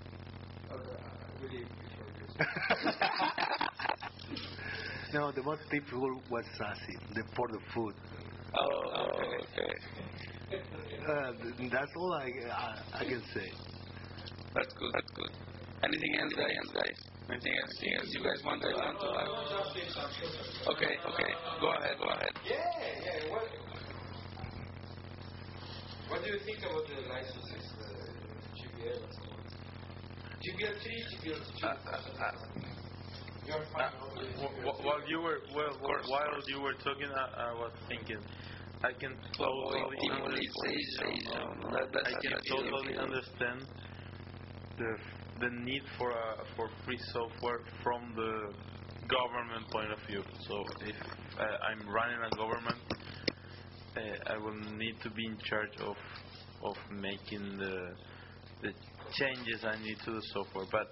no, 5.12 5.31
the 5.32 5.43
most 5.43 5.62
difficult 5.70 6.23
was 6.31 6.44
sassy, 6.59 6.97
the 7.15 7.23
for 7.35 7.47
the 7.48 7.59
food. 7.74 7.94
Oh, 8.55 9.11
okay. 9.53 9.74
Uh, 11.07 11.32
that's 11.70 11.93
all 11.97 12.15
I, 12.15 12.31
I 12.51 12.82
I 13.01 13.05
can 13.05 13.23
say. 13.35 13.51
That's 14.55 14.73
good, 14.74 14.93
that's 14.94 15.11
good. 15.15 15.31
Anything 15.87 16.19
else, 16.19 16.35
guys? 16.35 16.67
guys? 16.75 16.99
Anything 17.31 17.55
else? 17.63 17.71
Anything 17.79 17.95
else 17.95 18.11
you 18.11 18.23
guys 18.27 18.41
want 18.43 18.59
to 18.59 18.75
want 18.75 18.99
to 18.99 19.09
add? 19.23 19.31
Okay, 20.75 20.95
okay. 20.99 21.31
Go 21.63 21.69
ahead, 21.79 21.95
go 22.03 22.11
ahead. 22.11 22.35
Yeah, 22.43 22.59
yeah. 23.07 23.31
What, 23.31 23.47
what 26.11 26.19
do 26.23 26.27
you 26.27 26.41
think 26.43 26.59
about 26.67 26.83
the 26.91 27.07
licenses, 27.07 27.67
uh, 27.79 27.87
the 27.87 28.35
GPL 28.59 28.99
and 28.99 29.13
so 29.15 29.31
on? 29.31 29.47
GPL 30.43 30.75
3, 30.75 30.91
GPL 31.23 31.39
2. 31.39 31.67
Uh, 31.67 31.71
uh, 31.71 32.35
You're 33.47 33.63
fine. 33.71 33.95
Wh- 34.43 34.59
wh- 34.67 34.79
While 34.83 35.03
you 35.07 35.23
were 35.23 35.39
well, 35.55 35.71
while 35.79 36.35
you 36.51 36.59
were 36.67 36.75
talking, 36.83 37.11
I, 37.15 37.47
I 37.47 37.53
was 37.55 37.71
thinking. 37.87 38.19
I 38.83 38.93
can 38.93 39.15
totally 39.39 39.81
oh, 39.83 40.27
understand. 40.27 40.67
I 42.05 42.13
can 42.21 42.35
totally 42.51 42.97
understand 42.99 43.59
the 44.77 44.91
the 45.41 45.51
need 45.51 45.83
for 45.99 46.11
a, 46.11 46.45
for 46.57 46.69
free 46.85 46.99
software 47.13 47.61
from 47.83 48.15
the 48.15 48.55
government 49.09 49.65
point 49.73 49.93
of 49.93 49.99
view. 50.09 50.23
So 50.49 50.65
if 50.83 50.97
uh, 51.39 51.45
I'm 51.69 51.89
running 51.89 52.19
a 52.25 52.37
government, 52.37 52.81
uh, 53.97 54.33
I 54.33 54.37
will 54.39 54.57
need 54.77 54.97
to 55.03 55.11
be 55.11 55.27
in 55.27 55.39
charge 55.45 55.77
of 55.81 55.97
of 56.63 56.77
making 56.91 57.59
the 57.59 57.95
the 58.63 58.73
changes 59.13 59.65
I 59.65 59.77
need 59.77 59.99
to 60.05 60.11
the 60.13 60.23
software. 60.33 60.67
But 60.73 60.89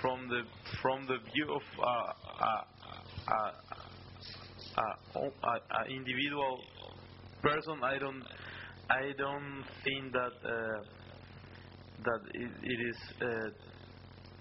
from 0.00 0.28
the 0.28 0.42
from 0.80 1.06
the 1.06 1.18
view 1.18 1.48
of 1.54 1.62
uh, 1.78 1.84
uh, 1.84 2.64
uh, 3.28 3.52
uh, 4.76 5.18
uh, 5.18 5.48
uh, 5.48 5.84
individual 5.88 6.58
person, 7.42 7.82
I 7.82 7.98
don't 7.98 8.24
I 8.88 9.12
don't 9.18 9.64
think 9.84 10.12
that 10.12 10.34
uh, 10.44 10.84
that 12.02 12.20
it, 12.34 12.50
it 12.62 12.80
is 12.88 12.96
uh, 13.20 13.69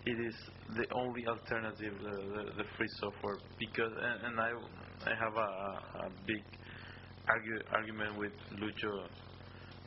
it 0.06 0.18
is 0.28 0.36
the 0.76 0.86
only 0.96 1.26
alternative, 1.28 1.94
the, 2.02 2.10
the, 2.10 2.44
the 2.58 2.64
free 2.78 2.88
software. 3.00 3.38
Because 3.60 3.92
and, 4.02 4.26
and 4.28 4.40
I 4.40 4.52
I 5.06 5.16
have 5.16 5.36
a, 5.36 6.06
a 6.06 6.10
big 6.26 6.44
argue, 7.28 7.60
argument 7.72 8.18
with 8.18 8.34
Lucho 8.60 9.08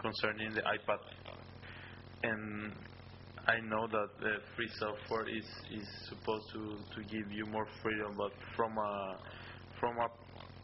concerning 0.01 0.55
the 0.55 0.63
iPad, 0.63 0.99
and 2.23 2.73
I 3.47 3.59
know 3.61 3.87
that 3.89 4.09
the 4.21 4.35
free 4.57 4.71
software 4.79 5.29
is 5.29 5.47
is 5.71 5.89
supposed 6.09 6.47
to 6.53 6.79
to 6.95 7.01
give 7.09 7.33
you 7.33 7.47
more 7.47 7.67
freedom, 7.83 8.15
but 8.17 8.33
from 8.57 8.77
a 8.79 9.19
from 9.81 9.99
a 9.99 10.09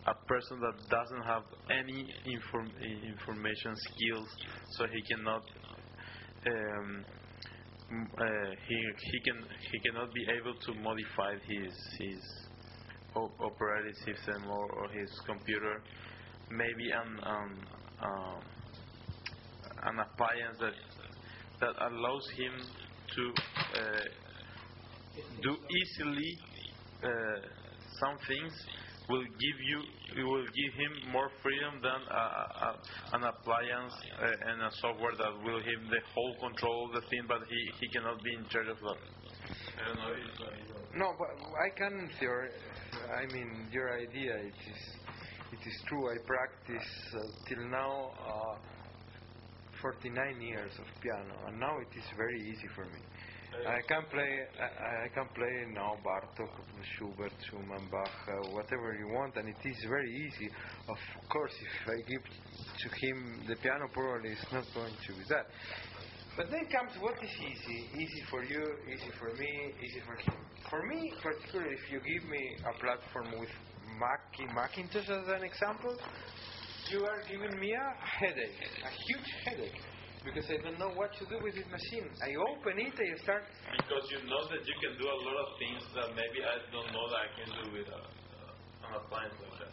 a 0.07 0.15
person 0.27 0.61
that 0.61 0.89
doesn't 0.89 1.23
have 1.23 1.43
any 1.70 2.07
inform, 2.25 2.70
information 2.81 3.75
skills, 3.77 4.29
so 4.77 4.87
he 4.87 5.03
cannot 5.15 5.43
um, 6.47 7.05
uh, 7.90 8.51
he 8.69 8.78
he 9.10 9.20
can 9.20 9.43
he 9.73 9.81
cannot 9.81 10.12
be 10.12 10.27
able 10.39 10.55
to 10.55 10.74
modify 10.74 11.32
his 11.47 11.73
his 11.98 12.20
op- 13.15 13.40
operating 13.40 13.94
system 14.05 14.51
or, 14.51 14.70
or 14.73 14.89
his 14.90 15.10
computer. 15.27 15.82
Maybe 16.51 16.90
an 16.93 17.20
um, 17.24 17.60
um, 18.01 18.43
an 19.85 19.98
appliance 20.01 20.59
that 20.60 20.74
that 21.60 21.74
allows 21.81 22.28
him 22.36 22.52
to 23.15 23.32
uh, 23.81 24.05
do 25.43 25.56
easily 25.81 26.39
uh, 27.02 27.40
some 28.01 28.19
things 28.28 28.52
will 29.09 29.24
give 29.24 29.59
you 29.64 29.78
it 30.16 30.24
will 30.24 30.44
give 30.44 30.72
him 30.74 31.12
more 31.12 31.30
freedom 31.43 31.80
than 31.82 32.01
a, 32.10 32.24
a, 32.66 32.68
an 33.14 33.22
appliance 33.24 33.94
uh, 34.20 34.51
and 34.51 34.62
a 34.62 34.70
software 34.80 35.16
that 35.16 35.32
will 35.44 35.60
give 35.60 35.80
him 35.80 35.89
the 35.90 36.02
whole 36.14 36.35
control 36.40 36.89
of 36.89 37.02
the 37.02 37.09
thing 37.09 37.22
but 37.26 37.40
he, 37.48 37.60
he 37.80 37.89
cannot 37.89 38.22
be 38.22 38.35
in 38.35 38.44
charge 38.48 38.68
of 38.68 38.78
that 38.80 38.98
I 39.78 39.89
don't 39.89 39.97
know 39.97 40.12
if 40.12 40.97
No, 40.97 41.14
but 41.18 41.28
I 41.56 41.68
can 41.76 42.10
theory. 42.18 42.51
I 43.14 43.32
mean, 43.32 43.68
your 43.72 43.98
idea 43.98 44.36
it 44.36 44.60
is 44.68 44.82
it 45.52 45.60
is 45.66 45.82
true. 45.86 46.10
I 46.10 46.16
practice 46.26 46.89
uh, 47.14 47.20
till 47.48 47.64
now 47.68 48.10
uh, 48.20 48.56
49 49.80 50.40
years 50.40 50.72
of 50.78 50.86
piano, 51.01 51.35
and 51.47 51.59
now 51.60 51.78
it 51.78 51.97
is 51.97 52.05
very 52.16 52.40
easy 52.51 52.68
for 52.74 52.85
me. 52.85 53.01
I 53.66 53.80
can 53.89 54.05
play. 54.10 54.47
I, 54.60 55.05
I 55.05 55.09
can 55.09 55.28
play 55.35 55.66
now 55.74 55.97
Bartok, 56.05 56.51
Schubert, 56.97 57.32
Schumann, 57.48 57.89
Bach, 57.90 58.10
uh, 58.28 58.51
whatever 58.55 58.94
you 58.94 59.09
want, 59.09 59.36
and 59.36 59.48
it 59.48 59.56
is 59.64 59.76
very 59.89 60.10
easy. 60.26 60.51
Of 60.89 60.98
course, 61.28 61.52
if 61.60 61.89
I 61.89 61.97
give 62.09 62.22
to 62.22 62.89
him 63.06 63.44
the 63.48 63.56
piano, 63.56 63.89
probably 63.93 64.30
it's 64.30 64.52
not 64.52 64.64
going 64.74 64.93
to 64.93 65.12
be 65.12 65.24
that. 65.30 65.47
But 66.36 66.51
then 66.51 66.66
comes 66.70 66.93
what 67.01 67.16
is 67.22 67.30
easy. 67.30 67.89
Easy 67.98 68.22
for 68.30 68.44
you, 68.44 68.62
easy 68.86 69.10
for 69.18 69.35
me, 69.35 69.74
easy 69.82 70.01
for 70.06 70.14
him. 70.14 70.39
For 70.70 70.86
me, 70.86 71.12
particularly, 71.20 71.74
if 71.74 71.90
you 71.90 71.98
give 71.98 72.30
me 72.30 72.43
a 72.62 72.78
platform 72.78 73.40
with 73.40 73.51
Mac, 73.98 74.22
Macintosh 74.55 75.09
as 75.09 75.28
an 75.28 75.43
example, 75.43 75.97
you 76.90 77.05
are 77.05 77.22
giving 77.28 77.59
me 77.59 77.72
a 77.72 77.94
headache, 78.06 78.62
a 78.85 78.90
huge 78.90 79.30
headache, 79.44 79.80
because 80.28 80.44
I 80.52 80.60
don't 80.60 80.76
know 80.76 80.92
what 80.92 81.09
to 81.16 81.24
do 81.24 81.40
with 81.40 81.56
this 81.56 81.64
machine. 81.72 82.05
I 82.20 82.30
open 82.36 82.76
it, 82.76 82.92
I 82.92 83.09
start. 83.24 83.44
because 83.72 84.05
you 84.12 84.20
know 84.28 84.42
that 84.52 84.60
you 84.60 84.76
can 84.84 84.94
do 85.00 85.06
a 85.09 85.18
lot 85.24 85.36
of 85.40 85.48
things 85.56 85.82
that 85.96 86.09
maybe 86.12 86.38
I 86.44 86.56
don't 86.68 86.90
know 86.92 87.06
that 87.16 87.20
I 87.24 87.28
can 87.32 87.48
do 87.48 87.64
with 87.72 87.88
a, 87.88 88.00
an 88.84 88.92
appliance 89.00 89.36
like 89.40 89.56
that. 89.64 89.72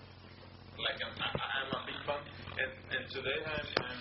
Like 0.79 0.99
I'm, 1.03 1.15
I- 1.19 1.51
I'm 1.59 1.69
a 1.75 1.81
big 1.87 1.99
fan, 2.07 2.21
and, 2.23 2.71
and 2.95 3.03
today 3.11 3.39
I'm, 3.43 3.67
I'm 3.83 3.99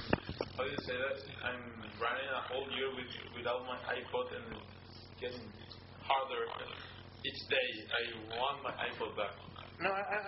how 0.55 0.62
do 0.62 0.70
you 0.70 0.82
say 0.86 0.94
that? 0.94 1.16
I'm 1.51 1.62
running 1.98 2.31
a 2.31 2.43
whole 2.47 2.68
year 2.70 2.90
with 2.94 3.10
without 3.35 3.62
my 3.66 3.78
iPod, 3.90 4.26
and 4.39 4.47
it's 4.55 4.98
getting 5.18 5.47
harder 6.06 6.43
each 7.26 7.43
day. 7.51 7.68
I 7.90 8.02
want 8.39 8.62
my 8.62 8.74
iPod 8.90 9.10
back. 9.18 9.35
No, 9.82 9.90
I, 9.90 10.02
I, 10.02 10.18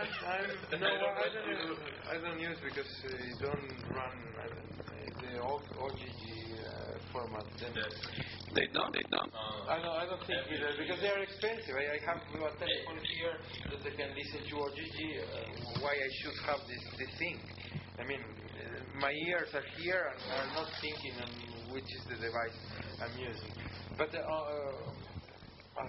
I'm, 0.43 0.51
no, 0.83 0.87
I 0.91 0.99
don't 0.99 1.15
I 1.15 1.29
don't, 1.31 1.47
use, 1.47 1.79
I 2.11 2.17
don't 2.19 2.41
use 2.43 2.59
because 2.63 2.91
uh, 3.07 3.11
you 3.15 3.35
don't 3.39 3.71
run 3.95 4.15
I 4.43 4.47
don't, 4.51 4.75
uh, 4.83 4.86
OGG 5.43 6.23
uh, 6.63 6.99
format. 7.13 7.45
Then 7.61 7.73
They 8.55 8.67
don't, 8.73 8.93
they 8.93 9.05
don't. 9.11 9.31
I 9.69 9.77
don't, 9.83 9.97
I 9.97 10.05
don't 10.07 10.25
think 10.27 10.41
either 10.49 10.73
because 10.79 11.01
they 11.01 11.09
are 11.09 11.23
expensive. 11.23 11.75
I, 11.77 11.97
I 11.97 11.99
have 12.09 12.21
a 12.23 12.53
telephone 12.57 13.01
here 13.05 13.37
that 13.71 13.81
I 13.85 13.93
can 13.97 14.11
listen 14.17 14.41
to 14.49 14.55
OGG. 14.65 14.99
Uh, 15.21 15.81
why 15.83 15.93
I 15.93 16.11
should 16.23 16.39
have 16.47 16.61
this 16.69 16.83
this 16.99 17.13
thing? 17.19 17.39
I 17.99 18.05
mean, 18.05 18.21
uh, 18.21 19.01
my 19.01 19.13
ears 19.29 19.49
are 19.55 19.65
here 19.81 20.13
and 20.13 20.21
are 20.41 20.51
not 20.63 20.69
thinking 20.81 21.15
on 21.21 21.31
which 21.73 21.85
is 21.85 22.03
the 22.09 22.17
device 22.17 22.57
I'm 23.03 23.19
using. 23.19 23.53
But 23.99 24.15
uh, 24.15 24.21
uh, 24.21 25.83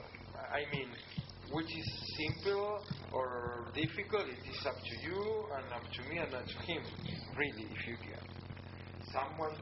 I 0.51 0.63
mean, 0.75 0.89
which 1.51 1.71
is 1.71 1.87
simple 2.17 2.83
or 3.13 3.67
difficult, 3.73 4.27
it 4.27 4.43
is 4.49 4.65
up 4.65 4.75
to 4.75 5.07
you 5.07 5.45
and 5.55 5.65
up 5.71 5.83
to 5.93 6.01
me 6.09 6.17
and 6.17 6.33
up 6.33 6.45
to 6.45 6.57
him. 6.65 6.83
Really, 7.37 7.67
if 7.71 7.87
you 7.87 7.97
can. 7.97 8.36
Someone 9.11 9.55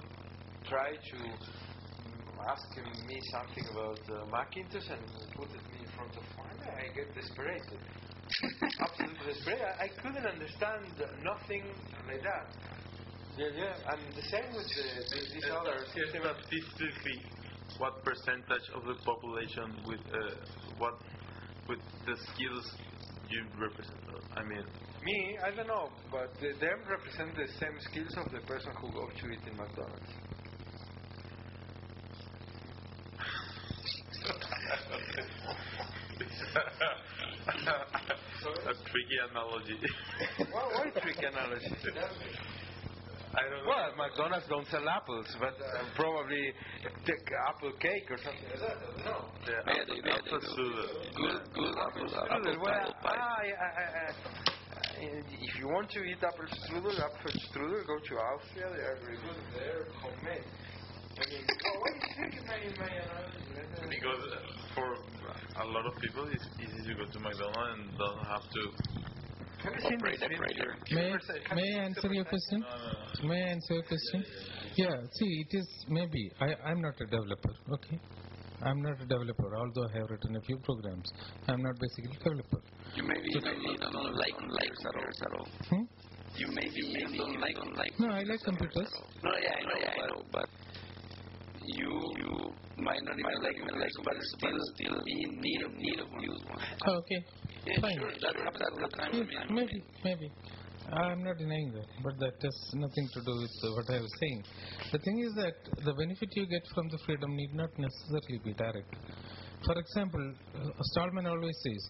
tried 0.68 0.98
to 1.12 1.18
mm, 1.18 2.50
ask 2.50 2.66
me 3.08 3.18
something 3.32 3.66
about 3.70 4.02
uh, 4.10 4.26
Macintosh 4.32 4.90
and 4.90 5.06
put 5.38 5.50
it 5.54 5.62
me 5.70 5.86
in 5.86 5.90
front 5.94 6.12
of 6.18 6.24
one, 6.38 6.58
I 6.66 6.90
get 6.96 7.14
desperate. 7.14 7.62
Absolutely 8.82 9.34
desperate. 9.34 9.62
I, 9.62 9.86
I 9.86 9.88
couldn't 10.02 10.26
understand 10.26 10.90
nothing 11.22 11.64
like 12.10 12.24
that. 12.26 12.48
Yeah, 13.38 13.52
yeah. 13.54 13.92
And 13.94 14.02
the 14.16 14.26
same 14.32 14.50
with 14.56 14.66
the, 14.66 14.88
the, 15.12 15.20
this 15.30 15.46
other 15.52 15.86
system. 15.94 16.24
Statistically, 16.24 17.20
what 17.78 18.02
percentage 18.04 18.66
of 18.74 18.86
the 18.88 18.96
population 19.04 19.76
with 19.86 20.00
uh, 20.10 20.42
what 20.80 20.96
with 21.68 21.84
the 22.08 22.16
skills 22.34 22.66
you 23.30 23.46
represent? 23.60 24.00
I 24.36 24.44
mean, 24.44 24.64
Me, 25.06 25.38
I 25.44 25.52
don't 25.56 25.68
know, 25.68 25.90
but 26.12 26.34
the, 26.42 26.54
them 26.60 26.80
represent 26.90 27.36
the 27.36 27.48
same 27.60 27.78
skills 27.80 28.14
of 28.18 28.32
the 28.32 28.40
person 28.48 28.74
who 28.82 28.92
goes 28.92 29.14
to 29.22 29.30
eat 29.30 29.46
in 29.48 29.56
McDonald's. 29.56 30.10
a 38.66 38.74
tricky 38.90 39.18
analogy. 39.30 39.78
Why, 40.52 40.64
why 40.74 40.90
tricky 41.02 41.26
analogy? 41.26 41.76
I 43.36 43.42
don't 43.44 43.52
know. 43.52 43.68
Well, 43.68 43.92
McDonald's 43.98 44.48
don't 44.48 44.68
sell 44.72 44.88
apples, 44.88 45.28
but 45.40 45.54
uh, 45.60 45.84
probably 45.96 46.54
take 47.06 47.26
apple 47.50 47.74
cake 47.80 48.08
or 48.10 48.18
something 48.24 48.48
like 48.48 48.62
that. 48.64 48.78
I 48.80 48.86
don't 48.96 49.06
know. 49.06 49.22
The 49.44 49.52
Yeah, 49.52 49.84
they- 49.88 50.02
they- 50.02 50.12
apple 50.16 50.40
they 50.40 50.48
do. 50.48 50.54
strudel. 50.56 50.88
Good, 51.16 51.42
good 51.54 51.76
apple, 51.78 52.08
apple, 52.16 52.40
Strudel, 52.40 52.62
well, 52.64 52.74
apple 52.74 52.94
pie. 53.04 53.20
ah, 53.20 53.42
yeah, 53.44 53.60
I, 53.60 53.68
I, 53.68 53.84
I, 53.84 54.14
if 55.00 55.60
you 55.60 55.68
want 55.68 55.90
to 55.92 56.00
eat 56.04 56.18
apple 56.24 56.46
strudel, 56.64 56.96
apple 57.00 57.32
strudel, 57.50 57.86
go 57.88 57.98
to 58.00 58.14
Austria. 58.16 58.68
They 58.72 58.84
are 58.84 58.98
very 59.02 59.18
good. 59.18 59.40
They're 59.54 59.86
homemade. 60.02 60.46
I 61.16 61.24
mean, 61.30 61.44
oh, 61.66 61.80
why 61.80 61.92
is 61.96 62.16
tricky 62.16 62.40
my, 62.46 62.60
my 62.80 62.92
analogy? 62.92 63.90
Because 63.90 64.24
uh, 64.32 64.76
for 64.76 64.88
a 65.62 65.66
lot 65.66 65.86
of 65.86 65.94
people, 66.02 66.28
it's 66.32 66.48
easy 66.60 66.82
to 66.90 66.96
go 66.96 67.06
to 67.12 67.20
McDonald's 67.20 67.80
and 67.80 67.98
don't 67.98 68.24
have 68.28 68.44
to. 68.44 68.62
Have 69.64 69.74
you 69.74 69.82
seen 69.82 69.98
Operate, 69.98 70.22
operator. 70.22 70.76
May, 70.92 71.16
may 71.56 71.76
I 71.80 71.84
answer 71.86 72.14
your 72.14 72.26
question? 72.26 72.64
May 73.24 73.42
I 73.42 73.48
answer 73.56 73.74
your 73.76 73.84
question? 73.84 74.24
Yeah, 74.76 74.96
see, 75.14 75.46
it 75.48 75.58
is 75.58 75.68
maybe. 75.88 76.32
I, 76.40 76.54
I'm 76.70 76.82
not 76.82 76.94
a 77.02 77.06
developer, 77.06 77.54
okay? 77.74 78.00
I'm 78.62 78.82
not 78.82 79.02
a 79.02 79.06
developer, 79.06 79.56
although 79.56 79.88
I 79.88 79.98
have 80.00 80.10
written 80.10 80.36
a 80.36 80.42
few 80.42 80.58
programs. 80.60 81.12
I'm 81.48 81.62
not 81.62 81.76
basically 81.80 82.16
a 82.16 82.24
developer. 82.24 82.62
You 82.96 83.04
maybe, 83.04 83.30
maybe 83.44 83.78
don't 83.80 84.16
like 84.16 84.34
computers 84.38 85.20
at 85.26 85.34
all. 85.40 85.48
Hmm? 85.70 85.84
You 86.38 86.48
maybe, 86.48 86.82
maybe 86.94 87.18
don't 87.18 87.40
like, 87.40 87.56
don't 87.56 87.76
like 87.78 88.00
No, 88.00 88.08
I 88.10 88.24
like 88.24 88.40
computers. 88.44 88.90
No, 89.24 89.32
yeah, 89.42 89.56
I 89.56 89.62
know, 89.64 89.80
yeah, 89.80 90.04
I 90.04 90.08
know, 90.08 90.22
but 90.32 90.46
you 91.66 91.90
you 92.20 92.54
might 92.84 93.04
not 93.04 93.18
even 93.18 93.42
like 93.42 93.56
computers, 93.56 93.94
but 94.04 94.14
still, 94.38 94.60
still 94.76 95.04
be 95.06 95.14
in 95.24 95.42
need 95.42 95.62
of 95.64 95.72
need 95.74 96.00
of 96.00 96.08
use 96.22 96.42
one. 96.48 96.60
Oh, 96.88 96.94
okay, 97.00 97.26
Yeah, 97.66 97.82
fine. 97.82 97.98
sure, 98.00 98.12
that 98.22 98.36
happens 98.44 98.68
all 98.72 98.80
the 98.80 98.98
time. 98.98 99.10
Yeah, 99.14 99.24
I 99.50 99.54
mean, 99.54 99.56
maybe, 99.56 99.84
maybe. 100.04 100.32
I'm 100.92 101.24
not 101.24 101.38
denying 101.38 101.72
that, 101.74 101.88
but 102.04 102.20
that 102.20 102.34
has 102.42 102.72
nothing 102.74 103.10
to 103.14 103.22
do 103.22 103.34
with 103.42 103.76
what 103.76 103.90
I 103.90 104.00
was 104.02 104.12
saying. 104.20 104.44
The 104.92 105.00
thing 105.00 105.20
is 105.20 105.34
that 105.36 105.56
the 105.84 105.94
benefit 105.94 106.30
you 106.34 106.46
get 106.46 106.62
from 106.74 106.88
the 106.90 107.00
freedom 107.06 107.36
need 107.36 107.54
not 107.54 107.70
necessarily 107.78 108.40
be 108.44 108.54
direct. 108.54 108.96
For 109.66 109.78
example, 109.80 110.34
uh, 110.54 110.70
Stallman 110.94 111.26
always 111.26 111.58
says, 111.64 111.90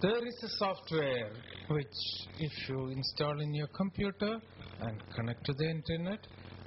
there 0.00 0.24
is 0.24 0.42
a 0.44 0.48
software 0.58 1.32
which, 1.68 1.98
if 2.38 2.68
you 2.68 2.88
install 2.88 3.40
in 3.40 3.52
your 3.52 3.66
computer 3.68 4.38
and 4.80 5.02
connect 5.16 5.44
to 5.46 5.52
the 5.54 5.68
internet, 5.68 6.20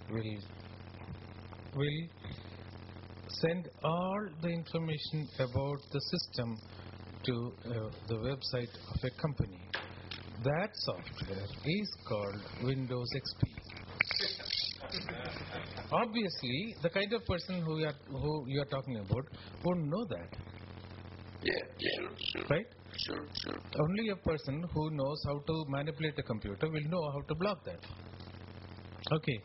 will 0.10 0.38
will 1.74 2.08
send 3.42 3.70
all 3.84 4.28
the 4.42 4.50
information 4.50 5.30
about 5.40 5.80
the 5.94 6.02
system 6.12 6.58
to 7.24 7.54
uh, 7.66 7.90
the 8.10 8.16
website 8.16 8.74
of 8.94 9.00
a 9.02 9.22
company. 9.22 9.62
That 10.44 10.72
software 10.74 11.44
is 11.66 11.90
called 12.08 12.42
Windows 12.64 13.08
XP. 13.16 13.44
obviously, 15.92 16.76
the 16.82 16.90
kind 16.90 17.14
of 17.14 17.24
person 17.26 17.62
who 17.62 17.80
you 17.80 17.86
are 17.86 17.94
who 18.10 18.46
you 18.48 18.62
are 18.62 18.66
talking 18.66 18.98
about 18.98 19.26
won't 19.64 19.86
know 19.86 20.04
that, 20.10 20.30
Yeah, 21.44 21.64
sure, 21.96 22.10
sure. 22.32 22.46
right? 22.50 22.66
Sure, 23.06 23.24
sure. 23.44 23.60
Only 23.84 24.10
a 24.10 24.16
person 24.16 24.64
who 24.74 24.90
knows 24.92 25.22
how 25.28 25.38
to 25.52 25.66
manipulate 25.70 26.18
a 26.18 26.24
computer 26.24 26.68
will 26.70 26.90
know 26.90 27.04
how 27.14 27.22
to 27.22 27.36
block 27.36 27.64
that. 27.66 27.80
Okay. 29.12 29.40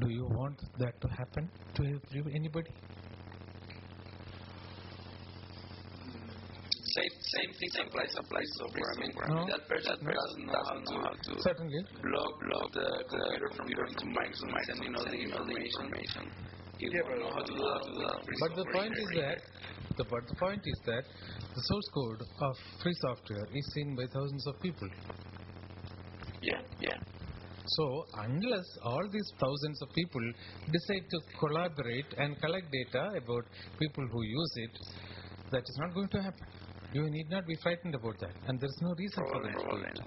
Do 0.00 0.08
you 0.08 0.26
want 0.30 0.58
that 0.78 1.00
to 1.00 1.08
happen 1.08 1.50
to 1.74 1.82
anybody? 2.40 2.70
Same, 6.90 7.14
same 7.38 7.50
thing 7.54 7.70
applies, 7.86 8.12
applies 8.18 8.50
to 8.58 8.64
programming. 8.74 9.12
No. 9.30 9.46
That 9.46 9.62
person 9.68 9.94
doesn't 10.02 10.46
know 10.46 10.62
how 10.66 10.78
to, 10.82 10.94
how 11.06 11.14
to 11.14 11.32
Certainly. 11.38 11.80
block, 12.02 12.32
block 12.42 12.66
the 12.74 12.88
computer 13.06 13.48
from 13.54 13.66
going 13.70 13.94
to 13.94 14.06
Microsoft 14.10 15.06
the 15.06 15.18
information. 15.22 16.26
You 16.80 16.90
know 16.90 17.30
how 17.30 17.42
to 17.42 17.52
do. 17.52 17.60
To 17.60 17.90
do 17.92 18.02
that. 18.08 18.20
But 18.40 18.56
the 18.56 18.66
point 18.72 18.94
is 18.96 19.08
that 19.22 19.38
the 19.98 20.04
but 20.04 20.26
the 20.26 20.34
point 20.36 20.62
is 20.64 20.80
that 20.86 21.04
the 21.54 21.62
source 21.68 21.88
code 21.94 22.22
of 22.40 22.54
free 22.82 22.94
software 23.02 23.46
is 23.52 23.72
seen 23.74 23.94
by 23.94 24.06
thousands 24.12 24.46
of 24.46 24.60
people. 24.62 24.88
Yeah, 26.42 26.60
yeah. 26.80 26.96
So 27.66 28.04
unless 28.24 28.66
all 28.82 29.06
these 29.12 29.30
thousands 29.38 29.82
of 29.82 29.88
people 29.94 30.24
decide 30.72 31.04
to 31.10 31.18
collaborate 31.38 32.06
and 32.16 32.40
collect 32.40 32.66
data 32.72 33.12
about 33.18 33.44
people 33.78 34.08
who 34.10 34.22
use 34.22 34.52
it, 34.56 34.70
that 35.52 35.62
is 35.62 35.78
not 35.80 35.94
going 35.94 36.08
to 36.08 36.22
happen. 36.22 36.46
You 36.92 37.08
need 37.08 37.30
not 37.30 37.46
be 37.46 37.56
frightened 37.62 37.94
about 37.94 38.18
that, 38.20 38.34
and 38.48 38.58
there 38.58 38.68
is 38.68 38.78
no 38.82 38.94
reason 38.98 39.22
for 39.30 39.42
them 39.42 39.52
to 39.52 39.76
do 39.76 39.82
it. 39.86 40.00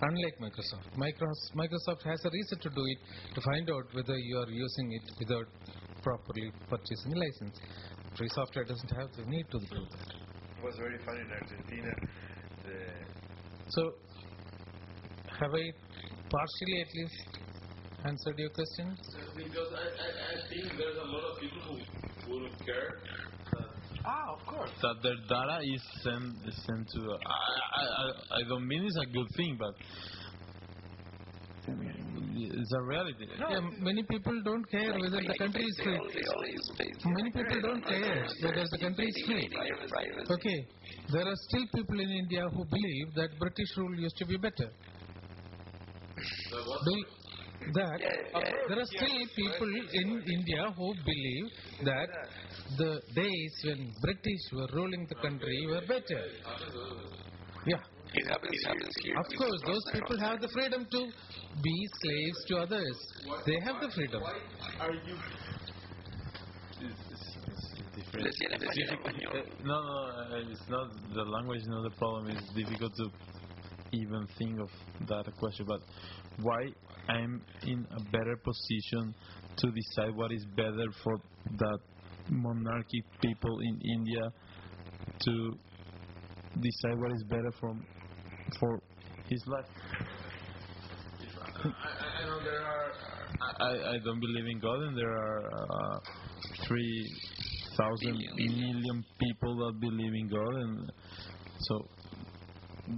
Unlike 0.00 0.36
Microsoft, 0.38 0.86
Microsoft 0.96 2.02
has 2.04 2.24
a 2.24 2.30
reason 2.30 2.58
to 2.60 2.70
do 2.70 2.84
it 2.86 2.98
to 3.34 3.40
find 3.40 3.68
out 3.70 3.86
whether 3.92 4.16
you 4.16 4.38
are 4.38 4.48
using 4.48 4.92
it 4.92 5.02
without 5.18 5.46
properly 6.02 6.52
purchasing 6.70 7.12
a 7.14 7.18
license. 7.18 7.58
Free 8.16 8.28
software 8.28 8.64
doesn't 8.64 8.90
have 8.94 9.10
the 9.16 9.24
need 9.26 9.46
to 9.50 9.58
do 9.58 9.82
that. 9.90 10.14
It 10.58 10.64
was 10.64 10.76
very 10.78 10.98
funny 11.04 11.20
in 11.20 11.30
Argentina. 11.32 11.92
The 12.62 12.78
So, 13.68 13.92
have 15.40 15.50
I 15.54 15.64
partially 16.30 16.80
at 16.80 16.90
least 16.94 17.38
answered 18.04 18.38
your 18.38 18.50
question? 18.50 18.96
Because 19.36 19.70
I, 19.74 19.86
I, 19.90 20.08
I 20.30 20.48
think 20.48 20.78
there's 20.78 20.98
a 21.02 21.08
lot 21.10 21.24
of 21.32 21.40
people 21.40 21.62
who 21.66 22.32
wouldn't 22.32 22.58
care. 22.64 23.02
Ah, 24.10 24.32
of 24.32 24.40
course. 24.46 24.70
that 24.82 24.96
their 25.02 25.18
data 25.28 25.58
is 25.74 25.82
sent 26.02 26.28
is 26.48 26.56
sent 26.66 26.84
to. 26.94 27.00
I, 27.12 27.38
I 27.80 27.84
I 28.04 28.06
I 28.38 28.40
don't 28.48 28.66
mean 28.66 28.82
it's 28.88 28.96
a 29.06 29.08
good 29.16 29.28
thing, 29.36 29.52
but 29.60 29.74
it's 31.68 32.72
a 32.72 32.82
reality. 32.82 33.24
Yeah, 33.38 33.60
many 33.88 34.02
people 34.10 34.36
don't 34.44 34.64
care 34.70 34.92
whether 35.02 35.20
the 35.20 35.34
country 35.38 35.64
is 35.64 35.76
free. 35.84 35.98
Many 37.18 37.30
people 37.36 37.60
don't 37.60 37.84
care 37.84 38.24
whether 38.44 38.64
the 38.72 38.78
country 38.80 39.06
is 39.12 39.18
free. 39.26 39.46
Okay, 40.36 40.58
there 41.12 41.26
are 41.28 41.38
still 41.48 41.66
people 41.74 42.00
in 42.00 42.10
India 42.22 42.48
who 42.54 42.64
believe 42.64 43.08
that 43.16 43.28
British 43.38 43.76
rule 43.76 43.94
used 44.00 44.16
to 44.16 44.26
be 44.26 44.38
better. 44.38 44.70
Do- 46.86 47.17
that 47.74 48.00
there 48.68 48.78
are 48.78 48.86
still 48.86 49.18
people 49.36 49.70
in 49.92 50.22
India 50.36 50.72
who 50.76 50.94
believe 51.04 51.46
that 51.84 52.08
the 52.76 53.00
days 53.14 53.52
when 53.64 53.92
British 54.00 54.42
were 54.52 54.68
ruling 54.74 55.06
the 55.08 55.14
country 55.16 55.66
were 55.66 55.82
better. 55.86 56.24
Yeah. 57.66 57.80
It 58.14 58.26
happens, 58.26 58.52
it 58.52 58.66
happens 58.66 58.94
here. 59.02 59.16
Of 59.18 59.26
course, 59.36 59.60
those 59.66 59.84
people 59.92 60.18
have 60.18 60.40
the 60.40 60.48
freedom 60.48 60.86
to 60.90 61.00
be 61.62 61.88
slaves 62.00 62.44
to 62.48 62.56
others. 62.56 62.96
They 63.44 63.60
have 63.66 63.82
the 63.82 63.90
freedom. 63.94 64.22
Are 64.22 64.94
you 64.94 65.16
different. 67.98 68.26
Decía 68.26 68.48
en 68.48 68.94
español, 68.94 69.36
en 69.36 69.44
español. 69.44 69.64
No, 69.64 69.82
no, 69.82 70.36
uh, 70.36 70.52
it's 70.52 70.68
not 70.68 70.88
the 71.14 71.24
language. 71.24 71.60
is 71.60 71.68
Not 71.68 71.82
the 71.90 71.96
problem. 71.96 72.28
It's 72.30 72.52
difficult 72.54 72.92
to 72.96 73.10
even 73.92 74.26
think 74.38 74.60
of 74.60 74.70
that 75.08 75.24
question. 75.38 75.66
But 75.66 75.80
why 76.38 76.66
I'm 77.08 77.42
in 77.64 77.86
a 77.90 78.00
better 78.10 78.36
position 78.36 79.14
to 79.56 79.70
decide 79.70 80.14
what 80.14 80.32
is 80.32 80.44
better 80.56 80.86
for 81.02 81.18
that 81.56 81.78
monarchy 82.28 83.02
people 83.20 83.58
in 83.60 83.80
India 83.96 84.32
to 85.24 85.52
decide 86.60 86.98
what 86.98 87.12
is 87.12 87.24
better 87.28 87.50
from 87.58 87.84
for 88.58 88.80
his 89.28 89.42
life. 89.46 89.64
I, 91.64 91.68
I 91.68 92.26
know 92.26 92.38
there 92.44 92.62
are. 92.62 92.92
I, 93.60 93.94
I 93.94 93.98
don't 94.04 94.20
believe 94.20 94.46
in 94.46 94.60
God, 94.60 94.80
and 94.82 94.96
there 94.96 95.10
are 95.10 95.46
uh, 95.46 95.98
three 96.66 97.10
thousand 97.76 98.18
million 98.36 99.04
people 99.20 99.56
that 99.56 99.80
believe 99.80 100.14
in 100.14 100.28
God, 100.28 100.54
and 100.54 100.92
so 101.60 101.88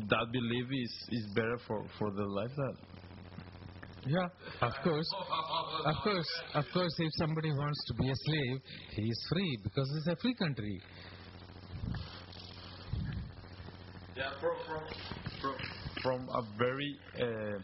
that 0.09 0.27
belief 0.33 0.67
is, 0.71 0.93
is 1.11 1.27
better 1.35 1.59
for, 1.67 1.85
for 1.99 2.11
the 2.11 2.25
life 2.25 2.51
that 2.57 2.75
Yeah, 4.07 4.29
of 4.63 4.73
course. 4.83 5.07
Of 5.85 5.97
course, 6.03 6.31
of 6.55 6.65
course, 6.73 6.95
if 6.99 7.11
somebody 7.19 7.53
wants 7.53 7.85
to 7.89 7.95
be 7.95 8.09
a 8.11 8.15
slave, 8.17 8.61
he 8.97 9.03
is 9.03 9.27
free 9.31 9.59
because 9.63 9.89
it's 9.99 10.07
a 10.07 10.17
free 10.17 10.35
country. 10.35 10.81
Yeah, 14.17 14.31
from 14.41 14.57
from 14.67 14.83
from, 15.41 15.55
from 16.03 16.29
a 16.29 16.43
very 16.59 16.99
uh, 17.21 17.59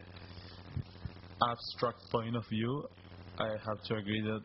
abstract 1.50 2.00
point 2.12 2.36
of 2.36 2.44
view, 2.48 2.84
I 3.38 3.48
have 3.48 3.82
to 3.88 3.94
agree 3.96 4.22
that 4.22 4.40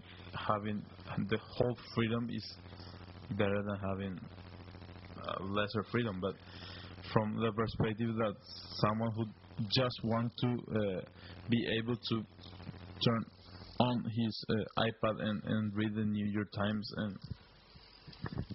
having 0.48 0.82
the 1.30 1.38
whole 1.38 1.78
freedom 1.96 2.30
is 2.32 2.58
better 3.32 3.62
than 3.64 3.78
having 3.90 4.20
uh, 5.18 5.44
lesser 5.44 5.84
freedom. 5.92 6.20
But 6.22 6.36
from 7.14 7.36
the 7.40 7.52
perspective 7.52 8.16
that 8.18 8.34
someone 8.82 9.12
who 9.16 9.26
just 9.76 10.00
want 10.04 10.32
to 10.42 10.48
uh, 10.48 11.02
be 11.50 11.68
able 11.80 11.96
to 11.96 12.16
turn 13.06 13.26
on 13.80 14.04
his 14.04 14.46
uh, 14.50 14.82
iPad 14.82 15.22
and, 15.22 15.42
and 15.44 15.74
read 15.76 15.94
the 15.96 16.04
New 16.04 16.28
York 16.32 16.52
Times 16.52 16.88
and 16.98 17.18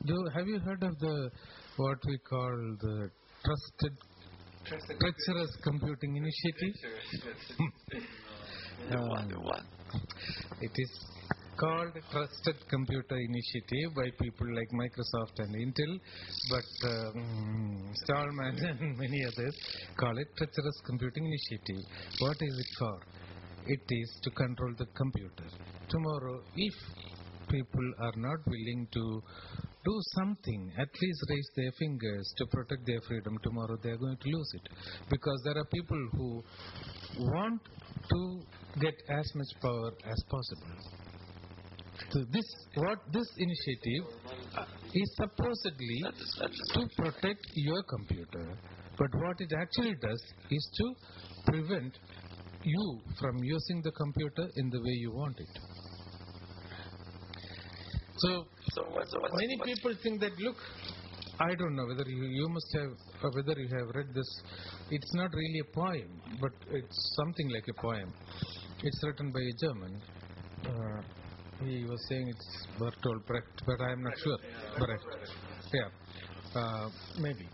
Do 0.04 0.14
have 0.34 0.46
you 0.46 0.58
heard 0.60 0.82
of 0.82 0.98
the 0.98 1.30
what 1.76 1.98
we 2.06 2.18
call 2.18 2.76
the 2.80 3.10
trusted 3.44 3.98
treacherous 4.66 5.56
computing 5.62 6.16
initiative? 6.16 6.74
Um, 8.90 9.62
It 10.60 10.72
is 10.74 10.90
called 11.58 11.92
Trusted 12.10 12.56
Computer 12.68 13.16
Initiative 13.16 13.94
by 13.94 14.10
people 14.20 14.46
like 14.54 14.68
Microsoft 14.72 15.38
and 15.38 15.54
Intel, 15.54 15.98
but 16.50 16.88
um, 16.90 17.92
Stallman 18.04 18.58
and 18.80 18.98
many 18.98 19.24
others 19.24 19.56
call 19.98 20.16
it 20.18 20.28
Treacherous 20.36 20.80
Computing 20.86 21.24
Initiative. 21.24 21.82
What 22.18 22.36
is 22.40 22.58
it 22.58 22.70
for? 22.78 22.98
It 23.66 23.82
is 23.88 24.20
to 24.22 24.30
control 24.30 24.74
the 24.78 24.86
computer. 24.94 25.44
Tomorrow, 25.88 26.42
if 26.56 26.74
people 27.48 27.92
are 28.00 28.16
not 28.16 28.38
willing 28.46 28.86
to 28.92 29.22
do 29.84 30.00
something, 30.16 30.72
at 30.78 30.88
least 31.00 31.20
raise 31.30 31.50
their 31.56 31.72
fingers 31.78 32.34
to 32.38 32.46
protect 32.46 32.86
their 32.86 33.00
freedom, 33.08 33.38
tomorrow 33.42 33.76
they 33.82 33.90
are 33.90 33.96
going 33.96 34.16
to 34.16 34.28
lose 34.28 34.52
it. 34.54 34.68
Because 35.08 35.40
there 35.44 35.56
are 35.56 35.66
people 35.66 36.08
who 36.12 36.42
want 37.18 37.60
to 38.10 38.40
get 38.80 38.94
as 39.08 39.26
much 39.34 39.48
power 39.62 39.92
as 40.04 40.22
possible. 40.28 41.05
So 42.10 42.24
this, 42.30 42.44
what 42.74 42.98
this 43.12 43.26
initiative 43.38 44.04
uh, 44.56 44.64
is 44.94 45.16
supposedly 45.16 46.04
to 46.74 46.88
protect 46.96 47.46
your 47.54 47.82
computer, 47.84 48.58
but 48.98 49.08
what 49.14 49.40
it 49.40 49.52
actually 49.58 49.94
does 50.00 50.22
is 50.50 50.70
to 50.78 50.94
prevent 51.46 51.98
you 52.62 53.00
from 53.20 53.42
using 53.42 53.82
the 53.82 53.92
computer 53.92 54.48
in 54.56 54.70
the 54.70 54.78
way 54.78 54.94
you 55.04 55.12
want 55.12 55.38
it. 55.38 55.58
So, 58.18 58.46
many 59.34 59.58
people 59.64 59.92
think 60.02 60.20
that 60.20 60.32
look, 60.38 60.56
I 61.38 61.54
don't 61.54 61.76
know 61.76 61.86
whether 61.86 62.08
you, 62.08 62.24
you 62.24 62.48
must 62.48 62.66
have, 62.74 62.90
or 63.22 63.30
whether 63.34 63.60
you 63.60 63.68
have 63.68 63.94
read 63.94 64.14
this. 64.14 64.40
It's 64.90 65.14
not 65.14 65.30
really 65.34 65.60
a 65.60 65.74
poem, 65.74 66.22
but 66.40 66.52
it's 66.70 67.14
something 67.16 67.50
like 67.50 67.64
a 67.68 67.80
poem. 67.80 68.12
It's 68.82 69.00
written 69.04 69.32
by 69.32 69.40
a 69.40 69.54
German. 69.60 70.02
Uh, 70.64 71.02
he 71.64 71.84
was 71.84 72.00
saying 72.08 72.28
it's 72.28 72.66
Bertolt 72.78 73.26
Brecht, 73.26 73.62
but 73.66 73.80
I 73.80 73.92
am 73.92 74.02
not 74.02 74.12
sure. 74.18 74.38
Brecht. 74.78 75.04
Yeah, 75.72 76.60
uh, 76.60 76.88
maybe. 77.18 77.48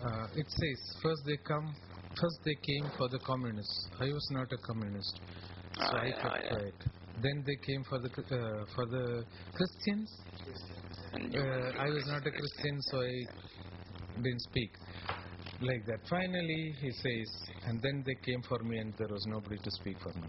Uh, 0.00 0.26
it 0.36 0.46
says 0.48 0.78
first 1.02 1.22
they 1.26 1.36
come, 1.46 1.74
first 2.20 2.38
they 2.44 2.54
came 2.54 2.90
for 2.96 3.08
the 3.08 3.18
communists. 3.26 3.88
I 4.00 4.06
was 4.06 4.28
not 4.30 4.46
a 4.52 4.58
communist, 4.66 5.20
so 5.76 5.96
Ah, 5.96 6.00
I 6.00 6.06
yeah, 6.06 6.22
kept 6.22 6.44
yeah. 6.44 6.48
quiet. 6.50 6.74
Then 7.20 7.42
they 7.46 7.56
came 7.66 7.82
for 7.88 7.98
the 7.98 8.08
uh, 8.08 8.64
for 8.74 8.86
the 8.86 9.24
Christians. 9.54 10.10
Uh, 11.14 11.82
I 11.82 11.88
was 11.88 12.04
not 12.06 12.26
a 12.26 12.30
Christian, 12.30 12.76
so 12.90 13.00
I 13.02 13.12
didn't 14.16 14.40
speak 14.50 14.70
like 15.60 15.82
that. 15.86 15.98
Finally, 16.08 16.74
he 16.80 16.90
says, 16.92 17.28
and 17.66 17.80
then 17.82 18.04
they 18.06 18.14
came 18.24 18.42
for 18.48 18.58
me, 18.62 18.78
and 18.78 18.94
there 18.98 19.08
was 19.10 19.24
nobody 19.26 19.56
to 19.58 19.70
speak 19.80 19.96
for 20.00 20.12
me. 20.20 20.28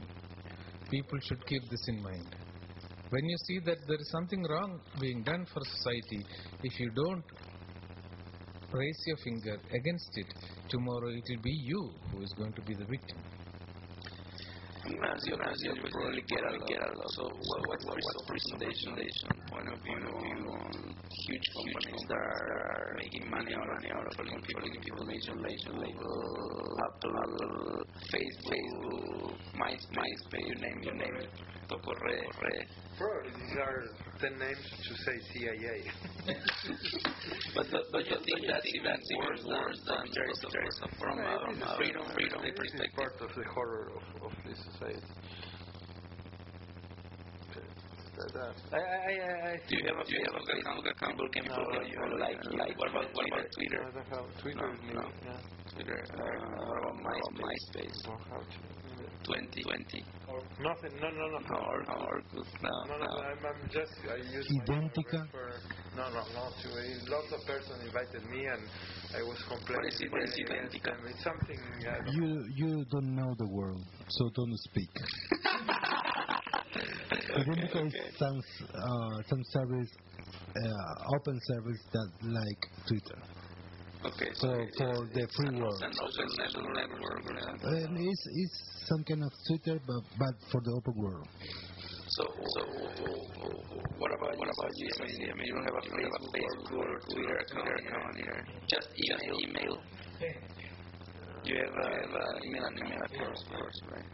People 0.89 1.19
should 1.27 1.45
keep 1.45 1.61
this 1.69 1.83
in 1.89 2.01
mind. 2.01 2.35
When 3.09 3.25
you 3.25 3.37
see 3.47 3.59
that 3.65 3.77
there 3.87 3.97
is 3.99 4.09
something 4.11 4.43
wrong 4.49 4.79
being 5.01 5.23
done 5.23 5.45
for 5.51 5.61
society, 5.65 6.21
if 6.61 6.79
you 6.79 6.91
don't 6.91 7.25
raise 8.71 9.01
your 9.07 9.17
finger 9.23 9.57
against 9.73 10.11
it, 10.13 10.27
tomorrow 10.69 11.09
it 11.09 11.23
will 11.29 11.43
be 11.43 11.57
you 11.65 11.91
who 12.11 12.21
is 12.21 12.33
going 12.37 12.53
to 12.53 12.61
be 12.61 12.75
the 12.75 12.85
victim. 12.85 13.19
Ignacio, 14.89 15.35
you 15.75 15.83
probably 15.91 16.23
get 16.27 16.41
a 16.41 16.51
get 16.65 16.81
a 16.81 16.89
lot. 16.97 17.09
So 17.15 17.23
what 17.23 17.61
what 17.67 17.79
what 17.85 17.97
what's 18.01 18.23
presentation 18.25 18.91
point 19.49 19.67
of 19.69 19.79
view 19.83 20.01
on 20.49 20.71
huge 21.27 21.47
companies 21.53 22.03
that 22.09 22.17
are 22.17 22.95
making 22.97 23.29
money 23.29 23.53
out 23.53 23.67
money 23.67 23.89
out 23.93 24.05
of 24.05 24.13
pulling 24.17 24.41
people 24.41 24.69
information, 24.99 25.41
nation, 25.41 25.73
label, 25.79 26.77
Apple, 26.85 27.83
Facebook, 28.11 29.33
My 29.55 29.71
MySpace, 29.71 30.47
you 30.47 30.55
name 30.55 30.79
you 30.83 30.93
name 30.93 31.15
it. 31.21 31.29
Corre. 31.69 32.65
Probably 32.97 33.31
these 33.37 33.57
are 33.61 33.83
the 34.19 34.29
names 34.41 34.65
to 34.83 34.93
say 35.05 35.17
CIA. 35.33 35.83
But 37.55 37.65
but, 37.71 37.83
but 37.91 38.05
you 38.05 38.17
think 38.25 38.41
that's 38.47 38.65
even 38.73 38.97
worse 39.17 39.43
worse 39.45 39.79
than 39.87 40.03
there 40.13 40.25
uh, 40.25 40.29
uh, 40.29 40.33
is 40.33 40.45
there 40.51 40.67
is 40.67 40.77
from 40.99 41.17
a 41.19 41.39
from 41.45 41.61
a 41.61 41.75
freedom 41.77 42.03
freedom 42.13 42.41
This 42.41 42.53
is 42.53 42.57
perspective. 42.57 42.95
part 42.95 43.15
of 43.21 43.29
the 43.35 43.43
horror 43.53 43.89
of, 43.95 44.03
of 44.29 44.31
this 44.45 44.59
society. 44.79 45.01
That- 48.19 48.33
that- 48.33 48.55
I, 48.73 48.77
I, 48.77 48.81
I, 48.83 49.51
I 49.51 49.57
Do 49.67 49.75
you 49.79 49.85
have 49.87 49.97
a 49.99 50.03
do 50.03 50.11
you 50.11 50.23
have 50.27 50.35
a 50.35 50.43
Facebook 50.43 50.87
account? 50.91 51.15
People 51.15 51.29
can 51.31 51.45
follow 51.47 51.81
you 51.87 52.19
like 52.19 52.39
like 52.51 52.75
what 52.77 52.89
about 52.89 53.07
what 53.15 53.25
about 53.31 53.47
Twitter? 53.55 53.79
I 53.79 53.91
Twitter. 54.41 54.67
No, 54.91 55.01
no. 55.01 55.07
Yeah. 55.23 55.39
Twitter. 55.73 55.99
Uh, 56.13 56.19
what 56.67 56.79
about 56.83 57.33
MySpace? 57.39 57.99
MySpace. 59.29 59.53
Don't 59.53 59.69
have 59.69 59.89
to. 59.89 60.01
20, 60.29 60.29
20. 60.29 60.39
Nothing. 60.59 60.93
No, 61.01 61.09
no, 61.09 61.25
no. 61.29 61.39
No, 61.39 61.57
or, 61.57 61.79
or, 61.89 62.21
no, 62.33 62.41
No, 62.63 62.95
no, 62.97 63.05
no. 63.05 63.09
I'm, 63.25 63.41
I'm 63.45 63.61
just, 63.69 63.93
I 64.05 64.17
use 64.17 64.47
my- 64.53 64.65
Idéntica. 64.65 65.19
my 65.19 65.25
refer- 65.25 65.61
No, 65.95 66.03
no, 66.09 66.21
to. 66.61 66.67
a- 66.69 67.03
Lots 67.09 67.29
of 67.33 67.41
persons 67.45 67.79
invited 67.85 68.23
me 68.29 68.41
and 68.45 68.69
I 69.15 69.21
was 69.25 69.39
complaining. 69.49 69.93
is 69.93 70.01
it- 70.01 70.07
about 70.09 70.21
is 70.21 70.33
it 70.37 70.45
against 70.45 70.75
idéntica? 70.75 70.91
them. 70.93 71.01
It's 71.09 71.23
something. 71.23 71.61
Don't 72.05 72.13
You 72.13 72.29
you 72.55 72.71
don't 72.91 73.15
know 73.15 73.31
the 73.37 73.47
world, 73.49 73.85
so 74.09 74.29
don't 74.35 74.57
speak. 74.69 74.93
Idéntica 77.39 77.85
is 77.87 77.93
some 78.17 78.37
uh, 78.37 79.17
some 79.29 79.43
service, 79.55 79.91
uh, 80.55 81.15
open 81.15 81.39
service 81.47 81.81
that 81.93 82.09
like 82.23 82.61
Twitter. 82.87 83.19
Okay, 83.99 84.31
So 84.35 84.47
for 84.77 85.05
the 85.11 85.27
free 85.35 85.59
world. 85.59 85.83
An 85.83 85.91
open 85.91 86.29
network, 86.39 86.71
network. 86.71 87.23
yeah. 87.67 87.83
And 87.83 87.97
it's, 87.99 88.23
it's 88.31 88.87
some 88.87 89.03
kind 89.03 89.23
of 89.23 89.31
Twitter, 89.47 89.75
but, 89.85 90.01
but 90.17 90.33
for 90.51 90.61
the 90.63 90.71
open 90.71 90.95
world. 90.95 91.27
So, 92.15 92.23
so 92.25 92.61
what 93.99 94.11
about 94.15 94.33
what 94.39 94.49
about 94.49 94.71
you? 94.79 94.89
I 94.99 95.03
mean, 95.03 95.29
I 95.29 95.35
mean, 95.35 95.45
you 95.45 95.53
don't 95.53 95.67
have 95.67 95.77
a 95.77 95.85
Facebook, 95.91 96.79
or 96.79 96.89
Twitter 97.11 97.37
account 97.43 98.15
here. 98.17 98.39
Just 98.71 98.87
email, 99.03 99.35
email. 99.45 99.75
You 101.43 101.55
have 101.59 101.75
a, 101.75 101.87
have 101.91 102.15
a 102.15 102.25
email 102.47 102.65
and 102.65 102.79
email 102.79 103.01
account, 103.03 103.35
of 103.35 103.43
course, 103.51 103.79
right? 103.91 104.07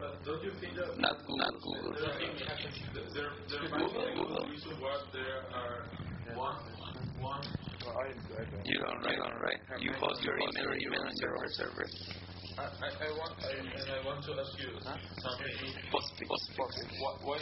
But 0.00 0.24
don't 0.24 0.42
you 0.44 0.52
think 0.60 0.74
that 0.76 0.96
Not 0.96 1.16
Google, 1.24 1.36
not 1.36 1.54
Google. 1.60 1.92
there, 1.92 2.16
there, 3.12 3.30
there 3.52 3.68
might 3.68 3.92
be 3.92 4.00
a 4.00 4.48
reason 4.48 4.74
why 4.80 4.96
there 5.12 5.40
are 5.52 5.88
one, 6.36 6.56
one 7.20 7.44
I, 7.86 8.10
I 8.10 8.44
don't. 8.50 8.66
You 8.66 8.78
don't, 8.82 9.00
right? 9.04 9.16
Don't, 9.16 9.40
right? 9.40 9.60
You 9.80 9.92
post 10.00 10.20
your 10.22 10.36
email, 10.36 10.68
email 10.74 11.02
on 11.06 11.14
your 11.22 11.34
own 11.38 11.50
server. 11.56 11.86
I, 12.58 12.64
I, 12.64 12.88
I 12.88 13.10
want, 13.14 13.34
I, 13.40 13.50
and 13.56 13.88
I 13.88 14.00
want 14.04 14.20
to 14.24 14.32
ask 14.36 14.52
you 14.58 14.70
something. 14.80 15.54
Post, 15.92 16.12
post, 16.28 16.46
post. 16.56 16.78
Why, 16.98 17.12
why 17.22 17.38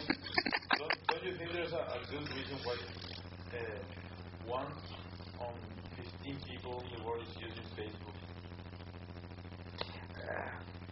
don't, 0.78 0.94
don't 1.09 1.24
you 1.24 1.34
think 1.38 1.52
there's 1.52 1.72
a, 1.72 1.82
a 1.96 2.01
good 2.10 2.26
reason 2.34 2.59
why 2.62 2.76
uh, 3.55 3.80
one 4.46 4.70
on 5.38 5.55
15 5.96 6.38
people 6.44 6.82
in 6.86 6.98
the 6.98 7.05
world 7.05 7.24
is 7.24 7.34
using 7.40 7.66
Facebook? 7.72 8.18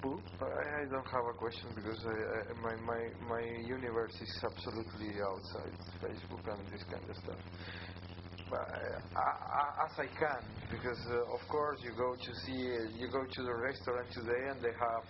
Who? 0.02 0.18
I, 0.40 0.82
I 0.82 0.84
don't 0.90 1.06
have 1.06 1.26
a 1.30 1.36
question 1.38 1.70
because 1.74 2.00
I, 2.02 2.10
I, 2.10 2.40
my, 2.58 2.74
my, 2.82 3.02
my 3.30 3.42
universe 3.62 4.14
is 4.20 4.32
absolutely 4.42 5.14
outside 5.22 5.74
Facebook 6.02 6.42
and 6.50 6.62
this 6.72 6.82
kind 6.90 7.06
of 7.08 7.16
stuff. 7.22 7.42
Uh, 8.52 9.84
as 9.86 9.92
I 9.98 10.08
can, 10.12 10.42
because 10.70 11.00
uh, 11.08 11.34
of 11.36 11.42
course 11.48 11.78
you 11.82 11.92
go 11.96 12.14
to 12.14 12.30
see, 12.44 12.60
you 13.00 13.08
go 13.08 13.24
to 13.24 13.42
the 13.42 13.54
restaurant 13.54 14.08
today 14.12 14.42
and 14.52 14.60
they 14.60 14.74
have 14.76 15.04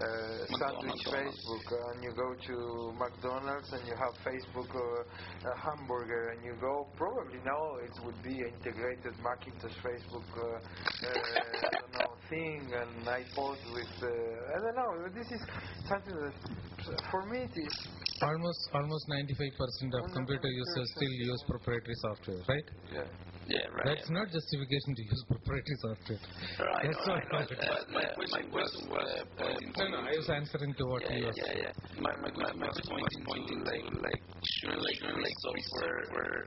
uh, 0.00 0.46
sandwich 0.58 0.96
McDonald's. 1.04 1.40
Facebook, 1.44 1.66
and 1.92 2.02
you 2.02 2.12
go 2.16 2.28
to 2.34 2.56
McDonald's 2.98 3.68
and 3.72 3.82
you 3.86 3.94
have 3.96 4.14
Facebook 4.24 4.70
uh, 4.72 4.80
uh, 4.80 5.54
hamburger, 5.60 6.30
and 6.30 6.44
you 6.44 6.54
go 6.60 6.86
probably 6.96 7.38
now 7.44 7.62
it 7.84 7.94
would 8.04 8.20
be 8.22 8.36
integrated 8.40 9.14
Macintosh 9.20 9.76
Facebook, 9.84 10.28
uh, 10.36 11.06
uh, 11.06 11.08
I 11.08 11.78
don't 11.80 11.92
know 11.94 12.10
thing, 12.30 12.70
and 12.72 13.08
I 13.08 13.24
post 13.34 13.60
with 13.74 13.94
uh, 14.02 14.54
I 14.54 14.58
don't 14.62 14.76
know. 14.76 14.92
This 15.12 15.26
is 15.30 15.42
something 15.88 16.14
that 16.14 17.00
for 17.10 17.26
me 17.26 17.44
it 17.44 17.56
is 17.56 17.76
Almost 18.22 18.68
almost 18.74 19.08
95% 19.08 19.96
of 19.96 20.12
computer 20.12 20.48
users 20.48 20.92
still 20.94 21.08
use 21.24 21.42
proprietary 21.48 21.96
software, 22.04 22.36
right? 22.48 22.68
yeah. 22.92 23.04
Yeah, 23.48 23.66
right. 23.74 23.96
That's 23.96 24.10
not 24.10 24.30
justification 24.30 24.94
to 24.94 25.02
use 25.02 25.24
proprietary 25.34 25.78
software. 25.82 26.22
Right, 26.60 26.86
That's 26.86 27.02
no, 27.02 27.14
I 27.14 27.18
not 27.18 27.26
know. 27.26 27.38
right. 27.40 27.66
Uh, 27.66 27.82
my, 27.90 28.04
my 28.30 28.42
question 28.46 28.86
was 28.92 29.08
uh, 29.10 29.24
pointing 29.40 29.59
No, 29.76 29.88
no, 29.88 29.98
I 29.98 30.16
was 30.16 30.28
answering 30.30 30.74
to 30.74 30.84
what 30.86 31.02
yeah, 31.04 31.16
you 31.16 31.20
yeah, 31.20 31.26
were 31.26 31.34
yeah, 31.36 31.68
yeah. 31.68 32.00
My, 32.00 32.12
my, 32.22 32.30
my, 32.36 32.52
my 32.56 32.68
point 32.68 33.06
is 33.12 33.20
pointing 33.26 33.60
like, 33.64 33.84
like, 34.00 34.22
sure, 34.60 34.76
like, 34.76 35.00
like 35.04 35.36
software 35.44 36.00
were 36.12 36.46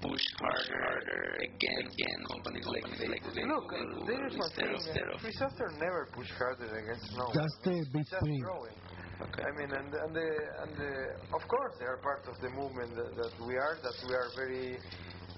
push 0.00 0.24
harder, 0.40 0.78
harder 0.80 1.22
again, 1.44 1.84
again, 1.84 2.20
companies 2.32 2.66
like, 2.66 2.86
like, 2.96 3.20
like 3.20 3.46
Look, 3.46 3.68
Google, 3.68 4.06
there 4.06 4.26
is 4.26 4.36
one 4.36 4.48
instead 4.48 4.64
thing. 4.64 4.74
of, 4.74 4.80
instead 4.80 5.08
of, 5.12 5.20
Free 5.20 5.36
software 5.36 5.72
never 5.76 6.08
push 6.14 6.30
harder 6.38 6.70
against 6.72 7.12
no. 7.12 7.26
That's 7.34 7.56
the 7.64 7.84
big 7.92 8.04
just 8.08 8.24
thing. 8.24 8.40
growing. 8.40 8.76
I 9.20 9.52
mean, 9.52 9.68
and 9.76 9.92
and 9.92 10.12
the 10.16 10.28
and 10.64 10.72
the 10.80 10.92
of 11.36 11.42
course 11.46 11.74
they 11.78 11.84
are 11.84 12.00
part 12.00 12.24
of 12.24 12.40
the 12.40 12.48
movement 12.56 12.96
that, 12.96 13.12
that 13.20 13.32
we 13.44 13.52
are. 13.56 13.76
That 13.82 13.96
we 14.08 14.14
are 14.14 14.30
very. 14.34 14.78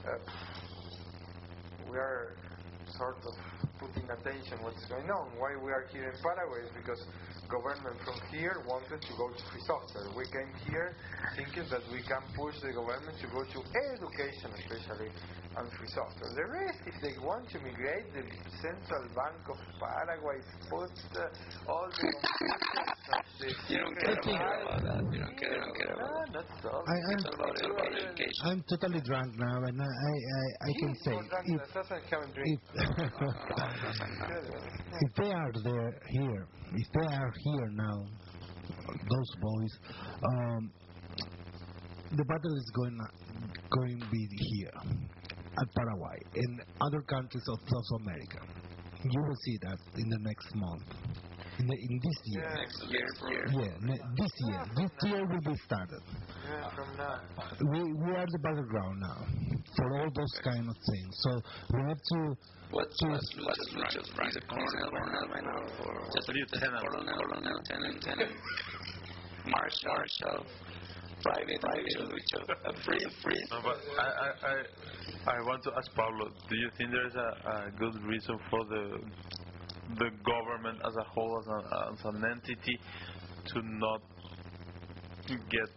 Uh, 0.06 0.31
we 1.90 1.97
are 1.98 2.39
sort 2.97 3.19
of 3.27 3.61
putting 3.82 4.06
attention 4.10 4.62
what's 4.62 4.84
going 4.86 5.10
on. 5.10 5.26
Why 5.38 5.59
we 5.59 5.72
are 5.74 5.86
here 5.90 6.06
in 6.06 6.16
Paraguay 6.22 6.62
is 6.62 6.70
because 6.78 7.02
government 7.52 8.00
from 8.00 8.16
here 8.32 8.64
wanted 8.64 9.00
to 9.04 9.12
go 9.20 9.28
to 9.28 9.40
free 9.52 9.60
software. 9.68 10.08
We 10.16 10.24
came 10.32 10.52
here 10.64 10.96
thinking 11.36 11.68
that 11.68 11.84
we 11.92 12.00
can 12.00 12.24
push 12.32 12.56
the 12.64 12.72
government 12.72 13.12
to 13.20 13.28
go 13.28 13.44
to 13.44 13.58
education, 13.60 14.48
especially, 14.56 15.12
and 15.12 15.68
free 15.76 15.92
software. 15.92 16.32
The 16.32 16.48
rest, 16.48 16.80
if 16.88 16.96
they 17.04 17.12
want 17.20 17.52
to 17.52 17.60
migrate, 17.60 18.08
the 18.16 18.24
Central 18.64 19.04
Bank 19.12 19.44
of 19.52 19.60
Paraguay 19.76 20.40
put 20.72 20.96
uh, 21.20 21.68
all 21.68 21.92
the 21.92 22.08
computers 22.08 23.56
you 23.68 23.78
don't 23.78 23.96
care 24.00 24.16
about 24.64 24.80
that, 24.80 25.04
you 25.12 25.20
don't 25.20 25.36
care, 25.36 25.52
you 25.52 25.60
don't 25.60 25.76
care 25.76 25.92
about 25.92 26.32
no, 26.32 26.40
not 26.40 26.48
all. 26.72 26.84
I, 26.88 26.96
I'm, 27.12 27.20
about, 27.36 27.52
about 27.52 27.92
education. 27.92 28.40
I'm 28.48 28.64
totally 28.64 29.00
drunk 29.04 29.36
now, 29.36 29.60
and 29.68 29.76
I, 29.76 29.84
I, 29.84 30.14
I, 30.32 30.44
I 30.64 30.72
can 30.80 30.94
say 31.04 31.12
if, 31.12 31.28
than 31.28 31.60
doesn't 31.74 32.04
have 32.08 32.22
a 32.22 32.32
drink. 32.32 32.60
if, 32.64 32.72
if 35.04 35.10
they 35.20 35.30
are 35.32 35.52
there 35.64 36.00
here, 36.08 36.46
if 36.74 36.86
they 36.93 37.15
are 37.15 37.32
here 37.44 37.70
now, 37.73 38.05
those 39.09 39.31
boys, 39.40 39.73
um, 40.32 40.70
the 42.12 42.24
battle 42.24 42.55
is 42.57 42.70
going 42.74 42.99
going 43.70 44.01
to 44.01 44.07
be 44.11 44.28
here 44.31 44.70
at 45.61 45.74
Paraguay 45.74 46.19
and 46.36 46.61
other 46.81 47.03
countries 47.03 47.44
of 47.49 47.59
South 47.66 48.01
America. 48.01 48.40
You 49.05 49.20
will 49.20 49.36
see 49.44 49.59
that 49.62 49.78
in 49.97 50.09
the 50.09 50.19
next 50.20 50.49
month, 50.55 50.85
in, 51.62 51.68
the, 51.68 51.76
in 51.78 51.94
this 52.02 52.18
year. 52.26 52.48
Next 52.59 52.82
year, 52.90 53.09
year. 53.30 53.44
Yeah, 53.55 53.86
ne- 53.86 54.05
this 54.18 54.34
year. 54.47 54.60
This 54.76 54.90
year 55.06 55.22
will 55.26 55.44
be 55.47 55.56
started. 55.64 56.02
Yeah, 56.43 56.74
from 56.74 56.90
now. 56.98 57.22
We 57.70 57.80
we 57.94 58.10
are 58.18 58.26
the 58.26 58.39
battleground 58.43 58.98
now 59.01 59.20
for 59.76 59.86
all 59.98 60.10
those 60.10 60.34
kind 60.43 60.66
of 60.68 60.74
things. 60.74 61.12
So 61.22 61.30
we 61.74 61.80
have 61.86 62.02
to? 62.12 62.18
He's 62.72 62.80
a 62.82 64.40
colonel, 64.48 64.89
colonel 64.90 65.28
right 65.28 65.44
now 65.44 65.60
for... 65.76 65.93
Lieutenant. 66.32 66.82
Colonel, 66.89 67.05
colonel, 67.05 67.52
lieutenant, 67.52 67.94
lieutenant. 67.94 68.32
Marshal, 69.47 69.93
marshal. 69.93 70.47
Private, 71.22 71.60
private, 71.60 71.98
Lucho. 72.10 72.40
A 72.64 72.72
free, 72.82 73.06
free. 73.22 73.43
No, 73.52 73.60
but 73.62 73.78
I, 74.01 74.02
I, 74.02 74.28
I, 74.51 75.36
I 75.36 75.40
want 75.47 75.62
to 75.64 75.70
ask 75.76 75.94
Pablo, 75.94 76.30
do 76.48 76.56
you 76.56 76.70
think 76.78 76.90
there's 76.90 77.14
a, 77.14 77.28
a 77.47 77.70
good 77.78 77.94
reason 78.02 78.39
for 78.51 78.64
the 78.64 78.98
the 79.88 80.10
government 80.24 80.78
as 80.84 80.94
a 80.96 81.04
whole, 81.04 81.38
as, 81.40 81.46
a, 81.48 81.92
as 81.92 82.14
an 82.14 82.24
entity, 82.24 82.78
to 83.46 83.62
not 83.62 84.00
get 85.50 85.68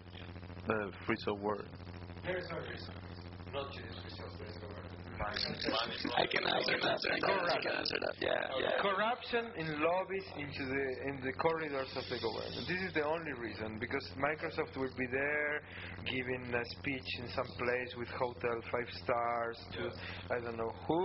the 0.67 0.91
free 1.05 1.15
software? 1.25 1.65
There 2.25 2.37
is 2.37 2.49
not 3.53 3.67
software 5.15 5.95
in? 5.95 6.11
I 6.15 6.25
can 6.27 6.43
answer 6.45 6.77
that. 6.81 6.99
I 6.99 7.59
can 7.61 7.73
answer 7.75 7.99
that. 7.99 8.15
Yeah, 8.19 8.59
yeah. 8.59 8.81
Corruption 8.81 9.51
in 9.57 9.67
lobbies 9.81 10.27
into 10.37 10.63
the 10.65 10.83
in 11.09 11.15
the 11.23 11.33
corridors 11.39 11.89
of 11.95 12.03
the 12.09 12.19
government. 12.19 12.67
This 12.67 12.81
is 12.87 12.93
the 12.93 13.05
only 13.05 13.33
reason 13.33 13.79
because 13.79 14.03
Microsoft 14.17 14.75
will 14.77 14.93
be 14.97 15.07
there 15.11 15.61
giving 16.05 16.53
a 16.53 16.63
speech 16.79 17.09
in 17.19 17.27
some 17.29 17.49
place 17.57 17.91
with 17.97 18.09
hotel 18.09 18.57
five 18.71 18.89
stars 19.03 19.57
to 19.77 19.81
I 20.33 20.39
don't 20.43 20.57
know 20.57 20.73
who. 20.87 20.99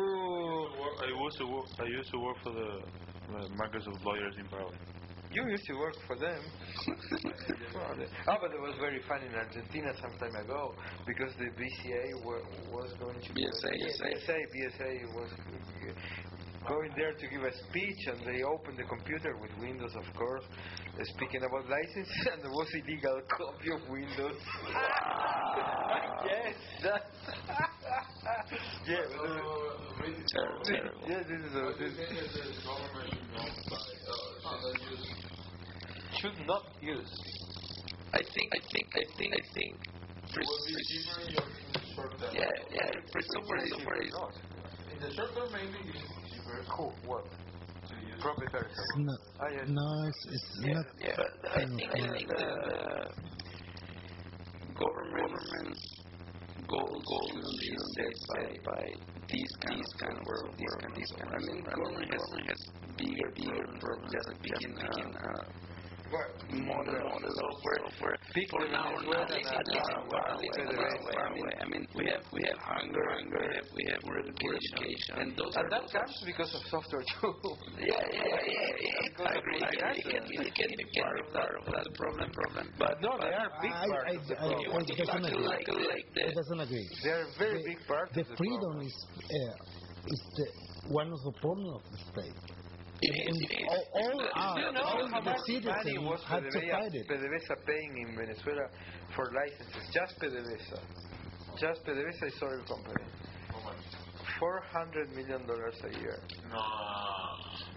I 1.02 1.08
used 1.10 1.38
to 1.38 1.46
work. 1.46 1.66
I 1.78 1.86
used 1.86 2.10
to 2.10 2.18
work 2.18 2.36
for 2.42 2.52
the 2.52 2.70
uh, 3.34 3.46
Microsoft 3.56 4.02
lawyers 4.04 4.34
in 4.38 4.46
Paraguay. 4.48 4.76
You 5.32 5.46
used 5.48 5.64
to 5.66 5.74
work 5.74 5.94
for 6.08 6.16
them. 6.18 6.42
oh, 6.90 8.36
but 8.42 8.50
it 8.50 8.60
was 8.60 8.74
very 8.80 9.00
fun 9.06 9.22
in 9.22 9.32
Argentina 9.34 9.92
some 10.02 10.10
time 10.18 10.34
ago 10.34 10.74
because 11.06 11.32
the 11.38 11.46
BCA 11.54 12.24
wa- 12.24 12.42
was 12.74 12.90
going 12.98 13.14
to 13.14 13.32
BSA, 13.32 13.70
BSA, 13.70 14.38
BSA 14.50 15.14
was 15.14 15.30
going 16.66 16.90
there 16.96 17.14
to 17.14 17.26
give 17.28 17.42
a 17.42 17.52
speech, 17.68 18.06
and 18.08 18.26
they 18.26 18.42
opened 18.42 18.78
the 18.78 18.84
computer 18.84 19.36
with 19.40 19.50
Windows, 19.60 19.94
of 19.94 20.14
course, 20.16 20.44
uh, 20.98 21.04
speaking 21.14 21.42
about 21.46 21.64
licenses, 21.70 22.26
and 22.32 22.42
there 22.42 22.50
was 22.50 22.68
illegal 22.74 23.22
copy 23.30 23.70
of 23.70 23.88
Windows. 23.88 24.40
yes, 26.26 26.54
that's 26.82 27.69
yeah. 28.86 29.04
Terrible, 30.30 30.62
terrible. 30.64 31.02
Yeah, 31.08 31.22
this 31.26 31.40
is 31.42 31.54
a, 31.54 31.64
this 31.78 31.94
should 36.20 36.46
not 36.46 36.62
use. 36.80 37.10
I 38.12 38.18
think, 38.18 38.48
I 38.52 38.60
think, 38.72 38.86
I 38.94 39.04
think, 39.16 39.32
I 39.34 39.42
think. 39.54 39.76
Free, 40.34 40.44
free, 40.44 41.36
yeah, 42.32 42.50
yeah. 42.72 42.90
Free 43.12 43.24
software, 43.32 43.66
software 43.68 44.02
is. 44.02 44.12
In 44.92 44.98
the 45.00 45.14
short 45.14 45.34
term, 45.34 45.48
maybe 45.52 45.78
it's 45.88 46.02
cheaper. 46.30 46.64
Cool. 46.76 46.94
What? 47.06 47.24
Proprietary. 48.20 48.68
It's 48.70 48.96
not, 48.98 49.18
Ah, 49.40 49.48
yes. 49.50 49.66
no, 49.68 50.04
it's, 50.06 50.26
it's 50.34 50.58
Yeah, 50.62 50.74
not. 50.74 50.86
yeah, 51.00 51.16
but 51.16 51.32
I 51.50 51.64
think, 51.64 51.90
I 51.90 52.00
think 52.12 52.28
the 52.28 52.44
government's 54.76 55.99
goal 56.70 56.94
goal 57.10 57.28
is 57.34 57.84
set 57.98 58.14
by 58.30 58.44
by 58.70 58.82
these 59.30 59.52
kind 59.66 59.78
of 59.78 59.90
kind 59.98 60.16
of 60.18 60.22
world, 60.26 60.50
these 60.58 60.74
kind 60.80 60.94
these 60.94 61.12
kind. 61.18 61.30
I 61.34 61.40
mean, 61.46 61.58
government 61.66 62.10
has 62.14 62.24
has 62.46 62.62
bigger 62.98 63.28
bigger 63.34 63.64
problems. 63.82 64.12
Just 64.14 64.30
begin 64.42 64.72
begin 64.78 65.10
uh, 65.18 65.42
model 66.10 66.98
model 67.06 67.32
software 67.38 67.82
for 67.98 68.10
Pick 68.34 68.46
for 68.50 68.62
the 68.66 68.72
now 68.72 68.90
now 68.90 68.98
Venezuelan 68.98 69.30
at 69.30 69.62
and, 69.62 69.68
least 69.70 69.90
uh, 69.90 70.02
far 70.10 70.26
away, 70.34 70.48
Venezuela. 70.56 71.12
far 71.14 71.26
away. 71.34 71.52
I 71.60 71.66
mean, 71.70 71.84
we 71.94 72.04
have 72.10 72.24
we 72.32 72.42
have 72.46 72.58
hunger, 72.58 73.04
hunger. 73.10 73.42
We 73.42 73.50
have 73.54 73.68
we 73.74 73.82
have 73.90 74.02
education, 74.40 75.14
and 75.18 75.28
those 75.36 75.54
And 75.56 75.70
that 75.70 75.84
comes 75.90 76.14
because 76.26 76.50
of 76.54 76.62
software 76.70 77.02
too. 77.02 77.34
yeah, 77.78 77.94
yeah, 77.94 78.38
yeah, 78.46 78.86
yeah. 78.86 79.26
I 79.26 79.32
agree. 79.38 79.60
I 79.62 79.70
agree. 79.70 79.98
It 79.98 80.06
can, 80.06 80.24
it 80.46 80.54
can 80.54 80.70
be 80.78 80.86
part 81.00 81.16
of 81.20 81.28
that, 81.34 81.48
of 81.58 81.64
that 81.66 81.86
problem, 81.94 82.30
problem. 82.30 82.64
But 82.78 83.00
no, 83.02 83.18
they 83.18 83.34
are 83.34 83.50
big 83.62 83.72
part 83.72 84.06
I, 84.06 84.14
of 84.18 84.24
the 84.26 84.36
I, 84.36 84.48
problem. 84.50 84.70
I 84.70 85.04
doesn't 85.04 85.24
agree. 85.24 85.46
like, 85.46 85.68
like 85.68 86.06
the, 86.14 86.22
It 86.30 86.34
doesn't 86.34 86.60
agree. 86.60 86.88
They 87.02 87.10
are 87.10 87.24
a 87.26 87.32
very 87.38 87.62
big 87.64 87.80
part 87.86 88.12
The 88.14 88.24
freedom 88.36 88.80
is 88.82 88.96
uh, 89.16 90.12
is 90.14 90.20
the 90.36 90.46
one 90.90 91.12
of 91.12 91.20
the 91.22 91.32
problem 91.40 91.74
of 91.74 91.82
the 91.90 91.98
state. 92.10 92.59
It 93.02 93.14
is, 93.16 93.28
And 93.28 93.36
it 93.42 93.54
is. 93.62 93.68
all, 93.68 93.84
all, 93.94 94.20
It's 94.20 94.66
you 94.66 94.72
know 94.72 94.82
all 94.84 95.08
how 95.08 95.20
much 95.20 95.40
money 95.48 95.98
was 95.98 96.20
had 96.28 96.42
to 96.44 96.50
fight 96.52 96.92
PDVSA. 96.92 97.08
PDVSA 97.08 97.56
paying 97.66 97.92
in 98.08 98.16
Venezuela 98.16 98.68
for 99.16 99.32
licenses? 99.32 99.88
Just 99.92 100.20
PDVSA. 100.20 100.80
Just 101.58 101.84
PDVSA 101.84 102.26
is 102.28 102.42
oil 102.42 102.62
company. 102.68 103.04
Four 104.38 104.62
hundred 104.72 105.10
million 105.14 105.46
dollars 105.46 105.76
a 105.84 105.98
year. 106.00 106.18
No. 106.48 106.60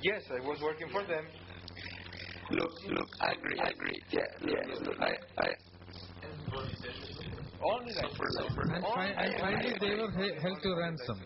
Yes, 0.01 0.21
I 0.31 0.45
was 0.47 0.59
working 0.61 0.87
for 0.91 1.03
them. 1.03 1.25
Look, 2.51 2.71
look, 2.89 3.09
I 3.21 3.31
agree, 3.31 3.59
I 3.59 3.69
agree. 3.69 4.01
Yeah, 4.11 4.21
yeah. 4.45 4.75
Look, 4.81 4.99
I, 4.99 5.15
I, 5.39 5.47
Only 7.63 7.93
like 7.95 8.11
for, 8.15 8.27
for, 8.55 8.61
And, 8.63 8.83
and 9.17 9.33
finally, 9.39 9.73
they 9.79 9.95
were 9.95 10.11
held 10.39 10.61
to 10.61 10.75
ransom. 10.75 11.21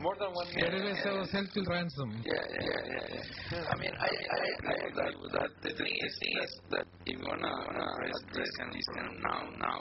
More 0.00 0.16
than 0.18 0.32
one 0.32 0.48
million. 0.56 0.96
PDVSA 0.96 1.20
was 1.20 1.30
held 1.30 1.48
to 1.52 1.60
ransom. 1.68 2.08
yeah, 2.24 2.32
yeah, 2.32 2.82
yeah, 2.88 3.06
yeah. 3.52 3.72
I 3.72 3.74
mean, 3.76 3.92
I, 3.92 4.08
I, 4.08 4.40
I 4.64 4.74
agree 4.88 5.16
with 5.20 5.32
that. 5.36 5.50
The 5.62 5.72
thing 5.76 5.92
is, 5.92 6.12
thing 6.20 6.34
is 6.40 6.52
that 6.72 6.86
if 7.06 7.16
you 7.20 7.24
wanna, 7.28 7.52
wanna 7.52 7.84
address 7.84 8.18
this 8.32 8.50
kind 8.56 8.72
now, 9.22 9.40
now, 9.60 9.78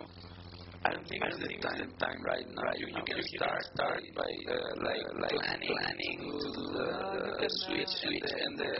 I 0.85 0.91
don't 0.91 1.07
think 1.07 1.23
it's 1.23 1.39
the 1.39 1.51
time, 1.59 1.91
time 1.99 2.19
right 2.23 2.47
now. 2.47 2.71
You, 2.79 2.87
you 2.87 3.03
can 3.03 3.19
start, 3.35 3.63
start 3.75 4.03
by 4.15 4.31
uh, 4.47 4.55
like, 4.83 5.03
like 5.23 5.35
planning, 5.39 5.71
planning 5.75 6.17
to 6.23 6.47
do 6.55 6.63
the, 6.71 6.87
the 7.39 7.49
switch, 7.63 7.91
switch, 7.99 8.31
and 8.31 8.53
the 8.59 8.71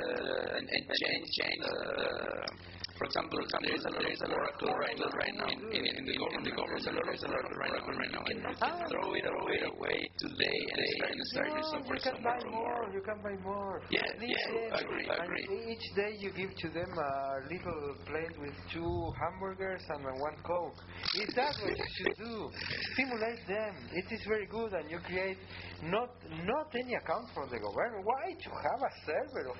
and, 0.55 0.63
and 0.63 0.83
change, 0.87 1.27
change. 1.39 1.63
Uh, 1.63 2.69
for 2.99 3.05
example, 3.07 3.39
there 3.63 3.75
is 3.79 3.85
a 3.87 3.91
there 3.95 4.11
is 4.11 4.21
a 4.21 4.27
lot 4.27 4.43
of 4.43 4.59
Oracle 4.59 5.11
right 5.15 5.35
now 5.39 5.47
in, 5.47 5.59
in, 5.71 5.83
in 5.87 6.03
the 6.03 6.15
in 6.19 6.41
the 6.43 6.51
government. 6.51 6.83
A 6.83 6.91
lot 6.91 7.07
of 7.07 7.55
Oracle 7.55 7.95
right 7.95 8.11
now, 8.11 8.23
and 8.27 8.37
you 8.43 8.55
can 8.59 8.75
throw 8.91 9.07
it 9.15 9.23
away 9.23 9.59
away 9.71 9.97
today 10.19 10.59
and 10.75 10.83
start 10.91 11.11
and 11.15 11.23
start 11.31 11.47
No, 11.47 11.63
software 11.63 11.95
you 11.95 12.03
can 12.03 12.19
buy 12.19 12.39
more. 12.51 12.83
You 12.91 13.01
can 13.07 13.19
buy 13.23 13.35
more. 13.39 13.79
Yeah, 13.87 14.03
yeah, 14.19 14.35
yes. 14.35 14.43
Uh, 14.51 14.83
agree, 14.83 15.07
agree. 15.07 15.47
each 15.71 15.85
day 15.95 16.11
you 16.19 16.29
give 16.35 16.51
to 16.51 16.67
them 16.75 16.91
a 16.91 17.13
little 17.47 17.95
plate 18.03 18.35
with 18.35 18.55
two 18.67 18.91
hamburgers 19.15 19.83
and 19.95 20.03
one 20.03 20.35
coke. 20.43 20.75
Is 21.23 21.31
that 21.39 21.55
what 21.63 21.71
you 21.71 21.89
should 21.95 22.15
do? 22.19 22.51
Stimulate 22.99 23.47
them. 23.47 23.73
It 23.95 24.11
is 24.11 24.27
very 24.27 24.47
good, 24.51 24.75
and 24.75 24.91
you 24.91 24.99
create 25.07 25.39
not 25.87 26.11
not 26.43 26.67
any 26.75 26.99
account 26.99 27.31
from 27.31 27.47
the 27.47 27.63
government. 27.63 28.03
Why 28.03 28.35
to 28.35 28.49
have 28.51 28.81
a 28.83 28.91
server 29.07 29.55
of 29.55 29.57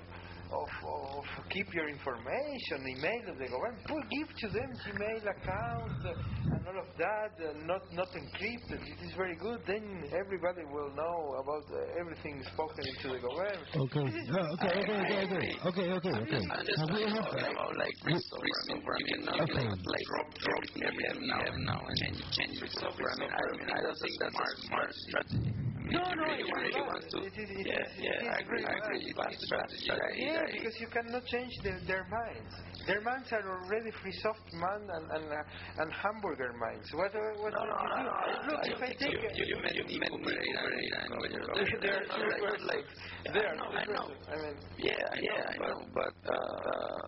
of, 0.50 0.70
of 0.90 1.26
keep 1.54 1.70
your 1.74 1.88
information, 1.90 2.78
email 2.98 3.24
of 3.30 3.38
the 3.38 3.48
government. 3.50 3.78
Put, 3.86 4.02
give 4.10 4.30
to 4.34 4.48
them 4.50 4.70
Gmail 4.86 5.22
account 5.30 5.98
uh, 6.06 6.56
and 6.58 6.62
all 6.66 6.78
of 6.82 6.90
that, 6.98 7.32
uh, 7.38 7.54
not 7.70 7.82
not 7.94 8.10
encrypted. 8.18 8.82
It 8.82 9.00
is 9.06 9.14
very 9.16 9.38
good. 9.38 9.62
Then 9.70 9.86
everybody 10.14 10.66
will 10.74 10.90
know 10.98 11.18
about 11.38 11.66
uh, 11.70 12.02
everything 12.02 12.42
spoken 12.54 12.84
into 12.86 13.14
the 13.14 13.22
government. 13.22 13.62
Okay. 13.70 14.06
No, 14.34 14.42
okay, 14.58 14.74
okay, 14.82 14.98
okay, 15.06 15.22
okay, 15.30 15.48
okay, 15.70 15.88
okay, 16.02 16.14
okay. 16.26 16.44
I'm 16.50 16.66
just 16.66 16.78
Now 16.82 16.88
we 16.90 17.06
talking 17.06 17.14
have 17.14 17.30
about, 17.30 17.52
about 17.54 17.74
like 17.78 17.96
free 18.02 18.20
software. 18.30 18.60
I 18.60 18.66
mean, 18.66 18.80
you 18.90 19.26
cannot 19.30 19.38
Okay. 19.46 19.66
like, 19.70 19.86
like 19.86 20.06
drop, 20.10 20.28
drop 20.42 20.64
everything 20.82 21.22
you 21.30 21.38
have 21.46 21.58
now 21.70 21.82
and 21.86 21.98
change, 22.02 22.20
change 22.34 22.54
free 22.58 22.74
software. 22.82 23.12
I 23.14 23.18
mean, 23.22 23.30
I, 23.30 23.42
mean, 23.54 23.70
I 23.70 23.80
don't 23.86 24.00
think 24.02 24.14
that's 24.18 24.34
a 24.34 24.50
smart 24.66 24.90
strategy. 25.06 25.52
I 25.54 25.80
mean, 25.86 25.94
No, 25.94 26.02
if 26.02 26.10
you 26.10 26.18
no, 26.18 26.26
really, 26.26 26.42
it's 26.42 26.54
really 26.60 26.74
not. 26.80 26.88
want 26.90 27.04
to. 27.10 27.18
It 27.20 27.36
is- 27.38 27.50
it 27.50 27.66
yeah, 27.70 27.80
is- 27.80 27.94
it 27.94 28.04
yeah, 28.04 28.18
is 28.20 28.30
I 28.30 28.38
agree, 28.44 28.64
very 28.64 28.66
I 28.66 28.78
agree. 28.80 29.00
bad. 29.00 29.06
It's 29.06 29.16
bad 29.20 29.34
strategy. 29.46 29.88
I, 29.90 30.12
Yeah, 30.20 30.39
I, 30.40 30.52
because 30.56 30.76
you 30.80 30.88
cannot 30.88 31.26
change 31.26 31.52
their, 31.64 31.80
their 31.86 32.06
minds. 32.08 32.54
Their 32.88 33.02
minds 33.02 33.28
are 33.32 33.44
already 33.44 33.92
free 34.02 34.14
soft 34.24 34.40
man 34.54 34.82
and 34.88 35.06
and, 35.12 35.26
uh, 35.32 35.82
and 35.84 35.88
hamburger 35.94 36.54
minds. 36.58 36.88
What 36.96 37.12
uh, 37.14 37.20
what 37.44 37.54
no, 37.54 37.60
no, 37.60 37.76
you 37.76 37.90
no, 37.90 37.98
do? 37.98 38.04
no, 38.08 38.14
Look, 38.50 38.62
I 38.64 38.68
if 38.72 38.82
I 38.82 38.92
take 38.96 39.14
you, 39.14 39.30
you, 39.36 39.46
you 39.52 39.58
meant 39.62 39.76
you 39.76 40.00
meant 40.00 40.14
Uberida, 40.16 40.62
and 41.04 41.12
what 41.20 41.30
you're 41.30 41.46
talking 41.46 41.80
They 41.84 41.92
are 41.92 42.06
two 42.16 42.24
Like, 42.24 42.42
persons. 42.42 42.88
they 43.36 43.44
I 43.44 43.52
are 43.52 43.58
two 43.60 43.72
persons. 43.84 44.22
I 44.32 44.36
mean, 44.40 44.56
Yeah, 44.80 44.96
yeah, 45.22 45.52
I 45.52 45.56
know, 45.60 45.78
but 45.94 46.16
uh, 46.24 47.00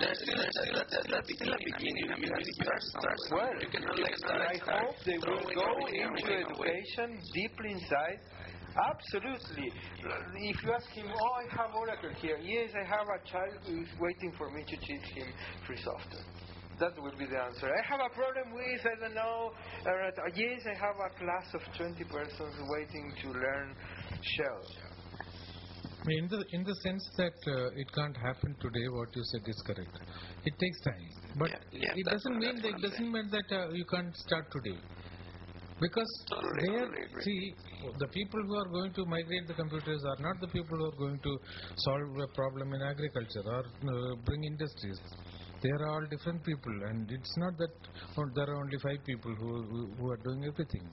there's, 0.00 0.20
there's 0.28 0.54
the 1.08 1.58
beginning. 1.64 2.06
I 2.12 2.16
mean, 2.20 2.30
you 2.30 2.52
start, 2.60 2.82
start 2.94 3.18
well, 3.32 3.48
somewhere. 3.48 3.60
You 3.60 3.68
cannot 3.72 3.98
like 3.98 4.16
start, 4.18 4.40
I 4.44 4.78
hope 4.84 4.98
they 5.08 5.18
will 5.18 5.44
go 5.56 5.70
into 5.88 6.24
education 6.30 7.08
deeply 7.32 7.70
inside. 7.72 8.20
Absolutely. 8.74 9.70
If 10.34 10.62
you 10.62 10.72
ask 10.72 10.88
him, 10.90 11.06
oh, 11.06 11.32
I 11.38 11.62
have 11.62 11.74
Oracle 11.74 12.10
here. 12.20 12.38
Yes, 12.42 12.70
I 12.74 12.84
have 12.84 13.06
a 13.06 13.20
child 13.30 13.54
who 13.66 13.82
is 13.82 13.88
waiting 14.00 14.32
for 14.36 14.50
me 14.50 14.64
to 14.64 14.76
teach 14.76 15.06
him 15.14 15.28
free 15.66 15.78
software. 15.78 16.26
That 16.80 17.00
would 17.00 17.16
be 17.16 17.26
the 17.26 17.38
answer. 17.38 17.70
I 17.70 17.82
have 17.86 18.00
a 18.00 18.12
problem 18.12 18.52
with, 18.52 18.80
I 18.82 18.98
don't 19.00 19.14
know, 19.14 19.52
uh, 19.86 20.30
yes, 20.34 20.60
I 20.66 20.74
have 20.74 20.98
a 20.98 21.10
class 21.18 21.46
of 21.54 21.62
20 21.78 22.02
persons 22.04 22.54
waiting 22.66 23.12
to 23.22 23.28
learn 23.30 23.76
Shell. 24.22 24.62
In 26.06 26.28
the 26.28 26.44
in 26.52 26.64
the 26.64 26.74
sense 26.84 27.02
that 27.16 27.32
uh, 27.46 27.80
it 27.80 27.88
can't 27.94 28.14
happen 28.14 28.54
today, 28.60 28.86
what 28.90 29.08
you 29.16 29.22
said 29.24 29.40
is 29.48 29.62
correct. 29.64 30.00
It 30.44 30.52
takes 30.60 30.80
time, 30.82 31.08
but 31.38 31.50
yeah, 31.72 31.96
it 31.96 32.04
doesn't 32.04 32.38
mean 32.38 32.60
that 32.60 32.76
it 32.76 32.82
doesn't 32.82 33.10
mean 33.10 33.30
that 33.30 33.48
uh, 33.50 33.70
you 33.70 33.86
can't 33.86 34.14
start 34.14 34.44
today. 34.52 34.76
Because 35.84 36.12
Totally, 36.30 36.64
there, 36.64 36.86
totally 36.86 37.20
see, 37.20 37.54
the 37.98 38.08
people 38.08 38.40
who 38.48 38.54
are 38.56 38.70
going 38.72 38.92
to 38.94 39.04
migrate 39.04 39.46
the 39.46 39.52
computers 39.52 40.02
are 40.12 40.20
not 40.26 40.40
the 40.40 40.48
people 40.48 40.78
who 40.78 40.86
are 40.86 40.96
going 40.96 41.18
to 41.20 41.32
solve 41.76 42.20
a 42.24 42.28
problem 42.28 42.72
in 42.72 42.80
agriculture 42.80 43.44
or 43.44 43.64
uh, 43.64 44.16
bring 44.24 44.44
industries. 44.44 44.98
They 45.60 45.68
are 45.68 45.86
all 45.88 46.06
different 46.10 46.42
people, 46.42 46.72
and 46.88 47.10
it's 47.10 47.34
not 47.36 47.58
that 47.58 47.74
oh, 48.16 48.24
there 48.34 48.48
are 48.48 48.56
only 48.62 48.78
five 48.82 49.04
people 49.04 49.34
who, 49.34 49.50
who, 49.70 49.94
who 49.98 50.10
are 50.10 50.20
doing 50.24 50.44
everything. 50.46 50.88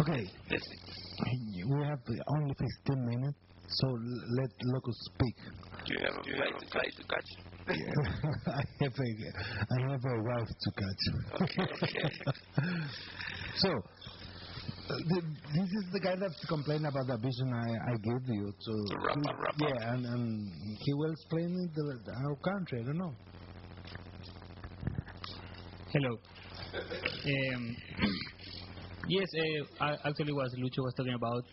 Okay. 0.00 0.24
We 1.68 1.84
have 1.84 2.00
only 2.28 2.54
15 2.86 3.04
minutes, 3.04 3.38
so 3.68 3.86
let 4.38 4.50
Locus 4.64 4.96
speak. 5.12 5.36
You 5.86 5.98
have 6.04 6.14
a 6.16 6.22
flight 6.22 6.60
to 6.60 6.66
fly 6.70 6.86
to 6.96 7.04
catch. 7.08 7.30
Yeah, 7.68 7.74
I 8.54 8.62
have 8.80 8.92
a 8.92 9.10
I 9.70 9.90
have 9.90 10.04
a 10.04 10.22
wife 10.22 10.48
to 10.48 10.70
catch. 10.78 11.02
Okay, 11.42 11.66
okay. 11.82 12.10
so 13.56 13.68
uh, 13.70 14.96
th- 15.14 15.24
this 15.54 15.68
is 15.80 15.84
the 15.92 16.00
guy 16.00 16.14
that 16.16 16.30
complained 16.48 16.86
about 16.86 17.06
the 17.06 17.18
vision 17.18 17.52
I, 17.52 17.92
I 17.92 17.94
gave 18.02 18.28
you. 18.28 18.52
To 18.52 18.72
wrap 19.04 19.16
up, 19.16 19.40
wrap 19.40 19.54
up. 19.54 19.60
yeah, 19.60 19.92
and, 19.92 20.06
and 20.06 20.52
he 20.80 20.94
will 20.94 21.12
explain 21.12 21.50
it 21.64 21.74
the, 21.74 22.12
our 22.12 22.36
country. 22.36 22.80
I 22.80 22.84
don't 22.84 22.98
know. 22.98 23.14
Hello. 25.92 26.18
Um, 26.74 27.76
yes, 29.08 29.28
uh, 29.80 29.96
actually, 30.04 30.32
what 30.32 30.48
Lucho 30.58 30.82
was 30.84 30.94
talking 30.96 31.14
about 31.14 31.44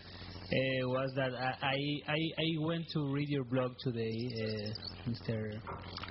uh, 0.52 0.88
was 0.90 1.12
that 1.16 1.32
I, 1.36 1.76
I 2.08 2.18
I 2.38 2.66
went 2.66 2.86
to 2.94 3.14
read 3.14 3.30
your 3.30 3.44
blog 3.44 3.72
today, 3.80 4.12
uh, 4.42 5.10
Mr. 5.10 5.52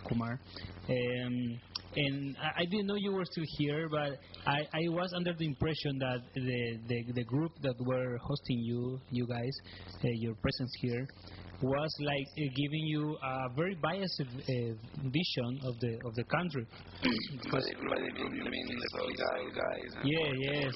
Kumar, 0.08 0.38
um, 0.88 1.60
and 1.96 2.36
I, 2.40 2.62
I 2.62 2.64
didn't 2.70 2.86
know 2.86 2.94
you 2.94 3.12
were 3.12 3.24
still 3.24 3.44
here, 3.58 3.88
but 3.88 4.12
I, 4.46 4.60
I 4.72 4.88
was 4.90 5.12
under 5.16 5.32
the 5.34 5.44
impression 5.44 5.98
that 5.98 6.20
the, 6.34 6.78
the 6.86 7.12
the 7.14 7.24
group 7.24 7.52
that 7.62 7.74
were 7.80 8.16
hosting 8.18 8.58
you, 8.60 9.00
you 9.10 9.26
guys, 9.26 9.54
uh, 10.04 10.08
your 10.14 10.34
presence 10.36 10.72
here, 10.80 11.06
was 11.62 11.90
like 12.00 12.26
uh, 12.38 12.50
giving 12.54 12.86
you 12.86 13.16
a 13.22 13.48
very 13.56 13.74
biased 13.82 14.20
uh, 14.20 14.54
vision 15.10 15.50
of 15.66 15.78
the 15.80 15.98
of 16.04 16.14
the 16.14 16.24
country. 16.24 16.66
By 17.50 17.58
the 17.58 17.74
by 17.88 17.98
the 17.98 18.10
group, 18.14 18.32
you 18.34 18.44
mean 18.44 18.66
the 18.68 18.88
Solidal 18.94 19.54
guys? 19.54 19.90
and 19.96 20.08
Yeah, 20.08 20.30
yes. 20.38 20.74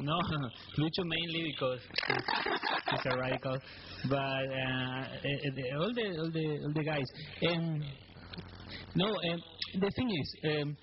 No, 0.00 0.18
Lucho 0.78 1.04
mainly 1.04 1.52
because 1.52 1.80
he's, 2.06 2.16
he's 2.90 3.06
a 3.06 3.16
radical, 3.18 3.58
but 4.08 4.16
uh, 4.16 5.00
eh, 5.24 5.48
eh, 5.48 5.76
all 5.78 5.92
the 5.94 6.06
all 6.18 6.30
the 6.30 6.58
all 6.64 6.72
the 6.74 6.84
guys. 6.84 7.06
Um, 7.50 7.82
no, 8.94 9.06
um, 9.06 9.42
the 9.80 9.90
thing 9.96 10.10
is, 10.10 10.36
um, 10.62 10.76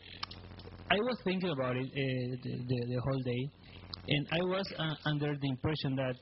I 0.89 0.95
was 0.95 1.17
thinking 1.23 1.49
about 1.49 1.75
it 1.75 1.85
uh, 1.85 2.35
the, 2.43 2.51
the 2.67 2.85
the 2.87 3.01
whole 3.03 3.21
day, 3.21 3.49
and 4.09 4.27
I 4.31 4.39
was 4.45 4.65
uh, 4.79 5.09
under 5.09 5.35
the 5.39 5.49
impression 5.49 5.95
that 5.95 6.15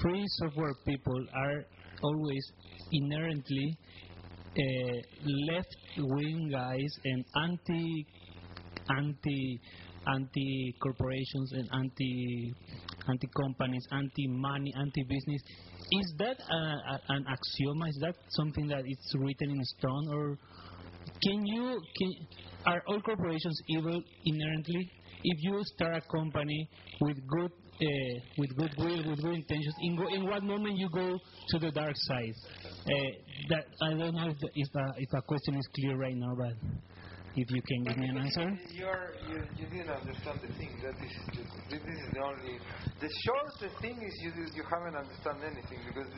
free 0.00 0.24
software 0.38 0.74
people 0.86 1.26
are 1.34 1.64
always 2.02 2.52
inherently 2.92 3.76
uh, 4.58 4.96
left-wing 5.52 6.48
guys 6.50 6.90
and 7.04 7.24
anti 7.44 8.06
anti 8.88 9.60
anti 10.06 10.74
corporations 10.80 11.52
and 11.52 11.68
anti 11.72 12.54
anti 13.08 13.28
companies, 13.36 13.86
anti 13.92 14.26
money, 14.28 14.72
anti 14.78 15.02
business. 15.02 15.42
Is 15.92 16.14
that 16.18 16.36
a, 16.40 16.56
a, 16.56 17.00
an 17.10 17.24
axioma? 17.24 17.88
Is 17.88 17.98
that 18.00 18.14
something 18.30 18.66
that 18.68 18.84
is 18.86 19.14
written 19.18 19.50
in 19.50 19.64
stone, 19.78 20.08
or 20.12 20.38
can 21.22 21.46
you 21.46 21.80
can 21.98 22.12
are 22.66 22.82
all 22.88 23.00
corporations 23.00 23.60
evil 23.68 24.00
inherently? 24.24 24.90
If 25.22 25.38
you 25.42 25.62
start 25.74 25.96
a 25.96 26.00
company 26.16 26.68
with 27.00 27.16
good 27.26 27.50
uh, 27.80 28.20
with 28.36 28.56
goodwill, 28.56 29.08
with 29.08 29.22
good 29.22 29.34
intentions, 29.34 29.74
in, 29.80 29.96
go, 29.96 30.06
in 30.08 30.24
what 30.24 30.42
moment 30.42 30.76
you 30.76 30.88
go 30.88 31.18
to 31.48 31.58
the 31.58 31.70
dark 31.70 31.94
side? 31.94 32.34
Uh, 32.64 32.90
that 33.50 33.64
I 33.82 33.90
don't 33.90 34.14
know 34.14 34.28
if 34.30 34.38
the, 34.38 34.48
if 34.54 34.68
a, 34.74 34.94
if 34.96 35.12
a 35.12 35.22
question 35.22 35.56
is 35.56 35.68
clear 35.74 35.96
right 35.96 36.16
now, 36.16 36.34
but 36.36 36.54
if 37.36 37.50
you 37.50 37.60
can 37.60 37.84
give 37.84 37.98
me 37.98 38.08
an 38.08 38.16
answer. 38.16 38.58
You're, 38.72 39.12
you, 39.28 39.44
you 39.58 39.66
didn't 39.66 39.90
understand 39.90 40.40
the 40.40 40.48
thing. 40.56 40.72
That 40.80 40.96
is, 41.04 41.12
just, 41.36 41.52
this 41.68 41.82
is 41.84 42.00
the 42.12 42.20
only. 42.24 42.58
The 43.00 43.10
shortest 43.28 43.80
thing 43.82 44.00
is 44.00 44.12
you 44.24 44.32
you 44.54 44.64
haven't 44.64 44.96
understand 44.96 45.44
anything 45.44 45.84
because 45.84 46.08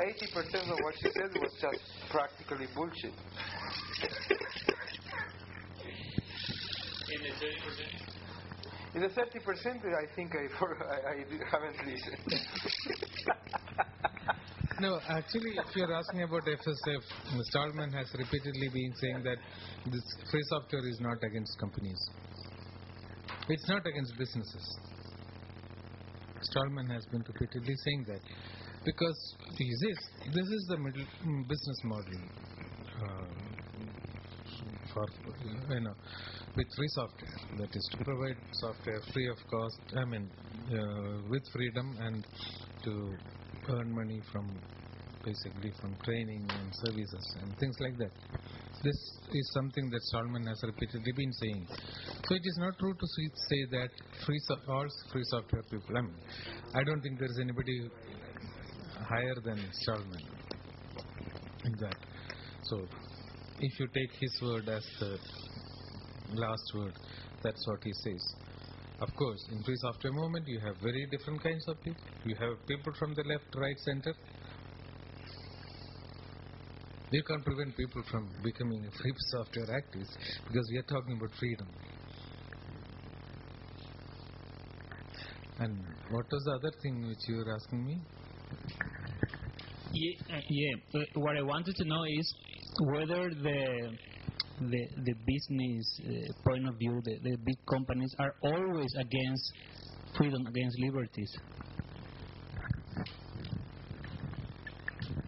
eighty 0.00 0.26
percent 0.32 0.64
of 0.64 0.78
what 0.80 0.94
you 1.02 1.10
said 1.12 1.30
was 1.36 1.52
just 1.60 2.10
practically 2.10 2.68
bullshit. 2.74 3.12
In 7.14 7.22
the 7.22 7.28
30%? 7.28 8.13
In 8.94 9.02
the 9.02 9.08
thirty 9.08 9.40
percent, 9.40 9.82
I 9.84 10.06
think 10.14 10.32
I, 10.34 10.46
for, 10.58 10.70
I, 10.90 11.12
I 11.12 11.24
haven't 11.50 11.78
listened. 11.86 12.18
No, 14.80 14.98
actually, 15.08 15.54
if 15.54 15.76
you're 15.76 15.94
asking 15.94 16.24
about 16.24 16.42
FSF, 16.42 17.02
Stallman 17.50 17.92
has 17.92 18.10
repeatedly 18.18 18.68
been 18.72 18.92
saying 19.00 19.22
that 19.22 19.38
this 19.86 20.02
free 20.28 20.42
software 20.50 20.84
is 20.88 20.98
not 21.00 21.22
against 21.22 21.56
companies. 21.60 22.00
It's 23.48 23.68
not 23.68 23.86
against 23.86 24.18
businesses. 24.18 24.78
Stallman 26.42 26.88
has 26.90 27.06
been 27.06 27.22
repeatedly 27.22 27.74
saying 27.84 28.04
that 28.08 28.20
because 28.84 29.36
this 29.56 29.80
is 29.90 29.98
this 30.34 30.48
is 30.48 30.66
the 30.68 30.76
middle 30.76 31.06
mm, 31.24 31.48
business 31.48 31.80
model 31.84 32.20
uh, 32.98 33.26
for 34.92 35.06
you 35.70 35.80
know 35.80 35.94
with 36.56 36.68
free 36.76 36.88
software 36.88 37.38
that 37.58 37.70
is 37.74 37.88
to 37.92 38.04
provide 38.04 38.38
software 38.52 39.00
free 39.12 39.28
of 39.28 39.38
cost. 39.50 39.80
I 39.96 40.04
mean 40.04 40.30
uh, 40.70 41.28
with 41.28 41.42
freedom 41.52 41.96
and 42.00 42.24
to 42.84 42.92
earn 43.70 43.94
money 43.94 44.20
from 44.32 44.60
basically 45.24 45.72
from 45.80 45.96
training 46.04 46.44
and 46.60 46.68
services 46.84 47.26
and 47.40 47.48
things 47.58 47.76
like 47.80 47.96
that. 47.98 48.12
This 48.82 48.98
is 49.32 49.50
something 49.54 49.88
that 49.90 50.02
Stallman 50.12 50.46
has 50.46 50.60
repeatedly 50.62 51.12
been 51.16 51.32
saying. 51.32 51.66
So 52.28 52.34
it 52.34 52.44
is 52.44 52.56
not 52.60 52.78
true 52.78 52.92
to 52.92 53.06
say 53.48 53.60
that 53.72 53.88
free 54.26 54.38
so- 54.46 54.60
all 54.68 54.86
free 55.10 55.24
software 55.30 55.62
people. 55.70 55.96
I 55.96 56.02
mean, 56.02 56.18
I 56.74 56.84
don't 56.84 57.00
think 57.00 57.18
there 57.18 57.32
is 57.34 57.38
anybody 57.40 57.88
higher 59.08 59.36
than 59.42 59.58
Stallman 59.82 60.24
in 61.64 61.72
that. 61.80 61.96
So 62.64 62.86
if 63.60 63.80
you 63.80 63.86
take 63.88 64.12
his 64.20 64.42
word 64.42 64.68
as 64.68 64.84
the 65.00 65.18
last 66.32 66.72
word, 66.74 66.94
that's 67.42 67.66
what 67.66 67.82
he 67.82 67.92
says. 67.92 68.34
Of 69.00 69.14
course, 69.16 69.48
in 69.50 69.62
free 69.62 69.76
software 69.76 70.12
movement, 70.12 70.46
you 70.46 70.60
have 70.60 70.76
very 70.78 71.06
different 71.10 71.42
kinds 71.42 71.64
of 71.68 71.82
people. 71.82 72.04
You 72.24 72.36
have 72.36 72.66
people 72.66 72.92
from 72.98 73.14
the 73.14 73.24
left, 73.24 73.44
right, 73.56 73.78
center. 73.84 74.14
You 77.10 77.22
can't 77.28 77.44
prevent 77.44 77.76
people 77.76 78.02
from 78.10 78.30
becoming 78.42 78.84
a 78.86 78.90
free 78.90 79.12
software 79.30 79.66
activists 79.66 80.16
because 80.46 80.68
we 80.72 80.78
are 80.78 80.88
talking 80.88 81.16
about 81.16 81.30
freedom. 81.38 81.68
And 85.58 85.78
what 86.10 86.26
was 86.30 86.42
the 86.44 86.52
other 86.52 86.72
thing 86.82 87.06
which 87.06 87.28
you 87.28 87.36
were 87.36 87.54
asking 87.54 87.86
me? 87.86 88.00
Yeah, 89.92 90.36
uh, 90.36 90.40
yeah. 90.48 91.00
What 91.14 91.36
I 91.36 91.42
wanted 91.42 91.76
to 91.76 91.84
know 91.84 92.02
is 92.04 92.34
whether 92.80 93.30
the 93.30 93.96
the 94.60 94.82
the 95.04 95.14
business 95.26 96.00
uh, 96.06 96.32
point 96.44 96.68
of 96.68 96.76
view, 96.78 97.00
the, 97.04 97.18
the 97.22 97.36
big 97.44 97.58
companies 97.68 98.14
are 98.18 98.34
always 98.42 98.94
against 98.98 99.52
freedom, 100.16 100.46
against 100.46 100.78
liberties. 100.80 101.32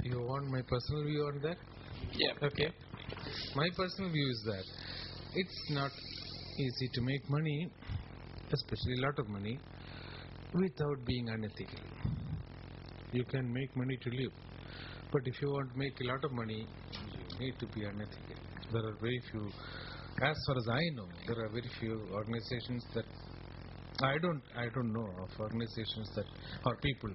You 0.05 0.21
want 0.21 0.47
my 0.47 0.63
personal 0.63 1.05
view 1.05 1.23
on 1.27 1.41
that? 1.43 1.57
Yeah. 2.13 2.47
Okay. 2.47 2.71
My 3.57 3.69
personal 3.77 4.11
view 4.13 4.29
is 4.31 4.43
that 4.47 4.65
it's 5.35 5.71
not 5.71 5.91
easy 6.59 6.89
to 6.95 7.01
make 7.03 7.29
money, 7.29 7.69
especially 8.53 8.95
a 8.99 9.07
lot 9.07 9.19
of 9.19 9.29
money, 9.29 9.59
without 10.55 11.05
being 11.05 11.29
unethical. 11.29 11.81
You 13.13 13.25
can 13.25 13.53
make 13.53 13.77
money 13.77 13.97
to 14.03 14.11
live, 14.11 14.33
but 15.13 15.23
if 15.25 15.43
you 15.43 15.51
want 15.51 15.73
to 15.73 15.79
make 15.79 15.99
a 16.01 16.07
lot 16.07 16.25
of 16.25 16.33
money, 16.33 16.67
you 16.93 17.39
need 17.41 17.59
to 17.59 17.67
be 17.67 17.83
unethical. 17.85 18.46
There 18.73 18.85
are 18.85 18.97
very 19.01 19.21
few, 19.31 19.47
as 20.23 20.37
far 20.47 20.57
as 20.57 20.69
I 20.69 20.83
know, 20.95 21.09
there 21.27 21.45
are 21.45 21.49
very 21.49 21.71
few 21.79 22.01
organizations 22.13 22.85
that 22.95 23.05
I 24.03 24.19
don't 24.19 24.43
I 24.55 24.69
don't 24.75 24.93
know 24.93 25.09
of 25.23 25.31
organizations 25.41 26.11
that 26.17 26.27
or 26.67 26.77
people 26.77 27.11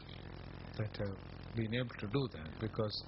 that 0.77 0.97
have 0.97 1.15
been 1.55 1.75
able 1.75 1.95
to 1.99 2.07
do 2.07 2.27
that 2.33 2.59
because 2.59 3.03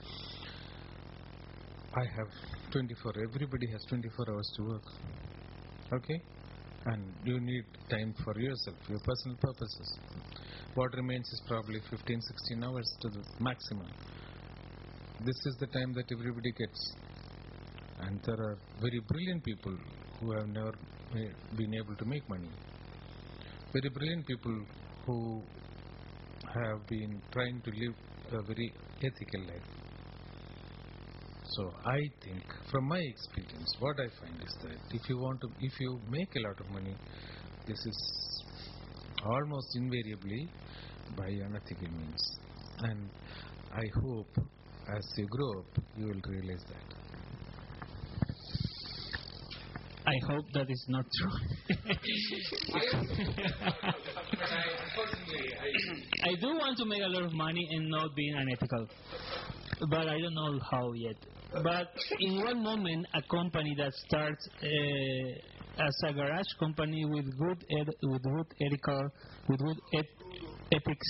I 1.95 2.05
have 2.17 2.27
24. 2.71 3.13
Everybody 3.23 3.67
has 3.71 3.85
24 3.85 4.25
hours 4.31 4.51
to 4.57 4.63
work. 4.63 4.83
Okay? 5.93 6.19
And 6.85 7.13
you 7.23 7.39
need 7.39 7.63
time 7.89 8.13
for 8.23 8.37
yourself, 8.39 8.77
your 8.89 8.99
personal 8.99 9.37
purposes. 9.37 9.99
What 10.73 10.93
remains 10.95 11.27
is 11.31 11.41
probably 11.47 11.79
15, 11.89 12.21
16 12.21 12.63
hours 12.63 12.97
to 13.01 13.09
the 13.09 13.23
maximum. 13.39 13.87
This 15.19 15.37
is 15.45 15.55
the 15.59 15.67
time 15.67 15.93
that 15.93 16.11
everybody 16.11 16.51
gets. 16.51 16.93
And 18.01 18.19
there 18.23 18.39
are 18.39 18.57
very 18.81 18.99
brilliant 19.07 19.43
people 19.43 19.77
who 20.19 20.31
have 20.33 20.47
never 20.47 20.73
been 21.55 21.73
able 21.73 21.95
to 21.95 22.05
make 22.05 22.27
money. 22.29 22.49
Very 23.71 23.89
brilliant 23.89 24.27
people 24.27 24.65
who 25.05 25.41
have 26.53 26.87
been 26.87 27.21
trying 27.31 27.61
to 27.61 27.71
live 27.71 27.95
a 28.31 28.41
very 28.45 28.73
ethical 28.99 29.41
life. 29.47 29.83
So 31.55 31.71
I 31.85 31.99
think, 32.23 32.43
from 32.71 32.87
my 32.87 32.99
experience, 32.99 33.75
what 33.79 33.99
I 33.99 34.07
find 34.19 34.41
is 34.41 34.55
that 34.63 34.77
if 34.91 35.07
you 35.07 35.19
want 35.19 35.39
to, 35.41 35.47
if 35.61 35.79
you 35.79 35.99
make 36.09 36.35
a 36.35 36.47
lot 36.47 36.59
of 36.59 36.69
money, 36.71 36.95
this 37.67 37.77
is 37.85 38.43
almost 39.23 39.75
invariably 39.75 40.49
by 41.15 41.27
unethical 41.27 41.89
means. 41.91 42.39
And 42.79 43.09
I 43.71 43.83
hope 44.03 44.37
as 44.97 45.05
you 45.17 45.27
grow 45.27 45.59
up, 45.59 45.83
you 45.95 46.07
will 46.07 46.21
realize 46.27 46.63
that. 46.69 46.92
I 50.14 50.19
hope 50.34 50.45
that 50.53 50.69
is 50.69 50.85
not 50.90 51.06
true. 51.18 51.31
I 56.23 56.35
do 56.40 56.48
want 56.48 56.77
to 56.77 56.85
make 56.85 57.02
a 57.02 57.07
lot 57.07 57.23
of 57.23 57.34
money 57.34 57.68
and 57.72 57.90
not 57.90 58.15
being 58.15 58.35
unethical, 58.35 58.88
but 59.90 60.07
I 60.07 60.19
don't 60.19 60.35
know 60.35 60.60
how 60.72 60.91
yet. 60.94 61.15
But 61.64 61.88
in 62.19 62.44
one 62.44 62.61
moment, 62.64 63.07
a 63.15 63.22
company 63.23 63.73
that 63.77 63.94
starts 64.07 64.48
uh, 64.61 65.84
as 65.84 65.95
a 66.06 66.14
garage 66.14 66.52
company 66.60 67.06
with 67.06 67.26
good 67.40 67.64
ed- 67.80 67.95
with 68.03 68.23
good 68.23 68.45
ethical 68.61 69.10
with 69.49 69.60
good 69.60 69.80
eth- 69.94 70.18
ethics 70.72 71.07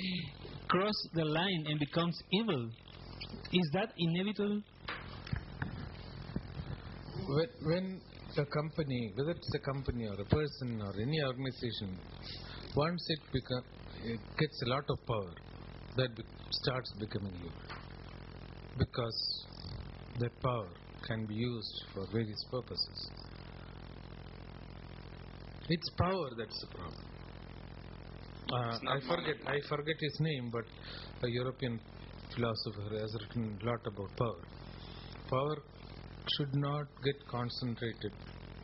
cross 0.68 0.94
the 1.14 1.24
line 1.24 1.64
and 1.68 1.78
becomes 1.78 2.16
evil. 2.32 2.70
Is 3.52 3.70
that 3.74 3.92
inevitable? 3.98 4.62
When, 7.28 7.48
when 7.62 8.00
a 8.38 8.46
company, 8.46 9.12
whether 9.16 9.32
it's 9.32 9.54
a 9.54 9.58
company 9.58 10.06
or 10.06 10.20
a 10.20 10.24
person 10.24 10.80
or 10.82 10.92
any 11.00 11.22
organization, 11.22 11.98
once 12.74 13.06
it 13.08 13.20
become, 13.32 13.64
it 14.04 14.20
gets 14.38 14.62
a 14.66 14.68
lot 14.68 14.84
of 14.88 14.98
power, 15.06 15.34
that 15.96 16.16
be- 16.16 16.24
starts 16.62 16.92
becoming 16.98 17.34
evil. 17.34 17.52
Because 18.78 19.46
that 20.20 20.42
power 20.42 20.68
can 21.06 21.26
be 21.26 21.34
used 21.34 21.84
for 21.92 22.06
various 22.12 22.44
purposes. 22.50 23.10
It's 25.68 25.90
power 25.90 26.28
that's 26.36 26.60
the 26.60 26.76
problem. 26.76 27.06
Uh, 28.52 28.78
I 28.88 29.00
forget. 29.08 29.36
I 29.46 29.58
forget 29.68 29.96
his 29.98 30.16
name, 30.20 30.50
but 30.52 30.64
a 31.22 31.30
European 31.30 31.80
philosopher 32.34 32.98
has 32.98 33.14
written 33.20 33.58
a 33.62 33.64
lot 33.64 33.80
about 33.86 34.16
power. 34.18 34.42
Power 35.30 35.56
should 36.36 36.54
not 36.54 36.86
get 37.04 37.16
concentrated, 37.28 38.12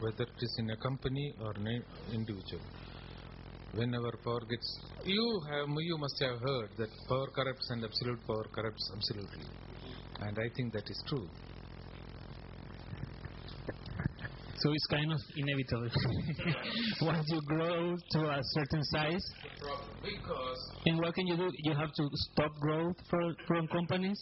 whether 0.00 0.24
it 0.24 0.40
is 0.42 0.54
in 0.58 0.70
a 0.70 0.76
company 0.76 1.34
or 1.40 1.52
an 1.56 1.66
i- 1.66 2.14
individual. 2.14 2.62
Whenever 3.74 4.12
power 4.24 4.40
gets, 4.48 4.68
you 5.04 5.40
have 5.50 5.68
you 5.68 5.98
must 5.98 6.18
have 6.22 6.38
heard 6.40 6.70
that 6.78 6.90
power 7.08 7.26
corrupts 7.34 7.70
and 7.70 7.84
absolute 7.84 8.26
power 8.26 8.44
corrupts 8.54 8.90
absolutely, 8.96 9.46
and 10.20 10.38
I 10.38 10.48
think 10.56 10.72
that 10.72 10.88
is 10.88 11.02
true. 11.06 11.28
So 14.60 14.72
it's 14.72 14.86
kind 14.86 15.12
of 15.12 15.20
inevitable. 15.36 15.88
Once 17.02 17.26
you 17.28 17.40
grow 17.46 17.96
to 18.12 18.20
a 18.28 18.40
certain 18.42 18.82
size, 18.84 19.22
Because 20.02 20.72
and 20.86 20.98
what 20.98 21.14
can 21.14 21.26
you 21.28 21.36
do? 21.36 21.48
You 21.58 21.74
have 21.74 21.92
to 21.92 22.08
stop 22.32 22.50
growth 22.60 22.96
for, 23.08 23.34
from 23.46 23.68
companies. 23.68 24.18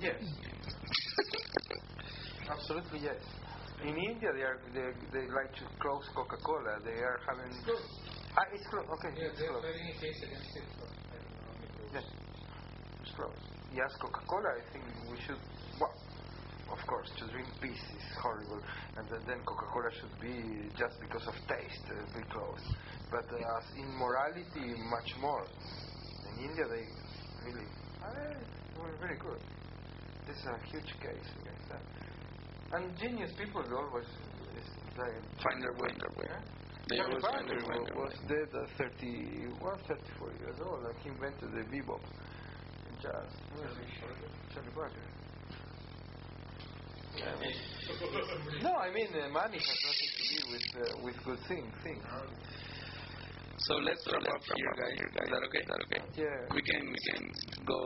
Yes. 0.00 0.20
Absolutely 2.50 3.00
yes. 3.00 3.22
In 3.82 3.96
India, 3.96 4.30
they 4.32 4.44
are 4.44 4.60
they, 4.72 4.92
they 5.12 5.26
like 5.28 5.52
to 5.60 5.64
close 5.80 6.06
Coca-Cola. 6.14 6.80
They 6.84 7.00
are 7.04 7.18
having. 7.26 7.52
Ah, 8.36 8.46
it's 8.52 8.66
closed. 8.68 8.88
Okay, 8.88 9.12
it's 9.12 9.40
closed. 9.40 9.64
a 9.64 10.00
case 10.00 10.20
against 10.24 10.56
it. 10.56 10.66
Yes, 11.92 12.06
it's 13.02 13.12
closed. 13.12 13.44
Yes, 13.74 13.90
Coca-Cola. 14.00 14.50
I 14.56 14.62
think 14.72 14.84
we 15.10 15.18
should. 15.26 15.40
Well, 15.80 15.92
of 16.72 16.80
course, 16.86 17.10
to 17.18 17.24
drink 17.28 17.48
peace 17.60 17.84
is 17.92 18.06
horrible, 18.22 18.62
and 18.96 19.04
then, 19.10 19.20
then 19.26 19.38
Coca-Cola 19.44 19.90
should 20.00 20.16
be 20.20 20.70
just 20.78 20.96
because 21.00 21.26
of 21.28 21.34
taste 21.44 21.84
uh, 21.90 21.98
be 22.16 22.24
closed. 22.30 22.68
But 23.10 23.26
uh, 23.28 23.58
as 23.58 23.66
in 23.76 23.88
morality, 23.98 24.74
much 24.88 25.10
more. 25.20 25.44
In 26.32 26.50
India, 26.50 26.64
they 26.72 26.84
really 27.44 27.68
uh, 28.00 28.80
were 28.80 28.96
very 29.00 29.18
good. 29.18 29.42
This 30.26 30.38
is 30.40 30.46
a 30.46 30.58
huge 30.72 30.92
case. 31.04 31.28
And 32.72 32.96
genius 32.98 33.30
people 33.38 33.62
always 33.62 34.06
is 34.06 34.68
like 34.98 35.14
Find 35.42 35.62
their 35.62 35.72
way. 35.72 35.90
Yeah? 36.26 36.40
They 36.88 36.96
Charlie 36.96 37.10
always 37.14 37.24
find 37.24 37.46
Parker 37.48 37.60
their 37.60 37.68
way. 37.68 37.78
wa- 37.96 38.04
was 38.04 38.14
dead 38.28 38.48
at 38.50 38.68
31, 38.78 39.78
34 39.88 40.32
years 40.40 40.58
old, 40.64 40.84
and 40.84 40.96
he 41.02 41.08
invented 41.10 41.50
the 41.52 41.64
bebop 41.70 42.02
in 42.88 42.94
jazz. 43.00 43.30
Charlie 44.52 44.74
Parker. 44.74 45.04
Yeah. 47.16 47.30
no, 48.62 48.74
I 48.74 48.90
mean 48.92 49.06
uh, 49.14 49.28
money 49.30 49.58
has 49.58 49.78
nothing 49.86 50.10
to 50.18 50.22
do 50.34 50.38
with 50.50 50.66
uh, 50.74 51.04
with 51.04 51.16
good 51.24 51.38
things. 51.46 51.72
things. 51.84 52.02
So 53.58 53.74
let's 53.76 54.02
wrap 54.10 54.22
up 54.34 54.42
here, 54.56 54.72
guys. 54.76 54.98
Is 54.98 55.14
that 55.14 55.42
okay? 55.46 55.62
Is 55.62 55.68
that 55.70 55.80
okay? 55.86 56.02
Yeah. 56.26 56.54
We 56.54 56.60
can 56.62 56.82
we 56.90 56.98
can 57.10 57.22
go 57.64 57.78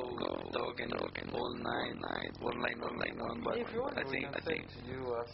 talking 0.53 0.89
talking 0.91 1.29
all 1.33 1.55
night 1.61 1.95
night 2.01 2.33
one 2.41 2.59
line 2.61 2.79
one 2.81 2.97
line 2.99 3.17
one. 3.19 3.39
But 3.45 3.59
if 3.59 3.69
you 3.73 3.83
want, 3.83 3.99
I 3.99 4.03
we 4.05 4.11
think 4.11 4.25
can 4.27 4.35
I 4.35 4.41
think 4.49 4.63
to 4.73 4.81
you 4.89 5.01
as. 5.23 5.31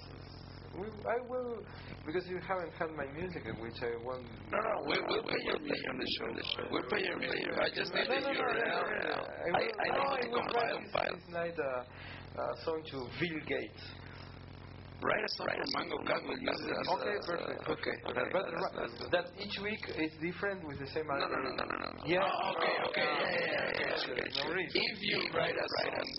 We, 0.74 0.90
I 1.06 1.22
will, 1.30 1.62
because 2.04 2.26
you 2.26 2.40
haven't 2.42 2.72
had 2.74 2.90
my 2.98 3.06
music, 3.14 3.46
which 3.62 3.78
I 3.78 3.94
want. 4.02 4.26
no 4.50 4.58
no 4.58 4.74
we 4.90 4.98
we'll 5.06 5.22
play 5.22 5.38
your 5.46 5.60
music 5.62 5.86
on 5.94 5.98
the 6.02 6.08
show. 6.18 6.66
We'll 6.68 6.82
play 6.90 7.02
your 7.06 7.16
music. 7.16 7.46
I 7.54 7.70
just 7.70 7.94
need 7.94 8.08
No, 8.10 8.18
the 8.18 8.26
no, 8.26 8.32
no, 8.34 8.42
URL. 8.42 8.58
no, 8.58 8.82
no, 8.82 8.98
no. 9.06 9.22
I 9.22 9.50
will- 9.54 9.78
I 9.78 9.88
know 9.94 10.02
I 10.02 10.18
to 10.18 10.28
will 10.34 10.42
compile 10.42 10.74
write 10.74 10.82
this, 10.82 11.22
this 11.22 11.30
night 11.30 11.54
a, 11.62 11.86
a 12.42 12.44
song 12.66 12.82
to 12.90 13.06
Bill 13.22 13.38
Gates. 13.46 13.82
Write 15.04 15.20
a 15.20 15.30
song 15.36 15.48
for 15.52 15.68
Mango 15.76 15.98
Cat. 16.08 16.20
We'll 16.24 16.40
use 16.40 16.60
it 16.64 16.72
as 16.72 16.88
Okay, 16.96 17.16
perfect. 17.28 17.60
Okay. 17.68 17.96
But, 18.08 18.14
but 18.16 18.24
That's- 18.24 18.56
ri- 18.56 18.72
that's- 18.72 19.10
that 19.12 19.26
each 19.36 19.56
week 19.60 19.82
is 20.00 20.12
different 20.24 20.64
with 20.64 20.78
the 20.80 20.88
same 20.96 21.04
No, 21.04 21.20
no, 21.20 21.28
no, 21.28 21.40
no, 21.44 21.64
no, 21.68 21.76
no. 21.76 21.88
no. 21.92 22.00
Yeah. 22.08 22.24
Okay, 22.24 22.74
okay. 22.88 23.04
If 24.72 24.96
you 25.04 25.18
write 25.36 25.52
a 25.52 25.68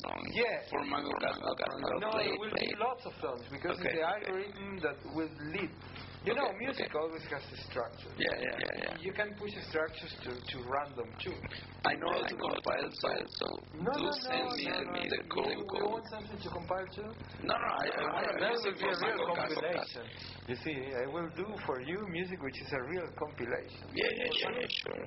song, 0.06 0.22
Yeah. 0.38 0.70
for 0.70 0.86
Mango 0.86 1.10
Cat, 1.18 1.34
I'll 1.34 2.00
No, 2.00 2.12
play 2.14 2.30
it, 2.30 2.38
will 2.40 2.54
play 2.54 2.68
be 2.70 2.76
lots 2.78 3.04
of 3.10 3.14
songs 3.22 3.46
because 3.50 3.74
Okay, 3.74 3.90
it's 3.90 3.98
the 3.98 4.06
algorithm 4.06 4.78
that 4.86 4.98
will 5.18 5.34
lead. 5.58 5.74
You 6.26 6.34
know, 6.34 6.50
Okay, 6.50 6.58
music 6.58 6.90
always 6.96 7.22
has 7.30 7.44
a 7.54 7.58
structure. 7.70 8.10
Yeah, 8.18 8.34
yeah, 8.42 8.58
yeah, 8.58 8.74
yeah. 8.82 8.98
You 8.98 9.14
can 9.14 9.36
push 9.38 9.54
structures 9.70 10.10
to, 10.26 10.32
to 10.34 10.58
random 10.66 11.14
too. 11.22 11.38
I 11.86 11.94
know 12.02 12.10
how 12.10 12.26
to 12.26 12.34
compile 12.34 12.90
files, 12.98 13.30
so 13.38 13.48
No, 13.78 13.94
do 13.94 14.10
no, 14.10 14.12
send 14.26 14.50
no, 14.50 14.58
me, 14.58 14.66
no, 14.66 14.92
me 14.92 15.02
no. 15.06 15.10
the 15.14 15.22
code. 15.30 15.54
You, 15.54 15.70
you 15.70 15.86
want 15.86 16.06
something 16.10 16.40
to 16.42 16.50
compile 16.50 16.88
to? 16.98 17.04
No, 17.46 17.54
no, 17.54 17.70
I, 17.78 17.86
I 17.94 18.04
want 18.10 18.26
a 18.26 18.42
that 18.42 18.58
will 18.58 18.74
be 18.74 18.90
a 18.90 18.98
real 19.06 19.22
compilation. 19.38 20.06
You 20.50 20.58
see, 20.66 20.78
I 20.98 21.06
will 21.14 21.30
do 21.38 21.46
for 21.70 21.78
you 21.86 22.02
music 22.10 22.42
which 22.42 22.58
is 22.58 22.74
a 22.74 22.82
real 22.90 23.06
compilation. 23.22 23.86
Yeah, 23.94 24.10
yeah, 24.18 24.30
sure, 24.42 24.66
sure. 24.82 25.06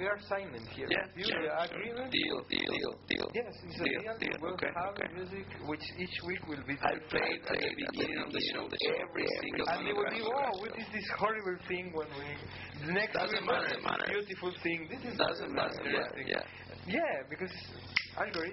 We 0.00 0.08
are 0.08 0.16
signing 0.32 0.64
here. 0.72 0.88
Yeah, 0.88 1.04
you 1.12 1.28
sure, 1.28 1.44
agreement? 1.60 2.08
Deal, 2.08 2.38
deal, 2.48 2.72
deal, 2.72 2.92
deal. 3.04 3.28
Yes, 3.36 3.52
it's 3.68 3.80
a 3.80 3.84
Deal, 3.84 4.00
deal. 4.00 4.16
deal, 4.16 4.36
We'll 4.40 4.56
okay, 4.56 4.72
have 4.80 4.96
okay. 4.96 5.12
music 5.12 5.44
which 5.68 5.84
each 6.00 6.16
week 6.24 6.40
will 6.48 6.64
be 6.64 6.72
I 6.80 6.96
played 7.12 7.40
at 7.52 7.58
the 7.60 7.72
beginning 7.76 8.20
of 8.24 8.32
the 8.32 8.40
show 8.48 8.64
every 8.64 9.26
single 9.44 9.66
And 9.68 9.84
Mango 9.84 10.00
will 10.00 10.08
be, 10.08 10.20
Cat 10.24 10.53
oh, 10.54 10.60
what 10.60 10.70
is 10.78 10.86
this 10.92 11.08
horrible 11.18 11.58
thing 11.66 11.90
when 11.92 12.06
we 12.18 12.86
the 12.86 12.92
next 12.92 13.12
Doesn't 13.14 13.44
matter, 13.46 13.76
matter. 13.82 14.06
beautiful 14.08 14.52
thing. 14.62 14.88
This 14.90 15.12
is 15.12 15.18
Doesn't 15.18 15.52
matter, 15.54 15.82
yeah, 15.84 15.90
interesting. 15.90 16.26
yeah. 16.28 16.42
Yeah, 16.86 17.22
because 17.28 17.50
agree. 18.28 18.52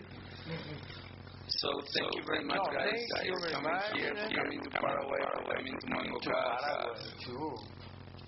So 1.48 1.70
thank 1.94 2.10
you 2.16 2.24
very 2.26 2.46
much, 2.46 2.58
No, 2.58 2.72
guys, 2.72 2.90
thank 2.90 3.28
guys 3.28 3.42
very 3.42 3.54
coming 3.54 3.74
much. 3.74 3.92
here, 3.94 4.16
for 4.16 4.36
coming 4.36 4.62
to 4.64 4.70
Paraguay, 4.72 5.20
coming 5.54 5.78
to 5.80 5.88
Mango 5.92 6.20
To 6.20 6.30
Cat. 6.32 6.60
Paraguay 6.64 7.12
too. 7.26 7.56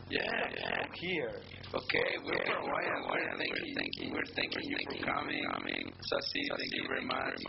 Yeah, 0.09 0.19
yeah. 0.59 0.85
Here. 0.93 1.35
Okay, 1.73 2.09
we're 2.25 2.43
Paraguayan. 2.43 2.99
We're 3.09 3.37
thanking, 3.39 3.73
thanking, 3.79 4.13
we're 4.13 4.29
thanking 4.35 4.65
you 4.67 4.77
for 4.91 5.05
coming. 5.07 5.93
Sasi, 6.11 6.41
thank 6.51 6.73
you 6.75 6.85
very 6.87 7.05
much. 7.05 7.39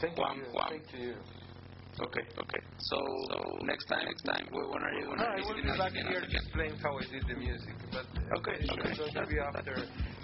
Thank 0.00 0.16
you. 0.16 0.44
Thank 0.68 1.00
you. 1.00 1.14
Okay, 1.98 2.22
okay. 2.38 2.62
So, 2.78 2.96
next 3.66 3.84
time, 3.90 4.06
next 4.06 4.22
time, 4.24 4.46
when 4.54 4.64
when 4.70 4.82
are 4.86 4.94
you? 4.94 5.04
When 5.10 5.18
No, 5.18 5.26
are 5.26 5.34
I 5.34 5.38
you 5.42 5.44
will 5.44 5.58
be 5.58 5.66
visiting 5.66 5.74
us 5.74 5.78
back 5.82 5.92
again? 5.92 6.06
here 6.08 6.22
to 6.22 6.30
explain 6.32 6.72
how 6.80 6.92
I 6.96 7.04
did 7.10 7.24
the 7.28 7.36
music, 7.36 7.74
but 7.92 8.06
Okay, 8.40 8.56
it's 8.62 8.70
okay. 8.72 8.92
going 8.96 9.14
to 9.20 9.26
be 9.26 9.36
after 9.42 9.74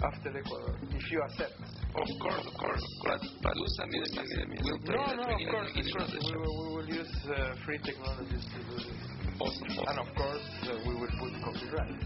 after 0.01 0.29
Ecuador, 0.31 0.73
if 0.89 1.05
you 1.11 1.19
accept. 1.27 1.53
Of 1.93 2.09
course, 2.23 2.43
of 2.47 2.55
course. 2.57 2.83
But, 3.03 3.19
but 3.43 3.53
do 3.53 3.65
send 3.77 3.89
me 3.91 3.97
the 3.99 4.45
music. 4.47 4.63
We'll 4.63 4.81
play 4.87 4.95
No, 4.95 5.05
no, 5.05 5.11
the 5.11 5.21
of 5.21 5.37
beginning- 5.37 5.53
course, 5.53 5.71
of 5.75 5.85
course. 5.91 6.11
We 6.17 6.37
will, 6.39 6.55
we 6.55 6.67
will 6.81 6.87
use 6.89 7.13
uh, 7.29 7.35
free 7.65 7.79
technologies 7.83 8.43
to 8.47 8.59
do 8.63 8.75
this. 8.87 9.01
Awesome, 9.37 9.69
awesome. 9.77 9.85
And 9.91 9.97
of 10.01 10.09
course, 10.17 10.45
uh, 10.65 10.81
we 10.87 10.93
will 10.97 11.13
put 11.19 11.31
copyright. 11.45 11.99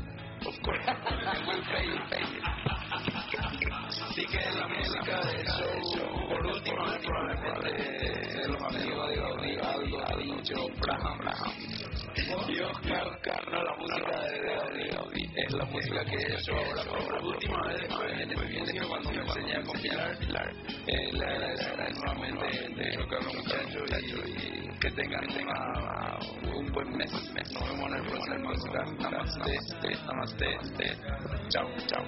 Of 0.52 0.56
course. 0.66 0.84
we'll 1.48 1.66
pay 1.70 1.86
you, 1.86 1.98
pay 2.12 2.24
you. 2.28 2.42
Sigue 4.14 4.52
la 4.54 4.68
música 4.68 5.22
del 5.22 5.46
show. 5.46 6.28
Por 6.28 6.46
última 6.46 6.92
vez, 6.92 7.06
probablemente, 7.06 7.72
de 8.38 8.48
los 8.50 8.62
amigos 8.62 9.10
de 9.10 9.16
Gaudí, 9.16 9.56
Aldo, 9.62 10.06
Alincho, 10.08 10.68
Braham, 10.82 11.18
Braham. 11.20 11.54
Y 12.50 12.60
Oscar, 12.60 13.08
Oscar, 13.08 13.52
no 13.52 13.64
la 13.64 13.76
música 13.78 14.20
de 14.28 14.90
Gaudí. 14.90 15.30
Es 15.36 15.54
la 15.54 15.66
música 15.66 16.04
que 16.04 16.16
he 16.18 16.34
hecho 16.34 16.54
ahora. 16.54 16.84
Por 16.84 17.24
última 17.24 17.68
vez, 17.68 17.82
probablemente, 17.88 18.36
me 18.36 18.46
viene 18.48 18.88
cuando 18.88 19.10
me 19.10 19.22
enseñé 19.22 19.56
a 19.56 19.62
compilar. 19.64 20.18
Le 20.86 21.26
agradezco 21.26 21.78
nuevamente 21.78 22.42
y 22.94 24.71
que 24.82 24.90
tengan, 24.92 25.22
que 25.28 25.36
tengan 25.36 25.58
ah, 25.58 26.20
un 26.56 26.72
buen 26.72 26.98
mes. 26.98 27.12
Nos 27.14 27.34
vemos 27.34 27.88
en 27.88 27.94
el 27.94 28.04
próximo. 28.04 28.52
Namaste, 29.00 29.54
namaste, 30.08 30.48
namaste. 30.58 30.98
Chao, 31.50 31.68
chao. 31.86 32.04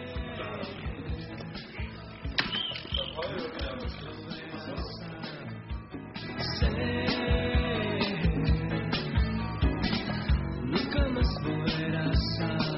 Nunca 10.65 11.07
más 11.09 11.43
volverás 11.43 12.39
a 12.41 12.72